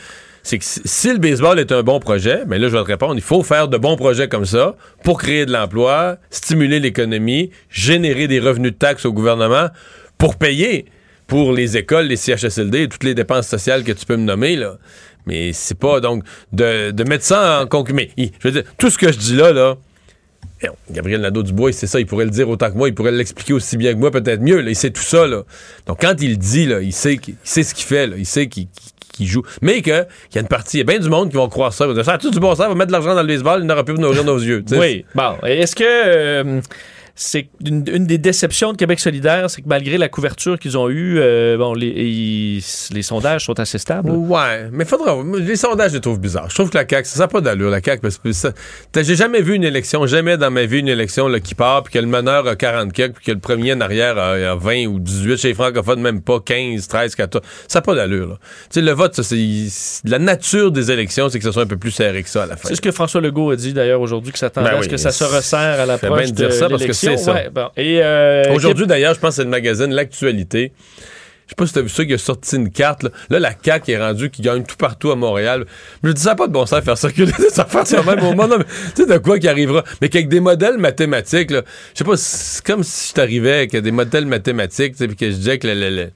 c'est 0.43 0.59
que 0.59 0.65
si, 0.65 1.13
le 1.13 1.19
baseball 1.19 1.59
est 1.59 1.73
un 1.73 1.83
bon 1.83 1.99
projet, 1.99 2.43
mais 2.47 2.59
là 2.61 2.69
je 2.69 2.73
vais 2.77 2.83
te 2.83 2.87
répondre, 2.87 3.15
il 3.17 3.21
faut 3.23 3.43
faire 3.43 3.67
de 3.67 3.79
bons 3.79 3.97
projets 3.97 4.29
comme 4.29 4.45
ça 4.45 4.77
pour 5.03 5.19
créer 5.19 5.45
de 5.45 5.53
l'emploi, 5.53 6.19
stimuler 6.31 6.79
l'économie, 6.79 7.51
générer 7.69 8.29
des 8.29 8.39
revenus 8.39 8.73
de 8.73 8.77
taxes 8.79 9.07
au 9.07 9.13
gouvernement 9.13 9.69
pour 10.19 10.37
payer 10.37 10.87
pour 11.27 11.53
les 11.53 11.77
écoles, 11.77 12.07
les 12.07 12.17
CHSLD 12.17 12.89
toutes 12.89 13.03
les 13.03 13.15
dépenses 13.15 13.49
sociales 13.49 13.83
que 13.83 13.91
tu 13.91 14.07
peux 14.07 14.17
me 14.17 14.23
nommer 14.25 14.55
là. 14.55 14.77
Mais 15.27 15.53
c'est 15.53 15.77
pas 15.77 15.99
donc 15.99 16.23
de, 16.53 16.93
de 16.93 17.03
mettre 17.03 17.25
ça 17.25 17.65
en 17.69 17.85
il- 18.17 18.31
je 18.39 18.47
veux 18.49 18.53
dire, 18.53 18.63
tout 18.79 18.91
ce 18.91 18.99
que 18.99 19.11
je 19.11 19.19
dis 19.19 19.35
là, 19.35 19.53
là, 19.53 19.75
Gabriel 20.91 21.21
Nadeau-Dubois, 21.21 21.73
c'est 21.73 21.87
ça, 21.87 22.01
il 22.01 22.07
pourrait 22.07 22.25
le 22.25 22.31
dire 22.31 22.49
autant 22.49 22.71
que 22.71 22.77
moi, 22.77 22.89
il 22.89 22.95
pourrait 22.95 23.13
l'expliquer 23.13 23.53
aussi 23.53 23.77
bien 23.77 23.93
que 23.93 23.99
moi, 23.99 24.11
peut-être 24.11 24.41
mieux. 24.41 24.61
Là, 24.61 24.71
il 24.71 24.77
sait 24.77 24.91
tout 24.91 25.03
ça. 25.03 25.27
Là. 25.27 25.43
Donc, 25.87 26.01
quand 26.01 26.15
il 26.21 26.39
dit, 26.39 26.67
là, 26.67 26.81
il, 26.81 26.93
sait 26.93 27.15
il 27.15 27.35
sait 27.43 27.63
ce 27.63 27.75
qu'il 27.75 27.85
fait, 27.85 28.11
il 28.17 28.27
sait 28.27 28.47
qu'il 28.49 28.69
joue. 29.21 29.43
Mais 29.63 29.83
qu'il 29.83 30.07
y 30.35 30.39
a 30.39 30.41
une 30.41 30.49
partie, 30.49 30.79
il 30.79 30.81
y 30.81 30.83
a 30.83 30.85
bien 30.85 30.99
du 30.99 31.09
monde 31.09 31.31
qui 31.31 31.37
vont 31.37 31.49
croire 31.49 31.73
ça. 31.73 31.85
Ils 31.85 31.89
vont 31.89 31.95
dire, 31.95 32.05
ça 32.05 32.15
a 32.15 32.19
tout 32.19 32.31
du 32.31 32.41
bon 32.41 32.55
sens, 32.55 32.67
on 32.67 32.71
va 32.71 32.75
mettre 32.75 32.89
de 32.89 32.93
l'argent 32.93 33.15
dans 33.15 33.23
le 33.23 33.29
baseball, 33.29 33.61
il 33.61 33.67
n'aura 33.67 33.85
plus 33.85 33.95
nourrir 33.95 34.25
nos 34.25 34.39
yeux. 34.39 34.65
Oui. 34.73 35.05
Bon. 35.15 35.37
Est-ce 35.45 35.75
que 35.75 35.85
euh, 35.85 36.61
c'est 37.19 37.49
une, 37.67 37.83
une 37.91 38.07
des 38.07 38.19
déceptions 38.19 38.73
de 38.73 38.77
Québec 38.77 39.01
solidaire, 39.01 39.49
c'est 39.49 39.63
que 39.63 39.69
malgré 39.69 39.97
la 39.97 40.09
couverture 40.11 40.59
qu'ils 40.59 40.77
ont 40.77 40.91
eue, 40.91 41.17
euh, 41.19 41.57
bon, 41.57 41.73
les, 41.73 41.87
ils- 41.89 42.63
les 42.93 43.03
sondages 43.03 43.47
sont 43.47 43.59
assez 43.59 43.79
stables. 43.79 44.11
Ouais, 44.11 44.69
mais 44.71 44.85
faudra. 44.85 45.17
Les 45.39 45.57
sondages, 45.57 45.93
je 45.93 45.95
les 45.97 46.01
trouve 46.03 46.21
bizarres. 46.21 46.51
Je 46.51 46.55
trouve 46.55 46.69
que 46.69 46.77
la 46.77 46.87
CAQ, 46.89 47.09
ça 47.09 47.21
n'a 47.21 47.29
pas 47.29 47.41
d'allure, 47.41 47.71
la 47.71 47.81
CAQ, 47.83 48.03
parce 48.03 48.19
que 48.19 48.33
ça. 48.33 48.53
J'ai 48.95 49.17
jamais 49.17 49.41
vu 49.41 49.55
une 49.55 49.65
élection, 49.65 50.07
jamais 50.07 50.37
dans 50.37 50.51
ma 50.51 50.67
vie, 50.67 50.81
une 50.81 50.89
élection 50.89 51.27
là, 51.27 51.41
qui 51.41 51.55
part, 51.55 51.85
puis 51.85 51.95
que 51.95 51.99
le 51.99 52.07
meneur 52.07 52.47
a 52.47 52.55
40 52.55 52.93
quelques, 52.93 53.15
puis 53.17 53.25
que 53.25 53.33
le 53.33 53.39
premier 53.39 53.73
en 53.73 53.81
arrière 53.81 54.19
a, 54.19 54.33
a 54.53 54.55
20 54.55 54.85
ou 54.87 54.99
18, 55.01 55.39
chez 55.39 55.49
les 55.49 55.55
francophones, 55.55 56.01
même 56.03 56.21
pas 56.21 56.39
15, 56.41 56.87
13, 56.87 57.15
14. 57.15 57.43
Ça 57.67 57.79
n'a 57.79 57.83
pas 57.83 57.95
d'allure, 57.95 58.29
là. 58.29 58.35
Tu 58.39 58.47
sais, 58.73 58.83
le 58.83 58.93
vote, 58.93 59.15
ça, 59.15 59.23
c'est. 59.23 59.37
La 60.05 60.19
nature 60.19 60.71
des 60.71 60.91
élections, 60.91 61.31
c'est 61.31 61.39
que 61.39 61.45
ce 61.47 61.53
soit 61.53 61.63
un 61.63 61.67
peu 61.67 61.79
plus 61.79 61.93
serré 61.93 62.23
que 62.23 62.29
ça 62.29 62.43
à 62.43 62.47
la 62.47 62.57
fin. 62.57 62.69
C'est 62.69 62.75
ce 62.77 62.81
que 62.83 62.93
François 62.93 63.23
Legault 63.23 63.51
a 63.53 63.57
dit 63.57 63.73
d'ailleurs 63.73 64.03
aujourd'hui, 64.03 64.33
que 64.33 64.39
s'attendait 64.39 64.69
Ben 64.69 64.75
à 64.77 64.79
ce 64.81 64.85
oui, 64.87 64.91
que 64.91 64.97
ça 64.99 65.13
se 65.13 65.25
resserre 65.25 65.81
à 65.81 65.87
l'approche 65.87 66.33
de 66.33 66.45
de 66.47 66.51
ça 66.51 66.69
parce 66.69 66.85
que. 66.85 67.06
C'est 67.11 67.17
ça. 67.17 67.35
Ouais, 67.35 67.49
bon. 67.51 67.69
Et, 67.77 68.01
euh, 68.03 68.53
Aujourd'hui, 68.55 68.87
d'ailleurs, 68.87 69.15
je 69.15 69.21
pense 69.21 69.31
que 69.31 69.37
c'est 69.37 69.45
le 69.45 69.51
magazine 69.51 69.93
L'Actualité. 69.93 70.73
Je 71.47 71.51
sais 71.51 71.55
pas 71.57 71.67
si 71.67 71.73
tu 71.75 71.79
as 71.79 71.83
vu 71.83 71.89
ça, 71.89 72.05
qui 72.05 72.13
a 72.13 72.19
sorti 72.19 72.57
une 72.57 72.71
carte. 72.73 73.05
Là, 73.05 73.11
Là, 73.31 73.39
la 73.39 73.53
CAQ 73.63 73.93
est 73.93 73.99
rendue 73.99 74.31
qui 74.31 74.43
gagne 74.43 74.65
tout 74.65 74.75
partout 74.77 75.13
à 75.13 75.17
Montréal. 75.17 75.65
Je 76.03 76.09
me 76.09 76.13
dis, 76.13 76.21
ça 76.21 76.35
pas 76.35 76.49
de 76.49 76.53
bon 76.53 76.67
sens 76.67 76.83
faire 76.83 76.99
circuler 76.99 77.31
des 77.39 77.61
affaires 77.61 77.87
sur 77.87 77.99
le 78.05 78.17
même 78.17 78.25
moment. 78.25 78.49
Non, 78.49 78.59
mais 78.59 78.65
Tu 78.97 79.03
sais, 79.05 79.07
de 79.07 79.17
quoi 79.19 79.39
qui 79.39 79.47
arrivera? 79.47 79.85
Mais 80.03 80.09
qu'avec 80.09 80.29
des 80.29 80.41
modèles 80.41 80.77
mathématiques, 80.79 81.53
là, 81.53 81.63
je 81.95 81.99
sais 81.99 82.05
pas, 82.05 82.17
c'est 82.17 82.65
comme 82.65 82.83
si 82.83 83.11
je 83.11 83.15
t'arrivais 83.15 83.53
avec 83.53 83.77
des 83.77 83.93
modèles 83.93 84.27
mathématiques, 84.27 84.97
puis 84.97 85.15
que 85.15 85.31
je 85.31 85.37
disais 85.37 85.59
que 85.59 85.69
le, 85.69 85.75
le- 85.75 85.91
le- 85.91 86.11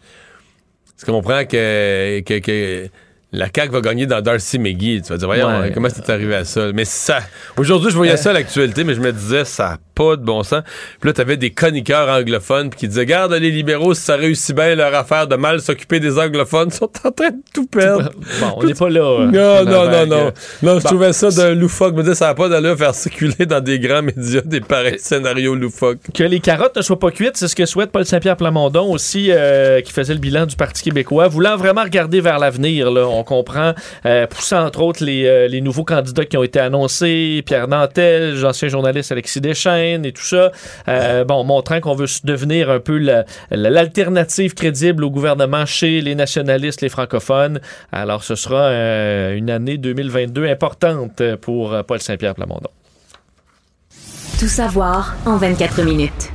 tu 0.98 1.06
comprends 1.06 1.44
que, 1.44 2.20
que, 2.20 2.38
que 2.40 2.88
la 3.32 3.46
CAQ 3.54 3.72
va 3.72 3.80
gagner 3.82 4.06
dans 4.06 4.20
Darcy 4.20 4.58
McGee. 4.58 5.00
Tu 5.00 5.10
vas 5.12 5.16
dire, 5.16 5.28
voyons, 5.28 5.60
Ouais. 5.60 5.70
comment 5.72 5.88
c'est 5.94 6.10
arrivé 6.10 6.34
à 6.34 6.44
ça? 6.44 6.72
Mais 6.74 6.84
ça, 6.84 7.20
aujourd'hui, 7.56 7.92
je 7.92 7.96
voyais 7.96 8.16
ça 8.16 8.30
à 8.30 8.32
l'actualité, 8.32 8.82
mais 8.82 8.94
je 8.94 9.00
me 9.00 9.12
disais, 9.12 9.44
ça 9.44 9.78
pas 10.00 10.16
de 10.16 10.22
bon 10.24 10.42
sens. 10.42 10.62
Puis 11.00 11.08
là, 11.08 11.12
t'avais 11.12 11.36
des 11.36 11.50
chroniqueurs 11.50 12.08
anglophones 12.08 12.70
qui 12.70 12.88
disaient, 12.88 13.00
regarde, 13.00 13.32
les 13.34 13.50
libéraux, 13.50 13.92
si 13.94 14.00
ça 14.02 14.16
réussit 14.16 14.56
bien 14.56 14.74
leur 14.74 14.94
affaire 14.94 15.26
de 15.26 15.36
mal 15.36 15.60
s'occuper 15.60 16.00
des 16.00 16.18
anglophones, 16.18 16.68
ils 16.72 16.74
sont 16.78 16.90
en 17.04 17.10
train 17.10 17.30
de 17.30 17.36
tout 17.52 17.66
perdre. 17.66 18.10
Bon, 18.40 18.54
on 18.56 18.64
n'est 18.64 18.74
pas 18.74 18.88
là. 18.88 19.00
euh, 19.00 19.26
Non, 19.26 19.70
non, 19.70 19.90
non, 19.90 20.06
non. 20.06 20.16
euh, 20.26 20.30
Non, 20.62 20.78
je 20.78 20.82
bon. 20.84 20.88
trouvais 20.88 21.12
ça 21.12 21.30
d'un 21.30 21.54
loufoque. 21.54 21.92
Je 21.92 21.96
me 21.98 22.02
disais, 22.02 22.14
ça 22.14 22.28
n'a 22.28 22.34
pas 22.34 22.48
d'allure 22.48 22.76
faire 22.78 22.94
circuler 22.94 23.44
dans 23.46 23.60
des 23.60 23.78
grands 23.78 24.02
médias 24.02 24.40
des 24.42 24.60
pareils 24.60 24.98
scénarios 24.98 25.54
loufoques. 25.54 25.98
Que 26.14 26.24
les 26.24 26.40
carottes 26.40 26.76
ne 26.76 26.82
soient 26.82 26.98
pas 26.98 27.10
cuites, 27.10 27.36
c'est 27.36 27.48
ce 27.48 27.56
que 27.56 27.66
souhaite 27.66 27.90
Paul 27.92 28.04
Saint-Pierre 28.06 28.36
Plamondon 28.36 28.90
aussi, 28.92 29.26
euh, 29.30 29.80
qui 29.82 29.92
faisait 29.92 30.14
le 30.14 30.20
bilan 30.20 30.46
du 30.46 30.56
Parti 30.56 30.82
québécois, 30.82 31.28
voulant 31.28 31.56
vraiment 31.56 31.82
regarder 31.82 32.20
vers 32.20 32.38
l'avenir. 32.38 32.88
On 32.90 33.22
comprend, 33.24 33.74
euh, 34.06 34.26
poussant 34.26 34.64
entre 34.64 34.80
autres 34.80 35.04
les, 35.04 35.26
euh, 35.26 35.48
les 35.48 35.60
nouveaux 35.60 35.84
candidats 35.84 36.24
qui 36.24 36.36
ont 36.38 36.42
été 36.42 36.58
annoncés, 36.60 37.42
Pierre 37.44 37.68
Nantel, 37.68 38.40
l'ancien 38.40 38.68
journaliste 38.68 39.12
Alexis 39.12 39.40
Et 40.04 40.12
tout 40.12 40.22
ça. 40.24 40.52
Euh, 40.88 41.24
bon, 41.24 41.44
montrant 41.44 41.80
qu'on 41.80 41.94
veut 41.94 42.06
devenir 42.24 42.70
un 42.70 42.80
peu 42.80 42.98
la- 42.98 43.24
la- 43.50 43.70
l'alternative 43.70 44.54
crédible 44.54 45.04
au 45.04 45.10
gouvernement 45.10 45.66
chez 45.66 46.00
les 46.00 46.14
nationalistes, 46.14 46.80
les 46.80 46.88
francophones. 46.88 47.60
Alors, 47.92 48.22
ce 48.22 48.34
sera 48.34 48.62
euh, 48.68 49.34
une 49.36 49.50
année 49.50 49.76
2022 49.78 50.46
importante 50.48 51.22
pour 51.40 51.72
euh, 51.72 51.82
Paul 51.82 52.00
Saint-Pierre 52.00 52.34
Plamondon. 52.34 52.70
Tout 54.38 54.48
savoir 54.48 55.16
en 55.26 55.36
24 55.36 55.82
minutes. 55.82 56.30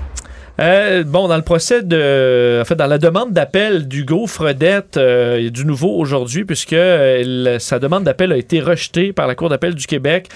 Euh, 0.60 1.04
bon, 1.04 1.28
dans 1.28 1.36
le 1.36 1.42
procès 1.42 1.84
de. 1.84 2.60
En 2.62 2.66
fait, 2.66 2.76
dans 2.76 2.88
la 2.88 2.98
demande 2.98 3.34
d'appel 3.34 3.88
d'Hugo 3.88 4.26
Fredette, 4.26 4.96
euh, 4.96 5.36
il 5.40 5.44
y 5.46 5.48
a 5.48 5.50
du 5.50 5.66
nouveau 5.66 5.90
aujourd'hui, 5.98 6.46
puisque 6.46 6.74
euh, 6.74 7.60
sa 7.60 7.80
demande 7.80 8.06
d'appel 8.06 8.32
a 8.32 8.38
été 8.38 8.62
rejetée 8.62 9.12
par 9.12 9.28
la 9.28 9.36
Cour 9.36 9.50
d'appel 9.50 9.76
du 9.76 9.86
Québec, 9.86 10.30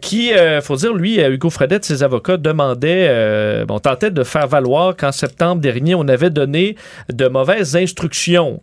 qui, 0.00 0.30
il 0.30 0.60
faut 0.62 0.76
dire, 0.76 0.94
lui, 0.94 1.20
Hugo 1.20 1.50
Fredette, 1.50 1.84
ses 1.84 2.02
avocats 2.02 2.36
demandaient, 2.36 3.64
bon, 3.66 3.78
tentaient 3.80 4.10
de 4.10 4.22
faire 4.22 4.46
valoir 4.46 4.96
qu'en 4.96 5.12
septembre 5.12 5.60
dernier, 5.60 5.94
on 5.94 6.06
avait 6.06 6.30
donné 6.30 6.76
de 7.12 7.26
mauvaises 7.26 7.76
instructions. 7.76 8.60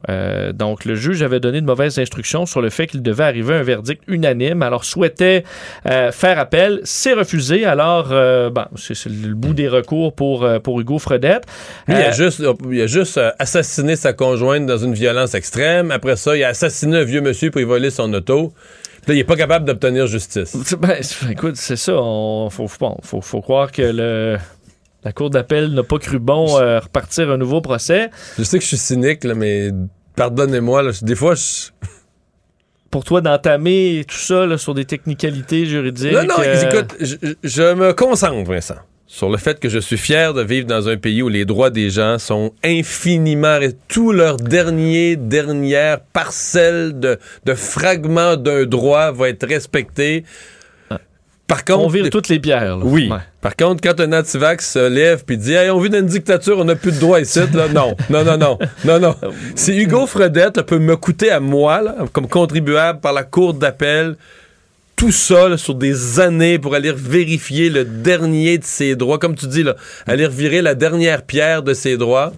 donc, 0.53 0.85
le 0.85 0.95
juge 0.95 1.21
avait 1.21 1.39
donné 1.39 1.59
de 1.59 1.65
mauvaises 1.65 1.99
instructions 1.99 2.45
sur 2.45 2.61
le 2.61 2.69
fait 2.69 2.87
qu'il 2.87 3.01
devait 3.01 3.25
arriver 3.25 3.55
à 3.55 3.57
un 3.57 3.63
verdict 3.63 4.03
unanime. 4.07 4.61
Alors, 4.61 4.85
souhaitait 4.85 5.43
faire 5.85 6.39
appel. 6.39 6.79
C'est 6.85 7.13
refusé. 7.13 7.65
Alors, 7.65 8.07
bon, 8.51 8.65
c'est 8.75 9.05
le 9.05 9.35
bout 9.35 9.53
des 9.53 9.67
recours 9.67 10.15
pour, 10.15 10.47
pour 10.63 10.80
Hugo 10.81 10.99
Fredette. 10.99 11.45
il, 11.87 11.95
a 11.95 12.09
euh, 12.09 12.11
juste, 12.11 12.43
il 12.69 12.81
a 12.81 12.87
juste 12.87 13.17
euh, 13.17 13.31
assassiné 13.39 13.95
sa 13.95 14.13
conjointe 14.13 14.65
dans 14.65 14.77
une 14.77 14.93
violence 14.93 15.33
extrême. 15.33 15.91
Après 15.91 16.15
ça, 16.15 16.35
il 16.35 16.43
a 16.43 16.49
assassiné 16.49 16.97
un 16.97 17.03
vieux 17.03 17.21
monsieur 17.21 17.51
pour 17.51 17.61
y 17.61 17.63
voler 17.63 17.89
son 17.89 18.13
auto. 18.13 18.53
Puis 19.01 19.09
là, 19.09 19.13
il 19.15 19.17
n'est 19.17 19.23
pas 19.23 19.35
capable 19.35 19.65
d'obtenir 19.65 20.07
justice. 20.07 20.55
Ben, 20.77 21.01
écoute, 21.29 21.55
c'est 21.55 21.75
ça. 21.75 21.93
Il 21.93 22.49
faut, 22.51 22.67
faut, 22.67 23.41
croire 23.41 23.71
que 23.71 23.81
le, 23.81 24.37
la 25.03 25.11
Cour 25.11 25.29
d'appel 25.29 25.73
n'a 25.73 25.83
pas 25.83 25.97
cru 25.97 26.19
bon 26.19 26.59
euh, 26.59 26.79
repartir 26.79 27.31
un 27.31 27.37
nouveau 27.37 27.61
procès. 27.61 28.09
Je 28.37 28.43
sais 28.43 28.57
que 28.57 28.63
je 28.63 28.69
suis 28.69 28.77
cynique, 28.77 29.23
mais 29.25 29.69
pardonnez-moi. 30.15 30.91
Des 31.01 31.15
fois, 31.15 31.35
je 31.35 31.69
pour 32.91 33.05
toi 33.05 33.21
d'entamer 33.21 34.05
tout 34.07 34.17
ça 34.17 34.57
sur 34.57 34.73
des 34.73 34.85
technicalités 34.85 35.65
juridiques? 35.65 36.11
Non, 36.11 36.23
non, 36.23 36.43
écoute, 36.43 36.95
je, 36.99 37.15
je, 37.41 37.73
me 37.73 37.93
concentre, 37.93 38.51
Vincent 38.51 38.75
sur 39.11 39.29
le 39.29 39.37
fait 39.37 39.59
que 39.59 39.67
je 39.67 39.77
suis 39.77 39.97
fier 39.97 40.33
de 40.33 40.41
vivre 40.41 40.65
dans 40.65 40.87
un 40.87 40.95
pays 40.95 41.21
où 41.21 41.27
les 41.27 41.43
droits 41.43 41.69
des 41.69 41.89
gens 41.89 42.17
sont 42.17 42.53
infiniment... 42.63 43.59
Tout 43.89 44.13
leur 44.13 44.37
dernier, 44.37 45.17
dernière 45.17 45.99
parcelle 45.99 46.97
de, 46.97 47.19
de 47.43 47.53
fragments 47.53 48.37
d'un 48.37 48.63
droit 48.63 49.11
va 49.11 49.27
être 49.27 49.45
respecté. 49.45 50.23
Par 51.45 51.65
contre, 51.65 51.81
on 51.81 51.87
vire 51.89 52.09
toutes 52.09 52.29
les 52.29 52.39
pierres. 52.39 52.79
Oui. 52.81 53.09
Par 53.41 53.57
contre, 53.57 53.81
quand 53.83 53.99
un 53.99 54.13
antivax 54.17 54.71
se 54.71 54.87
lève 54.87 55.25
puis 55.25 55.37
dit 55.37 55.51
hey, 55.51 55.69
on 55.69 55.81
vit 55.81 55.89
dans 55.89 55.99
une 55.99 56.05
dictature, 56.05 56.57
on 56.57 56.63
n'a 56.63 56.75
plus 56.75 56.93
de 56.93 56.99
droits 56.99 57.19
ici, 57.19 57.41
là, 57.53 57.67
non, 57.67 57.93
non, 58.09 58.23
non, 58.23 58.37
non, 58.37 58.57
non, 58.85 58.99
non. 58.99 59.15
Si 59.55 59.77
Hugo 59.77 60.07
Fredette 60.07 60.61
peut 60.61 60.79
me 60.79 60.95
coûter 60.95 61.31
à 61.31 61.41
moi, 61.41 61.81
là, 61.81 61.95
comme 62.13 62.29
contribuable 62.29 63.01
par 63.01 63.11
la 63.11 63.23
cour 63.23 63.53
d'appel, 63.53 64.15
tout 65.01 65.11
ça 65.11 65.57
sur 65.57 65.73
des 65.73 66.19
années 66.19 66.59
pour 66.59 66.75
aller 66.75 66.91
vérifier 66.91 67.71
le 67.71 67.85
dernier 67.85 68.59
de 68.59 68.63
ses 68.63 68.95
droits. 68.95 69.17
Comme 69.17 69.33
tu 69.33 69.47
dis, 69.47 69.63
là, 69.63 69.75
aller 70.05 70.27
revirer 70.27 70.61
la 70.61 70.75
dernière 70.75 71.23
pierre 71.23 71.63
de 71.63 71.73
ses 71.73 71.97
droits. 71.97 72.33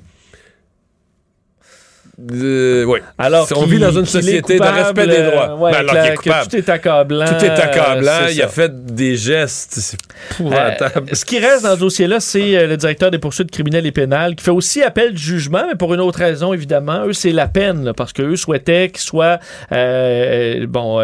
Euh, 2.32 2.84
oui. 2.84 3.00
Alors, 3.18 3.48
on 3.56 3.66
vit 3.66 3.80
dans 3.80 3.92
une 3.92 4.06
société 4.06 4.60
de 4.60 4.64
respect 4.64 5.08
des 5.08 5.24
droits. 5.24 5.56
Ouais, 5.56 5.72
ben, 5.72 5.90
alors, 5.90 6.22
que 6.22 6.48
tout 6.48 6.56
est 6.56 6.70
accablant. 6.70 7.26
Tout 7.26 7.44
est 7.44 7.50
accablant. 7.50 8.28
il 8.32 8.40
a 8.40 8.48
fait 8.48 8.86
des 8.86 9.16
gestes. 9.16 9.80
C'est 9.80 9.98
épouvantable. 10.32 11.10
Euh, 11.12 11.16
ce 11.16 11.26
qui 11.26 11.40
reste 11.40 11.64
dans 11.64 11.74
ce 11.74 11.80
dossier-là, 11.80 12.20
c'est 12.20 12.56
euh, 12.56 12.68
le 12.68 12.78
directeur 12.78 13.10
des 13.10 13.18
poursuites 13.18 13.50
criminelles 13.50 13.88
et 13.88 13.92
pénales 13.92 14.36
qui 14.36 14.44
fait 14.44 14.52
aussi 14.52 14.84
appel 14.84 15.14
du 15.14 15.22
jugement, 15.22 15.64
mais 15.68 15.76
pour 15.76 15.92
une 15.96 16.02
autre 16.02 16.20
raison, 16.20 16.54
évidemment. 16.54 17.08
Eux, 17.08 17.14
c'est 17.14 17.32
la 17.32 17.48
peine, 17.48 17.84
là, 17.84 17.94
parce 17.96 18.14
qu'eux 18.14 18.36
souhaitaient 18.36 18.90
qu'il 18.90 19.02
soit 19.02 19.40
bon, 19.72 21.02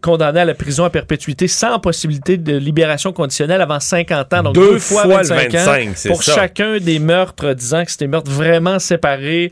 condamné 0.00 0.40
à 0.40 0.44
la 0.46 0.54
prison 0.54 0.84
à 0.84 0.90
perpétuité 0.90 1.48
sans 1.48 1.78
possibilité 1.78 2.38
de 2.38 2.56
libération 2.56 3.12
conditionnelle 3.12 3.60
avant 3.60 3.80
50 3.80 4.32
ans. 4.32 4.42
Donc, 4.44 4.54
deux, 4.54 4.78
fois, 4.78 5.06
25, 5.06 5.54
ans 5.54 5.76
pour 6.06 6.22
chacun 6.22 6.78
des 6.78 6.98
meurtres, 6.98 7.52
disant 7.52 7.84
que 7.84 7.90
c'était 7.90 8.06
meurtres 8.06 8.30
vraiment 8.30 8.78
séparés. 8.78 9.50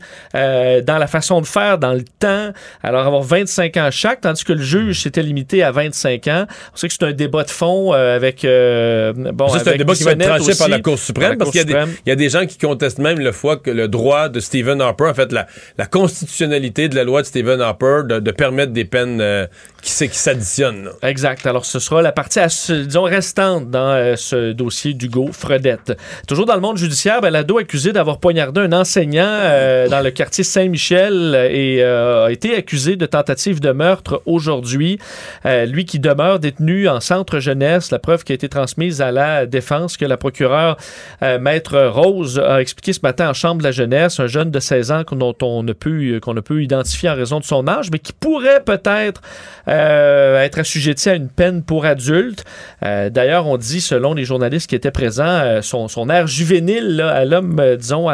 Euh, 0.63 0.72
dans 0.81 0.97
la 0.97 1.07
façon 1.07 1.41
de 1.41 1.45
faire, 1.45 1.77
dans 1.77 1.93
le 1.93 2.03
temps. 2.19 2.51
Alors, 2.81 3.05
avoir 3.05 3.21
25 3.21 3.77
ans 3.77 3.89
chaque, 3.91 4.21
tandis 4.21 4.43
que 4.43 4.53
le 4.53 4.61
juge 4.61 5.01
s'était 5.01 5.21
limité 5.21 5.63
à 5.63 5.71
25 5.71 6.27
ans. 6.27 6.45
On 6.73 6.77
sait 6.77 6.87
que 6.87 6.93
c'est 6.93 7.05
un 7.05 7.11
débat 7.11 7.43
de 7.43 7.51
fond 7.51 7.93
euh, 7.93 8.15
avec... 8.15 8.45
Euh, 8.45 9.13
bon, 9.13 9.47
c'est 9.49 9.67
un 9.67 9.77
débat 9.77 9.93
qui 9.93 10.03
va 10.03 10.11
être 10.11 10.25
tranché 10.25 10.55
par 10.55 10.69
la 10.69 10.79
Cour 10.79 10.99
suprême, 10.99 11.37
parce 11.37 11.51
qu'il 11.51 11.65
y, 12.05 12.11
a 12.11 12.15
des 12.15 12.29
gens 12.29 12.45
qui 12.45 12.57
contestent 12.57 12.99
même 12.99 13.19
le 13.19 13.31
fois 13.31 13.57
que 13.57 13.71
le 13.71 13.87
droit 13.87 14.29
de 14.29 14.39
Stephen 14.39 14.81
Harper, 14.81 15.05
en 15.05 15.13
fait, 15.13 15.31
la, 15.31 15.47
la 15.77 15.85
constitutionnalité 15.85 16.89
de 16.89 16.95
la 16.95 17.03
loi 17.03 17.21
de 17.21 17.27
Stephen 17.27 17.61
Harper 17.61 18.01
de, 18.05 18.31
permettre 18.31 18.73
des 18.73 18.85
peines 18.85 19.47
qui, 19.81 20.09
qui 20.09 20.17
s'additionnent. 20.17 20.89
Exact. 21.01 21.45
Alors, 21.45 21.65
ce 21.65 21.79
sera 21.79 22.01
la 22.01 22.11
partie, 22.11 22.39
disons, 22.69 23.03
restante 23.03 23.69
dans 23.69 24.15
ce 24.17 24.51
dossier 24.51 24.93
d'Hugo 24.93 25.29
Fredette. 25.31 25.93
Toujours 26.27 26.45
dans 26.45 26.55
le 26.55 26.61
monde 26.61 26.77
judiciaire, 26.77 27.21
ben, 27.21 27.29
l'ado 27.29 27.57
accusé 27.57 27.93
d'avoir 27.93 28.19
poignardé 28.19 28.61
un 28.61 28.73
enseignant 28.73 29.39
dans 29.89 30.01
le 30.03 30.11
quartier 30.11 30.43
Saint-Michel 30.53 31.49
et 31.49 31.81
euh, 31.81 32.25
a 32.25 32.31
été 32.31 32.55
accusé 32.55 32.95
de 32.95 33.07
tentative 33.07 33.59
de 33.59 33.71
meurtre 33.71 34.21
aujourd'hui. 34.27 34.99
Euh, 35.47 35.65
lui 35.65 35.85
qui 35.85 35.97
demeure 35.97 36.37
détenu 36.37 36.87
en 36.87 36.99
centre 36.99 37.39
jeunesse, 37.39 37.89
la 37.89 37.97
preuve 37.97 38.23
qui 38.23 38.33
a 38.33 38.35
été 38.35 38.49
transmise 38.49 39.01
à 39.01 39.11
la 39.11 39.47
défense 39.47 39.97
que 39.97 40.05
la 40.05 40.15
procureure 40.15 40.77
euh, 41.23 41.39
maître 41.39 41.81
Rose 41.81 42.39
a 42.39 42.61
expliqué 42.61 42.93
ce 42.93 42.99
matin 43.01 43.31
en 43.31 43.33
chambre 43.33 43.59
de 43.59 43.63
la 43.63 43.71
jeunesse, 43.71 44.19
un 44.19 44.27
jeune 44.27 44.51
de 44.51 44.59
16 44.59 44.91
ans 44.91 45.01
dont 45.11 45.35
on 45.41 45.65
peut 45.65 46.19
qu'on 46.21 46.35
ne 46.35 46.41
peut 46.41 46.61
identifier 46.61 47.09
en 47.09 47.15
raison 47.15 47.39
de 47.39 47.45
son 47.45 47.67
âge, 47.67 47.89
mais 47.91 47.97
qui 47.97 48.13
pourrait 48.13 48.63
peut-être 48.63 49.21
être 49.65 50.59
assujetti 50.59 51.09
à 51.09 51.15
une 51.15 51.29
peine 51.29 51.63
pour 51.63 51.85
adulte. 51.85 52.43
D'ailleurs, 52.81 53.47
on 53.47 53.57
dit, 53.57 53.81
selon 53.81 54.13
les 54.13 54.25
journalistes 54.25 54.69
qui 54.69 54.75
étaient 54.75 54.91
présents, 54.91 55.61
son, 55.61 55.87
son 55.87 56.09
air 56.09 56.27
juvénile 56.27 57.01
à 57.01 57.25
l'homme, 57.25 57.61
disons, 57.77 58.07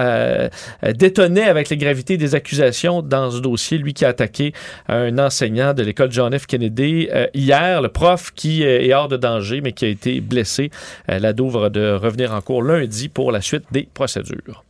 détonnait 0.83 1.47
avec 1.47 1.69
les 1.69 1.77
gravités 1.77 2.17
des 2.17 2.28
accusations 2.35 3.01
dans 3.01 3.31
ce 3.31 3.39
dossier. 3.39 3.77
Lui 3.77 3.93
qui 3.93 4.05
a 4.05 4.09
attaqué 4.09 4.53
un 4.87 5.17
enseignant 5.17 5.73
de 5.73 5.83
l'école 5.83 6.11
John 6.11 6.37
F. 6.37 6.45
Kennedy 6.45 7.09
euh, 7.13 7.27
hier, 7.33 7.81
le 7.81 7.89
prof 7.89 8.31
qui 8.33 8.63
euh, 8.63 8.81
est 8.81 8.93
hors 8.93 9.07
de 9.07 9.17
danger 9.17 9.61
mais 9.61 9.71
qui 9.71 9.85
a 9.85 9.89
été 9.89 10.21
blessé. 10.21 10.71
Euh, 11.09 11.19
L'ado 11.19 11.49
va 11.49 11.69
de 11.69 11.93
revenir 11.93 12.33
en 12.33 12.41
cours 12.41 12.63
lundi 12.63 13.09
pour 13.09 13.31
la 13.31 13.41
suite 13.41 13.63
des 13.71 13.87
procédures. 13.93 14.63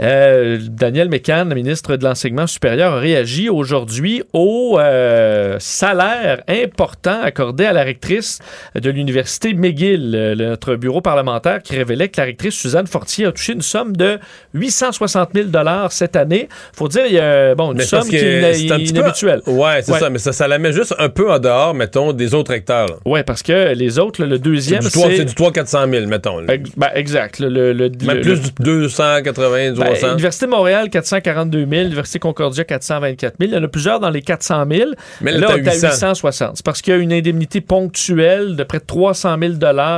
Euh, 0.00 0.58
Daniel 0.60 1.08
Mécan, 1.08 1.46
le 1.48 1.54
ministre 1.54 1.96
de 1.96 2.04
l'Enseignement 2.04 2.46
supérieur, 2.46 2.94
a 2.94 2.98
réagi 3.00 3.48
aujourd'hui 3.48 4.22
au 4.32 4.78
euh, 4.78 5.56
salaire 5.58 6.42
important 6.48 7.20
accordé 7.22 7.64
à 7.64 7.72
la 7.72 7.82
rectrice 7.82 8.38
de 8.74 8.90
l'Université 8.90 9.54
McGill, 9.54 10.34
notre 10.38 10.76
bureau 10.76 11.00
parlementaire 11.00 11.62
qui 11.62 11.76
révélait 11.76 12.08
que 12.08 12.20
la 12.20 12.26
rectrice 12.26 12.54
Suzanne 12.54 12.86
Fortier 12.86 13.26
a 13.26 13.32
touché 13.32 13.54
une 13.54 13.62
somme 13.62 13.96
de 13.96 14.18
860 14.54 15.30
000 15.34 15.48
cette 15.90 16.16
année. 16.16 16.48
faut 16.72 16.88
dire, 16.88 17.06
il 17.06 17.14
y 17.14 17.18
a 17.18 17.54
bon, 17.54 17.72
une 17.72 17.80
somme 17.80 18.08
qui 18.08 18.16
est, 18.16 18.60
inhabituelle. 18.60 19.40
Oui, 19.46 19.70
c'est 19.82 19.92
ça, 19.92 20.10
mais 20.10 20.18
ça, 20.18 20.32
ça 20.32 20.46
la 20.48 20.58
met 20.58 20.72
juste 20.72 20.94
un 20.98 21.08
peu 21.08 21.30
en 21.30 21.38
dehors, 21.38 21.74
mettons, 21.74 22.12
des 22.12 22.34
autres 22.34 22.52
recteurs. 22.52 23.00
Oui, 23.04 23.22
parce 23.24 23.42
que 23.42 23.74
les 23.74 23.98
autres, 23.98 24.24
le 24.24 24.38
deuxième, 24.38 24.82
c'est 24.82 25.24
du 25.24 25.34
300-400 25.34 25.90
000, 25.90 26.06
mettons. 26.06 26.42
Ben, 26.42 26.90
exact. 26.94 27.40
Le, 27.40 27.72
Même 27.72 28.20
plus 28.20 28.40
du 28.40 28.50
280 28.60 29.74
000. 29.74 29.76
Ben, 29.76 29.87
Université 29.94 30.46
Montréal, 30.46 30.90
442 30.90 31.66
000. 31.66 31.82
Université 31.86 32.18
Concordia, 32.18 32.64
424 32.64 33.36
000. 33.38 33.50
Il 33.50 33.54
y 33.54 33.58
en 33.58 33.64
a 33.64 33.68
plusieurs 33.68 34.00
dans 34.00 34.10
les 34.10 34.22
400 34.22 34.64
000. 34.70 34.90
Mais 35.20 35.32
là, 35.32 35.48
on 35.50 35.56
est 35.56 35.68
à 35.68 35.74
860. 35.74 36.56
C'est 36.56 36.64
parce 36.64 36.82
qu'il 36.82 36.94
y 36.94 36.96
a 36.96 37.00
une 37.00 37.12
indemnité 37.12 37.60
ponctuelle 37.60 38.56
de 38.56 38.64
près 38.64 38.78
de 38.78 38.84
300 38.84 39.36
000 39.38 39.52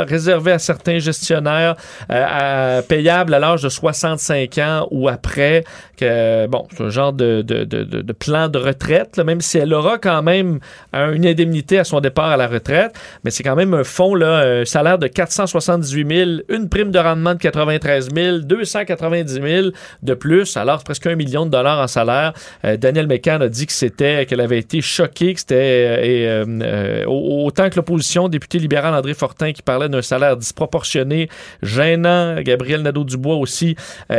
réservée 0.08 0.52
à 0.52 0.58
certains 0.58 0.98
gestionnaires 0.98 1.76
euh, 2.10 2.82
payables 2.82 3.34
à 3.34 3.38
l'âge 3.38 3.62
de 3.62 3.68
65 3.68 4.58
ans 4.58 4.88
ou 4.90 5.08
après. 5.08 5.64
Que, 5.96 6.46
bon, 6.46 6.66
c'est 6.74 6.84
un 6.84 6.88
genre 6.88 7.12
de, 7.12 7.42
de, 7.42 7.64
de, 7.64 8.12
plan 8.12 8.48
de 8.48 8.58
retraite, 8.58 9.18
même 9.18 9.42
si 9.42 9.58
elle 9.58 9.74
aura 9.74 9.98
quand 9.98 10.22
même 10.22 10.58
une 10.94 11.26
indemnité 11.26 11.78
à 11.78 11.84
son 11.84 12.00
départ 12.00 12.30
à 12.30 12.36
la 12.36 12.46
retraite. 12.46 12.94
Mais 13.24 13.30
c'est 13.30 13.42
quand 13.42 13.56
même 13.56 13.74
un 13.74 13.84
fonds, 13.84 14.14
là, 14.14 14.60
un 14.60 14.64
salaire 14.64 14.98
de 14.98 15.08
478 15.08 16.08
000, 16.08 16.30
une 16.48 16.68
prime 16.68 16.90
de 16.90 16.98
rendement 16.98 17.34
de 17.34 17.38
93 17.38 18.08
000, 18.14 18.38
290 18.38 19.32
000 19.32 19.66
de 20.02 20.14
plus, 20.14 20.56
alors 20.56 20.82
presque 20.84 21.06
un 21.06 21.16
million 21.16 21.46
de 21.46 21.50
dollars 21.50 21.80
en 21.80 21.86
salaire. 21.86 22.32
Euh, 22.64 22.76
Daniel 22.76 23.06
McCann 23.06 23.42
a 23.42 23.48
dit 23.48 23.66
que 23.66 23.72
c'était 23.72 24.26
qu'elle 24.26 24.40
avait 24.40 24.58
été 24.58 24.80
choquée, 24.80 25.34
que 25.34 25.40
c'était 25.40 25.54
euh, 25.56 26.44
euh, 26.62 27.04
autant 27.06 27.70
que 27.70 27.76
l'opposition, 27.76 28.28
député 28.28 28.58
libéral 28.58 28.94
André 28.94 29.14
Fortin 29.14 29.52
qui 29.52 29.62
parlait 29.62 29.88
d'un 29.88 30.02
salaire 30.02 30.36
disproportionné, 30.36 31.28
gênant. 31.62 32.40
Gabriel 32.40 32.82
Nadeau-Dubois 32.82 33.36
aussi 33.36 33.76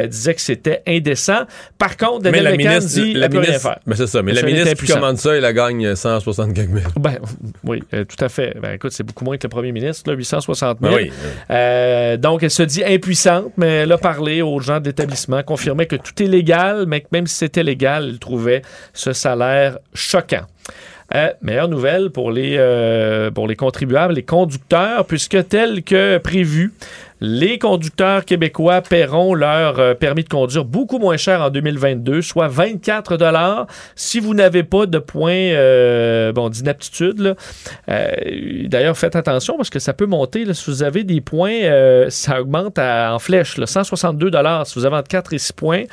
disait 0.08 0.34
que 0.34 0.42
c'était 0.42 0.82
indécent. 0.88 1.46
Par 1.78 1.98
contre, 1.98 2.24
Daniel 2.24 2.44
mais 2.44 2.58
McCann 2.58 2.80
dit 2.80 3.14
la 3.14 3.30
ministre, 3.30 3.62
faire. 3.62 3.80
Ben, 3.86 3.96
c'est 3.96 4.08
ça. 4.08 4.22
Mais 4.22 4.34
la 4.34 4.44
ministre 4.44 4.74
qui 4.74 4.92
commande 4.92 5.18
ça, 5.18 5.36
il 5.36 5.42
la 5.42 5.54
gagne 5.54 5.96
160 5.96 6.56
000. 6.56 6.68
Ben, 7.00 7.18
oui, 7.64 7.82
tout 7.92 8.24
à 8.24 8.30
fait. 8.30 8.56
Ben, 8.62 8.74
écoute, 8.74 8.92
c'est 8.92 9.04
beaucoup 9.04 9.26
moins 9.26 9.38
que 9.38 9.44
le 9.44 9.50
premier 9.50 9.72
ministre, 9.72 10.10
là, 10.10 10.16
860 10.16 10.80
000. 10.82 10.96
Ben 11.50 12.18
donc, 12.18 12.44
elle 12.44 12.52
se 12.52 12.64
dit 12.64 12.84
impuissante, 12.84 13.52
mais 13.58 13.68
elle 13.68 13.92
a 13.92 13.98
parlé 13.98 14.42
aux 14.42 14.60
gens 14.60 14.80
de 14.80 14.86
l'établissement, 14.86 15.44
confirmait 15.52 15.86
que 15.86 15.98
tout 15.98 16.24
est 16.24 16.28
légal, 16.28 16.86
mais 16.88 17.02
que 17.02 17.08
même 17.12 17.28
si 17.28 17.36
c'était 17.36 17.64
légal, 17.64 18.06
il 18.08 18.20
trouvait 18.20 18.62
ce 18.94 19.12
salaire 19.12 19.80
choquant. 19.94 20.46
Euh, 21.14 21.30
meilleure 21.42 21.68
nouvelle 21.68 22.10
pour 22.10 22.32
les, 22.32 22.56
euh, 22.58 23.32
pour 23.32 23.50
les 23.50 23.58
contribuables, 23.58 24.14
les 24.14 24.24
conducteurs, 24.24 25.06
puisque 25.06 25.46
tel 25.50 25.84
que 25.84 26.20
prévu, 26.20 26.72
les 27.22 27.60
conducteurs 27.60 28.26
québécois 28.26 28.82
paieront 28.82 29.36
leur 29.36 29.80
euh, 29.80 29.94
permis 29.94 30.24
de 30.24 30.30
conduire 30.30 30.66
beaucoup 30.66 30.98
moins 30.98 31.18
cher 31.18 31.42
en 31.42 31.52
2022, 31.52 32.24
soit 32.24 32.48
24 32.48 33.16
dollars. 33.16 33.68
Si 33.96 34.20
vous 34.20 34.34
n'avez 34.34 34.64
pas 34.64 34.88
de 34.88 34.98
points 34.98 35.32
euh, 35.32 36.32
bon, 36.34 36.50
d'inaptitude, 36.50 37.36
euh, 37.90 38.12
d'ailleurs, 38.66 38.98
faites 38.98 39.16
attention 39.16 39.56
parce 39.56 39.70
que 39.70 39.78
ça 39.78 39.94
peut 39.94 40.08
monter. 40.08 40.46
Là, 40.46 40.56
si 40.56 40.66
vous 40.72 40.82
avez 40.82 41.04
des 41.04 41.22
points, 41.22 41.60
ça 42.10 42.42
augmente 42.42 42.80
en 42.80 43.20
flèche. 43.20 43.58
Là, 43.58 43.68
162 43.68 44.32
dollars 44.32 44.66
si 44.66 44.80
vous 44.80 44.86
avez 44.86 44.96
entre 44.96 45.10
4 45.10 45.34
et 45.34 45.38
6 45.38 45.54
points. 45.54 45.84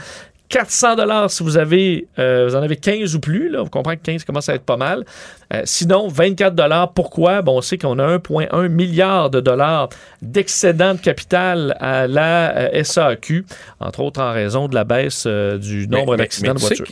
400 0.49 0.97
dollars 0.97 1.31
si 1.31 1.43
vous 1.43 1.59
avez 1.59 2.07
euh, 2.19 2.47
vous 2.49 2.57
en 2.57 2.63
avez 2.63 2.77
15 2.77 3.15
ou 3.15 3.21
plus 3.21 3.51
là, 3.51 3.63
vous 3.63 3.71
comprenez 3.71 3.97
que 3.97 4.03
15 4.03 4.25
commence 4.25 4.49
à 4.49 4.55
être 4.55 4.65
pas 4.65 4.77
mal. 4.77 5.05
Euh, 5.53 5.63
sinon 5.65 6.09
24 6.09 6.55
dollars 6.55 6.93
pourquoi? 6.93 7.43
Bon, 7.43 7.59
on 7.59 7.61
sait 7.61 7.79
qu'on 7.79 7.99
a 7.99 8.19
1.1 8.19 8.69
milliard 8.69 9.31
de 9.31 9.41
dollars 9.41 9.89
d'excédent 10.23 10.95
de 10.95 11.01
capital 11.01 11.77
à 11.81 12.07
la 12.07 12.57
euh, 12.57 12.83
SAQ, 12.83 13.45
entre 13.81 14.01
autres 14.01 14.21
en 14.21 14.33
raison 14.33 14.69
de 14.69 14.75
la 14.75 14.85
baisse 14.85 15.27
du 15.27 15.87
nombre 15.89 16.17
d'accidents 16.17 16.55
de 16.55 16.61
voitures. 16.61 16.87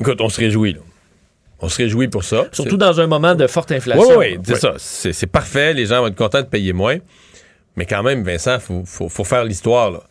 Écoute, 0.00 0.20
on 0.20 0.28
se 0.28 0.40
réjouit 0.40 0.74
là. 0.74 0.80
On 1.62 1.68
se 1.68 1.76
réjouit 1.76 2.08
pour 2.08 2.24
ça. 2.24 2.46
Surtout 2.52 2.78
dans 2.78 3.00
un 3.00 3.06
moment 3.06 3.34
de 3.34 3.46
forte 3.46 3.70
inflation. 3.70 4.18
Oui, 4.18 4.36
oui, 4.36 4.38
c'est 4.44 4.56
ça. 4.56 4.74
C'est 4.78 5.26
parfait. 5.26 5.74
Les 5.74 5.86
gens 5.86 6.00
vont 6.00 6.06
être 6.06 6.16
contents 6.16 6.40
de 6.40 6.46
payer 6.46 6.72
moins. 6.72 6.96
Mais 7.76 7.86
quand 7.86 8.02
même, 8.02 8.22
Vincent, 8.24 8.56
il 8.56 8.84
faut, 8.86 9.08
faut, 9.08 9.24
faire 9.24 9.44
l'histoire. 9.44 10.02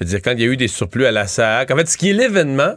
Là 0.00 0.06
dire, 0.06 0.20
quand 0.22 0.32
il 0.32 0.40
y 0.40 0.44
a 0.44 0.46
eu 0.46 0.56
des 0.56 0.68
surplus 0.68 1.06
à 1.06 1.12
la 1.12 1.26
SAC, 1.26 1.70
en 1.70 1.76
fait, 1.76 1.88
ce 1.88 1.96
qui 1.96 2.10
est 2.10 2.12
l'événement, 2.12 2.74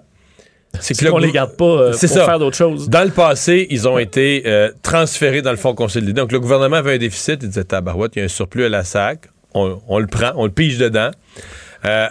c'est 0.80 0.96
que. 0.96 1.10
on 1.10 1.18
les 1.18 1.32
garde 1.32 1.56
pas 1.58 1.66
euh, 1.66 1.92
pour 1.92 2.10
faire 2.10 2.40
d'autres 2.40 2.56
choses. 2.56 2.90
Dans 2.90 3.04
le 3.04 3.12
passé, 3.12 3.68
ils 3.70 3.88
ont 3.88 3.98
été 3.98 4.44
euh, 4.46 4.72
transférés 4.84 5.42
dans 5.42 5.52
le 5.52 5.58
fonds 5.58 5.74
consolidé. 5.74 6.14
Donc, 6.14 6.32
le 6.32 6.40
gouvernement 6.40 6.78
avait 6.78 6.96
un 6.96 6.98
déficit. 6.98 7.40
Il 7.42 7.50
disait, 7.50 7.64
tabarouette, 7.64 8.16
il 8.16 8.20
y 8.20 8.22
a 8.22 8.26
un 8.26 8.30
surplus 8.30 8.66
à 8.66 8.70
la 8.70 8.84
SAC. 8.84 9.30
On, 9.56 9.98
le 9.98 10.06
prend, 10.06 10.32
on 10.36 10.46
le 10.46 10.52
pige 10.52 10.78
dedans. 10.78 11.10
Euh, 11.84 12.08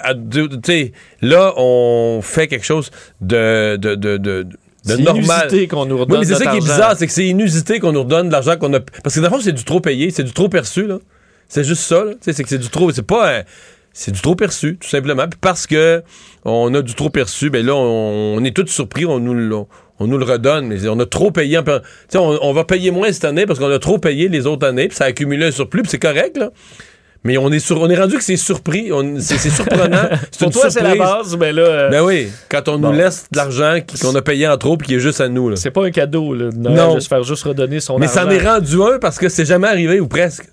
là, 1.22 1.52
on 1.56 2.20
fait 2.20 2.48
quelque 2.48 2.66
chose 2.66 2.90
de, 3.20 3.76
de, 3.76 3.94
de, 3.94 4.16
de 4.16 4.47
de 4.85 4.97
normal. 4.97 5.48
qu'on 5.68 5.86
nous 5.86 5.98
redonne. 5.98 6.18
Oui, 6.18 6.26
mais 6.26 6.35
c'est 6.35 6.43
ça 6.43 6.51
qui 6.51 6.56
est 6.56 6.60
bizarre, 6.60 6.97
c'est 6.97 7.06
que 7.06 7.12
c'est 7.12 7.26
inusité 7.26 7.78
qu'on 7.78 7.93
nous 7.93 8.02
redonne 8.02 8.28
de 8.28 8.32
l'argent 8.32 8.56
qu'on 8.56 8.72
a. 8.74 8.80
Parce 8.80 9.14
que 9.14 9.20
dans 9.20 9.28
le 9.28 9.36
fond, 9.36 9.40
c'est 9.43 9.52
du 9.52 9.64
trop 9.64 9.80
payé, 9.80 10.10
c'est 10.10 10.24
du 10.24 10.32
trop 10.32 10.48
perçu, 10.48 10.86
là. 10.86 10.98
C'est 11.48 11.64
juste 11.64 11.82
ça, 11.82 12.05
là. 12.05 12.12
C'est 12.20 12.43
que 12.43 12.48
c'est 12.48 12.59
du 12.59 12.68
trop. 12.68 12.90
C'est 12.90 13.02
pas 13.02 13.39
un 13.39 13.43
c'est 13.98 14.12
du 14.12 14.20
trop 14.20 14.36
perçu, 14.36 14.78
tout 14.80 14.88
simplement. 14.88 15.26
Puis 15.26 15.40
parce 15.40 15.66
que 15.66 16.04
on 16.44 16.72
a 16.72 16.82
du 16.82 16.94
trop 16.94 17.10
perçu, 17.10 17.50
ben 17.50 17.66
là, 17.66 17.74
on, 17.74 18.42
est 18.44 18.54
tous 18.54 18.68
surpris, 18.68 19.04
on 19.04 19.18
nous, 19.18 19.66
on 19.98 20.06
nous 20.06 20.18
le 20.18 20.24
redonne, 20.24 20.68
mais 20.68 20.88
on 20.88 21.00
a 21.00 21.04
trop 21.04 21.32
payé. 21.32 21.58
On, 22.14 22.38
on, 22.40 22.52
va 22.52 22.62
payer 22.62 22.92
moins 22.92 23.10
cette 23.10 23.24
année 23.24 23.44
parce 23.44 23.58
qu'on 23.58 23.70
a 23.70 23.78
trop 23.80 23.98
payé 23.98 24.28
les 24.28 24.46
autres 24.46 24.64
années, 24.68 24.86
puis 24.86 24.96
ça 24.96 25.06
a 25.06 25.08
accumulé 25.08 25.46
un 25.46 25.50
surplus, 25.50 25.82
puis 25.82 25.90
c'est 25.90 25.98
correct, 25.98 26.36
là. 26.36 26.50
Mais 27.24 27.36
on 27.38 27.50
est, 27.50 27.58
sur, 27.58 27.80
on 27.80 27.90
est 27.90 27.98
rendu 27.98 28.16
que 28.16 28.22
c'est 28.22 28.36
surpris. 28.36 28.92
C'est 29.18 29.50
surprenant. 29.50 30.08
Pour 30.38 30.50
toi, 30.52 30.70
c'est 30.70 30.80
la 30.80 30.94
base, 30.94 31.36
mais 31.36 31.52
là. 31.52 31.62
Euh, 31.62 31.90
ben 31.90 32.04
oui, 32.04 32.28
quand 32.48 32.68
on 32.68 32.78
nous 32.78 32.92
laisse 32.92 33.26
de 33.32 33.36
l'argent 33.36 33.78
qu'on 34.00 34.14
a 34.14 34.22
payé 34.22 34.46
en 34.46 34.56
trop 34.56 34.78
et 34.80 34.84
qui 34.84 34.94
est 34.94 35.00
juste 35.00 35.20
à 35.20 35.28
nous. 35.28 35.56
C'est 35.56 35.72
pas 35.72 35.84
un 35.84 35.90
cadeau, 35.90 36.34
là, 36.34 36.50
de 36.52 36.56
non. 36.68 36.94
de 36.94 37.00
se 37.00 37.08
faire 37.08 37.24
juste 37.24 37.42
redonner 37.42 37.80
son 37.80 37.98
mais 37.98 38.06
argent. 38.06 38.26
Mais 38.28 38.36
ça 38.36 38.44
en 38.44 38.44
est 38.44 38.48
rendu 38.48 38.80
un 38.80 39.00
parce 39.00 39.18
que 39.18 39.28
c'est 39.28 39.44
jamais 39.44 39.66
arrivé 39.66 39.98
ou 39.98 40.06
presque. 40.06 40.44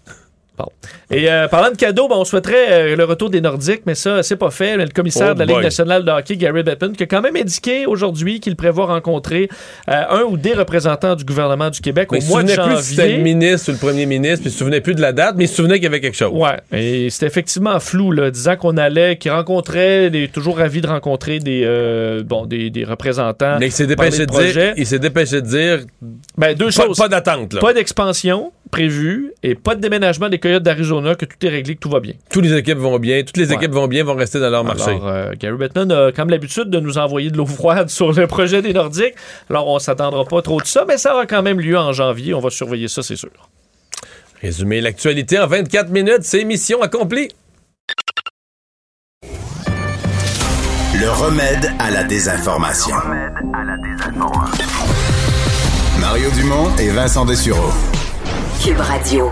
Et 1.11 1.29
euh, 1.29 1.47
parlant 1.47 1.71
de 1.71 1.77
cadeaux, 1.77 2.07
ben, 2.07 2.15
on 2.17 2.25
souhaiterait 2.25 2.71
euh, 2.71 2.95
le 2.95 3.03
retour 3.03 3.29
des 3.29 3.41
Nordiques, 3.41 3.81
mais 3.85 3.95
ça, 3.95 4.23
c'est 4.23 4.35
pas 4.35 4.51
fait. 4.51 4.77
Le 4.77 4.87
commissaire 4.87 5.31
oh 5.31 5.33
de 5.33 5.39
la 5.39 5.45
Ligue 5.45 5.63
nationale 5.63 6.03
de 6.03 6.11
hockey, 6.11 6.37
Gary 6.37 6.63
Bettman, 6.63 6.93
qui 6.93 7.03
a 7.03 7.05
quand 7.05 7.21
même 7.21 7.35
indiqué 7.35 7.85
aujourd'hui 7.85 8.39
qu'il 8.39 8.55
prévoit 8.55 8.87
rencontrer 8.87 9.49
euh, 9.89 10.03
un 10.09 10.23
ou 10.23 10.37
des 10.37 10.53
représentants 10.53 11.15
du 11.15 11.23
gouvernement 11.23 11.69
du 11.69 11.81
Québec 11.81 12.11
au 12.11 12.19
mois 12.27 12.43
de 12.43 12.49
janvier. 12.49 12.75
plus 12.75 12.83
si 12.83 12.95
c'était 12.95 13.17
le 13.17 13.23
ministre 13.23 13.69
ou 13.69 13.73
le 13.73 13.77
premier 13.77 14.05
ministre, 14.05 14.41
puis 14.41 14.49
il 14.49 14.51
se 14.51 14.57
souvenait 14.57 14.81
plus 14.81 14.95
de 14.95 15.01
la 15.01 15.11
date, 15.11 15.35
mais 15.37 15.45
il 15.45 15.47
se 15.47 15.55
souvenait 15.55 15.75
qu'il 15.75 15.83
y 15.83 15.87
avait 15.87 16.01
quelque 16.01 16.17
chose. 16.17 16.31
Ouais, 16.33 16.57
et 16.71 17.09
c'était 17.09 17.27
effectivement 17.27 17.79
flou, 17.79 18.11
là, 18.11 18.31
disant 18.31 18.55
qu'on 18.55 18.77
allait, 18.77 19.17
qu'il 19.17 19.31
rencontrait, 19.31 20.09
des, 20.09 20.27
toujours 20.27 20.57
ravi 20.57 20.81
de 20.81 20.87
rencontrer 20.87 21.39
des, 21.39 21.65
bon, 22.25 22.45
des, 22.45 22.69
des, 22.69 22.83
représentants. 22.83 23.57
Mais 23.59 23.67
il 23.67 23.71
s'est 23.71 23.87
dépêché 23.87 24.25
de 24.25 24.31
dire, 24.31 24.73
il 24.77 24.85
s'est 24.85 24.99
dépêché 24.99 25.41
de 25.41 25.47
dire, 25.47 25.79
ben, 26.37 26.55
deux 26.55 26.71
choses. 26.71 26.97
Pas 26.97 27.09
d'attente, 27.09 27.59
Pas 27.59 27.73
d'expansion 27.73 28.51
prévu 28.71 29.31
et 29.43 29.55
pas 29.55 29.75
de 29.75 29.81
déménagement 29.81 30.29
des 30.29 30.39
Coyotes 30.45 30.61
d'Arizona, 30.61 31.15
que 31.15 31.25
tout 31.25 31.43
est 31.43 31.49
réglé, 31.49 31.73
que 31.73 31.79
tout 31.79 31.89
va 31.89 31.99
bien. 31.99 32.13
Toutes 32.29 32.45
les 32.45 32.53
équipes 32.53 32.77
vont 32.77 32.99
bien, 32.99 33.23
toutes 33.23 33.37
les 33.37 33.51
équipes 33.51 33.71
vont 33.71 33.87
bien, 33.87 34.03
vont 34.03 34.13
rester 34.13 34.39
dans 34.39 34.51
leur 34.51 34.63
marché. 34.63 34.91
Alors, 34.91 35.07
euh, 35.07 35.31
Gary 35.39 35.57
Bettman 35.57 35.91
a 35.91 36.11
comme 36.11 36.29
l'habitude 36.29 36.69
de 36.69 36.79
nous 36.79 36.99
envoyer 36.99 37.31
de 37.31 37.37
l'eau 37.37 37.47
froide 37.47 37.89
sur 37.97 38.11
le 38.11 38.27
projet 38.27 38.61
des 38.61 38.71
Nordiques. 38.71 39.15
Alors, 39.49 39.67
on 39.67 39.79
s'attendra 39.79 40.23
pas 40.23 40.43
trop 40.43 40.61
de 40.61 40.67
ça, 40.67 40.85
mais 40.87 40.97
ça 40.97 41.15
aura 41.15 41.25
quand 41.25 41.41
même 41.41 41.59
lieu 41.59 41.75
en 41.75 41.93
janvier. 41.93 42.35
On 42.35 42.41
va 42.41 42.51
surveiller 42.51 42.87
ça, 42.87 43.01
c'est 43.01 43.15
sûr. 43.15 43.31
Résumer 44.39 44.81
l'actualité 44.81 45.39
en 45.39 45.47
24 45.47 45.89
minutes, 45.89 46.21
c'est 46.21 46.43
mission 46.43 46.79
accomplie. 46.83 47.29
Le 50.93 51.09
remède 51.09 51.71
à 51.79 51.89
la 51.89 52.03
désinformation. 52.03 52.95
Le 52.95 53.01
remède 53.01 53.33
à 53.51 53.63
la 53.63 53.77
désinformation. 53.77 54.65
Mario 55.99 56.29
Dumont 56.35 56.69
et 56.77 56.89
Vincent 56.89 57.25
Dessureau. 57.25 57.71
Cube 58.63 58.79
Radio. 58.79 59.31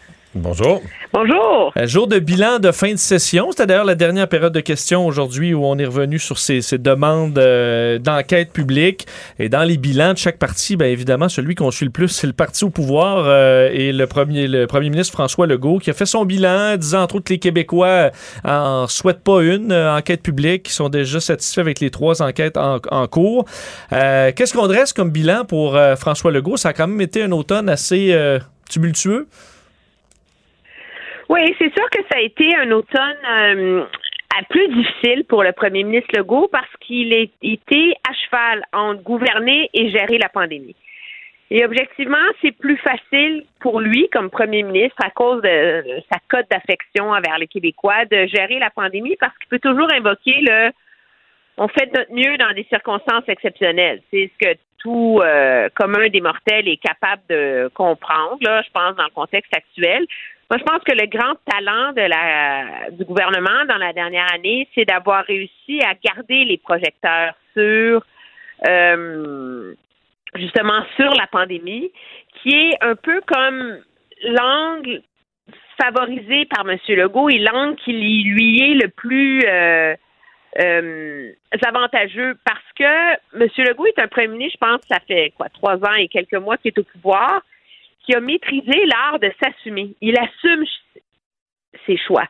Bonjour. 0.33 0.81
Bonjour. 1.11 1.73
Un 1.75 1.85
jour 1.87 2.07
de 2.07 2.17
bilan 2.17 2.59
de 2.59 2.71
fin 2.71 2.93
de 2.93 2.97
session. 2.97 3.51
C'était 3.51 3.65
d'ailleurs 3.65 3.83
la 3.83 3.95
dernière 3.95 4.29
période 4.29 4.53
de 4.53 4.61
questions 4.61 5.05
aujourd'hui 5.05 5.53
où 5.53 5.65
on 5.65 5.77
est 5.77 5.85
revenu 5.85 6.19
sur 6.19 6.37
ces, 6.37 6.61
demandes 6.77 7.37
euh, 7.37 7.99
d'enquête 7.99 8.53
publique. 8.53 9.07
Et 9.39 9.49
dans 9.49 9.63
les 9.63 9.75
bilans 9.75 10.13
de 10.13 10.17
chaque 10.17 10.37
parti, 10.37 10.77
bien 10.77 10.87
évidemment, 10.87 11.27
celui 11.27 11.55
qu'on 11.55 11.69
suit 11.69 11.83
le 11.83 11.91
plus, 11.91 12.07
c'est 12.07 12.27
le 12.27 12.33
parti 12.33 12.63
au 12.63 12.69
pouvoir 12.69 13.25
euh, 13.27 13.69
et 13.73 13.91
le 13.91 14.07
premier, 14.07 14.47
le 14.47 14.67
premier 14.67 14.89
ministre 14.89 15.11
François 15.11 15.47
Legault 15.47 15.79
qui 15.79 15.89
a 15.89 15.93
fait 15.93 16.05
son 16.05 16.23
bilan, 16.23 16.77
disant 16.77 17.01
entre 17.01 17.15
autres 17.15 17.25
que 17.25 17.33
les 17.33 17.39
Québécois 17.39 18.11
en 18.45 18.87
souhaitent 18.87 19.25
pas 19.25 19.41
une 19.41 19.73
euh, 19.73 19.97
enquête 19.97 20.21
publique, 20.21 20.63
qui 20.63 20.71
sont 20.71 20.87
déjà 20.87 21.19
satisfaits 21.19 21.59
avec 21.59 21.81
les 21.81 21.89
trois 21.89 22.21
enquêtes 22.21 22.55
en, 22.55 22.79
en 22.89 23.07
cours. 23.07 23.43
Qu'est-ce 23.89 24.53
qu'on 24.53 24.67
dresse 24.67 24.93
comme 24.93 25.11
bilan 25.11 25.43
pour 25.43 25.77
François 25.97 26.31
Legault? 26.31 26.55
Ça 26.55 26.69
a 26.69 26.73
quand 26.73 26.87
même 26.87 27.01
été 27.01 27.21
un 27.21 27.31
automne 27.33 27.67
assez 27.67 28.17
tumultueux. 28.69 29.27
Oui, 31.31 31.55
c'est 31.57 31.73
sûr 31.73 31.89
que 31.89 32.01
ça 32.11 32.17
a 32.17 32.19
été 32.19 32.53
un 32.57 32.71
automne 32.71 33.15
euh, 33.25 33.85
plus 34.49 34.67
difficile 34.67 35.23
pour 35.23 35.43
le 35.43 35.53
premier 35.53 35.85
ministre 35.85 36.09
Legault 36.13 36.49
parce 36.51 36.69
qu'il 36.81 37.13
était 37.13 37.93
à 38.05 38.13
cheval 38.13 38.65
entre 38.73 39.01
gouverner 39.01 39.69
et 39.73 39.89
gérer 39.91 40.17
la 40.17 40.27
pandémie. 40.27 40.75
Et 41.49 41.63
objectivement, 41.63 42.17
c'est 42.41 42.51
plus 42.51 42.75
facile 42.75 43.45
pour 43.61 43.79
lui, 43.79 44.09
comme 44.11 44.29
premier 44.29 44.63
ministre, 44.63 44.97
à 45.01 45.09
cause 45.09 45.41
de 45.41 46.01
sa 46.11 46.19
cote 46.27 46.47
d'affection 46.51 47.11
envers 47.11 47.37
les 47.37 47.47
Québécois, 47.47 48.03
de 48.11 48.25
gérer 48.25 48.59
la 48.59 48.69
pandémie 48.69 49.15
parce 49.17 49.37
qu'il 49.37 49.47
peut 49.47 49.59
toujours 49.59 49.89
invoquer 49.93 50.35
le 50.41 50.71
on 51.57 51.69
fait 51.69 51.85
de 51.85 51.97
notre 51.97 52.13
mieux 52.13 52.37
dans 52.37 52.51
des 52.53 52.65
circonstances 52.65 53.27
exceptionnelles. 53.29 54.01
C'est 54.11 54.29
ce 54.33 54.47
que 54.47 54.57
tout 54.79 55.21
euh, 55.23 55.69
commun 55.75 56.09
des 56.09 56.21
mortels 56.21 56.67
est 56.67 56.81
capable 56.81 57.21
de 57.29 57.69
comprendre, 57.73 58.37
là, 58.41 58.61
je 58.63 58.71
pense, 58.71 58.95
dans 58.95 59.03
le 59.03 59.13
contexte 59.13 59.55
actuel. 59.55 60.05
Moi, 60.51 60.57
je 60.57 60.65
pense 60.65 60.83
que 60.83 60.91
le 60.91 61.07
grand 61.07 61.35
talent 61.45 61.93
du 62.91 63.05
gouvernement 63.05 63.63
dans 63.69 63.77
la 63.77 63.93
dernière 63.93 64.27
année, 64.33 64.67
c'est 64.75 64.83
d'avoir 64.83 65.23
réussi 65.23 65.79
à 65.81 65.93
garder 65.93 66.43
les 66.43 66.57
projecteurs 66.57 67.33
sur 67.53 68.03
euh, 68.67 69.73
justement 70.35 70.83
sur 70.97 71.09
la 71.13 71.25
pandémie, 71.27 71.89
qui 72.43 72.49
est 72.49 72.77
un 72.81 72.95
peu 72.95 73.21
comme 73.25 73.77
l'angle 74.23 75.01
favorisé 75.81 76.45
par 76.47 76.69
M. 76.69 76.77
Legault 76.89 77.29
et 77.29 77.37
l'angle 77.37 77.77
qui 77.77 77.93
lui 77.93 78.59
est 78.59 78.73
le 78.73 78.89
plus 78.89 79.39
euh, 79.47 79.95
euh, 80.59 81.31
avantageux 81.65 82.37
parce 82.43 82.59
que 82.77 83.39
M. 83.39 83.47
Legault 83.57 83.85
est 83.85 83.99
un 83.99 84.09
premier 84.09 84.27
ministre, 84.27 84.59
je 84.61 84.67
pense, 84.67 84.81
ça 84.91 84.99
fait 85.07 85.31
quoi, 85.37 85.47
trois 85.47 85.77
ans 85.77 85.93
et 85.93 86.09
quelques 86.09 86.33
mois 86.33 86.57
qu'il 86.57 86.73
est 86.75 86.79
au 86.79 86.83
pouvoir 86.83 87.41
qui 88.05 88.15
a 88.15 88.19
maîtrisé 88.19 88.85
l'art 88.85 89.19
de 89.19 89.31
s'assumer. 89.41 89.95
Il 90.01 90.17
assume 90.17 90.65
ses 91.85 91.97
choix. 91.97 92.25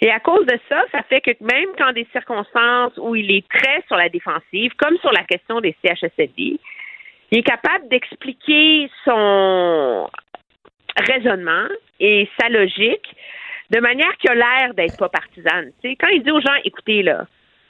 Et 0.00 0.10
à 0.10 0.20
cause 0.20 0.46
de 0.46 0.58
ça, 0.68 0.84
ça 0.92 1.02
fait 1.04 1.20
que 1.20 1.30
même 1.40 1.68
quand 1.78 1.92
des 1.92 2.06
circonstances 2.12 2.92
où 2.98 3.16
il 3.16 3.30
est 3.30 3.48
très 3.48 3.82
sur 3.86 3.96
la 3.96 4.08
défensive, 4.08 4.72
comme 4.76 4.96
sur 4.98 5.12
la 5.12 5.24
question 5.24 5.60
des 5.60 5.74
CHSLD, 5.84 6.58
il 7.30 7.38
est 7.38 7.42
capable 7.42 7.88
d'expliquer 7.88 8.90
son 9.04 10.08
raisonnement 11.08 11.66
et 11.98 12.28
sa 12.38 12.48
logique 12.48 13.14
de 13.70 13.80
manière 13.80 14.16
qui 14.18 14.28
a 14.28 14.34
l'air 14.34 14.74
d'être 14.74 14.96
pas 14.96 15.08
partisane. 15.08 15.72
quand 15.82 16.08
il 16.08 16.22
dit 16.22 16.30
aux 16.30 16.40
gens, 16.40 16.54
écoutez 16.64 17.02
là, 17.02 17.26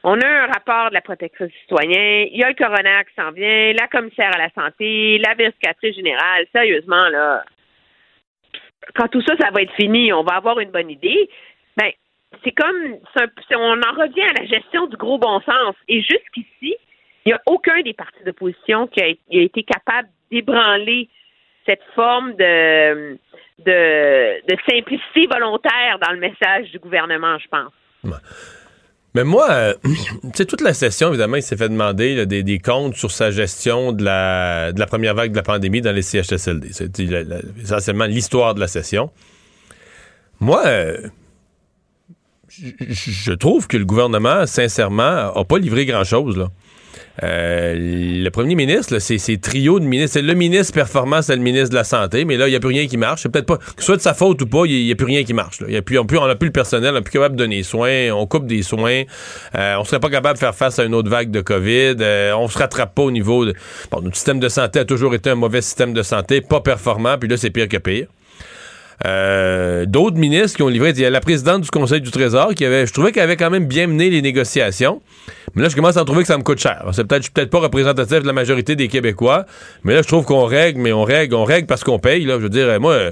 On 0.09 0.21
a 0.21 0.25
un 0.25 0.47
rapport 0.47 0.91
de 0.91 0.95
la 0.95 1.01
protection 1.01 1.47
du 1.47 1.53
citoyen, 1.63 2.29
il 2.31 2.39
y 2.39 2.45
a 2.45 2.49
le 2.49 2.55
coroner 2.55 3.03
qui 3.09 3.21
s'en 3.21 3.33
vient, 3.33 3.73
la 3.73 3.89
commissaire 3.89 4.31
à 4.33 4.39
la 4.39 4.51
santé, 4.51 5.19
la 5.19 5.35
vérificatrice 5.35 5.97
générale. 5.97 6.47
Sérieusement, 6.53 7.09
là, 7.09 7.43
quand 8.95 9.09
tout 9.09 9.21
ça, 9.23 9.35
ça 9.41 9.51
va 9.51 9.63
être 9.63 9.75
fini, 9.75 10.13
on 10.13 10.23
va 10.23 10.37
avoir 10.37 10.61
une 10.61 10.71
bonne 10.71 10.91
idée. 10.91 11.29
Ben, 11.77 11.91
c'est 12.45 12.53
comme, 12.53 12.99
on 13.51 13.83
en 13.83 14.01
revient 14.01 14.23
à 14.23 14.43
la 14.43 14.47
gestion 14.47 14.87
du 14.87 14.97
gros 14.97 15.19
bon 15.19 15.41
sens. 15.41 15.75
Et 15.89 16.01
jusqu'ici, 16.03 16.77
il 17.25 17.31
n'y 17.31 17.33
a 17.33 17.43
aucun 17.47 17.83
des 17.83 17.93
partis 17.93 18.23
d'opposition 18.25 18.87
qui 18.87 19.03
a, 19.03 19.09
été 19.29 19.65
capable 19.65 20.09
d'ébranler 20.31 21.09
cette 21.67 21.83
forme 21.97 22.37
de, 22.37 23.19
de, 23.59 24.57
simplicité 24.71 25.27
volontaire 25.29 25.99
dans 26.01 26.13
le 26.13 26.21
message 26.21 26.71
du 26.71 26.79
gouvernement, 26.79 27.39
je 27.39 27.49
pense. 27.49 27.73
Mais 29.17 29.25
moi, 29.25 29.51
euh, 29.51 29.75
sais, 30.35 30.45
toute 30.45 30.61
la 30.61 30.75
session, 30.75 31.09
évidemment, 31.09 31.37
il 31.37 31.43
s'est 31.43 31.57
fait 31.57 31.71
demander 31.71 32.27
des, 32.27 32.59
comptes 32.59 32.97
sur 32.97 33.11
sa 33.11 33.31
gestion 33.31 33.93
de 33.93 34.05
la, 34.05 34.73
de 34.73 34.79
la 34.79 34.87
première 34.87 35.15
vague 35.15 35.31
de 35.31 35.37
la 35.37 35.43
pandémie 35.43 35.81
dans 35.81 35.93
les 35.93 36.03
CHSLD. 36.03 36.69
C'est 36.73 37.01
essentiellement 37.63 38.05
l'histoire 38.05 38.55
de 38.55 38.61
la 38.61 38.69
session. 38.69 39.11
Moi, 40.39 40.63
euh, 40.67 41.09
je 42.51 43.33
trouve 43.33 43.67
que 43.69 43.79
le 43.79 43.87
gouvernement, 43.87 44.47
sincèrement, 44.47 45.33
n'a 45.35 45.45
pas 45.45 45.57
livré 45.57 45.87
grand-chose. 45.87 46.47
Euh, 47.23 47.75
le 47.77 48.29
premier 48.31 48.55
ministre, 48.55 48.99
c'est 48.99 49.41
trio 49.41 49.81
de 49.81 49.85
ministres. 49.85 50.15
C'est 50.15 50.23
le 50.23 50.35
ministre 50.35 50.73
performance 50.73 51.31
et 51.31 51.37
le 51.37 51.43
ministre 51.43 51.71
de 51.71 51.75
la 51.75 51.85
Santé, 51.85 52.25
mais 52.25 52.37
là, 52.37 52.47
il 52.49 52.51
n'y 52.51 52.57
a 52.57 52.61
plus 52.61 52.69
rien 52.69 52.87
qui 52.87 52.97
marche. 52.97 53.23
C'est 53.23 53.29
peut-être 53.29 53.47
pas, 53.47 53.59
que 53.59 53.83
soit 53.83 53.97
de 53.97 54.03
sa 54.03 54.15
faute 54.15 54.41
ou 54.43 54.47
pas, 54.47 54.65
il 54.67 54.85
n'y 54.85 54.93
a, 54.93 54.95
plus 54.95 55.07
rien 55.07 55.25
qui 55.25 55.35
marche. 55.35 55.63
Y 55.67 55.77
a 55.77 55.83
plus, 55.83 55.99
on 55.99 56.27
n'a 56.27 56.35
plus 56.35 56.47
le 56.47 56.53
personnel, 56.53 56.91
on 56.93 56.97
n'est 56.97 57.03
plus 57.03 57.13
capable 57.13 57.37
de 57.37 57.43
donner 57.43 57.63
soins, 57.63 58.11
on 58.13 58.27
coupe 58.27 58.47
des 58.47 58.63
soins, 58.63 59.03
euh, 59.55 59.77
on 59.79 59.85
serait 59.85 60.01
pas 60.01 60.11
capable 60.11 60.35
de 60.35 60.41
faire 60.41 60.55
face 60.55 60.79
à 60.79 60.85
une 60.85 60.95
autre 60.95 61.11
vague 61.11 61.31
de 61.31 61.41
COVID, 61.41 61.97
euh, 62.01 62.33
on 62.37 62.49
se 62.49 62.59
rattrape 62.59 62.95
pas 62.95 63.03
au 63.03 63.11
niveau 63.11 63.45
de... 63.45 63.55
Bon, 63.91 64.01
notre 64.01 64.17
système 64.17 64.41
de 64.41 64.49
santé 64.49 64.81
a 64.81 64.85
toujours 64.85 65.15
été 65.15 65.31
un 65.31 65.35
mauvais 65.35 65.63
système 65.63 65.93
de 65.93 66.03
santé, 66.03 66.41
pas 66.41 66.61
performant, 66.61 67.17
puis 67.19 67.29
là, 67.29 67.37
c'est 67.37 67.51
pire 67.51 67.69
que 67.69 67.79
pire. 67.79 68.07
Euh, 69.05 69.85
d'autres 69.85 70.17
ministres 70.17 70.57
qui 70.57 70.63
ont 70.63 70.69
livré. 70.69 70.91
Il 70.91 71.01
y 71.01 71.05
a 71.05 71.11
la 71.11 71.21
présidente 71.21 71.63
du 71.63 71.71
Conseil 71.71 72.01
du 72.01 72.11
Trésor 72.11 72.55
qui 72.55 72.65
avait, 72.65 72.87
je 72.87 72.93
trouvais 72.93 73.13
qu'elle 73.13 73.25
avait 73.25 73.37
quand 73.37 73.51
même 73.51 73.67
bien 73.67 73.87
mené 73.87 74.09
les 74.09 74.23
négociations. 74.23 75.03
Mais 75.55 75.63
là, 75.63 75.69
je 75.69 75.77
commence 75.77 75.97
à 75.97 76.05
trouver 76.05 76.23
que 76.23 76.29
ça 76.29 76.39
me 76.39 76.43
coûte 76.43 76.59
cher. 76.59 76.85
C'est 76.93 77.05
peut-être, 77.05 77.23
je 77.23 77.27
suis 77.27 77.33
peut-être 77.33 77.51
pas 77.51 77.61
représentatif 77.61 78.23
de 78.23 78.27
la 78.27 78.33
majorité 78.33 78.77
des 78.77 78.89
Québécois, 78.89 79.47
mais 79.85 79.95
là, 79.95 80.03
je 80.03 80.09
trouve 80.09 80.25
qu'on 80.25 80.45
règle, 80.45 80.81
mais 80.81 80.93
on 80.93 81.05
règle, 81.05 81.35
on 81.35 81.45
règle 81.45 81.67
parce 81.67 81.85
qu'on 81.85 81.99
paye. 81.99 82.25
Là, 82.25 82.35
je 82.35 82.43
veux 82.43 82.49
dire, 82.49 82.81
moi, 82.81 83.11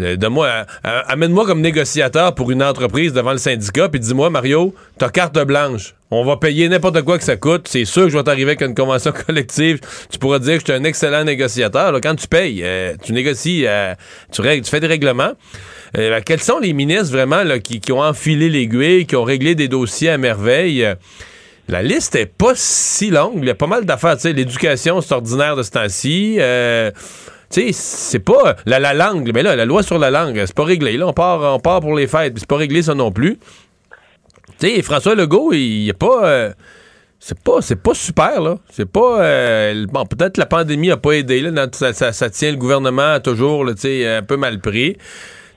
euh, 0.00 0.16
de 0.16 0.26
moi, 0.28 0.64
amène-moi 0.82 1.44
comme 1.44 1.60
négociateur 1.60 2.34
pour 2.34 2.50
une 2.50 2.62
entreprise 2.62 3.12
devant 3.12 3.32
le 3.32 3.38
syndicat, 3.38 3.88
puis 3.88 4.00
dis-moi, 4.00 4.30
Mario, 4.30 4.74
t'as 4.96 5.08
carte 5.08 5.38
blanche. 5.38 5.94
On 6.10 6.24
va 6.24 6.36
payer 6.36 6.68
n'importe 6.68 7.02
quoi 7.02 7.18
que 7.18 7.24
ça 7.24 7.36
coûte. 7.36 7.68
C'est 7.68 7.84
sûr 7.84 8.04
que 8.04 8.08
je 8.08 8.16
vais 8.16 8.22
t'arriver 8.22 8.52
avec 8.52 8.62
une 8.62 8.74
convention 8.74 9.12
collective. 9.26 9.80
Tu 10.10 10.18
pourras 10.18 10.38
dire 10.38 10.54
que 10.54 10.60
je 10.60 10.72
suis 10.72 10.72
un 10.72 10.84
excellent 10.84 11.24
négociateur. 11.24 11.92
quand 12.00 12.14
tu 12.14 12.28
payes, 12.28 12.62
euh, 12.62 12.94
tu 13.02 13.12
négocies, 13.12 13.66
euh, 13.66 13.94
tu, 14.32 14.40
règles, 14.40 14.64
tu 14.64 14.70
fais 14.70 14.80
des 14.80 14.86
règlements. 14.86 15.32
Ben, 15.94 16.22
quels 16.22 16.40
sont 16.40 16.58
les 16.58 16.74
ministres 16.74 17.12
vraiment 17.12 17.42
là, 17.42 17.58
qui, 17.58 17.80
ont 17.92 18.02
enfilé 18.02 18.48
l'aiguille, 18.48 19.06
qui 19.06 19.16
ont 19.16 19.24
réglé 19.24 19.54
des 19.54 19.68
dossiers 19.68 20.10
à 20.10 20.18
merveille? 20.18 20.86
La 21.66 21.82
liste 21.82 22.14
est 22.14 22.26
pas 22.26 22.52
si 22.54 23.10
longue. 23.10 23.38
Il 23.38 23.46
y 23.46 23.50
a 23.50 23.54
pas 23.54 23.66
mal 23.66 23.84
d'affaires. 23.84 24.16
L'éducation, 24.24 25.00
c'est 25.00 25.12
ordinaire 25.12 25.56
de 25.56 25.62
ce 25.62 25.70
temps-ci. 25.70 26.38
Tu 27.50 27.62
sais, 27.62 27.72
c'est 27.72 28.18
pas 28.18 28.56
la, 28.66 28.78
la 28.78 28.92
langue, 28.92 29.30
mais 29.32 29.42
là, 29.42 29.56
la 29.56 29.64
loi 29.64 29.82
sur 29.82 29.98
la 29.98 30.10
langue, 30.10 30.42
c'est 30.46 30.54
pas 30.54 30.64
réglé. 30.64 30.96
Là, 30.96 31.06
on 31.06 31.12
part, 31.12 31.54
on 31.54 31.60
part 31.60 31.80
pour 31.80 31.94
les 31.94 32.06
fêtes, 32.06 32.34
c'est 32.36 32.48
pas 32.48 32.56
réglé 32.56 32.82
ça 32.82 32.94
non 32.94 33.10
plus. 33.10 33.38
Tu 34.58 34.68
sais, 34.68 34.82
François 34.82 35.14
Legault, 35.14 35.52
il 35.52 35.84
n'y 35.84 35.90
a 35.90 35.94
pas. 35.94 36.26
Euh, 36.26 36.52
c'est 37.20 37.38
pas 37.42 37.60
c'est 37.60 37.82
pas 37.82 37.94
super 37.94 38.40
là 38.40 38.58
c'est 38.70 38.86
pas 38.86 39.20
euh, 39.22 39.86
bon 39.90 40.06
peut-être 40.06 40.36
la 40.36 40.46
pandémie 40.46 40.90
a 40.92 40.96
pas 40.96 41.12
aidé 41.12 41.40
là 41.40 41.66
ça, 41.72 41.92
ça, 41.92 42.30
tient 42.30 42.52
le 42.52 42.56
gouvernement 42.56 43.18
toujours 43.18 43.66
tu 43.74 43.80
sais 43.80 44.06
un 44.06 44.22
peu 44.22 44.36
mal 44.36 44.60
pris 44.60 44.96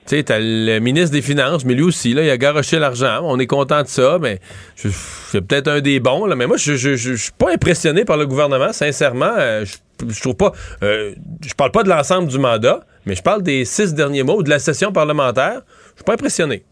tu 0.06 0.16
sais, 0.16 0.24
t'as 0.24 0.40
le 0.40 0.80
ministre 0.80 1.12
des 1.12 1.22
Finances, 1.22 1.64
mais 1.64 1.74
lui 1.74 1.84
aussi, 1.84 2.12
là, 2.12 2.24
il 2.24 2.30
a 2.30 2.36
garoché 2.36 2.80
l'argent. 2.80 3.20
On 3.22 3.38
est 3.38 3.46
content 3.46 3.82
de 3.82 3.86
ça, 3.86 4.18
mais 4.20 4.38
c'est 4.74 5.46
peut-être 5.46 5.68
un 5.68 5.80
des 5.80 6.00
bons, 6.00 6.26
là. 6.26 6.34
Mais 6.34 6.48
moi, 6.48 6.56
je, 6.56 6.74
suis 6.96 7.32
pas 7.38 7.52
impressionné 7.52 8.04
par 8.04 8.16
le 8.16 8.26
gouvernement, 8.26 8.72
sincèrement. 8.72 9.32
Euh, 9.38 9.64
je, 9.64 10.20
trouve 10.20 10.36
pas. 10.36 10.52
Euh, 10.82 11.14
je 11.46 11.54
parle 11.54 11.70
pas 11.70 11.84
de 11.84 11.88
l'ensemble 11.88 12.26
du 12.28 12.38
mandat, 12.38 12.80
mais 13.06 13.14
je 13.14 13.22
parle 13.22 13.42
des 13.42 13.64
six 13.64 13.94
derniers 13.94 14.24
mots 14.24 14.42
de 14.42 14.50
la 14.50 14.58
session 14.58 14.92
parlementaire. 14.92 15.60
Je 15.92 15.96
suis 15.96 16.04
pas 16.04 16.14
impressionné. 16.14 16.64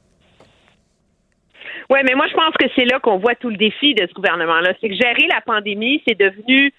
Oui, 1.88 1.98
mais 2.04 2.14
moi, 2.14 2.26
je 2.28 2.34
pense 2.34 2.54
que 2.58 2.66
c'est 2.74 2.84
là 2.84 2.98
qu'on 2.98 3.18
voit 3.18 3.36
tout 3.36 3.50
le 3.50 3.56
défi 3.56 3.94
de 3.94 4.06
ce 4.08 4.12
gouvernement-là. 4.14 4.74
C'est 4.80 4.88
que 4.88 4.94
gérer 4.94 5.28
la 5.28 5.40
pandémie, 5.40 6.02
c'est 6.06 6.18
devenu. 6.18 6.72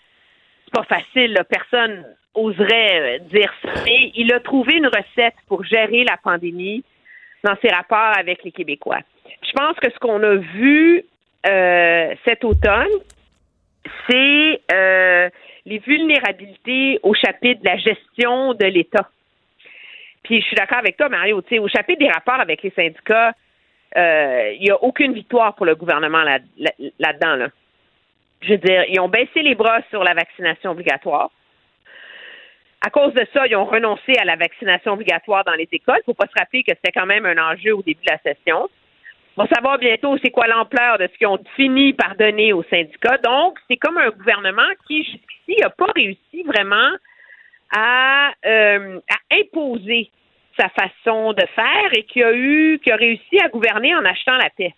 C'est 0.66 0.74
pas 0.74 0.84
facile, 0.84 1.34
là. 1.34 1.46
Personne 1.46 2.04
oserait 2.34 3.02
euh, 3.02 3.20
dire 3.32 3.54
ça. 3.62 3.72
Mais 3.86 4.12
il 4.16 4.32
a 4.34 4.40
trouvé 4.40 4.76
une 4.76 4.88
recette 4.88 5.36
pour 5.48 5.64
gérer 5.64 6.04
la 6.04 6.18
pandémie 6.18 6.84
dans 7.44 7.56
ses 7.62 7.70
rapports 7.70 8.18
avec 8.18 8.44
les 8.44 8.52
Québécois. 8.52 9.00
Je 9.42 9.52
pense 9.54 9.78
que 9.78 9.92
ce 9.92 10.00
qu'on 10.00 10.22
a 10.24 10.36
vu 10.36 11.04
euh, 11.48 12.14
cet 12.26 12.44
automne, 12.44 12.92
c'est 14.08 14.62
euh, 14.72 15.30
les 15.66 15.80
vulnérabilités 15.80 17.00
au 17.04 17.14
chapitre 17.14 17.62
de 17.62 17.68
la 17.68 17.78
gestion 17.78 18.54
de 18.54 18.66
l'État. 18.66 19.10
Puis 20.24 20.40
je 20.42 20.46
suis 20.46 20.56
d'accord 20.56 20.78
avec 20.78 20.98
toi, 20.98 21.10
Mario. 21.10 21.42
Au 21.60 21.68
chapitre 21.68 22.00
des 22.00 22.10
rapports 22.10 22.40
avec 22.40 22.62
les 22.62 22.70
syndicats, 22.72 23.34
il 23.96 24.60
n'y 24.62 24.70
a 24.70 24.82
aucune 24.84 25.14
victoire 25.14 25.56
pour 25.56 25.66
le 25.66 25.76
gouvernement 25.76 26.24
là-dedans. 26.24 27.36
là. 27.36 27.48
Je 28.42 28.52
veux 28.52 28.58
dire, 28.58 28.86
ils 28.88 29.00
ont 29.00 29.10
baissé 29.10 29.42
les 29.42 29.56
bras 29.56 29.82
sur 29.90 30.04
la 30.04 30.14
vaccination 30.14 30.72
obligatoire. 30.72 31.32
À 32.82 32.90
cause 32.90 33.14
de 33.14 33.26
ça, 33.32 33.46
ils 33.46 33.56
ont 33.56 33.66
renoncé 33.66 34.14
à 34.18 34.26
la 34.26 34.36
vaccination 34.36 34.94
obligatoire 34.94 35.44
dans 35.44 35.54
les 35.54 35.68
écoles. 35.72 35.98
Il 35.98 36.10
ne 36.10 36.14
faut 36.14 36.14
pas 36.16 36.28
se 36.28 36.40
rappeler 36.40 36.64
que 36.64 36.72
c'était 36.72 36.92
quand 36.92 37.06
même 37.06 37.26
un 37.26 37.38
enjeu 37.38 37.76
au 37.76 37.84
début 37.84 38.02
de 38.04 38.12
la 38.12 38.18
session. 38.20 38.70
On 39.38 39.44
va 39.44 39.50
savoir 39.50 39.78
bientôt 39.78 40.18
c'est 40.24 40.32
quoi 40.32 40.48
l'ampleur 40.48 40.98
de 40.98 41.08
ce 41.08 41.18
qu'ils 41.18 41.28
ont 41.28 41.40
fini 41.56 41.94
par 41.94 42.16
donner 42.16 42.54
aux 42.54 42.64
syndicats. 42.64 43.18
Donc, 43.20 43.60
c'est 43.70 43.78
comme 43.78 43.98
un 43.98 44.10
gouvernement 44.10 44.68
qui, 44.88 45.04
jusqu'ici, 45.04 45.62
n'a 45.62 45.70
pas 45.70 45.92
réussi 45.96 46.44
vraiment 46.44 46.92
à, 47.72 48.32
euh, 48.46 49.00
à 49.10 49.36
imposer 49.36 50.10
sa 50.60 50.68
façon 50.70 51.34
de 51.34 51.46
faire 51.56 51.94
et 51.94 52.04
qui 52.04 52.24
a 52.24 52.34
eu, 52.34 52.80
qui 52.84 52.92
a 52.92 52.96
réussi 52.96 53.40
à 53.40 53.48
gouverner 53.48 53.96
en 53.96 54.04
achetant 54.04 54.36
la 54.38 54.50
paix. 54.50 54.74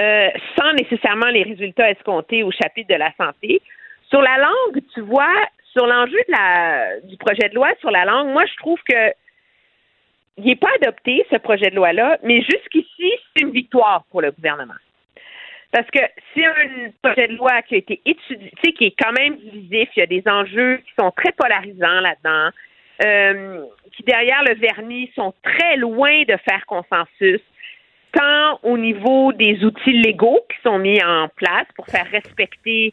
Euh, 0.00 0.28
sans 0.58 0.72
nécessairement 0.72 1.28
les 1.28 1.44
résultats 1.44 1.90
escomptés 1.90 2.42
au 2.42 2.50
chapitre 2.50 2.92
de 2.92 2.98
la 2.98 3.12
santé. 3.16 3.62
Sur 4.10 4.20
la 4.20 4.36
langue, 4.38 4.82
tu 4.92 5.00
vois, 5.00 5.32
sur 5.76 5.86
l'enjeu 5.86 6.18
du 7.04 7.16
projet 7.18 7.48
de 7.50 7.54
loi 7.54 7.68
sur 7.80 7.90
la 7.90 8.04
langue, 8.04 8.28
moi, 8.28 8.44
je 8.46 8.56
trouve 8.56 8.78
que 8.88 9.12
il 10.38 10.44
n'est 10.44 10.56
pas 10.56 10.68
adopté, 10.82 11.26
ce 11.30 11.36
projet 11.36 11.70
de 11.70 11.76
loi-là, 11.76 12.18
mais 12.22 12.42
jusqu'ici, 12.42 13.12
c'est 13.34 13.42
une 13.42 13.52
victoire 13.52 14.04
pour 14.10 14.20
le 14.20 14.30
gouvernement. 14.32 14.74
Parce 15.72 15.90
que 15.90 16.00
c'est 16.34 16.44
un 16.44 16.90
projet 17.02 17.28
de 17.28 17.36
loi 17.36 17.62
qui 17.62 17.74
a 17.74 17.78
été 17.78 18.00
étudié, 18.04 18.50
qui 18.76 18.84
est 18.84 18.94
quand 18.98 19.12
même 19.12 19.36
divisif, 19.36 19.88
il 19.96 20.00
y 20.00 20.02
a 20.02 20.06
des 20.06 20.22
enjeux 20.26 20.76
qui 20.78 20.92
sont 20.98 21.10
très 21.10 21.32
polarisants 21.32 22.00
là-dedans, 22.00 22.50
euh, 23.04 23.64
qui 23.92 24.02
derrière 24.02 24.42
le 24.44 24.54
vernis 24.56 25.10
sont 25.14 25.34
très 25.42 25.76
loin 25.76 26.22
de 26.22 26.36
faire 26.48 26.64
consensus, 26.66 27.40
tant 28.12 28.60
au 28.62 28.76
niveau 28.76 29.32
des 29.32 29.64
outils 29.64 29.92
légaux 29.92 30.40
qui 30.50 30.60
sont 30.62 30.78
mis 30.78 31.02
en 31.02 31.28
place 31.28 31.66
pour 31.76 31.86
faire 31.86 32.06
respecter 32.10 32.92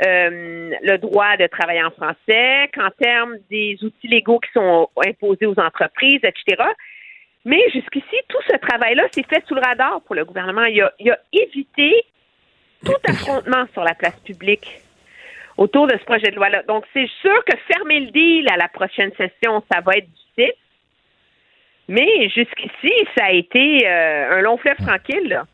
euh, 0.00 0.70
le 0.82 0.96
droit 0.96 1.36
de 1.36 1.46
travailler 1.46 1.82
en 1.82 1.90
français, 1.90 2.70
qu'en 2.74 2.88
termes 2.98 3.36
des 3.50 3.76
outils 3.82 4.08
légaux 4.08 4.38
qui 4.38 4.50
sont 4.52 4.88
imposés 5.06 5.46
aux 5.46 5.58
entreprises, 5.58 6.20
etc. 6.22 6.62
Mais 7.44 7.60
jusqu'ici, 7.72 8.16
tout 8.28 8.40
ce 8.50 8.56
travail-là 8.56 9.04
s'est 9.12 9.24
fait 9.28 9.44
sous 9.46 9.54
le 9.54 9.60
radar 9.60 10.00
pour 10.02 10.14
le 10.14 10.24
gouvernement. 10.24 10.64
Il 10.64 10.80
a, 10.80 10.92
il 10.98 11.10
a 11.10 11.18
évité 11.32 12.04
tout 12.84 12.92
affrontement 13.06 13.66
sur 13.72 13.84
la 13.84 13.94
place 13.94 14.18
publique 14.20 14.80
autour 15.58 15.86
de 15.86 15.92
ce 15.98 16.04
projet 16.04 16.30
de 16.30 16.36
loi-là. 16.36 16.62
Donc, 16.62 16.84
c'est 16.94 17.08
sûr 17.20 17.44
que 17.44 17.56
fermer 17.70 18.00
le 18.00 18.10
deal 18.12 18.48
à 18.50 18.56
la 18.56 18.68
prochaine 18.68 19.12
session, 19.12 19.62
ça 19.70 19.80
va 19.80 19.92
être 19.96 20.08
difficile. 20.08 20.54
Mais 21.88 22.28
jusqu'ici, 22.30 22.92
ça 23.16 23.26
a 23.26 23.32
été 23.32 23.86
euh, 23.86 24.38
un 24.38 24.40
long 24.40 24.56
fleuve 24.56 24.76
tranquille. 24.76 25.28
Là 25.28 25.44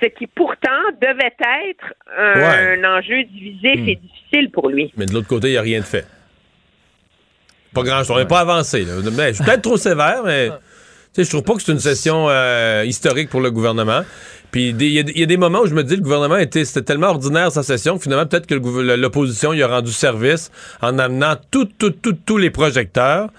ce 0.00 0.08
qui 0.08 0.26
pourtant 0.26 0.68
devait 1.00 1.34
être 1.68 1.94
un, 2.16 2.84
enjeu 2.84 3.24
divisé, 3.24 3.76
hmm. 3.76 3.86
c'est 3.86 4.00
difficile 4.00 4.50
pour 4.50 4.68
lui. 4.68 4.92
Mais 4.96 5.06
de 5.06 5.12
l'autre 5.12 5.28
côté, 5.28 5.48
il 5.48 5.52
n'y 5.52 5.56
a 5.56 5.62
rien 5.62 5.80
de 5.80 5.84
fait. 5.84 6.06
Pas 7.72 7.82
grand-chose. 7.82 8.12
On 8.12 8.18
n'est 8.18 8.26
pas 8.26 8.40
avancé. 8.40 8.84
je 8.84 9.32
suis 9.32 9.44
peut-être 9.44 9.62
trop 9.62 9.76
sévère, 9.76 10.22
mais 10.24 10.50
je 11.16 11.28
trouve 11.28 11.42
pas 11.42 11.54
que 11.54 11.62
c'est 11.62 11.72
une 11.72 11.80
session 11.80 12.28
euh, 12.28 12.84
historique 12.86 13.28
pour 13.28 13.40
le 13.40 13.50
gouvernement. 13.50 14.02
Puis 14.50 14.68
il 14.68 14.82
y, 14.82 15.22
a 15.22 15.26
des 15.26 15.36
moments 15.36 15.62
où 15.62 15.66
je 15.66 15.74
me 15.74 15.82
dis 15.82 15.94
que 15.94 15.98
le 15.98 16.04
gouvernement 16.04 16.36
était 16.36 16.64
c'était 16.64 16.82
tellement 16.82 17.08
ordinaire 17.08 17.50
sa 17.50 17.64
session 17.64 17.96
que 17.96 18.04
finalement 18.04 18.24
peut-être 18.24 18.46
que 18.46 18.54
l'opposition 18.54 19.52
y 19.52 19.64
a 19.64 19.66
rendu 19.66 19.90
service 19.90 20.52
en 20.80 20.96
amenant 21.00 21.34
tous 21.50 22.38
les 22.38 22.50
projecteurs 22.50 23.30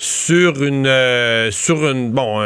sur 0.00 0.62
une 0.62 0.86
euh, 0.86 1.50
sur 1.50 1.90
une 1.90 2.10
bon 2.10 2.40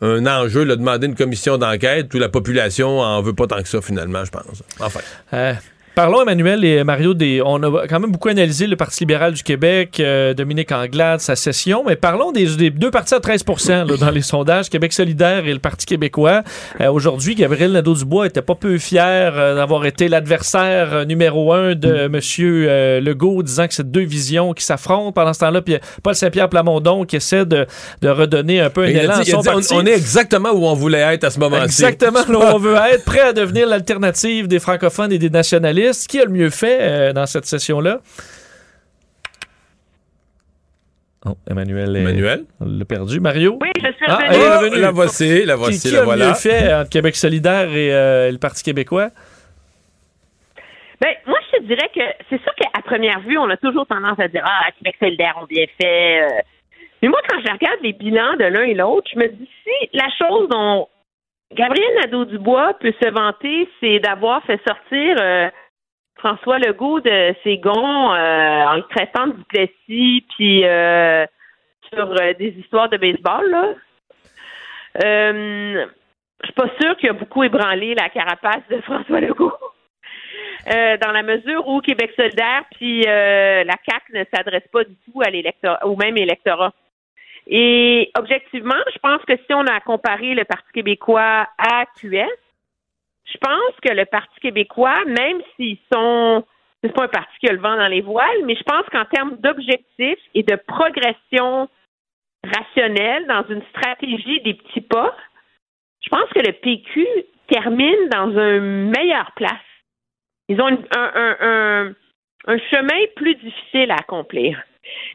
un, 0.00 0.26
enjeu, 0.26 0.64
là, 0.64 0.74
demander 0.76 1.06
une 1.06 1.14
commission 1.14 1.58
d'enquête 1.58 2.12
où 2.14 2.18
la 2.18 2.30
population 2.30 3.00
en 3.00 3.20
veut 3.20 3.34
pas 3.34 3.46
tant 3.46 3.62
que 3.62 3.68
ça 3.68 3.82
finalement, 3.82 4.24
je 4.24 4.30
pense. 4.30 4.62
Enfin. 4.80 5.00
Euh, 5.34 5.52
Parlons, 5.94 6.22
Emmanuel 6.22 6.64
et 6.64 6.82
Mario, 6.82 7.14
des, 7.14 7.40
on 7.40 7.62
a 7.62 7.86
quand 7.86 8.00
même 8.00 8.10
beaucoup 8.10 8.28
analysé 8.28 8.66
le 8.66 8.74
Parti 8.74 9.04
libéral 9.04 9.32
du 9.32 9.44
Québec, 9.44 10.00
euh, 10.00 10.34
Dominique 10.34 10.72
Anglade, 10.72 11.20
sa 11.20 11.36
session, 11.36 11.84
mais 11.86 11.94
parlons 11.94 12.32
des, 12.32 12.46
des 12.56 12.70
deux 12.70 12.90
partis 12.90 13.14
à 13.14 13.20
13 13.20 13.44
là, 13.68 13.84
dans 14.00 14.10
les 14.10 14.22
sondages, 14.22 14.68
Québec 14.68 14.92
solidaire 14.92 15.46
et 15.46 15.52
le 15.52 15.60
Parti 15.60 15.86
québécois. 15.86 16.42
Euh, 16.80 16.90
Aujourd'hui, 16.90 17.36
Gabriel 17.36 17.70
Nadeau-Dubois 17.70 18.26
était 18.26 18.42
pas 18.42 18.56
peu 18.56 18.76
fier 18.78 19.34
euh, 19.36 19.54
d'avoir 19.54 19.86
été 19.86 20.08
l'adversaire 20.08 20.92
euh, 20.94 21.04
numéro 21.04 21.52
un 21.52 21.76
de 21.76 22.06
M. 22.12 22.18
Euh, 22.40 23.00
Legault, 23.00 23.44
disant 23.44 23.68
que 23.68 23.74
c'est 23.74 23.88
deux 23.88 24.00
visions 24.04 24.52
qui 24.52 24.64
s'affrontent. 24.64 25.12
Pendant 25.12 25.32
ce 25.32 25.38
temps-là, 25.40 25.62
puis 25.62 25.76
Paul 26.02 26.16
Saint-Pierre 26.16 26.48
Plamondon 26.48 27.04
qui 27.04 27.14
essaie 27.16 27.46
de, 27.46 27.66
de 28.02 28.08
redonner 28.08 28.60
un 28.60 28.70
peu 28.70 28.82
un 28.82 28.86
élan 28.88 29.20
dit- 29.22 29.30
à 29.30 29.32
son 29.36 29.40
dit, 29.42 29.48
on- 29.48 29.52
parti. 29.52 29.74
on, 29.74 29.86
est 29.86 29.92
exactement 29.94 30.50
où 30.50 30.66
on 30.66 30.74
voulait 30.74 31.14
être 31.14 31.22
à 31.22 31.30
ce 31.30 31.38
moment-ci. 31.38 31.84
Exactement 31.84 32.20
où 32.28 32.34
on 32.34 32.58
veut 32.58 32.74
être, 32.92 33.04
prêt 33.04 33.20
à 33.20 33.32
devenir 33.32 33.68
l'alternative 33.68 34.48
des 34.48 34.58
francophones 34.58 35.12
et 35.12 35.18
des 35.18 35.30
nationalistes. 35.30 35.83
Qui 35.92 36.20
a 36.20 36.24
le 36.24 36.30
mieux 36.30 36.50
fait 36.50 36.78
euh, 36.80 37.12
dans 37.12 37.26
cette 37.26 37.44
session-là? 37.46 38.00
Oh, 41.26 41.36
Emmanuel. 41.50 41.96
est- 41.96 42.00
Emmanuel? 42.00 42.44
On 42.60 42.66
l'a 42.66 42.84
perdu. 42.84 43.18
Mario? 43.18 43.58
Oui, 43.62 43.70
je 43.76 43.86
suis 43.92 44.04
Ah, 44.06 44.16
revenue. 44.16 44.28
elle 44.34 44.40
est 44.42 44.56
revenue. 44.56 44.80
La 44.80 44.90
voici, 44.90 45.44
la 45.44 45.54
Qui, 45.54 45.58
voici, 45.60 45.88
qui 45.88 45.92
la 45.94 45.98
a 45.98 46.00
le 46.02 46.04
voilà. 46.06 46.28
mieux 46.28 46.34
fait 46.34 46.74
entre 46.74 46.90
Québec 46.90 47.16
solidaire 47.16 47.70
et 47.72 47.94
euh, 47.94 48.30
le 48.30 48.38
Parti 48.38 48.62
québécois? 48.62 49.08
Ben, 51.00 51.14
moi, 51.26 51.38
je 51.50 51.58
te 51.58 51.62
dirais 51.64 51.90
que 51.94 52.00
c'est 52.28 52.40
sûr 52.42 52.54
qu'à 52.56 52.82
première 52.82 53.20
vue, 53.20 53.38
on 53.38 53.48
a 53.48 53.56
toujours 53.56 53.86
tendance 53.86 54.18
à 54.20 54.28
dire 54.28 54.42
Ah, 54.44 54.70
Québec 54.78 54.96
solidaire 55.00 55.34
ont 55.40 55.46
bien 55.46 55.64
fait. 55.80 56.22
euh. 56.22 56.28
Mais 57.02 57.08
moi, 57.08 57.20
quand 57.28 57.38
je 57.38 57.50
regarde 57.52 57.78
les 57.82 57.92
bilans 57.94 58.36
de 58.38 58.44
l'un 58.44 58.62
et 58.64 58.74
l'autre, 58.74 59.08
je 59.14 59.18
me 59.18 59.28
dis 59.28 59.48
si 59.64 59.88
la 59.94 60.08
chose 60.18 60.48
dont 60.50 60.88
Gabriel 61.54 61.88
Nadeau-Dubois 62.02 62.74
peut 62.80 62.92
se 63.02 63.08
vanter, 63.10 63.68
c'est 63.80 63.98
d'avoir 64.00 64.42
fait 64.44 64.60
sortir 64.66 65.16
euh, 65.20 65.48
François 66.24 66.58
Legault 66.58 67.00
de 67.00 67.34
ses 67.44 67.58
gonds 67.58 68.14
euh, 68.14 68.64
en 68.64 68.76
le 68.76 68.82
traitant 68.84 69.26
de 69.26 69.32
Duplessis, 69.32 70.24
puis 70.34 70.64
euh, 70.64 71.26
sur 71.92 72.10
euh, 72.12 72.32
des 72.38 72.48
histoires 72.58 72.88
de 72.88 72.96
baseball, 72.96 73.50
là. 73.50 73.74
Euh, 75.04 75.84
je 76.40 76.46
suis 76.46 76.54
pas 76.54 76.70
sûre 76.80 76.96
qu'il 76.96 77.10
a 77.10 77.12
beaucoup 77.12 77.42
ébranlé 77.42 77.94
la 77.94 78.08
carapace 78.08 78.66
de 78.70 78.80
François 78.80 79.20
Legault. 79.20 79.52
Dans 80.66 81.12
la 81.12 81.22
mesure 81.22 81.68
où 81.68 81.82
Québec 81.82 82.12
solidaire 82.16 82.64
puis 82.74 83.02
la 83.02 83.76
CAC 83.86 84.02
ne 84.14 84.24
s'adresse 84.32 84.66
pas 84.72 84.84
du 84.84 84.96
tout 85.04 85.20
à 85.20 85.86
au 85.86 85.94
même 85.94 86.16
électorat. 86.16 86.72
Et 87.46 88.10
objectivement, 88.18 88.82
je 88.94 88.98
pense 88.98 89.22
que 89.26 89.36
si 89.36 89.52
on 89.52 89.66
a 89.66 89.80
comparé 89.80 90.34
le 90.34 90.44
Parti 90.44 90.72
québécois 90.72 91.46
à 91.58 91.84
QS, 92.00 92.43
je 93.24 93.38
pense 93.38 93.74
que 93.82 93.92
le 93.92 94.04
Parti 94.04 94.38
québécois, 94.40 95.04
même 95.06 95.40
s'ils 95.56 95.78
sont, 95.92 96.44
c'est 96.82 96.92
pas 96.92 97.04
un 97.04 97.08
parti 97.08 97.32
qui 97.40 97.48
a 97.48 97.52
le 97.52 97.58
vent 97.60 97.76
dans 97.76 97.88
les 97.88 98.02
voiles, 98.02 98.44
mais 98.44 98.56
je 98.56 98.62
pense 98.64 98.86
qu'en 98.90 99.04
termes 99.06 99.36
d'objectifs 99.38 100.20
et 100.34 100.42
de 100.42 100.56
progression 100.56 101.68
rationnelle 102.44 103.26
dans 103.26 103.44
une 103.48 103.62
stratégie 103.70 104.40
des 104.42 104.54
petits 104.54 104.82
pas, 104.82 105.16
je 106.02 106.10
pense 106.10 106.28
que 106.34 106.40
le 106.46 106.52
PQ 106.52 107.06
termine 107.48 108.08
dans 108.10 108.30
une 108.30 108.90
meilleure 108.90 109.32
place. 109.32 109.52
Ils 110.48 110.60
ont 110.60 110.66
un- 110.68 111.36
un- 111.40 111.94
un 112.46 112.58
chemin 112.70 113.06
plus 113.16 113.34
difficile 113.36 113.90
à 113.90 113.94
accomplir. 113.94 114.62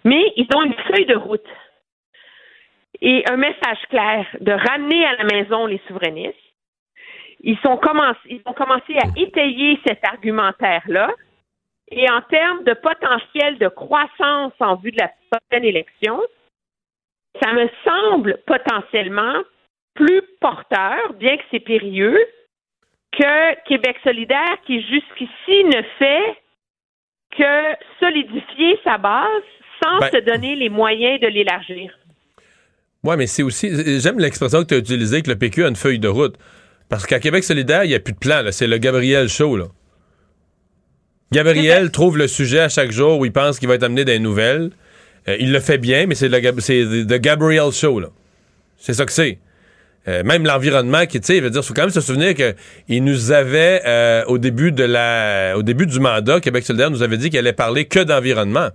Mais 0.03 0.33
ils 0.35 0.47
ont 0.55 0.63
une 0.63 0.73
feuille 0.73 1.05
de 1.05 1.15
route 1.15 1.45
et 3.01 3.23
un 3.29 3.37
message 3.37 3.81
clair 3.89 4.25
de 4.41 4.51
ramener 4.51 5.05
à 5.05 5.15
la 5.17 5.23
maison 5.25 5.67
les 5.67 5.79
souverainistes. 5.87 6.35
Ils, 7.41 7.57
sont 7.59 7.77
commencé, 7.77 8.19
ils 8.25 8.41
ont 8.45 8.53
commencé 8.53 8.95
à 8.97 9.07
étayer 9.15 9.79
cet 9.87 9.99
argumentaire-là. 10.05 11.11
Et 11.91 12.09
en 12.09 12.21
termes 12.21 12.63
de 12.65 12.73
potentiel 12.73 13.57
de 13.57 13.67
croissance 13.67 14.53
en 14.59 14.75
vue 14.75 14.91
de 14.91 14.97
la 14.99 15.11
prochaine 15.31 15.65
élection, 15.65 16.21
ça 17.41 17.53
me 17.53 17.67
semble 17.83 18.39
potentiellement 18.45 19.41
plus 19.95 20.21
porteur, 20.39 21.13
bien 21.13 21.37
que 21.37 21.43
c'est 21.51 21.59
périlleux, 21.59 22.17
que 23.11 23.63
Québec 23.67 23.97
solidaire 24.03 24.57
qui 24.65 24.81
jusqu'ici 24.81 25.63
ne 25.63 25.81
fait 25.97 26.37
que 27.37 27.75
solidifier 27.99 28.79
sa 28.83 28.97
base 28.97 29.43
sans 29.83 29.99
Ben- 29.99 30.11
se 30.11 30.17
donner 30.17 30.55
les 30.55 30.69
moyens 30.69 31.19
de 31.19 31.27
l'élargir. 31.27 31.97
Oui, 33.03 33.15
mais 33.17 33.27
c'est 33.27 33.43
aussi. 33.43 33.99
J'aime 34.01 34.19
l'expression 34.19 34.59
que 34.61 34.67
tu 34.67 34.73
as 34.73 34.77
utilisée 34.79 35.21
que 35.21 35.29
le 35.29 35.37
PQ 35.37 35.63
a 35.63 35.69
une 35.69 35.75
feuille 35.75 35.99
de 35.99 36.07
route. 36.09 36.35
Parce 36.89 37.05
qu'à 37.05 37.19
Québec 37.19 37.43
solidaire, 37.43 37.83
il 37.83 37.89
n'y 37.89 37.95
a 37.95 37.99
plus 37.99 38.13
de 38.13 38.17
plan. 38.17 38.41
là. 38.41 38.51
C'est 38.51 38.67
le 38.67 38.77
Gabriel 38.77 39.29
Show. 39.29 39.55
Là. 39.55 39.65
Gabriel 41.31 41.91
trouve 41.91 42.17
le 42.17 42.27
sujet 42.27 42.59
à 42.61 42.69
chaque 42.69 42.91
jour 42.91 43.19
où 43.19 43.25
il 43.25 43.31
pense 43.31 43.59
qu'il 43.59 43.67
va 43.67 43.75
être 43.75 43.83
amené 43.83 44.03
des 44.05 44.17
nouvelles. 44.19 44.71
Euh, 45.27 45.37
il 45.39 45.51
le 45.51 45.59
fait 45.59 45.77
bien, 45.77 46.07
mais 46.07 46.15
c'est 46.15 46.27
le, 46.29 47.17
Gabriel 47.19 47.71
Show. 47.71 47.99
là. 47.99 48.07
C'est 48.77 48.93
ça 48.93 49.05
que 49.05 49.11
c'est. 49.11 49.37
Euh, 50.07 50.23
même 50.23 50.45
l'environnement 50.45 51.05
qui, 51.05 51.19
tu 51.19 51.27
sais, 51.27 51.39
veut 51.39 51.49
dire, 51.51 51.63
faut 51.63 51.73
quand 51.73 51.83
même 51.83 51.89
se 51.91 52.01
souvenir 52.01 52.33
que 52.33 52.55
il 52.87 53.03
nous 53.03 53.31
avait 53.31 53.81
euh, 53.85 54.23
au 54.25 54.37
début 54.39 54.71
de 54.71 54.83
la, 54.85 55.53
au 55.57 55.61
début 55.61 55.85
du 55.85 55.99
mandat, 55.99 56.39
Québec 56.39 56.65
solidaire 56.65 56.89
nous 56.89 57.03
avait 57.03 57.17
dit 57.17 57.29
qu'il 57.29 57.37
allait 57.37 57.53
parler 57.53 57.85
que 57.85 57.99
d'environnement. 57.99 58.69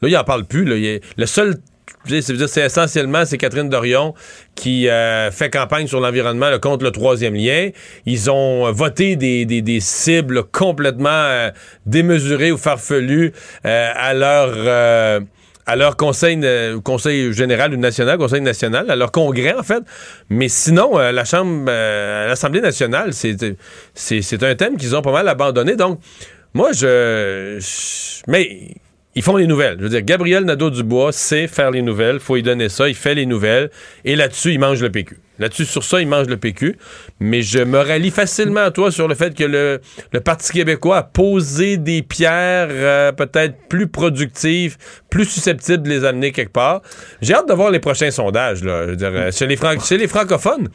Là, 0.00 0.08
il 0.08 0.16
en 0.16 0.24
parle 0.24 0.46
plus. 0.46 0.64
Là. 0.64 0.76
Il 0.76 0.84
est- 0.84 1.04
le 1.16 1.26
seul, 1.26 1.58
c'est 2.06 2.64
essentiellement 2.64 3.24
c'est 3.24 3.38
Catherine 3.38 3.68
Dorion 3.68 4.14
qui 4.54 4.88
euh, 4.88 5.30
fait 5.30 5.50
campagne 5.50 5.86
sur 5.86 6.00
l'environnement 6.00 6.50
là, 6.50 6.58
contre 6.58 6.84
le 6.84 6.90
troisième 6.90 7.34
lien. 7.34 7.70
Ils 8.06 8.30
ont 8.30 8.66
euh, 8.66 8.72
voté 8.72 9.16
des, 9.16 9.44
des, 9.44 9.80
cibles 9.80 10.44
complètement 10.44 11.08
euh, 11.10 11.50
démesurées 11.86 12.52
ou 12.52 12.58
farfelues 12.58 13.32
à 13.64 14.14
leur 14.14 15.22
à 15.68 15.76
leur 15.76 15.98
conseil, 15.98 16.40
conseil 16.82 17.30
général 17.34 17.74
ou 17.74 17.76
national, 17.76 18.16
conseil 18.16 18.40
national, 18.40 18.90
à 18.90 18.96
leur 18.96 19.12
congrès, 19.12 19.52
en 19.52 19.62
fait. 19.62 19.82
Mais 20.30 20.48
sinon, 20.48 20.98
euh, 20.98 21.12
la 21.12 21.26
Chambre, 21.26 21.66
euh, 21.68 22.26
l'Assemblée 22.26 22.62
nationale, 22.62 23.12
c'est, 23.12 23.36
c'est, 23.92 24.22
c'est 24.22 24.42
un 24.42 24.54
thème 24.54 24.78
qu'ils 24.78 24.96
ont 24.96 25.02
pas 25.02 25.12
mal 25.12 25.28
abandonné. 25.28 25.76
Donc, 25.76 26.00
moi, 26.54 26.72
je. 26.72 27.58
je- 27.60 28.22
mais 28.26 28.76
ils 29.18 29.22
font 29.22 29.36
les 29.36 29.48
nouvelles. 29.48 29.78
Je 29.78 29.82
veux 29.82 29.88
dire, 29.88 30.02
Gabriel 30.02 30.44
Nadeau-Dubois 30.44 31.10
sait 31.10 31.48
faire 31.48 31.72
les 31.72 31.82
nouvelles. 31.82 32.20
faut 32.20 32.36
lui 32.36 32.44
donner 32.44 32.68
ça. 32.68 32.88
Il 32.88 32.94
fait 32.94 33.16
les 33.16 33.26
nouvelles. 33.26 33.68
Et 34.04 34.14
là-dessus, 34.14 34.52
il 34.52 34.60
mange 34.60 34.80
le 34.80 34.90
PQ. 34.90 35.16
Là-dessus, 35.38 35.64
sur 35.64 35.84
ça, 35.84 36.00
il 36.00 36.08
mange 36.08 36.26
le 36.26 36.36
PQ. 36.36 36.76
Mais 37.20 37.42
je 37.42 37.58
me 37.60 37.78
rallie 37.78 38.10
facilement 38.10 38.60
à 38.60 38.70
toi 38.70 38.90
sur 38.90 39.08
le 39.08 39.14
fait 39.14 39.34
que 39.34 39.44
le, 39.44 39.80
le 40.12 40.20
Parti 40.20 40.52
québécois 40.52 40.98
a 40.98 41.02
posé 41.02 41.76
des 41.76 42.02
pierres 42.02 42.68
euh, 42.70 43.12
peut-être 43.12 43.54
plus 43.68 43.86
productives, 43.86 44.76
plus 45.10 45.24
susceptibles 45.24 45.82
de 45.82 45.88
les 45.88 46.04
amener 46.04 46.32
quelque 46.32 46.52
part. 46.52 46.82
J'ai 47.22 47.34
hâte 47.34 47.48
de 47.48 47.54
voir 47.54 47.70
les 47.70 47.78
prochains 47.80 48.10
sondages. 48.10 48.62
Là. 48.64 48.84
Je 48.86 48.90
veux 48.90 48.96
dire, 48.96 49.10
euh, 49.12 49.30
chez, 49.30 49.46
les 49.46 49.56
fran- 49.56 49.78
chez 49.80 49.96
les 49.98 50.08
francophones, 50.08 50.68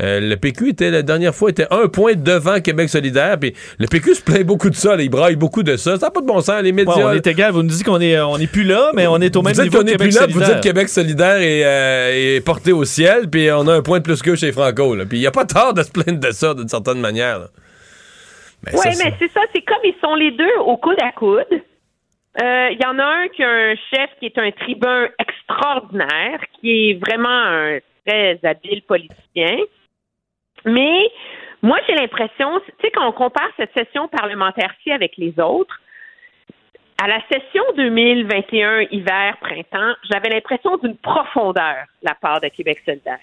euh, 0.00 0.20
le 0.20 0.36
PQ 0.36 0.70
était 0.70 0.90
la 0.90 1.02
dernière 1.02 1.34
fois 1.34 1.50
était 1.50 1.66
un 1.70 1.88
point 1.88 2.14
devant 2.14 2.60
Québec 2.60 2.88
solidaire. 2.88 3.38
Puis 3.38 3.54
le 3.78 3.86
PQ 3.86 4.14
se 4.16 4.22
plaint 4.22 4.44
beaucoup 4.44 4.70
de 4.70 4.74
ça. 4.76 4.96
là. 4.96 5.02
il 5.02 5.08
braille 5.10 5.36
beaucoup 5.36 5.62
de 5.62 5.76
ça. 5.76 5.96
Ça 5.98 6.06
n'a 6.06 6.10
pas 6.10 6.20
de 6.20 6.26
bon 6.26 6.40
sens. 6.40 6.62
Les 6.62 6.72
médias. 6.72 6.94
Ouais, 6.94 7.04
on 7.04 7.12
est 7.12 7.26
égal. 7.26 7.52
Vous 7.52 7.62
nous 7.62 7.68
dites 7.70 7.84
qu'on 7.84 8.00
est, 8.00 8.18
on 8.20 8.36
est 8.38 8.46
plus 8.46 8.64
là, 8.64 8.90
mais 8.94 9.06
on 9.06 9.18
est 9.20 9.34
au 9.36 9.42
même 9.42 9.54
vous 9.54 9.62
dites 9.62 9.70
niveau 9.72 9.78
qu'on 9.78 9.84
que 9.84 9.90
n'est 9.90 9.96
Québec 9.96 10.08
plus 10.10 10.18
là, 10.18 10.26
vous 10.26 10.32
solidaire. 10.32 10.54
dites 10.56 10.62
Québec 10.62 10.88
solidaire 10.88 11.36
est, 11.40 12.36
est 12.36 12.40
porté 12.40 12.72
au 12.72 12.84
ciel, 12.84 13.28
puis 13.30 13.50
on 13.50 13.66
a 13.68 13.74
un 13.74 13.82
point 13.82 13.98
de 13.98 14.02
plus 14.10 14.22
qu'eux 14.22 14.36
chez 14.36 14.52
Franco. 14.52 14.96
là. 14.96 15.04
Puis 15.06 15.18
il 15.18 15.20
n'y 15.20 15.26
a 15.26 15.30
pas 15.30 15.44
tort 15.44 15.72
de 15.72 15.82
se 15.82 15.92
plaindre 15.92 16.18
de 16.18 16.32
ça, 16.32 16.54
d'une 16.54 16.68
certaine 16.68 17.00
manière. 17.00 17.38
là. 17.38 17.46
Ben, 18.64 18.72
Oui, 18.74 18.90
mais 18.98 19.14
c'est 19.18 19.30
ça, 19.30 19.40
c'est 19.54 19.62
comme 19.62 19.84
ils 19.84 19.94
sont 20.00 20.14
les 20.16 20.32
deux 20.32 20.56
au 20.66 20.76
coude 20.76 21.00
à 21.00 21.12
coude. 21.12 21.46
Euh, 22.42 22.68
Il 22.72 22.78
y 22.80 22.86
en 22.86 22.98
a 22.98 23.04
un 23.04 23.28
qui 23.28 23.42
a 23.42 23.48
un 23.48 23.74
chef 23.76 24.10
qui 24.18 24.26
est 24.26 24.38
un 24.38 24.50
tribun 24.50 25.08
extraordinaire, 25.18 26.40
qui 26.60 26.90
est 26.90 26.94
vraiment 26.94 27.28
un 27.28 27.78
très 28.04 28.38
habile 28.42 28.82
politicien. 28.82 29.58
Mais 30.64 31.08
moi, 31.62 31.78
j'ai 31.86 31.94
l'impression, 31.94 32.60
tu 32.60 32.72
sais, 32.82 32.90
quand 32.90 33.06
on 33.08 33.12
compare 33.12 33.50
cette 33.56 33.72
session 33.76 34.08
parlementaire-ci 34.08 34.90
avec 34.90 35.16
les 35.16 35.38
autres, 35.38 35.80
à 37.02 37.06
la 37.08 37.20
session 37.32 37.62
2021 37.76 38.80
hiver-printemps, 38.90 39.94
j'avais 40.10 40.28
l'impression 40.28 40.76
d'une 40.78 40.96
profondeur 40.96 41.86
de 42.02 42.08
la 42.08 42.14
part 42.14 42.40
de 42.40 42.48
Québec 42.48 42.82
solidaire. 42.84 43.20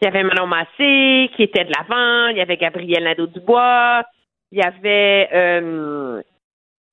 Il 0.00 0.04
y 0.04 0.08
avait 0.08 0.22
Manon 0.22 0.46
Massé 0.46 1.30
qui 1.34 1.42
était 1.42 1.64
de 1.64 1.72
l'avant, 1.76 2.28
il 2.28 2.36
y 2.36 2.40
avait 2.40 2.56
Gabriel 2.56 3.04
Nadeau-Dubois, 3.04 4.04
il 4.52 4.58
y 4.58 4.62
avait 4.62 5.28
euh, 5.32 6.22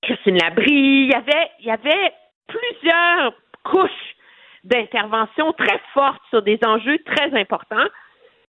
Christine 0.02 0.38
Labrie, 0.38 1.06
il 1.06 1.12
y 1.12 1.14
avait, 1.14 1.52
il 1.60 1.66
y 1.68 1.72
avait 1.72 2.14
plusieurs 2.48 3.34
couches 3.64 4.16
d'intervention 4.64 5.54
très 5.54 5.80
fortes 5.94 6.22
sur 6.32 6.42
des 6.42 6.60
enjeux 6.66 6.98
très 7.06 7.40
importants. 7.40 7.88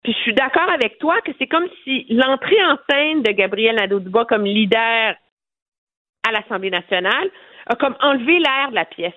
Puis 0.03 0.13
je 0.13 0.19
suis 0.19 0.33
d'accord 0.33 0.69
avec 0.69 0.99
toi 0.99 1.19
que 1.21 1.31
c'est 1.37 1.47
comme 1.47 1.67
si 1.83 2.05
l'entrée 2.09 2.63
en 2.63 2.77
scène 2.89 3.23
de 3.23 3.31
Gabriel 3.31 3.75
Nadeau-Dubois 3.75 4.25
comme 4.25 4.45
leader 4.45 5.15
à 6.27 6.31
l'Assemblée 6.31 6.69
nationale 6.69 7.29
a 7.67 7.75
comme 7.75 7.95
enlevé 8.01 8.39
l'air 8.39 8.69
de 8.69 8.75
la 8.75 8.85
pièce. 8.85 9.13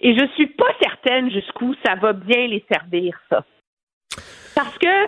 Et 0.00 0.16
je 0.16 0.26
suis 0.34 0.46
pas 0.46 0.72
certaine 0.80 1.30
jusqu'où 1.30 1.74
ça 1.84 1.96
va 1.96 2.12
bien 2.12 2.46
les 2.46 2.64
servir, 2.70 3.18
ça. 3.28 3.44
Parce 4.58 4.76
que 4.78 5.04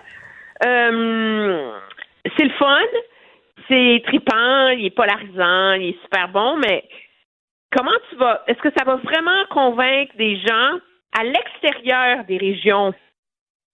euh, 0.65 1.71
c'est 2.37 2.45
le 2.45 2.51
fun, 2.51 2.79
c'est 3.67 4.01
tripant, 4.05 4.69
il 4.69 4.85
est 4.85 4.95
polarisant, 4.95 5.73
il 5.73 5.89
est 5.89 6.01
super 6.03 6.29
bon, 6.29 6.55
mais 6.55 6.87
comment 7.75 7.91
tu 8.09 8.15
vas, 8.15 8.43
est-ce 8.47 8.59
que 8.59 8.71
ça 8.77 8.85
va 8.85 8.95
vraiment 8.95 9.45
convaincre 9.49 10.15
des 10.15 10.37
gens 10.37 10.79
à 11.19 11.25
l'extérieur 11.25 12.23
des 12.23 12.37
régions 12.37 12.93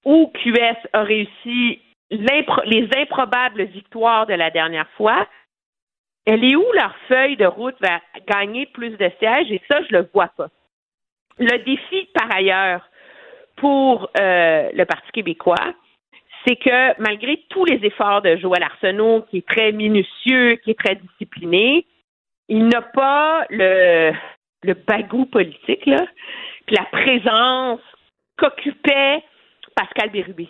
où 0.03 0.31
QS 0.33 0.87
a 0.93 1.03
réussi 1.03 1.79
les 2.09 2.89
improbables 2.97 3.65
victoires 3.65 4.25
de 4.25 4.33
la 4.33 4.49
dernière 4.49 4.89
fois? 4.97 5.27
Elle 6.25 6.43
est 6.43 6.55
où 6.55 6.65
leur 6.73 6.95
feuille 7.07 7.37
de 7.37 7.45
route 7.45 7.79
vers 7.81 8.01
gagner 8.27 8.65
plus 8.65 8.97
de 8.97 9.11
sièges? 9.19 9.51
Et 9.51 9.61
ça, 9.69 9.77
je 9.83 9.95
le 9.95 10.09
vois 10.11 10.31
pas. 10.35 10.49
Le 11.37 11.55
défi, 11.59 12.09
par 12.15 12.35
ailleurs, 12.35 12.81
pour 13.57 14.09
euh, 14.19 14.69
le 14.73 14.85
Parti 14.85 15.11
québécois, 15.13 15.73
c'est 16.45 16.55
que 16.55 17.01
malgré 17.01 17.43
tous 17.49 17.65
les 17.65 17.79
efforts 17.83 18.21
de 18.21 18.37
Joël 18.37 18.63
Arsenault, 18.63 19.25
qui 19.29 19.39
est 19.39 19.47
très 19.47 19.71
minutieux, 19.71 20.55
qui 20.63 20.71
est 20.71 20.79
très 20.79 20.95
discipliné, 20.95 21.85
il 22.47 22.67
n'a 22.67 22.81
pas 22.81 23.45
le, 23.49 24.13
le 24.63 24.73
bagou 24.73 25.25
politique, 25.25 25.85
là, 25.85 26.05
puis 26.65 26.75
la 26.75 26.85
présence 26.85 27.81
qu'occupait 28.37 29.23
Pascal 29.75 30.09
Bérubé. 30.11 30.47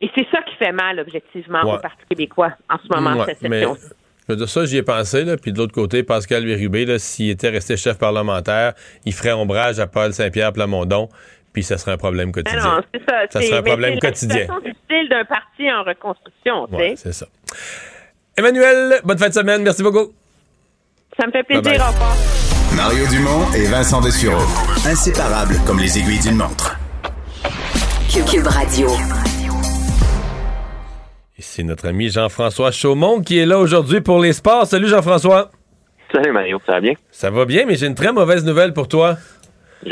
Et 0.00 0.10
c'est 0.16 0.26
ça 0.32 0.42
qui 0.42 0.54
fait 0.56 0.72
mal, 0.72 0.98
objectivement, 0.98 1.60
au 1.62 1.78
Parti 1.78 2.04
québécois 2.08 2.52
en 2.68 2.76
ce 2.78 2.88
moment, 2.92 3.24
cette 3.24 3.38
session. 3.38 3.76
Je 4.28 4.32
veux 4.32 4.36
dire, 4.36 4.48
ça, 4.48 4.64
j'y 4.64 4.78
ai 4.78 4.82
pensé. 4.82 5.24
Là. 5.24 5.36
Puis 5.36 5.52
de 5.52 5.58
l'autre 5.58 5.74
côté, 5.74 6.02
Pascal 6.02 6.44
Bérubé, 6.44 6.98
s'il 6.98 7.30
était 7.30 7.48
resté 7.48 7.76
chef 7.76 7.98
parlementaire, 7.98 8.74
il 9.04 9.12
ferait 9.12 9.32
ombrage 9.32 9.78
à 9.80 9.86
Paul 9.86 10.12
Saint-Pierre 10.12 10.52
Plamondon 10.52 11.08
puis 11.52 11.62
ça 11.62 11.78
serait 11.78 11.92
un 11.92 11.96
problème 11.96 12.32
quotidien. 12.32 12.62
non, 12.62 12.82
c'est 12.92 13.02
ça. 13.08 13.26
Ça 13.30 13.40
serait 13.42 13.58
un 13.58 13.62
problème 13.62 13.98
quotidien. 13.98 14.46
C'est 14.48 14.70
difficile 14.70 15.08
d'un 15.10 15.24
parti 15.24 15.70
en 15.70 15.82
reconstruction, 15.84 16.66
tu 16.68 16.76
sais. 16.78 16.94
c'est 16.96 17.12
ça. 17.12 17.26
Emmanuel, 18.36 19.00
bonne 19.04 19.18
fin 19.18 19.28
de 19.28 19.34
semaine. 19.34 19.62
Merci 19.62 19.82
beaucoup. 19.82 20.12
Ça 21.18 21.26
me 21.26 21.32
fait 21.32 21.42
plaisir. 21.42 21.72
Au 21.72 21.92
revoir. 21.92 22.16
Mario 22.74 23.06
Dumont 23.08 23.52
et 23.54 23.66
Vincent 23.66 24.00
Dessureau. 24.00 24.40
Inséparables 24.86 25.56
comme 25.66 25.78
les 25.78 25.98
aiguilles 25.98 26.20
d'une 26.20 26.36
montre. 26.36 26.78
Cube 28.10 28.46
Radio. 28.46 28.88
Et 31.38 31.42
c'est 31.42 31.62
notre 31.62 31.88
ami 31.88 32.08
Jean-François 32.08 32.70
Chaumont 32.70 33.20
qui 33.20 33.38
est 33.38 33.46
là 33.46 33.58
aujourd'hui 33.58 34.00
pour 34.00 34.20
les 34.20 34.32
sports. 34.32 34.66
Salut 34.66 34.88
Jean-François. 34.88 35.50
Salut 36.12 36.32
Mario, 36.32 36.58
ça 36.66 36.72
va 36.72 36.80
bien? 36.80 36.92
Ça 37.10 37.30
va 37.30 37.44
bien, 37.44 37.64
mais 37.66 37.74
j'ai 37.74 37.86
une 37.86 37.94
très 37.94 38.12
mauvaise 38.12 38.44
nouvelle 38.44 38.72
pour 38.72 38.88
toi. 38.88 39.16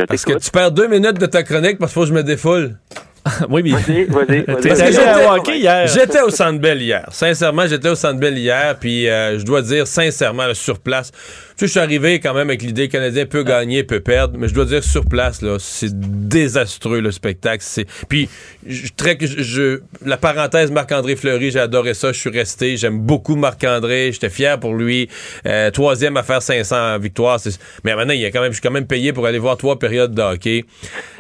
Parce 0.09 0.25
que 0.25 0.39
tu 0.39 0.51
perds 0.51 0.73
deux 0.73 0.89
minutes 0.89 1.19
de 1.19 1.27
ta 1.27 1.43
chronique 1.43 1.79
parce 1.79 1.93
qu'il 1.93 1.95
faut 1.95 2.03
que 2.03 2.09
je 2.09 2.15
me 2.15 2.23
défoule. 2.23 2.77
oui, 3.51 3.63
mais. 3.63 3.71
Vas-y, 3.71 4.05
vas-y. 4.05 4.43
Vas 5.65 5.87
j'étais 5.87 6.21
au 6.21 6.31
Sandbell 6.31 6.81
hier. 6.81 7.07
Sincèrement, 7.11 7.67
j'étais 7.67 7.89
au 7.89 7.95
Sandbell 7.95 8.39
hier, 8.39 8.77
puis 8.79 9.09
euh, 9.09 9.39
je 9.39 9.45
dois 9.45 9.63
dire, 9.63 9.87
sincèrement, 9.87 10.53
sur 10.55 10.79
place, 10.79 11.13
je 11.67 11.73
suis 11.73 11.81
arrivé 11.81 12.21
quand 12.21 12.35
même 12.35 12.49
avec 12.49 12.63
l'idée 12.63 12.89
que 12.89 12.97
le 12.97 13.03
Canadien 13.03 13.27
peut 13.27 13.43
gagner, 13.43 13.85
peut 13.85 14.01
perdre, 14.01 14.39
mais 14.39 14.49
je 14.49 14.55
dois 14.55 14.65
dire 14.65 14.83
sur 14.83 15.05
place, 15.05 15.43
là, 15.43 15.57
c'est 15.59 15.91
désastreux 15.93 17.01
le 17.01 17.11
spectacle. 17.11 17.63
C'est... 17.67 17.87
Puis, 18.09 18.29
je, 18.67 18.89
très, 18.97 19.17
je, 19.21 19.81
la 20.05 20.17
parenthèse 20.17 20.71
Marc-André 20.71 21.17
Fleury, 21.17 21.51
j'ai 21.51 21.61
adoré 21.61 21.95
ça, 21.95 22.13
je 22.13 22.19
suis 22.19 22.31
resté, 22.31 22.77
j'aime 22.77 23.01
beaucoup 23.01 23.37
Marc-André, 23.37 24.11
j'étais 24.13 24.31
fier 24.31 24.59
pour 24.59 24.75
lui. 24.75 25.09
Euh, 25.47 25.71
troisième 25.71 26.17
à 26.17 26.23
faire 26.23 26.43
500 26.43 26.99
victoires. 26.99 27.39
Mais 27.85 27.95
maintenant, 27.95 28.15
il 28.15 28.25
a 28.25 28.31
quand 28.31 28.41
même, 28.41 28.53
je 28.53 28.57
suis 28.57 28.63
quand 28.63 28.71
même 28.71 28.87
payé 28.87 29.13
pour 29.13 29.27
aller 29.27 29.39
voir 29.39 29.57
trois 29.57 29.79
périodes 29.79 30.15
de 30.15 30.23
hockey. 30.23 30.65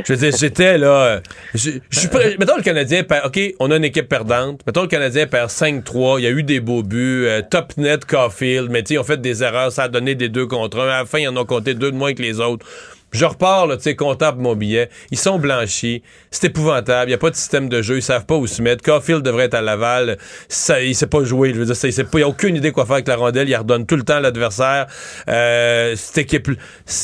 Je 0.04 0.12
veux 0.12 0.18
dire, 0.18 0.36
j'étais 0.38 0.78
là. 0.78 1.20
Je, 1.54 1.70
je 1.90 2.08
mettons 2.38 2.56
le 2.56 2.62
Canadien 2.62 3.02
perd, 3.04 3.26
OK, 3.26 3.40
on 3.60 3.70
a 3.70 3.76
une 3.76 3.84
équipe 3.84 4.08
perdante. 4.08 4.60
Mettons 4.66 4.82
le 4.82 4.88
Canadien 4.88 5.26
perd 5.26 5.50
5-3, 5.50 6.18
il 6.18 6.24
y 6.24 6.26
a 6.26 6.30
eu 6.30 6.42
des 6.42 6.60
beaux 6.60 6.82
buts, 6.82 7.26
euh, 7.26 7.42
top 7.48 7.76
net 7.76 8.04
Caulfield, 8.04 8.70
mais 8.70 8.82
tu 8.82 8.88
sais, 8.88 8.94
ils 8.94 8.98
ont 8.98 9.04
fait 9.04 9.20
des 9.20 9.42
erreurs, 9.42 9.72
ça 9.72 9.84
a 9.84 9.88
donné 9.88 10.14
des 10.14 10.29
deux 10.30 10.46
contre 10.46 10.78
un. 10.80 10.88
À 10.88 11.00
la 11.00 11.06
fin, 11.06 11.18
ils 11.18 11.28
en 11.28 11.36
ont 11.36 11.44
compté 11.44 11.74
deux 11.74 11.90
de 11.90 11.96
moins 11.96 12.14
que 12.14 12.22
les 12.22 12.40
autres. 12.40 12.66
Je 13.12 13.24
repars, 13.24 13.66
tu 13.76 13.82
sais, 13.82 13.96
comptable 13.96 14.40
mon 14.40 14.54
billet. 14.54 14.88
Ils 15.10 15.18
sont 15.18 15.38
blanchis. 15.38 16.02
C'est 16.30 16.46
épouvantable. 16.46 17.08
Il 17.08 17.12
n'y 17.12 17.14
a 17.14 17.18
pas 17.18 17.30
de 17.30 17.34
système 17.34 17.68
de 17.68 17.82
jeu. 17.82 17.96
Ils 17.96 18.02
savent 18.02 18.24
pas 18.24 18.36
où 18.36 18.46
se 18.46 18.62
mettre. 18.62 18.84
Caulfield 18.84 19.22
devrait 19.22 19.46
être 19.46 19.54
à 19.54 19.62
Laval. 19.62 20.16
Ça, 20.48 20.80
il 20.80 20.94
sait 20.94 21.08
pas 21.08 21.24
jouer. 21.24 21.52
Je 21.52 21.58
veux 21.58 21.64
dire, 21.64 21.74
il 21.82 21.92
sait 21.92 22.04
pas, 22.04 22.20
a 22.20 22.26
aucune 22.26 22.56
idée 22.56 22.70
quoi 22.70 22.86
faire 22.86 22.94
avec 22.94 23.08
la 23.08 23.16
rondelle. 23.16 23.48
Il 23.48 23.56
redonne 23.56 23.84
tout 23.84 23.96
le 23.96 24.04
temps 24.04 24.16
à 24.16 24.20
l'adversaire. 24.20 24.86
Euh, 25.28 25.96
équipe, 26.16 26.50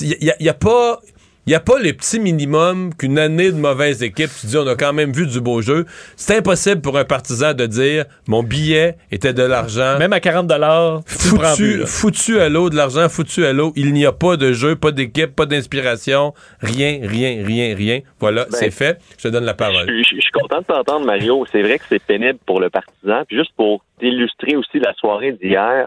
il 0.01 0.19
n'y 0.23 0.31
a, 0.31 0.37
y 0.39 0.49
a 0.49 0.55
pas, 0.55 1.01
il 1.47 1.51
n'y 1.51 1.55
a 1.55 1.61
pas 1.61 1.79
les 1.79 1.93
petits 1.93 2.19
minimums 2.19 2.93
qu'une 2.93 3.21
année 3.21 3.53
de 3.53 3.57
mauvaise 3.57 4.03
équipe, 4.03 4.31
tu 4.41 4.49
dis 4.49 4.57
on 4.57 4.67
a 4.67 4.75
quand 4.75 4.93
même 4.93 5.13
vu 5.13 5.29
du 5.29 5.41
beau 5.41 5.63
jeu. 5.63 5.87
C'est 6.17 6.39
impossible 6.39 6.81
pour 6.81 6.99
un 6.99 7.05
partisan 7.05 7.55
de 7.55 7.67
dire 7.67 8.05
mon 8.27 8.43
billet 8.43 8.97
était 9.13 9.33
de 9.33 9.45
l'argent. 9.45 9.97
Même 10.01 10.13
à 10.13 10.19
40 10.19 10.49
dollars, 10.49 11.03
foutu, 11.07 11.87
foutu 11.87 12.41
à 12.41 12.49
l'eau, 12.49 12.69
de 12.69 12.75
l'argent 12.75 13.09
foutu 13.09 13.47
à 13.47 13.53
l'eau. 13.53 13.73
Il 13.77 13.93
n'y 13.93 14.05
a 14.05 14.11
pas 14.11 14.37
de 14.37 14.53
jeu, 14.53 14.75
pas 14.75 14.91
d'équipe, 14.91 15.37
pas 15.37 15.47
d'inspiration, 15.47 16.35
rien, 16.61 16.99
rien, 17.03 17.45
rien, 17.47 17.77
rien. 17.77 18.01
Voilà, 18.19 18.47
ben, 18.47 18.51
c'est 18.51 18.73
fait. 18.73 18.99
Je 19.17 19.29
te 19.29 19.29
donne 19.29 19.45
la 19.45 19.55
parole. 19.55 19.87
Je, 19.87 20.03
suis 20.03 20.33
content 20.33 20.59
de 20.59 20.65
t'entendre, 20.65 21.07
Mario. 21.07 21.47
C'est 21.53 21.63
vrai 21.63 21.79
que 21.79 21.85
c'est 21.89 22.03
pénible 22.03 22.41
pour 22.45 22.59
le 22.59 22.71
partisan. 22.71 23.23
Puis 23.29 23.37
juste 23.37 23.53
pour 23.57 23.85
illustrer 24.03 24.57
aussi 24.57 24.81
la 24.81 24.93
soirée 24.95 25.39
d'hier, 25.41 25.87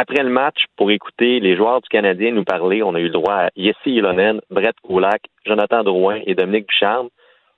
après 0.00 0.22
le 0.22 0.30
match, 0.30 0.64
pour 0.78 0.90
écouter 0.90 1.40
les 1.40 1.56
joueurs 1.56 1.82
du 1.82 1.88
Canadien 1.90 2.32
nous 2.32 2.44
parler, 2.44 2.82
on 2.82 2.94
a 2.94 3.00
eu 3.00 3.04
le 3.04 3.10
droit 3.10 3.34
à 3.34 3.48
Yessi 3.54 3.90
Ilonen, 3.90 4.40
Brett 4.48 4.74
Koulak, 4.82 5.20
Jonathan 5.44 5.82
Drouin 5.82 6.20
et 6.24 6.34
Dominique 6.34 6.68
Ducharme. 6.68 7.08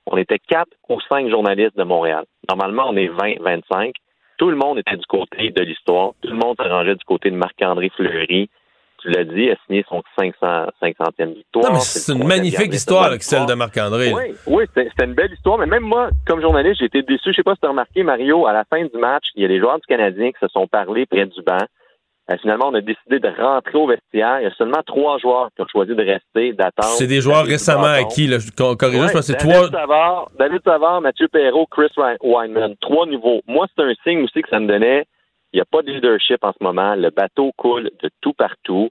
On 0.05 0.17
était 0.17 0.39
quatre 0.39 0.71
ou 0.89 0.99
cinq 1.07 1.29
journalistes 1.29 1.77
de 1.77 1.83
Montréal. 1.83 2.25
Normalement, 2.49 2.89
on 2.89 2.97
est 2.97 3.07
20, 3.07 3.35
25. 3.39 3.93
Tout 4.37 4.49
le 4.49 4.57
monde 4.57 4.79
était 4.79 4.97
du 4.97 5.05
côté 5.05 5.51
de 5.51 5.61
l'histoire. 5.61 6.11
Tout 6.21 6.31
le 6.31 6.35
monde 6.35 6.57
se 6.61 6.67
rangeait 6.67 6.95
du 6.95 7.05
côté 7.05 7.31
de 7.31 7.37
Marc-André 7.37 7.89
Fleury. 7.95 8.49
Tu 9.01 9.09
l'as 9.09 9.23
dit, 9.23 9.43
il 9.43 9.51
a 9.51 9.55
signé 9.65 9.85
son 9.87 10.01
500, 10.19 10.67
500e 10.81 11.33
victoire. 11.33 11.81
c'est 11.81 12.11
une 12.11 12.27
magnifique 12.27 12.73
histoire, 12.73 13.09
celle 13.21 13.45
de 13.45 13.53
Marc-André. 13.53 14.11
Oui, 14.13 14.35
oui 14.47 14.63
c'était 14.75 15.05
une 15.05 15.13
belle 15.13 15.31
histoire. 15.31 15.57
Mais 15.59 15.65
même 15.65 15.83
moi, 15.83 16.09
comme 16.27 16.41
journaliste, 16.41 16.79
j'ai 16.79 16.87
été 16.87 17.03
déçu. 17.03 17.29
Je 17.31 17.35
sais 17.35 17.43
pas 17.43 17.53
si 17.53 17.61
tu 17.61 17.67
as 17.67 17.69
remarqué, 17.69 18.03
Mario, 18.03 18.47
à 18.47 18.51
la 18.51 18.65
fin 18.65 18.83
du 18.83 18.97
match, 18.97 19.23
il 19.35 19.43
y 19.43 19.45
a 19.45 19.47
les 19.47 19.61
joueurs 19.61 19.79
du 19.79 19.85
Canadien 19.87 20.31
qui 20.31 20.39
se 20.41 20.49
sont 20.49 20.67
parlé 20.67 21.05
près 21.05 21.25
du 21.25 21.41
banc. 21.41 21.65
Euh, 22.31 22.37
finalement, 22.41 22.69
on 22.69 22.73
a 22.73 22.81
décidé 22.81 23.19
de 23.19 23.27
rentrer 23.27 23.77
au 23.77 23.87
vestiaire. 23.87 24.39
Il 24.39 24.43
y 24.43 24.47
a 24.47 24.55
seulement 24.55 24.81
trois 24.85 25.17
joueurs 25.17 25.49
qui 25.55 25.61
ont 25.61 25.67
choisi 25.69 25.93
de 25.93 26.03
rester, 26.03 26.53
d'attendre. 26.53 26.95
C'est 26.95 27.07
des 27.07 27.19
joueurs 27.19 27.45
récemment 27.45 27.83
acquis. 27.83 28.27
Là. 28.27 28.37
Corrigez, 28.57 29.07
je 29.07 29.13
pense 29.13 29.25
c'est 29.25 29.35
trois. 29.35 29.69
Savard, 29.69 30.29
David 30.39 30.61
Savard, 30.63 31.01
Mathieu 31.01 31.27
Perrault, 31.27 31.67
Chris 31.69 31.91
Weinman. 32.21 32.75
Trois 32.79 33.05
nouveaux. 33.07 33.41
Moi, 33.47 33.67
c'est 33.75 33.83
un 33.83 33.93
signe 34.03 34.23
aussi 34.23 34.41
que 34.41 34.49
ça 34.49 34.59
me 34.59 34.67
donnait. 34.67 35.05
Il 35.51 35.57
n'y 35.57 35.61
a 35.61 35.65
pas 35.65 35.81
de 35.81 35.91
leadership 35.91 36.43
en 36.43 36.53
ce 36.53 36.63
moment. 36.63 36.95
Le 36.95 37.09
bateau 37.09 37.51
coule 37.57 37.91
de 38.01 38.09
tout 38.21 38.33
partout. 38.33 38.89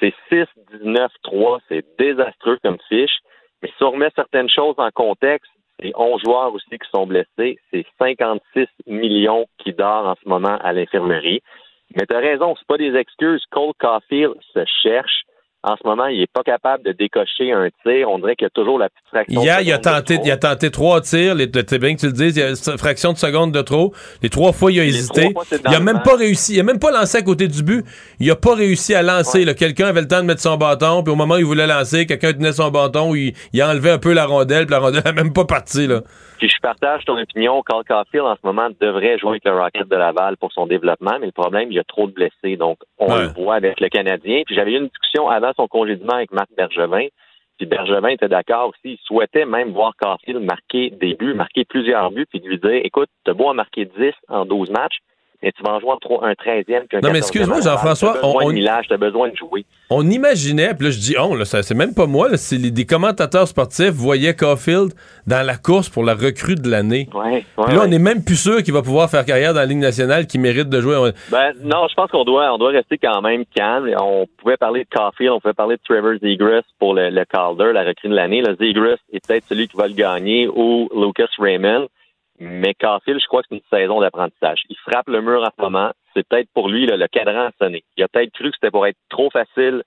C'est 0.00 0.14
6-19-3. 0.30 1.60
C'est 1.68 1.84
désastreux 1.98 2.58
comme 2.64 2.78
fiche. 2.88 3.18
Mais 3.62 3.70
si 3.78 3.84
on 3.84 3.92
remet 3.92 4.10
certaines 4.16 4.50
choses 4.50 4.74
en 4.78 4.90
contexte, 4.90 5.50
c'est 5.80 5.92
11 5.94 6.20
joueurs 6.22 6.52
aussi 6.52 6.68
qui 6.70 6.88
sont 6.92 7.06
blessés. 7.06 7.58
C'est 7.70 7.86
56 7.98 8.66
millions 8.88 9.46
qui 9.58 9.72
dorment 9.72 10.08
en 10.08 10.14
ce 10.22 10.28
moment 10.28 10.58
à 10.60 10.72
l'infirmerie. 10.72 11.42
Mais 11.96 12.06
tu 12.06 12.14
as 12.14 12.20
raison, 12.20 12.54
c'est 12.58 12.66
pas 12.66 12.78
des 12.78 12.94
excuses. 12.94 13.42
Cole 13.50 13.72
Caulfield 13.78 14.34
se 14.54 14.60
cherche. 14.82 15.22
En 15.64 15.76
ce 15.76 15.86
moment, 15.86 16.06
il 16.06 16.20
est 16.20 16.32
pas 16.32 16.42
capable 16.42 16.82
de 16.82 16.90
décocher 16.90 17.52
un 17.52 17.68
tir. 17.84 18.10
On 18.10 18.18
dirait 18.18 18.34
qu'il 18.34 18.46
y 18.46 18.50
a 18.50 18.50
toujours 18.50 18.80
la 18.80 18.88
petite 18.88 19.06
fraction. 19.08 19.42
Hier, 19.42 19.60
il 19.60 19.72
a 19.72 19.78
tenté, 19.78 20.18
il 20.24 20.30
a 20.32 20.36
tenté 20.36 20.72
trois 20.72 21.00
tirs. 21.00 21.36
C'est 21.38 21.78
bien 21.78 21.94
que 21.94 22.00
tu 22.00 22.06
le 22.06 22.12
dises. 22.12 22.36
Il 22.36 22.40
y 22.40 22.42
a 22.42 22.48
une 22.48 22.78
fraction 22.78 23.12
de 23.12 23.18
seconde 23.18 23.52
de 23.52 23.62
trop. 23.62 23.94
Les 24.22 24.28
trois 24.28 24.52
fois, 24.52 24.72
il 24.72 24.80
a 24.80 24.84
hésité. 24.84 25.32
il 25.68 25.74
a 25.74 25.78
même 25.78 26.02
pas 26.02 26.16
réussi. 26.16 26.54
Il 26.54 26.60
a 26.60 26.64
même 26.64 26.80
pas 26.80 26.90
lancé 26.90 27.18
à 27.18 27.22
côté 27.22 27.46
du 27.46 27.62
but. 27.62 27.84
Il 28.18 28.28
a 28.28 28.34
pas 28.34 28.56
réussi 28.56 28.92
à 28.92 29.02
lancer. 29.02 29.44
Quelqu'un 29.54 29.86
avait 29.86 30.00
le 30.00 30.08
temps 30.08 30.20
de 30.20 30.26
mettre 30.26 30.40
son 30.40 30.56
bâton. 30.56 31.04
Puis 31.04 31.12
au 31.12 31.16
moment 31.16 31.34
où 31.34 31.38
il 31.38 31.44
voulait 31.44 31.68
lancer, 31.68 32.06
quelqu'un 32.06 32.32
tenait 32.32 32.52
son 32.52 32.70
bâton. 32.72 33.14
Il, 33.14 33.32
il 33.52 33.62
a 33.62 33.70
enlevé 33.70 33.90
un 33.90 33.98
peu 33.98 34.12
la 34.12 34.26
rondelle. 34.26 34.66
Puis 34.66 34.72
la 34.72 34.80
rondelle 34.80 35.04
n'a 35.04 35.12
même 35.12 35.32
pas 35.32 35.44
parti. 35.44 35.86
Là. 35.86 36.00
Puis 36.42 36.48
je 36.48 36.58
partage 36.60 37.04
ton 37.04 37.16
opinion. 37.16 37.62
Carl 37.62 37.84
Caulfield, 37.84 38.26
en 38.26 38.34
ce 38.34 38.40
moment, 38.42 38.68
devrait 38.80 39.16
jouer 39.16 39.30
avec 39.30 39.44
le 39.44 39.52
Rocket 39.52 39.88
de 39.88 39.94
Laval 39.94 40.36
pour 40.38 40.50
son 40.50 40.66
développement, 40.66 41.16
mais 41.20 41.26
le 41.26 41.32
problème, 41.32 41.70
il 41.70 41.76
y 41.76 41.78
a 41.78 41.84
trop 41.84 42.08
de 42.08 42.12
blessés. 42.12 42.56
Donc, 42.56 42.78
on 42.98 43.14
le 43.14 43.28
voit 43.28 43.54
avec 43.54 43.78
le 43.78 43.88
Canadien. 43.88 44.42
Puis 44.44 44.56
j'avais 44.56 44.72
eu 44.72 44.78
une 44.78 44.88
discussion 44.88 45.28
avant 45.28 45.52
son 45.54 45.68
congédiement 45.68 46.14
avec 46.14 46.32
Marc 46.32 46.48
Bergevin. 46.56 47.06
Puis 47.58 47.66
Bergevin 47.66 48.08
était 48.08 48.26
d'accord 48.26 48.70
aussi. 48.70 48.94
Il 48.94 48.98
souhaitait 49.04 49.44
même 49.44 49.70
voir 49.70 49.92
Caulfield 49.96 50.42
marquer 50.42 50.90
des 50.90 51.14
buts, 51.14 51.34
marquer 51.34 51.64
plusieurs 51.64 52.10
buts, 52.10 52.26
puis 52.28 52.40
lui 52.40 52.58
dire, 52.58 52.80
écoute, 52.82 53.08
t'as 53.24 53.34
beau 53.34 53.48
à 53.48 53.54
marquer 53.54 53.84
10 53.84 54.12
en 54.26 54.44
12 54.44 54.70
matchs, 54.70 54.98
mais 55.42 55.52
tu 55.52 55.62
vas 55.62 55.72
en 55.72 55.80
jouer 55.80 55.92
un, 55.92 55.96
3, 55.96 56.26
un 56.26 56.32
13e. 56.32 57.02
Non, 57.02 57.10
mais 57.10 57.18
excuse-moi, 57.18 57.60
Jean-François. 57.60 58.12
As 58.12 58.22
besoin 58.22 58.44
on, 58.44 58.48
de 58.48 58.54
millage, 58.54 58.86
tu 58.86 58.94
as 58.94 58.96
besoin 58.96 59.28
de 59.28 59.36
jouer. 59.36 59.64
On 59.90 60.08
imaginait, 60.08 60.74
puis 60.74 60.86
là, 60.86 60.90
je 60.90 60.98
dis 60.98 61.16
on, 61.18 61.34
là, 61.34 61.44
c'est 61.44 61.74
même 61.74 61.94
pas 61.94 62.06
moi, 62.06 62.36
c'est 62.36 62.56
les, 62.56 62.70
des 62.70 62.86
commentateurs 62.86 63.48
sportifs 63.48 63.90
voyaient 63.90 64.34
Caulfield 64.34 64.92
dans 65.26 65.44
la 65.44 65.56
course 65.56 65.88
pour 65.88 66.04
la 66.04 66.14
recrue 66.14 66.54
de 66.54 66.68
l'année. 66.70 67.08
Ouais, 67.14 67.44
puis 67.66 67.74
là, 67.74 67.82
on 67.84 67.88
n'est 67.88 67.98
même 67.98 68.24
plus 68.24 68.36
sûr 68.36 68.62
qu'il 68.62 68.72
va 68.72 68.82
pouvoir 68.82 69.10
faire 69.10 69.24
carrière 69.24 69.54
dans 69.54 69.60
la 69.60 69.66
Ligue 69.66 69.78
nationale, 69.78 70.26
qu'il 70.26 70.40
mérite 70.40 70.68
de 70.68 70.80
jouer. 70.80 71.10
Ben, 71.30 71.52
non, 71.62 71.86
je 71.88 71.94
pense 71.94 72.10
qu'on 72.10 72.24
doit, 72.24 72.52
on 72.52 72.58
doit 72.58 72.70
rester 72.70 72.98
quand 72.98 73.20
même 73.22 73.44
calme. 73.54 73.90
On 74.00 74.26
pouvait 74.38 74.56
parler 74.56 74.84
de 74.84 74.88
Caulfield, 74.96 75.32
on 75.32 75.40
pouvait 75.40 75.54
parler 75.54 75.76
de 75.76 75.82
Trevor 75.84 76.14
Zegras 76.22 76.62
pour 76.78 76.94
le, 76.94 77.10
le 77.10 77.24
Calder, 77.24 77.72
la 77.72 77.84
recrue 77.84 78.08
de 78.08 78.14
l'année. 78.14 78.42
Le 78.42 78.56
Zegras 78.56 78.96
est 79.12 79.26
peut-être 79.26 79.44
celui 79.48 79.68
qui 79.68 79.76
va 79.76 79.88
le 79.88 79.94
gagner 79.94 80.48
ou 80.48 80.88
Lucas 80.94 81.28
Raymond. 81.38 81.88
Mais 82.44 82.74
Caulfield, 82.74 83.20
je 83.20 83.26
crois 83.28 83.42
que 83.42 83.48
c'est 83.50 83.54
une 83.54 83.78
saison 83.78 84.00
d'apprentissage. 84.00 84.62
Il 84.68 84.76
frappe 84.78 85.08
le 85.08 85.22
mur 85.22 85.42
en 85.42 85.50
ce 85.56 85.62
moment. 85.62 85.92
C'est 86.12 86.26
peut-être 86.26 86.48
pour 86.52 86.68
lui 86.68 86.86
là, 86.86 86.96
le 86.96 87.06
cadran 87.06 87.46
à 87.46 87.50
sonner. 87.60 87.84
Il 87.96 88.02
a 88.02 88.08
peut-être 88.08 88.32
cru 88.32 88.50
que 88.50 88.56
c'était 88.56 88.72
pour 88.72 88.84
être 88.84 88.98
trop 89.08 89.30
facile 89.30 89.84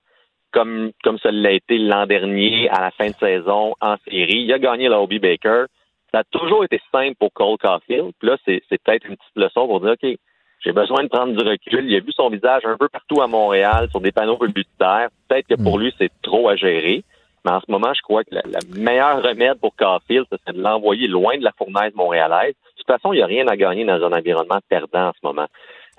comme, 0.52 0.92
comme 1.04 1.18
ça 1.18 1.30
l'a 1.30 1.50
été 1.50 1.76
l'an 1.76 2.06
dernier 2.06 2.70
à 2.70 2.80
la 2.80 2.90
fin 2.92 3.08
de 3.08 3.14
saison 3.16 3.74
en 3.82 3.96
série. 4.08 4.44
Il 4.44 4.52
a 4.54 4.58
gagné 4.58 4.88
la 4.88 5.00
Hobie 5.00 5.18
Baker. 5.18 5.64
Ça 6.12 6.20
a 6.20 6.24
toujours 6.24 6.64
été 6.64 6.80
simple 6.90 7.16
pour 7.18 7.30
Cole 7.34 7.58
Caulfield. 7.58 8.12
Puis 8.18 8.28
là, 8.28 8.38
c'est, 8.46 8.62
c'est 8.70 8.82
peut-être 8.82 9.06
une 9.06 9.16
petite 9.16 9.36
leçon 9.36 9.66
pour 9.66 9.80
dire, 9.82 9.90
OK, 9.90 10.18
j'ai 10.64 10.72
besoin 10.72 11.04
de 11.04 11.08
prendre 11.08 11.36
du 11.36 11.46
recul. 11.46 11.84
Il 11.90 11.94
a 11.94 12.00
vu 12.00 12.12
son 12.12 12.30
visage 12.30 12.62
un 12.64 12.78
peu 12.78 12.88
partout 12.88 13.20
à 13.20 13.26
Montréal, 13.26 13.88
sur 13.90 14.00
des 14.00 14.12
panneaux 14.12 14.38
publicitaires. 14.38 15.08
Peut-être 15.28 15.46
que 15.46 15.62
pour 15.62 15.78
lui, 15.78 15.94
c'est 15.98 16.10
trop 16.22 16.48
à 16.48 16.56
gérer. 16.56 17.04
Mais 17.46 17.52
en 17.52 17.60
ce 17.60 17.70
moment, 17.70 17.94
je 17.94 18.02
crois 18.02 18.24
que 18.24 18.34
le 18.34 18.80
meilleur 18.80 19.22
remède 19.22 19.58
pour 19.60 19.74
Caulfield, 19.76 20.26
c'est 20.30 20.52
de 20.52 20.60
l'envoyer 20.60 21.06
loin 21.06 21.38
de 21.38 21.44
la 21.44 21.52
fournaise 21.56 21.94
montréalaise. 21.94 22.54
De 22.54 22.78
toute 22.78 22.86
façon, 22.88 23.12
il 23.12 23.18
n'y 23.18 23.22
a 23.22 23.26
rien 23.26 23.46
à 23.46 23.56
gagner 23.56 23.84
dans 23.84 24.02
un 24.04 24.12
environnement 24.12 24.58
perdant 24.68 25.08
en 25.08 25.12
ce 25.12 25.24
moment. 25.24 25.46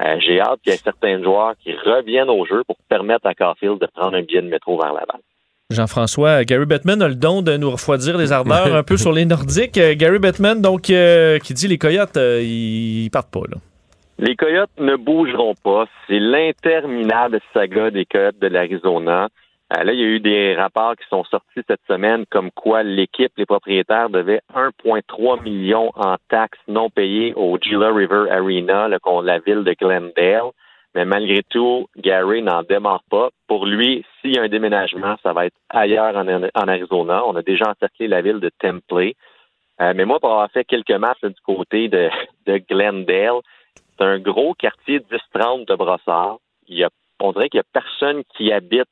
Euh, 0.02 0.18
j'ai 0.20 0.42
hâte 0.42 0.60
qu'il 0.62 0.74
y 0.74 0.76
ait 0.76 0.80
certains 0.80 1.24
joueurs 1.24 1.54
qui 1.64 1.72
reviennent 1.74 2.30
au 2.30 2.46
jeu 2.46 2.64
pour 2.68 2.76
permettre 2.90 3.26
à 3.26 3.34
Caulfield 3.34 3.80
de 3.80 3.88
prendre 3.88 4.18
un 4.18 4.22
billet 4.24 4.42
de 4.42 4.50
métro 4.50 4.78
vers 4.78 4.94
Laval. 4.94 5.22
Jean-François, 5.70 6.46
Gary 6.46 6.66
Bettman 6.66 7.02
a 7.02 7.10
le 7.10 7.16
don 7.16 7.42
de 7.42 7.58
nous 7.58 7.72
refroidir 7.72 8.18
les 8.18 8.32
ardeurs 8.32 8.74
un 8.74 8.84
peu 8.84 8.96
sur 9.04 9.12
les 9.12 9.26
Nordiques. 9.26 9.78
Euh, 9.78 9.96
Gary 9.96 10.20
Bettman, 10.20 10.62
donc, 10.62 10.90
euh, 10.90 11.40
qui 11.40 11.54
dit 11.54 11.68
les 11.68 11.78
Coyotes, 11.78 12.16
euh, 12.16 12.42
ils 12.42 13.10
partent 13.12 13.32
pas, 13.32 13.42
là. 13.50 13.58
Les 14.20 14.36
Coyotes 14.36 14.72
ne 14.80 14.96
bougeront 14.96 15.56
pas. 15.64 15.86
C'est 16.08 16.20
l'interminable 16.20 17.40
saga 17.54 17.92
des 17.92 18.06
Coyotes 18.06 18.40
de 18.40 18.48
l'Arizona. 18.48 19.28
Euh, 19.76 19.84
là, 19.84 19.92
il 19.92 20.00
y 20.00 20.04
a 20.04 20.08
eu 20.08 20.20
des 20.22 20.56
rapports 20.56 20.96
qui 20.96 21.06
sont 21.10 21.26
sortis 21.26 21.62
cette 21.68 21.86
semaine 21.88 22.26
comme 22.30 22.52
quoi 22.52 22.84
l'équipe, 22.84 23.34
les 23.36 23.46
propriétaires 23.46 24.10
devaient 24.10 24.42
1,3 24.56 25.44
million 25.44 25.92
en 25.96 26.16
taxes 26.30 26.60
non 26.70 26.90
payées 26.90 27.34
au 27.36 27.58
Gila 27.60 27.92
River 27.92 28.32
Arena, 28.32 28.88
là, 28.88 28.98
la 29.24 29.40
ville 29.40 29.64
de 29.64 29.74
Glendale. 29.74 30.52
Mais 30.96 31.04
malgré 31.06 31.44
tout, 31.44 31.88
Gary 31.98 32.42
n'en 32.42 32.64
démarre 32.64 33.04
pas. 33.10 33.30
Pour 33.48 33.66
lui, 33.66 34.06
s'il 34.22 34.36
y 34.36 34.40
a 34.40 34.44
un 34.44 34.48
déménagement, 34.48 35.16
ça 35.22 35.34
va 35.34 35.46
être 35.46 35.56
ailleurs 35.70 36.16
en, 36.16 36.68
Arizona. 36.68 37.24
On 37.26 37.36
a 37.36 37.42
déjà 37.42 37.70
encerclé 37.70 38.08
la 38.08 38.22
ville 38.22 38.40
de 38.40 38.50
Temple. 38.58 39.12
Euh, 39.80 39.94
mais 39.96 40.06
moi, 40.06 40.20
pour 40.20 40.32
avoir 40.32 40.50
fait 40.50 40.64
quelques 40.64 40.90
matchs 40.90 41.22
là, 41.22 41.30
du 41.30 41.42
côté 41.46 41.88
de, 41.90 42.10
de 42.48 42.58
Glendale, 42.70 43.42
c'est 43.76 44.06
un 44.06 44.18
gros 44.18 44.54
quartier 44.56 45.00
10-30 45.36 45.68
de 45.68 45.76
Brossard. 45.76 46.38
Il 46.68 46.78
y 46.78 46.84
a, 46.84 46.90
on 47.20 47.32
dirait 47.32 47.50
qu'il 47.50 47.60
n'y 47.60 47.66
a 47.68 47.82
personne 47.82 48.24
qui 48.36 48.52
habite 48.52 48.88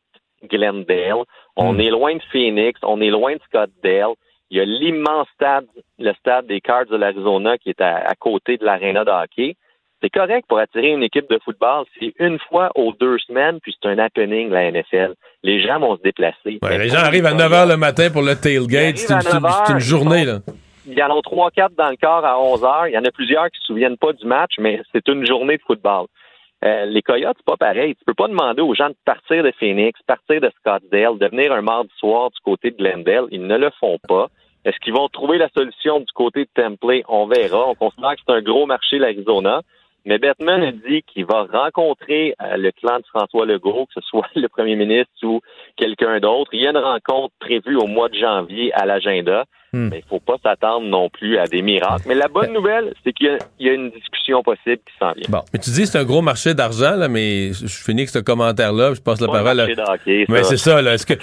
Glendale. 0.46 1.24
On 1.56 1.74
Hmm. 1.74 1.80
est 1.80 1.90
loin 1.90 2.16
de 2.16 2.22
Phoenix, 2.32 2.80
on 2.84 3.02
est 3.02 3.10
loin 3.10 3.34
de 3.34 3.42
Scottsdale. 3.48 4.14
Il 4.52 4.58
y 4.58 4.62
a 4.62 4.66
l'immense 4.66 5.28
stade, 5.34 5.66
le 6.00 6.14
stade 6.14 6.46
des 6.48 6.62
Cards 6.62 6.86
de 6.86 6.96
l'Arizona 6.98 7.58
qui 7.58 7.70
est 7.70 7.82
à, 7.82 7.98
à 7.98 8.14
côté 8.16 8.58
de 8.58 8.66
l'aréna 8.66 9.04
de 9.04 9.10
hockey. 9.12 9.56
C'est 10.04 10.10
correct 10.12 10.46
pour 10.48 10.60
attirer 10.60 10.90
une 10.92 11.02
équipe 11.02 11.28
de 11.32 11.40
football. 11.44 11.86
C'est 12.00 12.14
une 12.20 12.38
fois 12.50 12.70
aux 12.76 12.94
deux 12.94 13.18
semaines, 13.20 13.60
puis 13.62 13.74
c'est 13.82 13.90
un 13.90 13.98
happening, 13.98 14.50
la 14.52 14.70
NFL. 14.72 15.14
Les 15.42 15.62
gens 15.66 15.80
vont 15.80 15.98
se 15.98 16.02
déplacer. 16.04 16.60
Ouais, 16.62 16.78
les 16.78 16.90
gens 16.90 17.00
arrivent 17.00 17.26
à 17.26 17.34
9 17.34 17.52
h 17.52 17.68
le 17.70 17.78
matin 17.78 18.10
pour 18.12 18.22
le 18.22 18.36
tailgate. 18.36 18.98
C'est 18.98 19.14
une, 19.14 19.20
Ils 19.22 19.28
arrivent 19.28 19.46
à 19.46 19.64
c'est 19.66 19.72
une 19.72 19.78
9 19.80 19.84
journée, 19.84 20.26
là. 20.26 20.40
il 20.86 20.94
y 20.94 21.02
en 21.02 21.18
a 21.18 21.22
trois, 21.24 21.50
quatre 21.50 21.74
dans 21.76 21.90
le 21.90 21.96
corps 21.96 22.24
à 22.26 22.40
11 22.40 22.64
heures. 22.64 22.88
Il 22.88 22.94
y 22.94 22.98
en 23.00 23.04
a 23.06 23.12
plusieurs 23.12 23.46
qui 23.50 23.60
se 23.62 23.66
souviennent 23.66 23.98
pas 23.98 24.14
du 24.14 24.28
match, 24.28 24.52
mais 24.60 24.80
c'est 24.92 25.08
une 25.08 25.26
journée 25.26 25.58
de 25.58 25.64
football. 25.66 26.06
Euh, 26.66 26.86
les 26.86 27.02
Coyotes, 27.04 27.38
c'est 27.38 27.46
pas 27.46 27.58
pareil. 27.58 27.96
Tu 27.96 28.06
peux 28.06 28.16
pas 28.16 28.28
demander 28.28 28.62
aux 28.62 28.74
gens 28.74 28.90
de 28.90 28.96
partir 29.06 29.44
de 29.44 29.52
Phoenix, 29.60 30.00
partir 30.08 30.42
de 30.42 30.52
Scottsdale, 30.60 31.20
de 31.20 31.28
venir 31.28 31.54
un 31.54 31.62
mardi 31.62 31.92
soir 31.98 32.32
du 32.32 32.40
côté 32.44 32.72
de 32.72 32.78
Glendale. 32.78 33.26
Ils 33.32 33.46
ne 33.46 33.58
le 33.58 33.70
font 33.80 34.00
pas. 34.08 34.28
Est-ce 34.66 34.78
qu'ils 34.80 34.94
vont 34.94 35.08
trouver 35.10 35.38
la 35.38 35.50
solution 35.56 36.00
du 36.00 36.12
côté 36.14 36.46
de 36.46 36.50
Temple? 36.56 37.04
On 37.08 37.28
verra. 37.28 37.68
On 37.68 37.76
considère 37.76 38.16
que 38.16 38.22
c'est 38.28 38.34
un 38.34 38.42
gros 38.42 38.66
marché, 38.66 38.98
l'Arizona. 38.98 39.62
Mais 40.06 40.18
Batman 40.18 40.64
a 40.64 40.72
dit 40.72 41.04
qu'il 41.04 41.26
va 41.26 41.48
rencontrer 41.52 42.36
euh, 42.42 42.58
le 42.58 42.72
clan 42.72 42.98
de 43.00 43.06
François 43.08 43.46
Legault, 43.46 43.86
que 43.88 44.02
ce 44.02 44.08
soit 44.08 44.28
le 44.36 44.48
premier 44.48 44.76
ministre 44.76 45.12
ou 45.24 45.42
quelqu'un 45.78 46.20
d'autre. 46.20 46.50
Il 46.54 46.62
y 46.62 46.68
a 46.68 46.72
une 46.72 46.78
rencontre 46.78 47.34
prévue 47.40 47.76
au 47.76 47.86
mois 47.86 48.10
de 48.10 48.16
janvier 48.16 48.74
à 48.74 48.86
l'agenda. 48.88 49.46
Hmm. 49.76 49.89
Mais 49.91 49.97
il 50.06 50.07
faut 50.10 50.22
pas 50.22 50.35
s'attendre 50.41 50.88
non 50.88 51.10
plus 51.10 51.38
à 51.38 51.47
des 51.47 51.61
miracles. 51.61 52.03
Mais 52.07 52.15
la 52.15 52.30
bonne 52.30 52.53
nouvelle, 52.53 52.93
c'est 53.03 53.11
qu'il 53.11 53.27
y 53.27 53.30
a- 53.30 53.38
il 53.60 53.68
y, 53.68 53.69
a 53.69 53.73
une 53.73 53.89
discussion 53.89 54.41
possible 54.41 54.77
qui 54.88 54.93
s'en 54.97 55.11
vient. 55.11 55.26
Bon, 55.27 55.41
mais 55.52 55.60
tu 55.60 55.69
dis 55.72 55.81
que 55.81 55.88
c'est 55.88 55.97
un 55.97 56.06
gros 56.06 56.22
marché 56.22 56.53
d'argent, 56.53 56.95
là, 56.95 57.10
mais 57.10 57.52
je 57.52 57.68
finis 57.68 58.02
avec 58.02 58.10
ce 58.10 58.19
commentaire-là, 58.19 58.88
puis 58.91 58.95
je 58.97 59.02
passe 59.02 59.19
la 59.19 59.27
parole. 59.27 59.60
à- 59.60 59.68
marché 59.68 59.76
hockey. 59.85 60.26
Mais 60.30 60.43
c'est 60.43 60.56
ça, 60.57 60.81
là. 60.81 60.93
Est-ce 60.93 61.06
que 61.06 61.14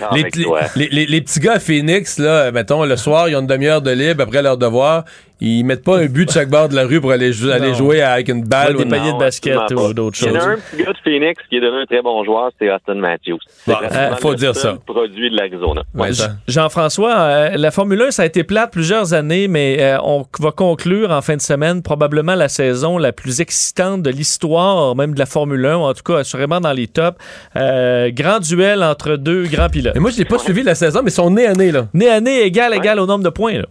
les, 0.77 0.89
les, 0.89 1.07
les- 1.07 1.21
petits 1.23 1.41
gars 1.41 1.55
à 1.55 1.61
Phoenix, 1.61 2.19
là, 2.19 2.51
mettons, 2.53 2.85
le 2.85 2.97
soir, 2.97 3.29
ils 3.31 3.37
ont 3.37 3.41
une 3.41 3.47
demi-heure 3.47 3.81
de 3.81 3.91
libre 3.91 4.23
après 4.25 4.43
leur 4.43 4.59
devoir, 4.59 5.05
ils 5.41 5.65
mettent 5.65 5.83
pas 5.85 5.99
un 5.99 6.07
but 6.07 6.27
de 6.27 6.31
chaque 6.31 6.49
bord 6.51 6.69
de 6.69 6.77
la 6.77 6.85
rue 6.85 7.01
pour 7.01 7.11
aller, 7.11 7.33
jou- 7.33 7.51
aller 7.51 7.71
Non. 7.71 7.75
jouer 7.75 8.01
avec 8.03 8.29
une 8.29 8.45
balle 8.45 8.69
Ouais, 8.69 8.75
ou 8.75 8.79
des 8.79 8.85
une- 8.85 8.91
paniers 8.91 9.13
de 9.13 9.19
basket 9.19 9.59
ou 9.73 9.93
d'autres 9.93 10.17
Il 10.23 10.29
y 10.29 10.31
en 10.31 10.35
choses. 10.35 10.47
a 10.47 10.51
un 10.51 10.57
petit 10.57 10.85
gars 10.85 10.93
de 10.93 10.99
Phoenix 11.03 11.43
qui 11.49 11.57
est 11.57 11.61
devenu 11.61 11.83
un 11.83 11.87
très 11.87 12.01
bon 12.03 12.23
joueur, 12.25 12.51
c'est 12.61 12.71
Austin 12.73 12.95
Matthews. 12.95 13.39
Bon, 13.67 13.75
euh, 13.83 14.15
faut 14.17 14.31
le 14.31 14.37
dire 14.37 14.55
seul 14.55 14.75
ça. 14.75 14.79
produit 14.87 15.31
de 15.31 15.37
l'Arizona. 15.37 15.83
Ouais, 15.95 16.11
Jean-François, 16.47 17.15
euh, 17.17 17.49
la 17.57 17.71
Formule 17.71 18.03
1, 18.03 18.11
ça 18.13 18.23
a 18.23 18.27
été 18.27 18.42
plate 18.45 18.73
plusieurs 18.73 19.15
années, 19.15 19.49
mais 19.49 19.77
euh, 19.81 19.99
on 20.03 20.25
va 20.41 20.51
conclure 20.51 21.11
en 21.11 21.21
fin 21.23 21.37
de 21.37 21.41
semaine 21.41 21.83
probablement 21.83 22.35
la 22.35 22.49
saison 22.49 22.99
la 22.99 23.13
plus 23.13 23.41
excitante 23.41 24.03
de 24.03 24.11
l'histoire, 24.11 24.95
même 24.97 25.15
de 25.15 25.19
la 25.19 25.27
Formule 25.27 25.65
1, 25.65 25.77
ou 25.77 25.81
en 25.81 25.95
tout 25.95 26.03
cas 26.03 26.19
assurément 26.19 26.61
dans 26.61 26.73
les 26.73 26.89
tops. 26.89 27.19
Euh, 27.57 28.11
grand 28.11 28.41
duel 28.41 28.83
entre 28.83 29.17
deux 29.17 29.45
grands 29.45 29.69
pilotes. 29.69 29.95
Mais 29.95 30.01
moi, 30.01 30.11
je 30.11 30.19
l'ai 30.19 30.25
pas 30.25 30.39
suivi 30.39 30.63
la 30.63 30.75
saison, 30.75 31.01
mais 31.03 31.11
ils 31.11 31.15
sont 31.15 31.31
nez 31.31 31.47
à 31.47 31.55
nez, 31.55 31.73
là. 31.73 31.87
Né 31.95 32.09
à 32.09 32.21
nez, 32.21 32.43
égal, 32.43 32.75
égal 32.75 32.99
au 32.99 33.07
nombre 33.07 33.25
de 33.25 33.31
points. 33.31 33.59
là. 33.59 33.67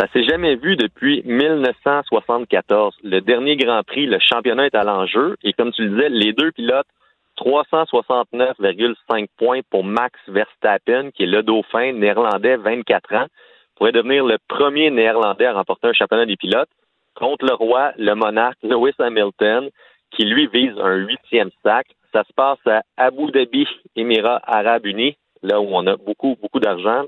Ça 0.00 0.06
s'est 0.14 0.24
jamais 0.24 0.56
vu 0.56 0.76
depuis 0.76 1.22
1974. 1.26 2.94
Le 3.04 3.20
dernier 3.20 3.56
Grand 3.56 3.82
Prix, 3.82 4.06
le 4.06 4.18
championnat 4.18 4.66
est 4.66 4.74
à 4.74 4.82
l'enjeu. 4.82 5.36
Et 5.44 5.52
comme 5.52 5.72
tu 5.72 5.82
le 5.82 5.90
disais, 5.90 6.08
les 6.08 6.32
deux 6.32 6.52
pilotes, 6.52 6.86
369,5 7.40 9.26
points 9.38 9.60
pour 9.70 9.84
Max 9.84 10.18
Verstappen, 10.28 11.10
qui 11.10 11.24
est 11.24 11.26
le 11.26 11.42
dauphin 11.42 11.92
néerlandais, 11.92 12.56
24 12.56 13.14
ans, 13.14 13.26
pourrait 13.80 13.92
devenir 13.92 14.26
le 14.26 14.36
premier 14.46 14.90
néerlandais 14.90 15.46
à 15.46 15.54
remporter 15.54 15.88
un 15.88 15.94
championnat 15.94 16.26
des 16.26 16.36
pilotes, 16.36 16.68
contre 17.14 17.46
le 17.46 17.54
roi, 17.54 17.92
le 17.96 18.12
monarque 18.12 18.58
Lewis 18.62 18.92
Hamilton, 18.98 19.70
qui 20.10 20.26
lui 20.26 20.48
vise 20.48 20.78
un 20.78 20.96
huitième 20.96 21.48
sac. 21.64 21.86
Ça 22.12 22.22
se 22.24 22.32
passe 22.34 22.58
à 22.66 22.82
Abu 22.98 23.30
Dhabi, 23.30 23.66
Émirats 23.96 24.42
Arabes 24.44 24.84
Unis, 24.84 25.16
là 25.42 25.62
où 25.62 25.68
on 25.70 25.86
a 25.86 25.96
beaucoup, 25.96 26.36
beaucoup 26.42 26.60
d'argent. 26.60 27.06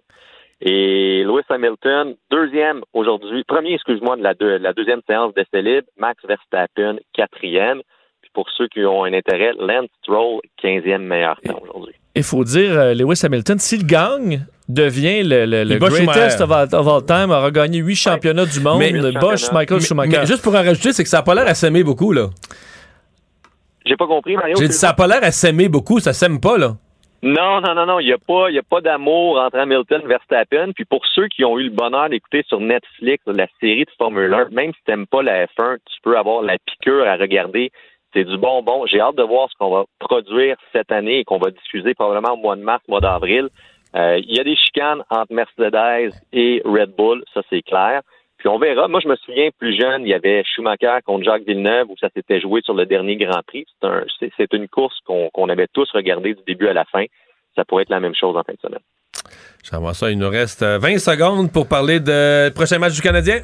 Et 0.62 1.24
Lewis 1.24 1.44
Hamilton, 1.51 2.15
deuxième 2.31 2.81
aujourd'hui, 2.94 3.44
premier, 3.44 3.74
excuse-moi, 3.74 4.16
de 4.16 4.23
la, 4.23 4.32
deux- 4.32 4.57
la 4.57 4.73
deuxième 4.73 5.03
séance 5.07 5.35
d'essai 5.35 5.61
libre. 5.61 5.89
Max 5.99 6.24
Verstappen, 6.24 6.97
quatrième. 7.12 7.82
Pour 8.34 8.48
ceux 8.56 8.66
qui 8.68 8.84
ont 8.84 9.04
un 9.04 9.12
intérêt, 9.12 9.52
Lance 9.59 9.88
Stroll, 10.02 10.40
quinzième 10.60 11.02
meilleur 11.04 11.38
temps 11.42 11.60
aujourd'hui. 11.62 11.94
Il 12.14 12.22
faut 12.22 12.44
dire, 12.44 12.78
euh, 12.78 12.94
Lewis 12.94 13.20
Hamilton, 13.24 13.59
s'il 13.59 13.86
gagne, 13.86 14.46
devient 14.68 15.22
le, 15.22 15.44
le- 15.46 15.64
le 15.64 15.76
greatest 15.78 16.40
of 16.40 16.50
all, 16.50 16.68
of 16.74 16.86
all 16.88 17.04
time, 17.04 17.30
aura 17.30 17.50
gagné 17.50 17.78
huit 17.78 17.96
championnats 17.96 18.46
du 18.46 18.60
monde, 18.60 18.78
Mais- 18.80 18.92
Bosch, 19.20 19.50
Michael 19.52 19.78
Mais- 19.80 19.84
Schumacher. 19.86 20.18
mais 20.20 20.26
juste 20.26 20.42
pour 20.42 20.54
en 20.54 20.62
rajouter, 20.62 20.92
c'est 20.92 21.02
que 21.02 21.09
ça 21.09 21.18
a 21.18 21.22
pas 21.22 21.34
l'air 21.34 21.46
à 21.46 21.54
s'aimer 21.54 21.82
beaucoup, 21.84 22.12
là. 22.12 22.28
J'ai 23.84 23.96
pas 23.96 24.06
compris, 24.06 24.36
Mario. 24.36 24.56
J'ai 24.59 24.68
dit, 24.68 24.74
ça 24.74 24.90
a 24.90 24.94
pas 24.94 25.06
l'air 25.06 25.22
à 25.22 25.30
s'aimer 25.30 25.68
beaucoup, 25.68 25.98
ça 26.00 26.12
s'aime 26.12 26.40
pas, 26.40 26.56
là. 26.56 26.76
Non, 27.24 27.60
non, 27.60 27.74
non, 27.74 27.86
non. 27.86 28.00
Il 28.00 28.06
n'y 28.06 28.12
a 28.12 28.18
pas, 28.18 28.50
il 28.50 28.59
a 28.59 28.62
pas 28.68 28.80
d'amour 28.80 29.38
entre 29.38 29.56
Hamilton 29.59 30.02
et 30.04 30.09
Verstappen. 30.09 30.72
Puis 30.74 30.84
pour 30.84 31.02
ceux 31.14 31.28
qui 31.28 31.44
ont 31.44 31.56
eu 31.59 31.64
le 31.64 31.70
bonheur 31.70 32.09
d'écouter 32.09 32.42
sur 32.48 32.59
Netflix 32.60 33.22
la 33.26 33.46
série 33.60 33.84
de 33.84 33.90
Formule 33.96 34.32
1, 34.34 34.48
même 34.50 34.72
si 34.72 34.80
t'aimes 34.84 35.06
pas 35.06 35.22
la 35.22 35.46
F1, 35.46 35.76
tu 35.86 36.00
peux 36.02 36.18
avoir 36.18 36.42
la 36.42 36.56
piqûre 36.59 37.06
à 37.06 37.14
regarder. 37.16 37.70
C'est 38.14 38.24
du 38.24 38.36
bonbon. 38.36 38.84
J'ai 38.86 39.01
hâte 39.01 39.16
de 39.16 39.22
voir 39.22 39.48
ce 39.51 39.55
qu'on 39.59 39.70
va 39.70 39.84
produire 39.98 40.56
cette 40.72 40.93
année 40.93 41.20
et 41.20 41.24
qu'on 41.24 41.39
va 41.39 41.51
diffuser 41.51 41.94
probablement 41.94 42.34
au 42.34 42.36
mois 42.36 42.56
de 42.56 42.62
mars, 42.62 42.82
mois 42.89 43.01
d'avril. 43.01 43.48
Euh, 43.97 44.18
Il 44.18 44.34
y 44.36 44.40
a 44.40 44.44
des 44.44 44.56
chicanes 44.56 45.02
entre 45.10 45.32
Mercedes 45.32 46.12
et 46.32 46.62
Red 46.64 46.94
Bull, 46.97 47.22
ça 47.34 47.40
c'est 47.51 47.62
clair. 47.62 48.02
Puis 48.39 48.48
on 48.48 48.59
verra. 48.59 48.89
Moi, 48.89 48.98
je 49.01 49.09
me 49.09 49.14
souviens 49.16 49.51
plus 49.56 49.78
jeune, 49.80 50.02
il 50.02 50.09
y 50.09 50.14
avait 50.14 50.43
Schumacher 50.44 50.98
contre 51.05 51.24
Jacques 51.24 51.44
Villeneuve 51.47 51.89
où 51.90 51.94
ça 52.01 52.09
s'était 52.14 52.40
joué 52.40 52.60
sur 52.64 52.74
le 52.74 52.86
dernier 52.86 53.16
Grand 53.16 53.40
Prix. 53.47 53.64
C'est 53.80 53.89
un- 53.89 54.05
C'est 54.18 54.32
c'est 54.36 54.52
une 54.52 54.66
course 54.68 54.98
qu'on 55.06 55.48
avait 55.48 55.68
tous 55.72 55.89
regardé 55.93 56.34
du 56.34 56.43
début 56.47 56.66
à 56.68 56.72
la 56.72 56.84
fin. 56.86 57.05
Ça 57.55 57.64
pourrait 57.64 57.82
être 57.84 57.90
la 57.90 58.01
même 58.01 58.14
chose 58.14 58.36
en 58.36 58.43
fin 58.43 58.52
de 58.55 58.59
semaine. 58.60 58.80
J'aimerais 59.62 59.94
ça, 59.94 60.10
il 60.10 60.18
nous 60.18 60.28
reste 60.28 60.62
euh, 60.62 60.78
20 60.78 60.98
secondes 60.98 61.52
pour 61.52 61.68
parler 61.68 62.01
de 62.01 62.48
prochain 62.52 62.78
match 62.78 62.94
du 62.94 63.02
Canadien. 63.02 63.43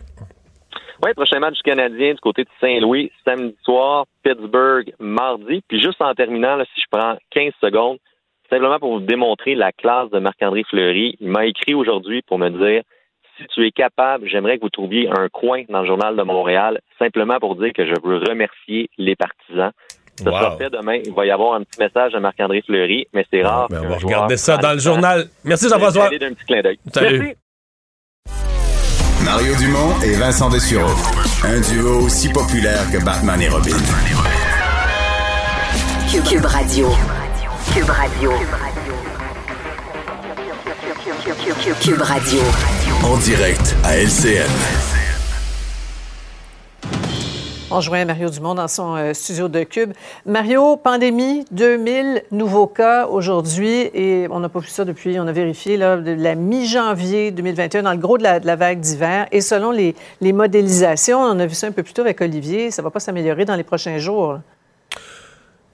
Oui, 1.03 1.15
prochain 1.15 1.39
match 1.39 1.55
du 1.55 1.63
Canadien 1.63 2.15
du 2.15 2.21
côté 2.21 2.43
de 2.43 2.49
Saint-Louis, 2.61 3.13
samedi 3.25 3.57
soir, 3.63 4.07
Pittsburgh, 4.25 4.93
mardi. 4.99 5.63
Puis 5.69 5.81
juste 5.81 6.03
en 6.03 6.13
terminant, 6.15 6.57
là, 6.57 6.65
si 6.75 6.81
je 6.81 6.87
prends 6.91 7.17
15 7.31 7.53
secondes, 7.61 7.99
simplement 8.51 8.79
pour 8.79 8.95
vous 8.95 9.05
démontrer 9.05 9.55
la 9.55 9.71
classe 9.73 10.11
de 10.11 10.19
Marc-André 10.19 10.65
Fleury, 10.69 11.17
il 11.21 11.31
m'a 11.31 11.47
écrit 11.47 11.75
aujourd'hui 11.75 12.23
pour 12.23 12.39
me 12.39 12.49
dire 12.51 12.83
si 13.37 13.47
tu 13.55 13.65
es 13.65 13.71
capable, 13.71 14.29
j'aimerais 14.29 14.57
que 14.57 14.63
vous 14.63 14.71
trouviez 14.71 15.09
un 15.09 15.29
coin 15.29 15.63
dans 15.69 15.83
le 15.83 15.87
journal 15.87 16.17
de 16.17 16.23
Montréal, 16.23 16.81
simplement 16.99 17.39
pour 17.39 17.55
dire 17.55 17.73
que 17.73 17.87
je 17.87 17.95
veux 18.03 18.17
remercier 18.17 18.91
les 18.99 19.15
partisans. 19.15 19.71
Ça 20.17 20.25
sera 20.25 20.57
fait 20.57 20.71
demain. 20.71 20.99
Il 21.05 21.13
va 21.13 21.27
y 21.27 21.31
avoir 21.31 21.55
un 21.55 21.63
petit 21.63 21.79
message 21.79 22.13
de 22.13 22.19
Marc-André 22.19 22.63
Fleury, 22.63 23.07
mais 23.13 23.25
c'est 23.31 23.43
rare. 23.43 23.69
Ben, 23.71 23.83
on 23.85 23.89
va 23.89 23.97
regarder 23.99 24.37
ça 24.37 24.57
dans 24.57 24.73
le 24.73 24.81
journal. 24.81 25.27
Merci 25.45 25.69
Jean-François. 25.69 26.09
d'un 26.11 26.35
petit 26.35 26.45
clin 26.45 26.61
d'œil. 26.61 26.79
Salut. 26.93 27.19
Merci. 27.21 27.37
Mario 29.25 29.55
Dumont 29.57 29.95
et 30.03 30.13
Vincent 30.13 30.49
Dessureau. 30.49 30.95
Un 31.45 31.61
duo 31.61 32.03
aussi 32.03 32.29
populaire 32.29 32.91
que 32.91 32.99
Batman 32.99 33.41
et 33.41 33.49
Robin. 33.49 33.77
Cube, 36.11 36.25
Cube 36.25 36.45
Radio. 36.45 36.89
Cube 37.75 37.91
Radio. 37.91 38.33
Cube 41.81 42.03
Radio. 42.03 42.41
En 43.05 43.17
direct 43.19 43.77
à 43.85 43.97
LCN. 43.97 44.51
On 47.71 47.77
rejoint 47.77 48.07
Mario 48.07 48.31
Dumont 48.31 48.55
dans 48.55 48.67
son 48.67 48.97
euh, 48.97 49.13
studio 49.13 49.49
de 49.49 49.63
Cube. 49.63 49.93
Mario, 50.25 50.79
pandémie, 50.79 51.45
2000 51.51 52.23
nouveaux 52.31 52.67
cas 52.67 53.07
aujourd'hui 53.07 53.91
et 53.93 54.27
on 54.31 54.41
n'a 54.41 54.49
pas 54.49 54.61
vu 54.61 54.69
ça 54.69 54.87
depuis, 54.87 55.21
on 55.21 55.27
a 55.27 55.33
vérifié, 55.33 55.77
là, 55.77 55.99
de 55.99 56.13
la 56.13 56.35
mi-janvier 56.35 57.31
2021, 57.31 57.83
dans 57.83 57.93
le 57.93 57.99
gros 57.99 58.17
de 58.17 58.23
la, 58.23 58.57
vague 58.57 58.81
d'hiver. 58.81 59.27
Et 59.33 59.43
selon 59.43 59.71
les, 59.71 59.95
modélisations, 60.23 61.21
on 61.21 61.39
a 61.39 61.45
vu 61.45 61.55
ça 61.55 61.67
un 61.67 61.73
peu 61.73 61.83
plus 61.83 61.93
tôt 61.93 62.01
avec 62.01 62.23
Olivier, 62.23 62.71
ça 62.71 62.81
ne 62.81 62.85
va 62.85 62.91
pas 62.91 63.01
s'améliorer 63.01 63.45
dans 63.45 63.57
les 63.57 63.65
prochains 63.65 63.99
jours. 63.99 64.39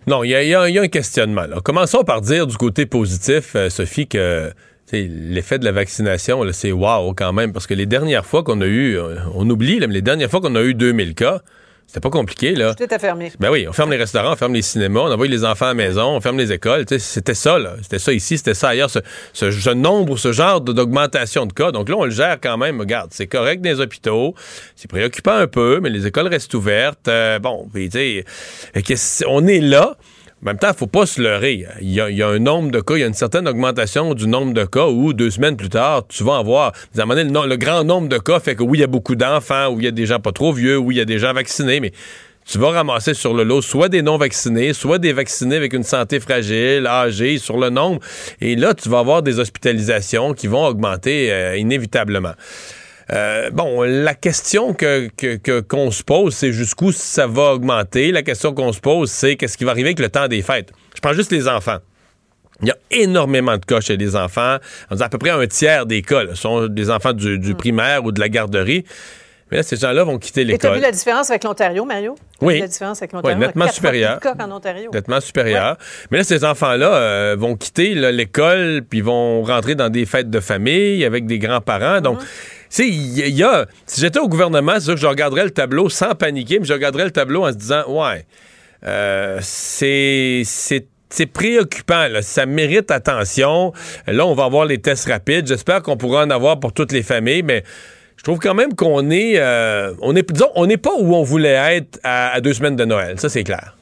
Non, 0.09 0.25
il 0.25 0.31
y 0.31 0.55
a, 0.55 0.63
un 0.63 0.89
questionnement. 0.89 1.47
là. 1.47 1.61
Commençons 1.63 2.03
par 2.03 2.23
dire 2.23 2.49
du 2.49 2.57
côté 2.57 2.87
positif, 2.87 3.55
euh, 3.55 3.71
Sophie, 3.71 4.09
que 4.09 4.53
l'effet 4.93 5.61
de 5.61 5.65
la 5.65 5.73
vaccination, 5.73 6.43
c'est 6.51 6.73
wow 6.73 7.15
quand 7.15 7.33
même, 7.33 7.53
parce 7.53 7.69
que 7.69 7.75
les 7.75 7.87
dernières 7.87 8.27
fois 8.27 8.43
qu'on 8.43 8.61
a 8.63 8.67
eu, 8.67 8.99
euh, 8.99 9.15
on 9.33 9.49
oublie, 9.49 9.79
là, 9.79 9.87
mais 9.87 9.95
les 9.95 10.03
dernières 10.03 10.29
fois 10.29 10.41
qu'on 10.41 10.57
a 10.57 10.63
eu 10.63 10.75
2000 10.75 11.15
cas, 11.15 11.41
c'était 11.87 12.01
pas 12.01 12.11
compliqué, 12.11 12.55
là. 12.55 12.75
Tout 12.75 12.93
est 12.93 12.99
fermé. 12.99 13.31
Ben 13.39 13.51
oui, 13.51 13.67
on 13.69 13.73
ferme 13.73 13.91
les 13.93 13.97
restaurants, 13.97 14.33
on 14.33 14.37
ferme 14.37 14.55
les 14.55 14.63
cinémas, 14.63 15.01
on 15.01 15.13
envoie 15.13 15.29
les 15.29 15.45
enfants 15.45 15.67
à 15.67 15.69
la 15.69 15.75
maison, 15.75 16.17
on 16.17 16.21
ferme 16.21 16.39
les 16.39 16.51
écoles. 16.51 16.87
Tu 16.87 16.95
sais, 16.95 16.99
C'était 16.99 17.35
ça, 17.35 17.59
là. 17.59 17.75
C'était 17.83 17.99
ça 18.01 18.13
ici, 18.13 18.37
c'était 18.37 18.55
ça 18.55 18.71
ailleurs. 18.71 18.91
Ce, 18.91 18.99
ce- 19.33 19.51
ce 19.53 19.71
nombre, 19.71 20.17
ce 20.17 20.33
genre 20.33 20.61
d'augmentation 20.61 21.47
de 21.47 21.53
cas. 21.53 21.71
Donc 21.71 21.89
là, 21.89 21.97
on 21.97 22.05
le 22.05 22.11
gère 22.11 22.39
quand 22.43 22.57
même. 22.59 22.81
Regarde, 22.81 23.11
c'est 23.13 23.27
correct 23.29 23.61
dans 23.63 23.71
les 23.71 23.81
hôpitaux. 23.81 24.35
C'est 24.75 24.89
préoccupant 24.89 25.35
un 25.37 25.47
peu, 25.47 25.79
mais 25.81 25.91
les 25.91 26.07
écoles 26.07 26.27
restent 26.27 26.55
ouvertes. 26.55 27.07
Euh, 27.09 27.39
bon, 27.39 27.69
puis 27.73 27.89
on 29.29 29.47
est 29.47 29.61
là? 29.61 29.97
En 30.45 30.49
même 30.49 30.59
temps, 30.59 30.69
il 30.73 30.77
faut 30.77 30.87
pas 30.87 31.07
se 31.07 31.23
leurrer. 31.23 31.65
Il 31.81 31.91
y, 31.91 32.01
a, 32.01 32.29
un 32.29 32.39
nombre 32.39 32.71
de 32.71 32.81
cas, 32.81 32.97
il 32.97 33.01
y 33.01 33.03
a 33.03 33.07
une 33.07 33.15
certaine 33.15 33.49
augmentation 33.49 34.13
du 34.13 34.27
nombre 34.27 34.53
de 34.53 34.67
cas 34.67 34.89
où 34.89 35.15
deux 35.15 35.31
semaines 35.31 35.57
plus 35.57 35.71
tard, 35.71 36.07
tu 36.07 36.23
vas 36.23 36.37
avoir. 36.37 36.73
À 36.99 37.07
moment 37.07 37.15
donné, 37.15 37.49
le, 37.49 37.57
grand 37.57 37.83
nombre 37.83 38.11
de 38.11 38.19
cas 38.19 38.41
fait 38.41 38.55
que 38.55 38.63
oui, 38.63 38.77
il 38.77 38.81
y 38.83 38.85
a 38.85 38.87
beaucoup 38.87 39.15
d'enfants, 39.15 39.69
oui, 39.71 39.77
il 39.79 39.85
y 39.87 39.89
a 39.89 39.91
des 39.91 40.05
gens 40.05 40.21
pas 40.21 40.33
trop 40.33 40.53
vieux, 40.53 40.77
oui, 40.77 40.97
il 40.97 40.99
y 40.99 41.01
a 41.01 41.07
des 41.07 41.19
gens 41.19 41.33
vaccinés, 41.33 41.81
mais 41.81 41.93
tu 42.45 42.59
vas 42.59 42.73
ramasser 42.73 43.15
sur 43.15 43.33
le 43.33 43.43
lot 43.43 43.63
soit 43.63 43.89
des 43.89 44.03
non-vaccinés, 44.03 44.75
soit 44.75 44.99
des 44.99 45.15
vaccinés 45.15 45.57
avec 45.57 45.73
une 45.73 45.83
santé 45.83 46.21
fragile, 46.21 46.87
âgés, 46.87 47.39
sur 47.39 47.57
le 47.57 47.71
nombre. 47.71 48.01
Et 48.43 48.55
là, 48.55 48.75
tu 48.75 48.91
vas 48.91 48.99
avoir 48.99 49.23
des 49.23 49.39
hospitalisations 49.39 50.35
qui 50.35 50.47
vont 50.47 50.67
augmenter 50.67 51.33
euh, 51.33 51.57
inévitablement. 51.57 52.35
Euh, 53.15 53.51
bon, 53.51 53.83
la 53.83 54.15
question 54.15 54.75
que, 54.75 55.09
que- 55.17 55.37
que- 55.37 55.61
qu'on 55.61 55.91
se 55.91 56.03
pose, 56.03 56.35
c'est 56.35 56.53
jusqu'où 56.53 56.91
ça 56.93 57.27
va 57.27 57.53
augmenter. 57.53 58.11
La 58.13 58.23
question 58.23 58.53
qu'on 58.53 58.73
se 58.73 58.81
pose, 58.81 59.11
c'est 59.11 59.37
qu'est-ce 59.37 59.57
qui 59.57 59.65
va 59.65 59.71
arriver 59.71 59.89
avec 59.91 60.01
le 60.01 60.09
temps 60.09 60.27
des 60.27 60.43
fêtes? 60.43 60.73
Je 60.97 61.01
prends 61.01 61.13
juste 61.13 61.31
les 61.31 61.47
enfants. 61.47 61.79
Il 62.63 62.69
y 62.69 62.71
a 62.71 62.77
énormément 62.91 63.57
de 63.57 63.65
cas 63.65 63.81
chez 63.81 63.97
les 63.97 64.17
enfants. 64.17 64.57
On 64.91 64.95
dit 64.97 65.03
à 65.03 65.09
peu 65.09 65.19
près 65.19 65.31
un 65.31 65.47
tiers 65.47 65.87
des 65.87 66.03
cas 66.03 66.25
là, 66.25 66.35
sont 66.35 66.67
des 66.69 66.91
enfants 66.91 67.13
du, 67.13 67.39
du 67.39 67.55
primaire 67.55 68.05
ou 68.05 68.13
de 68.13 68.21
la 68.21 68.29
garderie. 68.29 68.85
Mais 69.51 69.59
là, 69.59 69.63
ces 69.63 69.77
gens-là 69.77 70.05
vont 70.05 70.19
quitter 70.19 70.41
Et 70.41 70.45
tu 70.47 70.51
as 70.51 70.55
l'école. 70.55 70.75
vu 70.77 70.81
la 70.81 70.91
différence 70.91 71.29
avec 71.31 71.45
l'Ontario, 71.45 71.85
Mario? 71.85 72.17
T'as 72.41 72.47
Oui. 72.47 72.55
vu 72.55 72.61
La 72.61 72.67
différence 72.69 72.99
avec 73.03 73.13
Oui, 73.13 73.19
l'Ontario? 73.19 73.39
nettement 73.39 73.65
plus 73.67 73.71
de 73.71 73.75
supérieur. 73.75 74.21
cas 74.21 74.35
qu'en 74.35 74.51
Ontario. 74.51 74.91
Nettement 74.93 75.21
supérieur. 75.21 75.77
Mais 76.11 76.19
là, 76.19 76.25
ces 76.25 76.45
enfants-là 76.45 76.95
euh, 76.95 77.37
vont 77.39 77.55
quitter 77.55 77.95
là, 77.95 78.11
l'école, 78.11 78.83
puis 78.89 79.03
vont 79.03 79.43
rentrer 79.43 79.75
dans 79.75 79.91
des 79.91 80.07
fêtes 80.07 80.31
de 80.31 80.41
famille 80.41 81.05
avec 81.05 81.27
des 81.27 81.39
grands-parents. 81.39 82.01
Donc, 82.01 82.21
tu 82.21 82.25
Si 82.69 83.23
j'étais 83.97 84.19
au 84.19 84.29
gouvernement, 84.29 84.75
c'est 84.75 84.85
sûr 84.87 84.95
que 84.95 85.01
je 85.01 85.07
regarderais 85.07 85.45
le 85.45 85.51
tableau 85.51 85.89
sans 85.89 86.15
paniquer, 86.15 86.59
mais 86.59 86.67
je 86.67 86.73
regarderais 86.73 87.05
le 87.05 87.11
tableau 87.11 87.45
en 87.47 87.53
se 87.53 87.57
disant, 87.57 87.83
ouais, 87.89 88.27
euh, 88.87 89.39
c'est... 89.41 90.43
préoccupant, 91.33 92.09
ça 92.23 92.47
mérite 92.47 92.91
attention. 92.91 93.73
Là, 94.07 94.27
on 94.27 94.35
va 94.35 94.45
avoir 94.45 94.67
les 94.67 94.79
tests 94.79 95.09
rapides. 95.09 95.47
J'espère 95.47 95.83
qu'on 95.83 95.97
pourra 95.97 96.25
en 96.25 96.31
avoir 96.31 96.59
pour 96.61 96.73
toutes 96.73 96.93
les 96.93 97.03
familles, 97.03 97.43
mais 97.43 97.63
je 98.17 98.25
trouve 98.25 98.39
quand 98.39 98.55
même 98.55 98.75
qu'on 98.75 99.11
est, 99.11 99.39
euh, 99.39 99.93
on 100.01 100.17
est, 100.17 100.29
n'est 100.67 100.77
pas 100.77 100.95
où 100.99 101.15
on 101.15 101.23
voulait 101.23 101.77
être 101.77 102.01
à 102.03 102.41
deux 102.41 102.55
semaines 102.55 102.77
de 102.77 102.85
Noël. 102.85 103.21
Ça, 103.21 103.29
c'est 103.29 103.45
clair. 103.45 103.77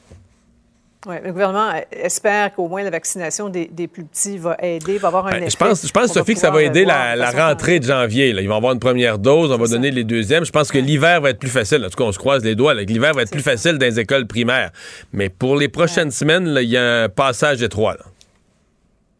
Le 1.05 1.31
gouvernement 1.31 1.69
euh, 1.69 1.81
espère 1.91 2.53
qu'au 2.53 2.67
moins 2.69 2.81
la 2.83 2.89
vaccination 2.89 3.49
des, 3.49 3.65
des 3.65 3.87
plus 3.87 4.05
petits 4.05 4.37
va 4.37 4.55
aider, 4.61 4.97
va 4.97 5.09
avoir 5.09 5.27
un 5.27 5.31
Ben, 5.31 5.37
effet. 5.43 5.49
je 5.51 5.57
pense, 5.57 5.85
je 5.85 5.91
pense 5.91 6.13
Sophie, 6.13 6.33
que 6.35 6.39
ça 6.39 6.49
va 6.49 6.63
aider 6.63 6.81
euh, 6.81 6.85
voir 6.85 7.15
la, 7.17 7.31
rentrée 7.31 7.79
de 7.79 7.85
janvier. 7.85 8.31
là. 8.31 8.41
Ils 8.41 8.47
vont 8.47 8.55
avoir 8.55 8.71
une 8.73 8.79
première 8.79 9.19
dose, 9.19 9.51
on 9.51 9.57
va 9.57 9.67
donner 9.67 9.91
les 9.91 10.05
deuxièmes. 10.05 10.45
Je 10.45 10.51
pense 10.51 10.71
que 10.71 10.77
l'hiver 10.77 11.19
va 11.19 11.31
être 11.31 11.39
plus 11.39 11.49
facile. 11.49 11.83
En 11.85 11.89
tout 11.89 11.97
cas, 11.97 12.05
on 12.05 12.11
se 12.13 12.19
croise 12.19 12.43
les 12.43 12.55
doigts. 12.55 12.73
L'hiver 12.73 13.13
va 13.13 13.23
être 13.23 13.31
plus 13.31 13.41
facile 13.41 13.77
dans 13.77 13.85
les 13.85 13.99
écoles 13.99 14.27
primaires. 14.27 14.71
Mais 15.11 15.27
pour 15.29 15.57
les 15.57 15.67
prochaines 15.67 16.11
semaines, 16.11 16.47
il 16.61 16.69
y 16.69 16.77
a 16.77 17.03
un 17.03 17.09
passage 17.09 17.61
étroit. 17.61 17.97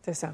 C'est 0.06 0.16
ça. 0.16 0.34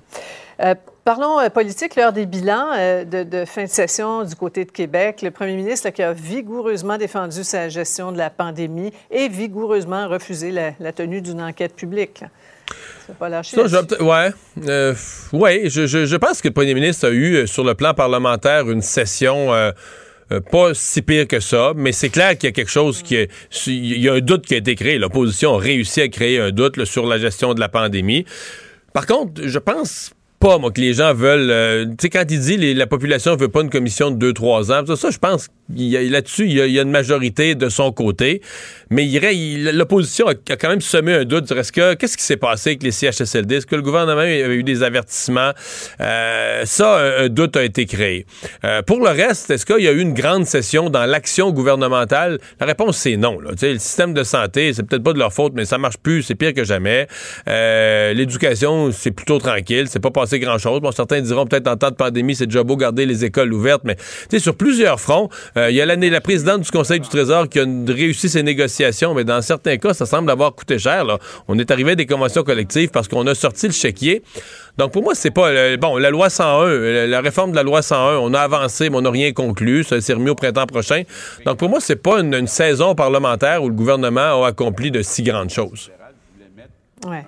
Euh, 0.63 0.75
parlons 1.03 1.39
euh, 1.39 1.49
politique, 1.49 1.95
l'heure 1.95 2.13
des 2.13 2.25
bilans 2.25 2.69
euh, 2.77 3.03
de, 3.03 3.23
de 3.23 3.45
fin 3.45 3.63
de 3.63 3.69
session 3.69 4.23
du 4.23 4.35
côté 4.35 4.65
de 4.65 4.71
Québec. 4.71 5.21
Le 5.21 5.31
premier 5.31 5.55
ministre 5.55 5.87
là, 5.87 5.91
qui 5.91 6.03
a 6.03 6.13
vigoureusement 6.13 6.97
défendu 6.97 7.43
sa 7.43 7.69
gestion 7.69 8.11
de 8.11 8.17
la 8.17 8.29
pandémie 8.29 8.91
et 9.11 9.27
vigoureusement 9.29 10.07
refusé 10.07 10.51
la, 10.51 10.71
la 10.79 10.91
tenue 10.93 11.21
d'une 11.21 11.41
enquête 11.41 11.75
publique. 11.75 12.23
Ça 13.07 13.13
pas 13.13 13.29
lâcher. 13.29 13.55
Ça, 13.57 13.65
je 13.67 14.03
ouais. 14.03 14.29
Euh, 14.67 14.93
ouais, 15.33 15.63
je, 15.65 15.87
je- 15.87 16.05
je 16.05 16.15
pense 16.15 16.41
que 16.41 16.47
le 16.49 16.53
premier 16.53 16.73
ministre 16.75 17.07
a 17.07 17.11
eu, 17.11 17.47
sur 17.47 17.63
le 17.63 17.73
plan 17.73 17.93
parlementaire, 17.93 18.69
une 18.69 18.81
session. 18.81 19.53
euh, 19.53 19.71
pas 20.51 20.75
si 20.75 21.01
pire 21.01 21.27
que 21.27 21.39
ça, 21.39 21.73
mais 21.75 21.91
c'est 21.91 22.09
clair 22.09 22.37
qu'il 22.37 22.43
y 22.47 22.49
a 22.49 22.51
quelque 22.51 22.69
chose 22.69 23.01
qui 23.01 23.15
est. 23.15 23.31
Il 23.65 23.99
y 23.99 24.07
a 24.07 24.13
un 24.13 24.19
doute 24.19 24.45
qui 24.45 24.53
a 24.53 24.57
été 24.57 24.75
créé. 24.75 24.99
L'opposition 24.99 25.55
a 25.55 25.57
réussi 25.57 26.01
à 26.01 26.07
créer 26.07 26.39
un 26.39 26.51
doute 26.51 26.77
là, 26.77 26.85
sur 26.85 27.07
la 27.07 27.17
gestion 27.17 27.55
de 27.55 27.59
la 27.59 27.67
pandémie. 27.67 28.25
Par 28.93 29.07
contre, 29.07 29.41
je 29.47 29.57
pense 29.57 30.11
pas, 30.39 30.57
moi, 30.57 30.71
que 30.71 30.79
les 30.79 30.93
gens 30.93 31.13
veulent. 31.13 31.51
euh, 31.51 31.85
tu 31.85 31.95
sais, 32.01 32.09
quand 32.09 32.23
il 32.29 32.39
dit 32.39 32.57
les- 32.57 32.73
la 32.73 32.87
population 32.87 33.35
veut 33.35 33.49
pas 33.49 33.61
une 33.61 33.69
commission 33.69 34.09
de 34.11 34.17
2-3 34.17 34.71
ans, 34.71 34.95
ça, 34.95 35.09
je 35.11 35.17
pense 35.17 35.49
là-dessus, 35.75 36.45
il 36.45 36.53
y, 36.53 36.79
a, 36.79 36.81
une 36.81 36.89
majorité 36.89 37.55
de 37.55 37.69
son 37.69 37.91
côté. 37.91 38.41
Mais 38.89 39.05
l'opposition 39.71 40.27
a, 40.27 40.33
quand 40.33 40.69
même 40.69 40.81
semé 40.81 41.13
un 41.13 41.25
doute 41.25 41.51
est-ce 41.51 41.71
que 41.71 41.93
qu'est-ce 41.93 42.17
qui 42.17 42.23
s'est 42.23 42.37
passé 42.37 42.71
avec 42.71 42.83
les 42.83 42.91
CHSLD? 42.91 43.57
Est-ce 43.57 43.67
que 43.67 43.75
le 43.75 43.81
gouvernement 43.81 44.21
avait 44.21 44.55
eu 44.55 44.63
des 44.63 44.81
avertissements? 44.81 45.51
Euh, 46.01 46.63
ça, 46.65 47.19
un, 47.19 47.29
doute 47.29 47.55
a 47.55 47.63
été 47.63 47.85
créé. 47.85 48.25
Euh, 48.63 48.81
pour 48.81 48.99
le 48.99 49.09
reste, 49.09 49.51
est-ce 49.51 49.65
qu'il 49.65 49.83
y 49.83 49.87
a 49.87 49.91
eu 49.91 49.99
une 49.99 50.13
grande 50.13 50.45
session 50.45 50.89
dans 50.89 51.05
l'action 51.05 51.51
gouvernementale? 51.51 52.39
La 52.59 52.65
réponse, 52.65 52.97
c'est 52.97 53.17
non. 53.17 53.37
Le 53.39 53.55
système 53.77 54.13
de 54.13 54.23
santé, 54.23 54.73
c'est 54.73 54.83
peut-être 54.83 55.03
pas 55.03 55.13
de 55.13 55.19
leur 55.19 55.33
faute, 55.33 55.53
mais 55.55 55.65
ça 55.65 55.77
marche 55.77 55.97
plus, 55.97 56.23
c'est 56.23 56.35
pire 56.35 56.53
que 56.53 56.63
jamais. 56.63 57.07
L'éducation, 57.45 58.91
c'est 58.91 59.11
plutôt 59.11 59.37
tranquille, 59.37 59.85
c'est 59.87 59.99
pas 59.99 60.11
passé 60.11 60.28
grand-chose. 60.37 60.81
Bon, 60.81 60.91
certains 60.91 61.21
diront 61.21 61.47
peut-être 61.47 61.67
en 61.67 61.75
temps 61.75 61.89
de 61.89 61.95
pandémie, 61.95 62.35
c'est 62.35 62.45
déjà 62.45 62.63
beau 62.63 62.77
garder 62.77 63.07
les 63.07 63.25
écoles 63.25 63.51
ouvertes, 63.51 63.81
mais 63.83 63.95
tu 63.95 64.03
sais, 64.29 64.39
sur 64.39 64.55
plusieurs 64.55 64.99
fronts, 64.99 65.29
euh, 65.57 65.71
il 65.71 65.75
y 65.75 65.81
a 65.81 65.85
l'année 65.87 66.11
la 66.11 66.21
présidente 66.21 66.61
du 66.61 66.69
Conseil 66.69 66.99
du 66.99 67.09
Trésor 67.09 67.49
qui 67.49 67.59
a 67.59 67.65
réussi 67.87 68.29
ses 68.29 68.43
négociations, 68.43 69.15
mais 69.15 69.23
dans 69.23 69.41
certains 69.41 69.77
cas, 69.77 69.95
ça 69.95 70.05
semble 70.05 70.29
avoir 70.29 70.53
coûté 70.53 70.77
cher. 70.77 71.05
On 71.47 71.57
est 71.57 71.71
arrivé 71.71 71.91
à 71.91 71.95
des 71.95 72.05
conventions 72.05 72.43
collectives 72.43 72.89
parce 72.89 73.07
qu'on 73.07 73.25
a 73.25 73.33
sorti 73.33 73.65
le 73.65 73.73
chéquier. 73.73 74.21
Donc 74.77 74.93
pour 74.93 75.03
moi, 75.03 75.15
c'est 75.15 75.31
pas 75.31 75.49
euh, 75.49 75.77
bon. 75.77 75.97
La 75.97 76.09
loi 76.09 76.29
101, 76.29 76.63
euh, 76.63 77.07
la 77.07 77.21
réforme 77.21 77.51
de 77.51 77.55
la 77.55 77.63
loi 77.63 77.81
101, 77.81 78.17
on 78.17 78.33
a 78.33 78.39
avancé, 78.39 78.89
mais 78.89 78.97
on 78.97 79.01
n'a 79.01 79.11
rien 79.11 79.33
conclu. 79.33 79.83
Ça 79.83 79.99
s'est 79.99 80.13
remis 80.13 80.29
au 80.29 80.35
printemps 80.35 80.67
prochain. 80.67 81.03
Donc 81.45 81.57
pour 81.57 81.69
moi, 81.69 81.79
c'est 81.81 81.97
pas 81.97 82.19
une, 82.19 82.33
une 82.33 82.47
saison 82.47 82.95
parlementaire 82.95 83.63
où 83.63 83.67
le 83.67 83.75
gouvernement 83.75 84.43
a 84.43 84.47
accompli 84.47 84.91
de 84.91 85.01
si 85.01 85.23
grandes 85.23 85.49
choses. 85.49 85.91
Ouais. 87.05 87.25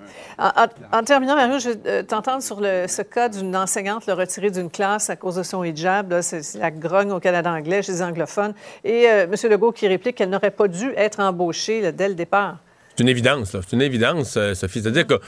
En, 0.91 1.03
terminant, 1.03 1.35
Mario, 1.35 1.59
je 1.59 1.69
euh, 1.85 2.01
t'entendre 2.01 2.41
sur 2.41 2.57
ce 2.57 3.01
cas 3.03 3.29
d'une 3.29 3.55
enseignante 3.55 4.07
le 4.07 4.13
retirée 4.13 4.49
d'une 4.49 4.71
classe 4.71 5.11
à 5.11 5.15
cause 5.15 5.35
de 5.35 5.43
son 5.43 5.63
hijab. 5.63 6.21
C'est 6.21 6.55
la 6.55 6.71
grogne 6.71 7.11
au 7.11 7.19
Canada 7.19 7.51
anglais 7.51 7.83
chez 7.83 7.91
les 7.91 8.01
anglophones. 8.01 8.55
Et 8.83 9.07
euh, 9.07 9.25
M. 9.25 9.51
Legault 9.51 9.71
qui 9.71 9.87
réplique 9.87 10.15
qu'elle 10.15 10.31
n'aurait 10.31 10.49
pas 10.49 10.67
dû 10.67 10.93
être 10.97 11.19
embauchée 11.19 11.91
dès 11.91 12.09
le 12.09 12.15
départ. 12.15 12.57
C'est 12.95 13.03
une 13.03 13.09
évidence. 13.09 13.51
C'est 13.51 13.73
une 13.73 13.83
évidence, 13.83 14.35
euh, 14.35 14.55
Sophie. 14.55 14.81
C'est-à-dire 14.81 15.05
qu'il 15.05 15.19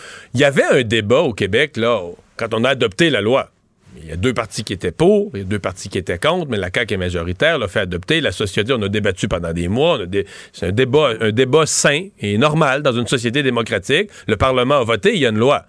y 0.41 0.43
avait 0.43 0.63
un 0.63 0.81
débat 0.81 1.21
au 1.21 1.33
Québec, 1.33 1.77
là, 1.77 2.01
quand 2.35 2.53
on 2.55 2.63
a 2.63 2.69
adopté 2.69 3.11
la 3.11 3.21
loi. 3.21 3.52
Il 4.01 4.09
y 4.09 4.11
a 4.11 4.15
deux 4.15 4.33
partis 4.33 4.63
qui 4.63 4.73
étaient 4.73 4.91
pour, 4.91 5.31
il 5.33 5.39
y 5.39 5.41
a 5.43 5.45
deux 5.45 5.59
partis 5.59 5.89
qui 5.89 5.97
étaient 5.97 6.17
contre, 6.17 6.49
mais 6.49 6.57
la 6.57 6.69
CAQ 6.73 6.95
est 6.95 6.97
majoritaire, 6.97 7.57
l'a 7.57 7.67
fait 7.67 7.81
adopter. 7.81 8.21
La 8.21 8.31
société, 8.31 8.73
on 8.73 8.81
a 8.81 8.89
débattu 8.89 9.27
pendant 9.27 9.53
des 9.53 9.67
mois. 9.67 9.99
C'est 10.51 10.67
un 10.67 10.71
débat, 10.71 11.65
sain 11.65 12.07
et 12.19 12.37
normal 12.37 12.81
dans 12.81 12.91
une 12.91 13.07
société 13.07 13.43
démocratique. 13.43 14.09
Le 14.27 14.35
Parlement 14.35 14.75
a 14.75 14.83
voté, 14.83 15.13
il 15.13 15.19
y 15.19 15.25
a 15.25 15.29
une 15.29 15.39
loi. 15.39 15.65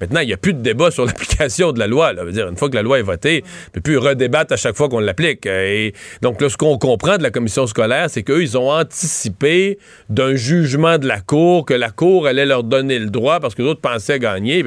Maintenant, 0.00 0.20
il 0.20 0.26
n'y 0.26 0.32
a 0.32 0.36
plus 0.36 0.54
de 0.54 0.60
débat 0.60 0.90
sur 0.90 1.04
l'application 1.06 1.72
de 1.72 1.78
la 1.78 1.86
loi. 1.86 2.12
Là. 2.12 2.24
Dire, 2.30 2.48
une 2.48 2.56
fois 2.56 2.68
que 2.68 2.76
la 2.76 2.82
loi 2.82 2.98
est 2.98 3.02
votée, 3.02 3.42
on 3.44 3.78
ne 3.78 3.80
peut 3.80 3.80
plus 3.80 3.98
à 3.98 4.56
chaque 4.56 4.76
fois 4.76 4.88
qu'on 4.88 5.00
l'applique. 5.00 5.46
Et 5.46 5.92
donc, 6.22 6.40
là, 6.40 6.48
ce 6.48 6.56
qu'on 6.56 6.78
comprend 6.78 7.16
de 7.16 7.22
la 7.22 7.30
commission 7.30 7.66
scolaire, 7.66 8.08
c'est 8.08 8.22
qu'eux, 8.22 8.42
ils 8.42 8.56
ont 8.56 8.70
anticipé 8.70 9.78
d'un 10.08 10.36
jugement 10.36 10.98
de 10.98 11.06
la 11.06 11.20
Cour, 11.20 11.64
que 11.64 11.74
la 11.74 11.90
Cour 11.90 12.26
allait 12.26 12.46
leur 12.46 12.64
donner 12.64 12.98
le 12.98 13.10
droit 13.10 13.40
parce 13.40 13.54
que 13.54 13.62
les 13.62 13.68
autres 13.68 13.80
pensaient 13.80 14.18
gagner. 14.18 14.64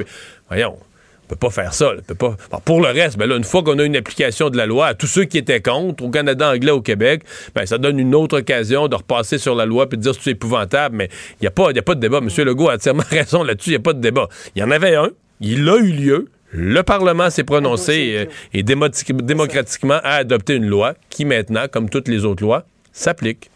voyons, 0.48 0.76
on 0.78 0.91
peut 1.28 1.36
pas 1.36 1.50
faire 1.50 1.74
ça. 1.74 1.92
Peut 2.06 2.14
pas... 2.14 2.36
pour 2.64 2.80
le 2.80 2.88
reste, 2.88 3.16
ben 3.16 3.28
là, 3.28 3.36
une 3.36 3.44
fois 3.44 3.62
qu'on 3.62 3.78
a 3.78 3.84
une 3.84 3.96
application 3.96 4.50
de 4.50 4.56
la 4.56 4.66
loi, 4.66 4.88
à 4.88 4.94
tous 4.94 5.06
ceux 5.06 5.24
qui 5.24 5.38
étaient 5.38 5.62
contre, 5.62 6.04
au 6.04 6.10
Canada 6.10 6.50
anglais, 6.50 6.70
au 6.70 6.82
Québec, 6.82 7.22
ben, 7.54 7.66
ça 7.66 7.78
donne 7.78 7.98
une 7.98 8.14
autre 8.14 8.38
occasion 8.38 8.88
de 8.88 8.96
repasser 8.96 9.38
sur 9.38 9.54
la 9.54 9.66
loi 9.66 9.86
et 9.90 9.96
de 9.96 10.00
dire 10.02 10.16
que 10.16 10.22
c'est 10.22 10.32
épouvantable. 10.32 10.96
Mais 10.96 11.08
il 11.40 11.42
n'y 11.42 11.48
a, 11.48 11.50
pas, 11.50 11.70
a 11.70 11.82
pas 11.82 11.94
de 11.94 12.00
débat. 12.00 12.18
M. 12.18 12.28
Legault 12.44 12.68
a 12.68 12.74
entièrement 12.74 13.04
raison 13.10 13.42
là-dessus. 13.42 13.70
Il 13.70 13.72
n'y 13.72 13.76
a 13.76 13.80
pas 13.80 13.92
de 13.92 14.00
débat. 14.00 14.28
Il 14.54 14.60
y 14.60 14.62
en 14.62 14.70
avait 14.70 14.94
un. 14.94 15.10
Il 15.40 15.68
a 15.68 15.76
eu 15.76 15.92
lieu. 15.92 16.28
Le 16.50 16.82
Parlement 16.82 17.30
s'est 17.30 17.44
prononcé 17.44 18.14
euh, 18.14 18.26
et 18.52 18.62
démocratiquement 18.62 19.98
a 20.04 20.16
adopté 20.16 20.54
une 20.54 20.66
loi 20.66 20.94
qui 21.08 21.24
maintenant, 21.24 21.66
comme 21.70 21.88
toutes 21.88 22.08
les 22.08 22.26
autres 22.26 22.42
lois, 22.42 22.64
s'applique. 22.92 23.50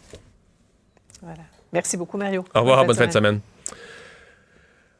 Voilà. 1.21 1.43
Merci 1.71 1.95
beaucoup, 1.95 2.17
Mario. 2.17 2.43
Au 2.55 2.61
revoir, 2.61 2.85
bonne, 2.85 2.95
fin 2.95 3.05
de 3.05 3.11
semaine. 3.11 3.39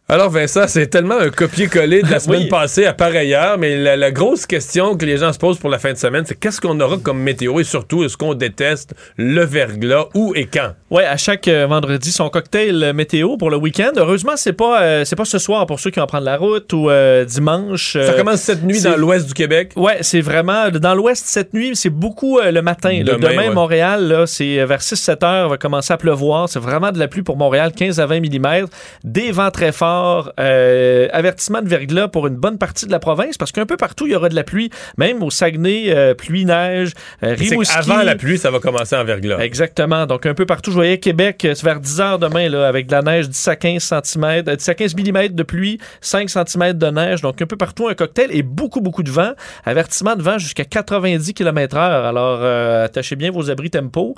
Alors 0.10 0.30
Vincent, 0.30 0.70
c'est 0.70 0.88
tellement 0.88 1.20
un 1.20 1.30
copier-coller 1.30 2.02
de 2.02 2.10
la 2.10 2.20
semaine 2.22 2.48
passée 2.48 2.86
à 2.86 2.94
par 2.94 3.10
ailleurs, 3.10 3.58
mais 3.58 3.76
la, 3.76 4.10
grosse 4.10 4.46
question 4.46 4.96
que 4.96 5.06
les 5.06 5.18
gens 5.18 5.34
se 5.34 5.38
posent 5.38 5.60
pour 5.60 5.70
la 5.70 5.80
fin 5.80 5.92
de 5.92 5.98
semaine, 5.98 6.24
c'est 6.26 6.40
qu'est-ce 6.40 6.62
qu'on 6.62 6.80
aura 6.80 6.96
comme 6.96 7.20
météo 7.20 7.60
et 7.60 7.66
surtout 7.66 8.06
est-ce 8.06 8.16
qu'on 8.16 8.34
déteste 8.34 8.96
le 9.18 9.44
verglas 9.44 10.06
où 10.16 10.32
et 10.34 10.46
quand? 10.46 10.72
Ouais, 10.90 11.04
à 11.04 11.18
chaque 11.18 11.50
euh, 11.50 11.68
vendredi 11.68 12.14
son 12.14 12.30
cocktail 12.30 12.82
euh, 12.82 12.94
météo 12.94 13.36
pour 13.36 13.50
le 13.50 13.58
week-end. 13.58 13.92
Heureusement, 13.98 14.38
c'est 14.38 14.54
pas 14.54 14.82
euh, 14.82 15.04
c'est 15.04 15.18
pas 15.18 15.26
ce 15.26 15.40
soir 15.40 15.66
pour 15.66 15.82
ceux 15.82 15.90
qui 15.90 16.00
vont 16.00 16.06
prendre 16.06 16.24
la 16.24 16.38
route 16.38 16.72
ou 16.72 16.90
dimanche. 17.26 17.98
Ça 18.02 18.14
commence 18.14 18.40
cette 18.40 18.64
nuit 18.64 18.82
dans 18.82 18.96
l'ouest 18.96 19.28
du 19.28 19.34
Québec? 19.34 19.74
Ouais, 19.76 19.98
c'est 20.00 20.22
vraiment 20.22 20.70
dans 20.70 20.96
l'ouest 20.96 21.26
cette 21.26 21.54
nuit, 21.54 21.76
c'est 21.76 21.90
beaucoup 21.90 22.40
le 22.40 22.62
matin. 22.62 23.02
Demain, 23.04 23.32
Demain 23.32 23.52
Montréal, 23.52 24.08
là, 24.08 24.26
c'est 24.26 24.64
vers 24.64 24.80
6-7 24.80 25.26
heures 25.26 25.50
va 25.50 25.58
commencer 25.58 25.92
à 25.92 25.98
pleuvoir. 25.98 26.48
C'est 26.48 26.60
vraiment 26.60 26.94
de 26.94 27.00
la 27.00 27.10
pluie 27.10 27.24
pour 27.24 27.36
Montréal, 27.36 27.74
15 27.76 28.00
à 28.00 28.06
20 28.06 28.22
mm, 28.22 28.68
des 29.04 29.34
vents 29.34 29.52
très 29.52 29.74
forts 29.74 29.97
euh, 30.40 31.08
avertissement 31.12 31.62
de 31.62 31.68
verglas 31.68 32.08
pour 32.08 32.28
une 32.28 32.36
bonne 32.36 32.58
partie 32.58 32.86
de 32.86 32.92
la 32.92 33.00
province 33.00 33.38
parce 33.38 33.52
qu'un 33.52 33.66
peu 33.66 33.78
partout, 33.78 34.08
il 34.08 34.14
y 34.14 34.16
aura 34.16 34.30
de 34.30 34.36
la 34.36 34.44
pluie, 34.44 34.70
même 34.98 35.24
au 35.24 35.30
Saguenay, 35.30 35.86
euh, 35.88 36.14
pluie, 36.14 36.46
neige, 36.46 36.92
euh, 37.24 37.36
Rimouski. 37.38 37.78
Avant 37.78 38.04
la 38.04 38.16
pluie, 38.16 38.38
ça 38.38 38.52
va 38.52 38.60
commencer 38.60 38.96
en 38.96 39.04
verglas. 39.04 39.40
Exactement. 39.40 40.06
Donc, 40.06 40.26
un 40.26 40.34
peu 40.34 40.46
partout, 40.46 40.72
je 40.72 40.76
voyais 40.76 40.98
Québec 41.00 41.48
vers 41.64 41.80
10 41.80 42.02
heures 42.02 42.20
demain, 42.20 42.50
là, 42.50 42.68
avec 42.68 42.88
de 42.88 42.92
la 42.92 43.02
neige 43.02 43.30
10 43.30 43.48
à 43.48 43.56
15 43.56 43.84
cm, 43.84 44.42
10 44.44 44.70
à 44.70 44.74
15 44.74 44.96
mm 44.96 45.28
de 45.30 45.44
pluie, 45.44 45.80
5 46.02 46.30
cm 46.30 46.74
de 46.74 46.88
neige. 46.88 47.22
Donc, 47.22 47.42
un 47.42 47.46
peu 47.46 47.58
partout, 47.58 47.88
un 47.88 47.94
cocktail 47.94 48.30
et 48.32 48.44
beaucoup, 48.44 48.82
beaucoup 48.82 49.04
de 49.04 49.12
vent. 49.12 49.32
Avertissement 49.66 50.16
de 50.16 50.22
vent 50.22 50.38
jusqu'à 50.38 50.66
90 50.66 51.34
km 51.34 51.76
h 51.76 51.80
Alors, 51.80 52.44
attachez 52.84 53.16
bien 53.16 53.32
vos 53.32 53.50
abris 53.50 53.70
tempo 53.70 54.16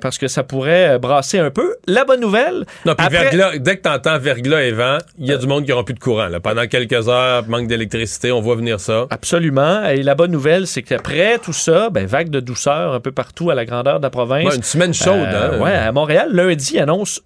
parce 0.00 0.18
que 0.18 0.28
ça 0.28 0.42
pourrait 0.42 0.98
brasser 0.98 1.38
un 1.38 1.50
peu. 1.50 1.76
La 1.86 2.04
bonne 2.04 2.20
nouvelle... 2.20 2.64
Non, 2.84 2.94
puis 2.94 3.08
verglas, 3.08 3.58
dès 3.58 3.76
que 3.76 3.82
tu 3.82 3.88
entends 3.88 4.18
verglas 4.18 4.62
et 4.62 4.72
vent, 4.72 4.98
il 5.18 5.26
y 5.26 5.32
a 5.32 5.36
du 5.36 5.46
monde 5.46 5.64
qui 5.64 5.70
n'aura 5.70 5.84
plus 5.84 5.94
de 5.94 5.98
courant. 5.98 6.28
Pendant 6.42 6.66
quelques 6.66 7.08
heures, 7.08 7.46
manque 7.48 7.66
d'électricité, 7.66 8.30
on 8.30 8.40
voit 8.40 8.54
venir 8.54 8.78
ça. 8.78 9.06
Absolument. 9.10 9.84
Et 9.86 10.02
la 10.02 10.14
bonne 10.14 10.30
nouvelle, 10.30 10.66
c'est 10.66 10.82
qu'après 10.82 11.38
tout 11.38 11.52
ça, 11.52 11.90
ben, 11.90 12.06
vague 12.06 12.30
de 12.30 12.40
douceur 12.40 12.94
un 12.94 13.00
peu 13.00 13.10
partout 13.10 13.50
à 13.50 13.54
la 13.54 13.64
grandeur 13.64 13.98
de 13.98 14.04
la 14.04 14.10
province. 14.10 14.54
une 14.54 14.62
semaine 14.62 14.94
chaude. 14.94 15.16
Euh, 15.16 15.58
hein? 15.58 15.62
Ouais, 15.62 15.72
à 15.72 15.90
Montréal, 15.92 16.30
lundi, 16.32 16.78
annonce 16.78 17.22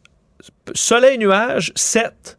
soleil-nuage 0.75 1.73
7. 1.75 2.39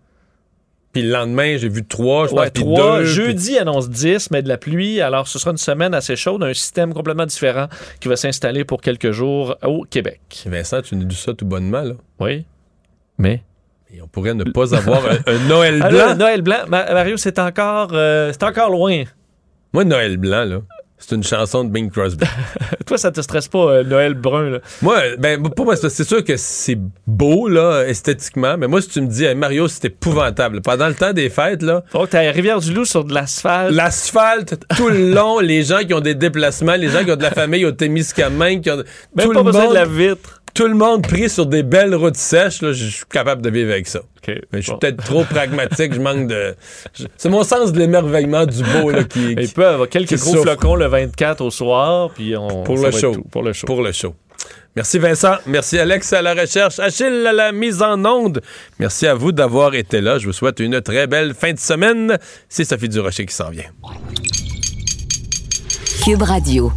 Puis 0.92 1.02
le 1.02 1.10
lendemain, 1.10 1.58
j'ai 1.58 1.70
vu 1.70 1.86
3, 1.86 2.28
je 2.28 2.34
ouais, 2.34 2.50
3. 2.50 3.04
Jeudi 3.04 3.58
annonce 3.58 3.90
10, 3.90 4.30
mais 4.32 4.44
de 4.44 4.48
la 4.48 4.58
pluie. 4.58 5.02
Alors, 5.02 5.28
ce 5.28 5.40
sera 5.40 5.52
une 5.52 5.58
semaine 5.58 5.94
assez 5.94 6.16
chaude, 6.16 6.44
un 6.44 6.54
système 6.54 6.94
complètement 6.94 7.26
différent 7.26 7.68
qui 8.00 8.08
va 8.08 8.16
s'installer 8.16 8.64
pour 8.64 8.82
quelques 8.82 9.12
jours 9.12 9.56
au 9.64 9.86
Québec. 9.90 10.22
Vincent, 10.46 10.82
tu 10.82 10.96
nous 10.96 11.06
dis 11.06 11.16
ça 11.16 11.34
tout 11.34 11.46
bonnement, 11.46 11.82
là. 11.82 11.94
Oui. 12.20 12.46
Mais 13.18 13.42
on 14.02 14.08
pourrait 14.08 14.34
ne 14.34 14.44
pas 14.44 14.76
avoir 14.76 15.04
un, 15.06 15.48
Noël 15.48 15.78
blanc. 15.78 15.88
Alors, 15.88 16.16
Noël 16.16 16.42
blanc, 16.42 16.66
Mario, 16.70 17.18
c'est 17.18 17.40
encore, 17.40 17.90
euh, 17.94 18.32
c'est 18.32 18.44
encore 18.44 18.70
loin. 18.70 19.04
Moi, 19.74 19.86
Noël 19.86 20.18
blanc, 20.18 20.46
là. 20.46 20.62
C'est 21.06 21.16
une 21.16 21.24
chanson 21.24 21.66
de 21.66 21.70
Bing 21.70 21.92
Crosby. 21.92 22.26
Toi, 22.86 22.98
ça 22.98 23.12
te 23.12 23.20
stresse 23.20 23.50
pas, 23.50 23.58
euh, 23.58 23.84
Noël 23.84 24.14
brun, 24.14 24.52
là? 24.52 24.60
Moi, 24.82 25.02
ben, 25.20 25.42
pour 25.50 25.66
moi, 25.66 25.76
c'est 25.76 26.04
sûr 26.04 26.24
que 26.24 26.38
c'est 26.38 26.78
beau, 27.06 27.50
là, 27.50 27.84
esthétiquement, 27.86 28.56
mais 28.58 28.68
moi, 28.68 28.82
si 28.82 28.88
tu 28.88 29.02
me 29.02 29.08
dis, 29.08 29.26
Mario, 29.36 29.68
c'est 29.68 29.86
épouvantable. 29.86 30.62
Pendant 30.62 30.88
le 30.88 30.94
temps 30.94 31.12
des 31.12 31.30
fêtes, 31.30 31.62
là. 31.62 31.84
Oh, 31.94 32.08
t'as 32.08 32.32
Rivière-du-Loup 32.32 32.86
sur 32.86 33.04
de 33.04 33.14
l'asphalte. 33.14 33.74
L'asphalte, 33.74 34.66
tout 34.78 34.88
le 34.88 35.12
long, 35.14 35.40
les 35.40 35.64
gens 35.64 35.80
qui 35.80 35.94
ont 35.94 36.00
des 36.00 36.16
déplacements, 36.16 36.76
les 36.76 36.90
gens 36.90 37.04
qui 37.04 37.12
ont 37.12 37.18
de 37.18 37.24
la 37.24 37.32
famille 37.32 37.66
au 37.66 37.74
Témiscamingue, 37.74 38.62
qui 38.62 38.72
ont. 38.72 38.78
Même 39.16 39.28
tout 39.28 39.34
pas 39.34 39.40
le 39.40 39.44
besoin 39.44 39.70
de 39.70 39.74
la 39.74 39.86
vitre 39.86 40.43
tout 40.54 40.68
le 40.68 40.76
monde 40.76 41.02
pris 41.04 41.30
sur 41.30 41.46
des 41.46 41.64
belles 41.64 41.96
routes 41.96 42.16
sèches, 42.16 42.60
je 42.62 42.74
suis 42.74 43.06
capable 43.12 43.42
de 43.42 43.50
vivre 43.50 43.72
avec 43.72 43.88
ça. 43.88 44.02
Mais 44.28 44.42
je 44.54 44.62
suis 44.62 44.74
peut-être 44.80 45.04
trop 45.04 45.24
pragmatique, 45.24 45.94
je 45.94 46.00
manque 46.00 46.28
de. 46.28 46.56
C'est 47.18 47.30
mon 47.30 47.44
sens 47.44 47.74
de 47.74 47.80
l'émerveillement 47.80 48.46
du 48.46 48.64
beau 48.64 48.92
là, 48.92 49.04
qui. 49.04 49.34
Il 49.38 49.50
peut 49.50 49.68
avoir 49.68 49.90
quelques 49.90 50.18
gros 50.18 50.42
flocons 50.44 50.76
le 50.76 50.88
24 50.88 51.42
au 51.42 51.52
soir, 51.52 52.12
puis 52.14 52.36
on. 52.38 52.64
Pour 52.64 52.78
le 52.78 52.92
show. 52.92 53.16
Pour 53.32 53.44
le 53.44 53.54
show. 53.54 53.68
Pour 53.68 53.82
le 53.82 53.92
show. 53.92 54.16
Merci 54.76 54.98
Vincent. 54.98 55.36
Merci 55.46 55.78
Alex 55.78 56.14
à 56.14 56.22
la 56.22 56.34
recherche. 56.34 56.80
Achille 56.80 57.28
à 57.28 57.34
la 57.34 57.52
mise 57.52 57.82
en 57.82 58.04
onde. 58.06 58.42
Merci 58.80 59.06
à 59.06 59.14
vous 59.14 59.32
d'avoir 59.32 59.76
été 59.76 60.02
là. 60.02 60.18
Je 60.18 60.26
vous 60.26 60.34
souhaite 60.34 60.60
une 60.60 60.82
très 60.82 61.06
belle 61.06 61.36
fin 61.36 61.54
de 61.54 61.60
semaine. 61.60 62.18
C'est 62.50 62.66
Sophie 62.66 62.90
Durocher 62.90 63.26
qui 63.26 63.36
s'en 63.36 63.52
vient. 63.52 63.70
Cube 66.04 66.24
Radio. 66.24 66.72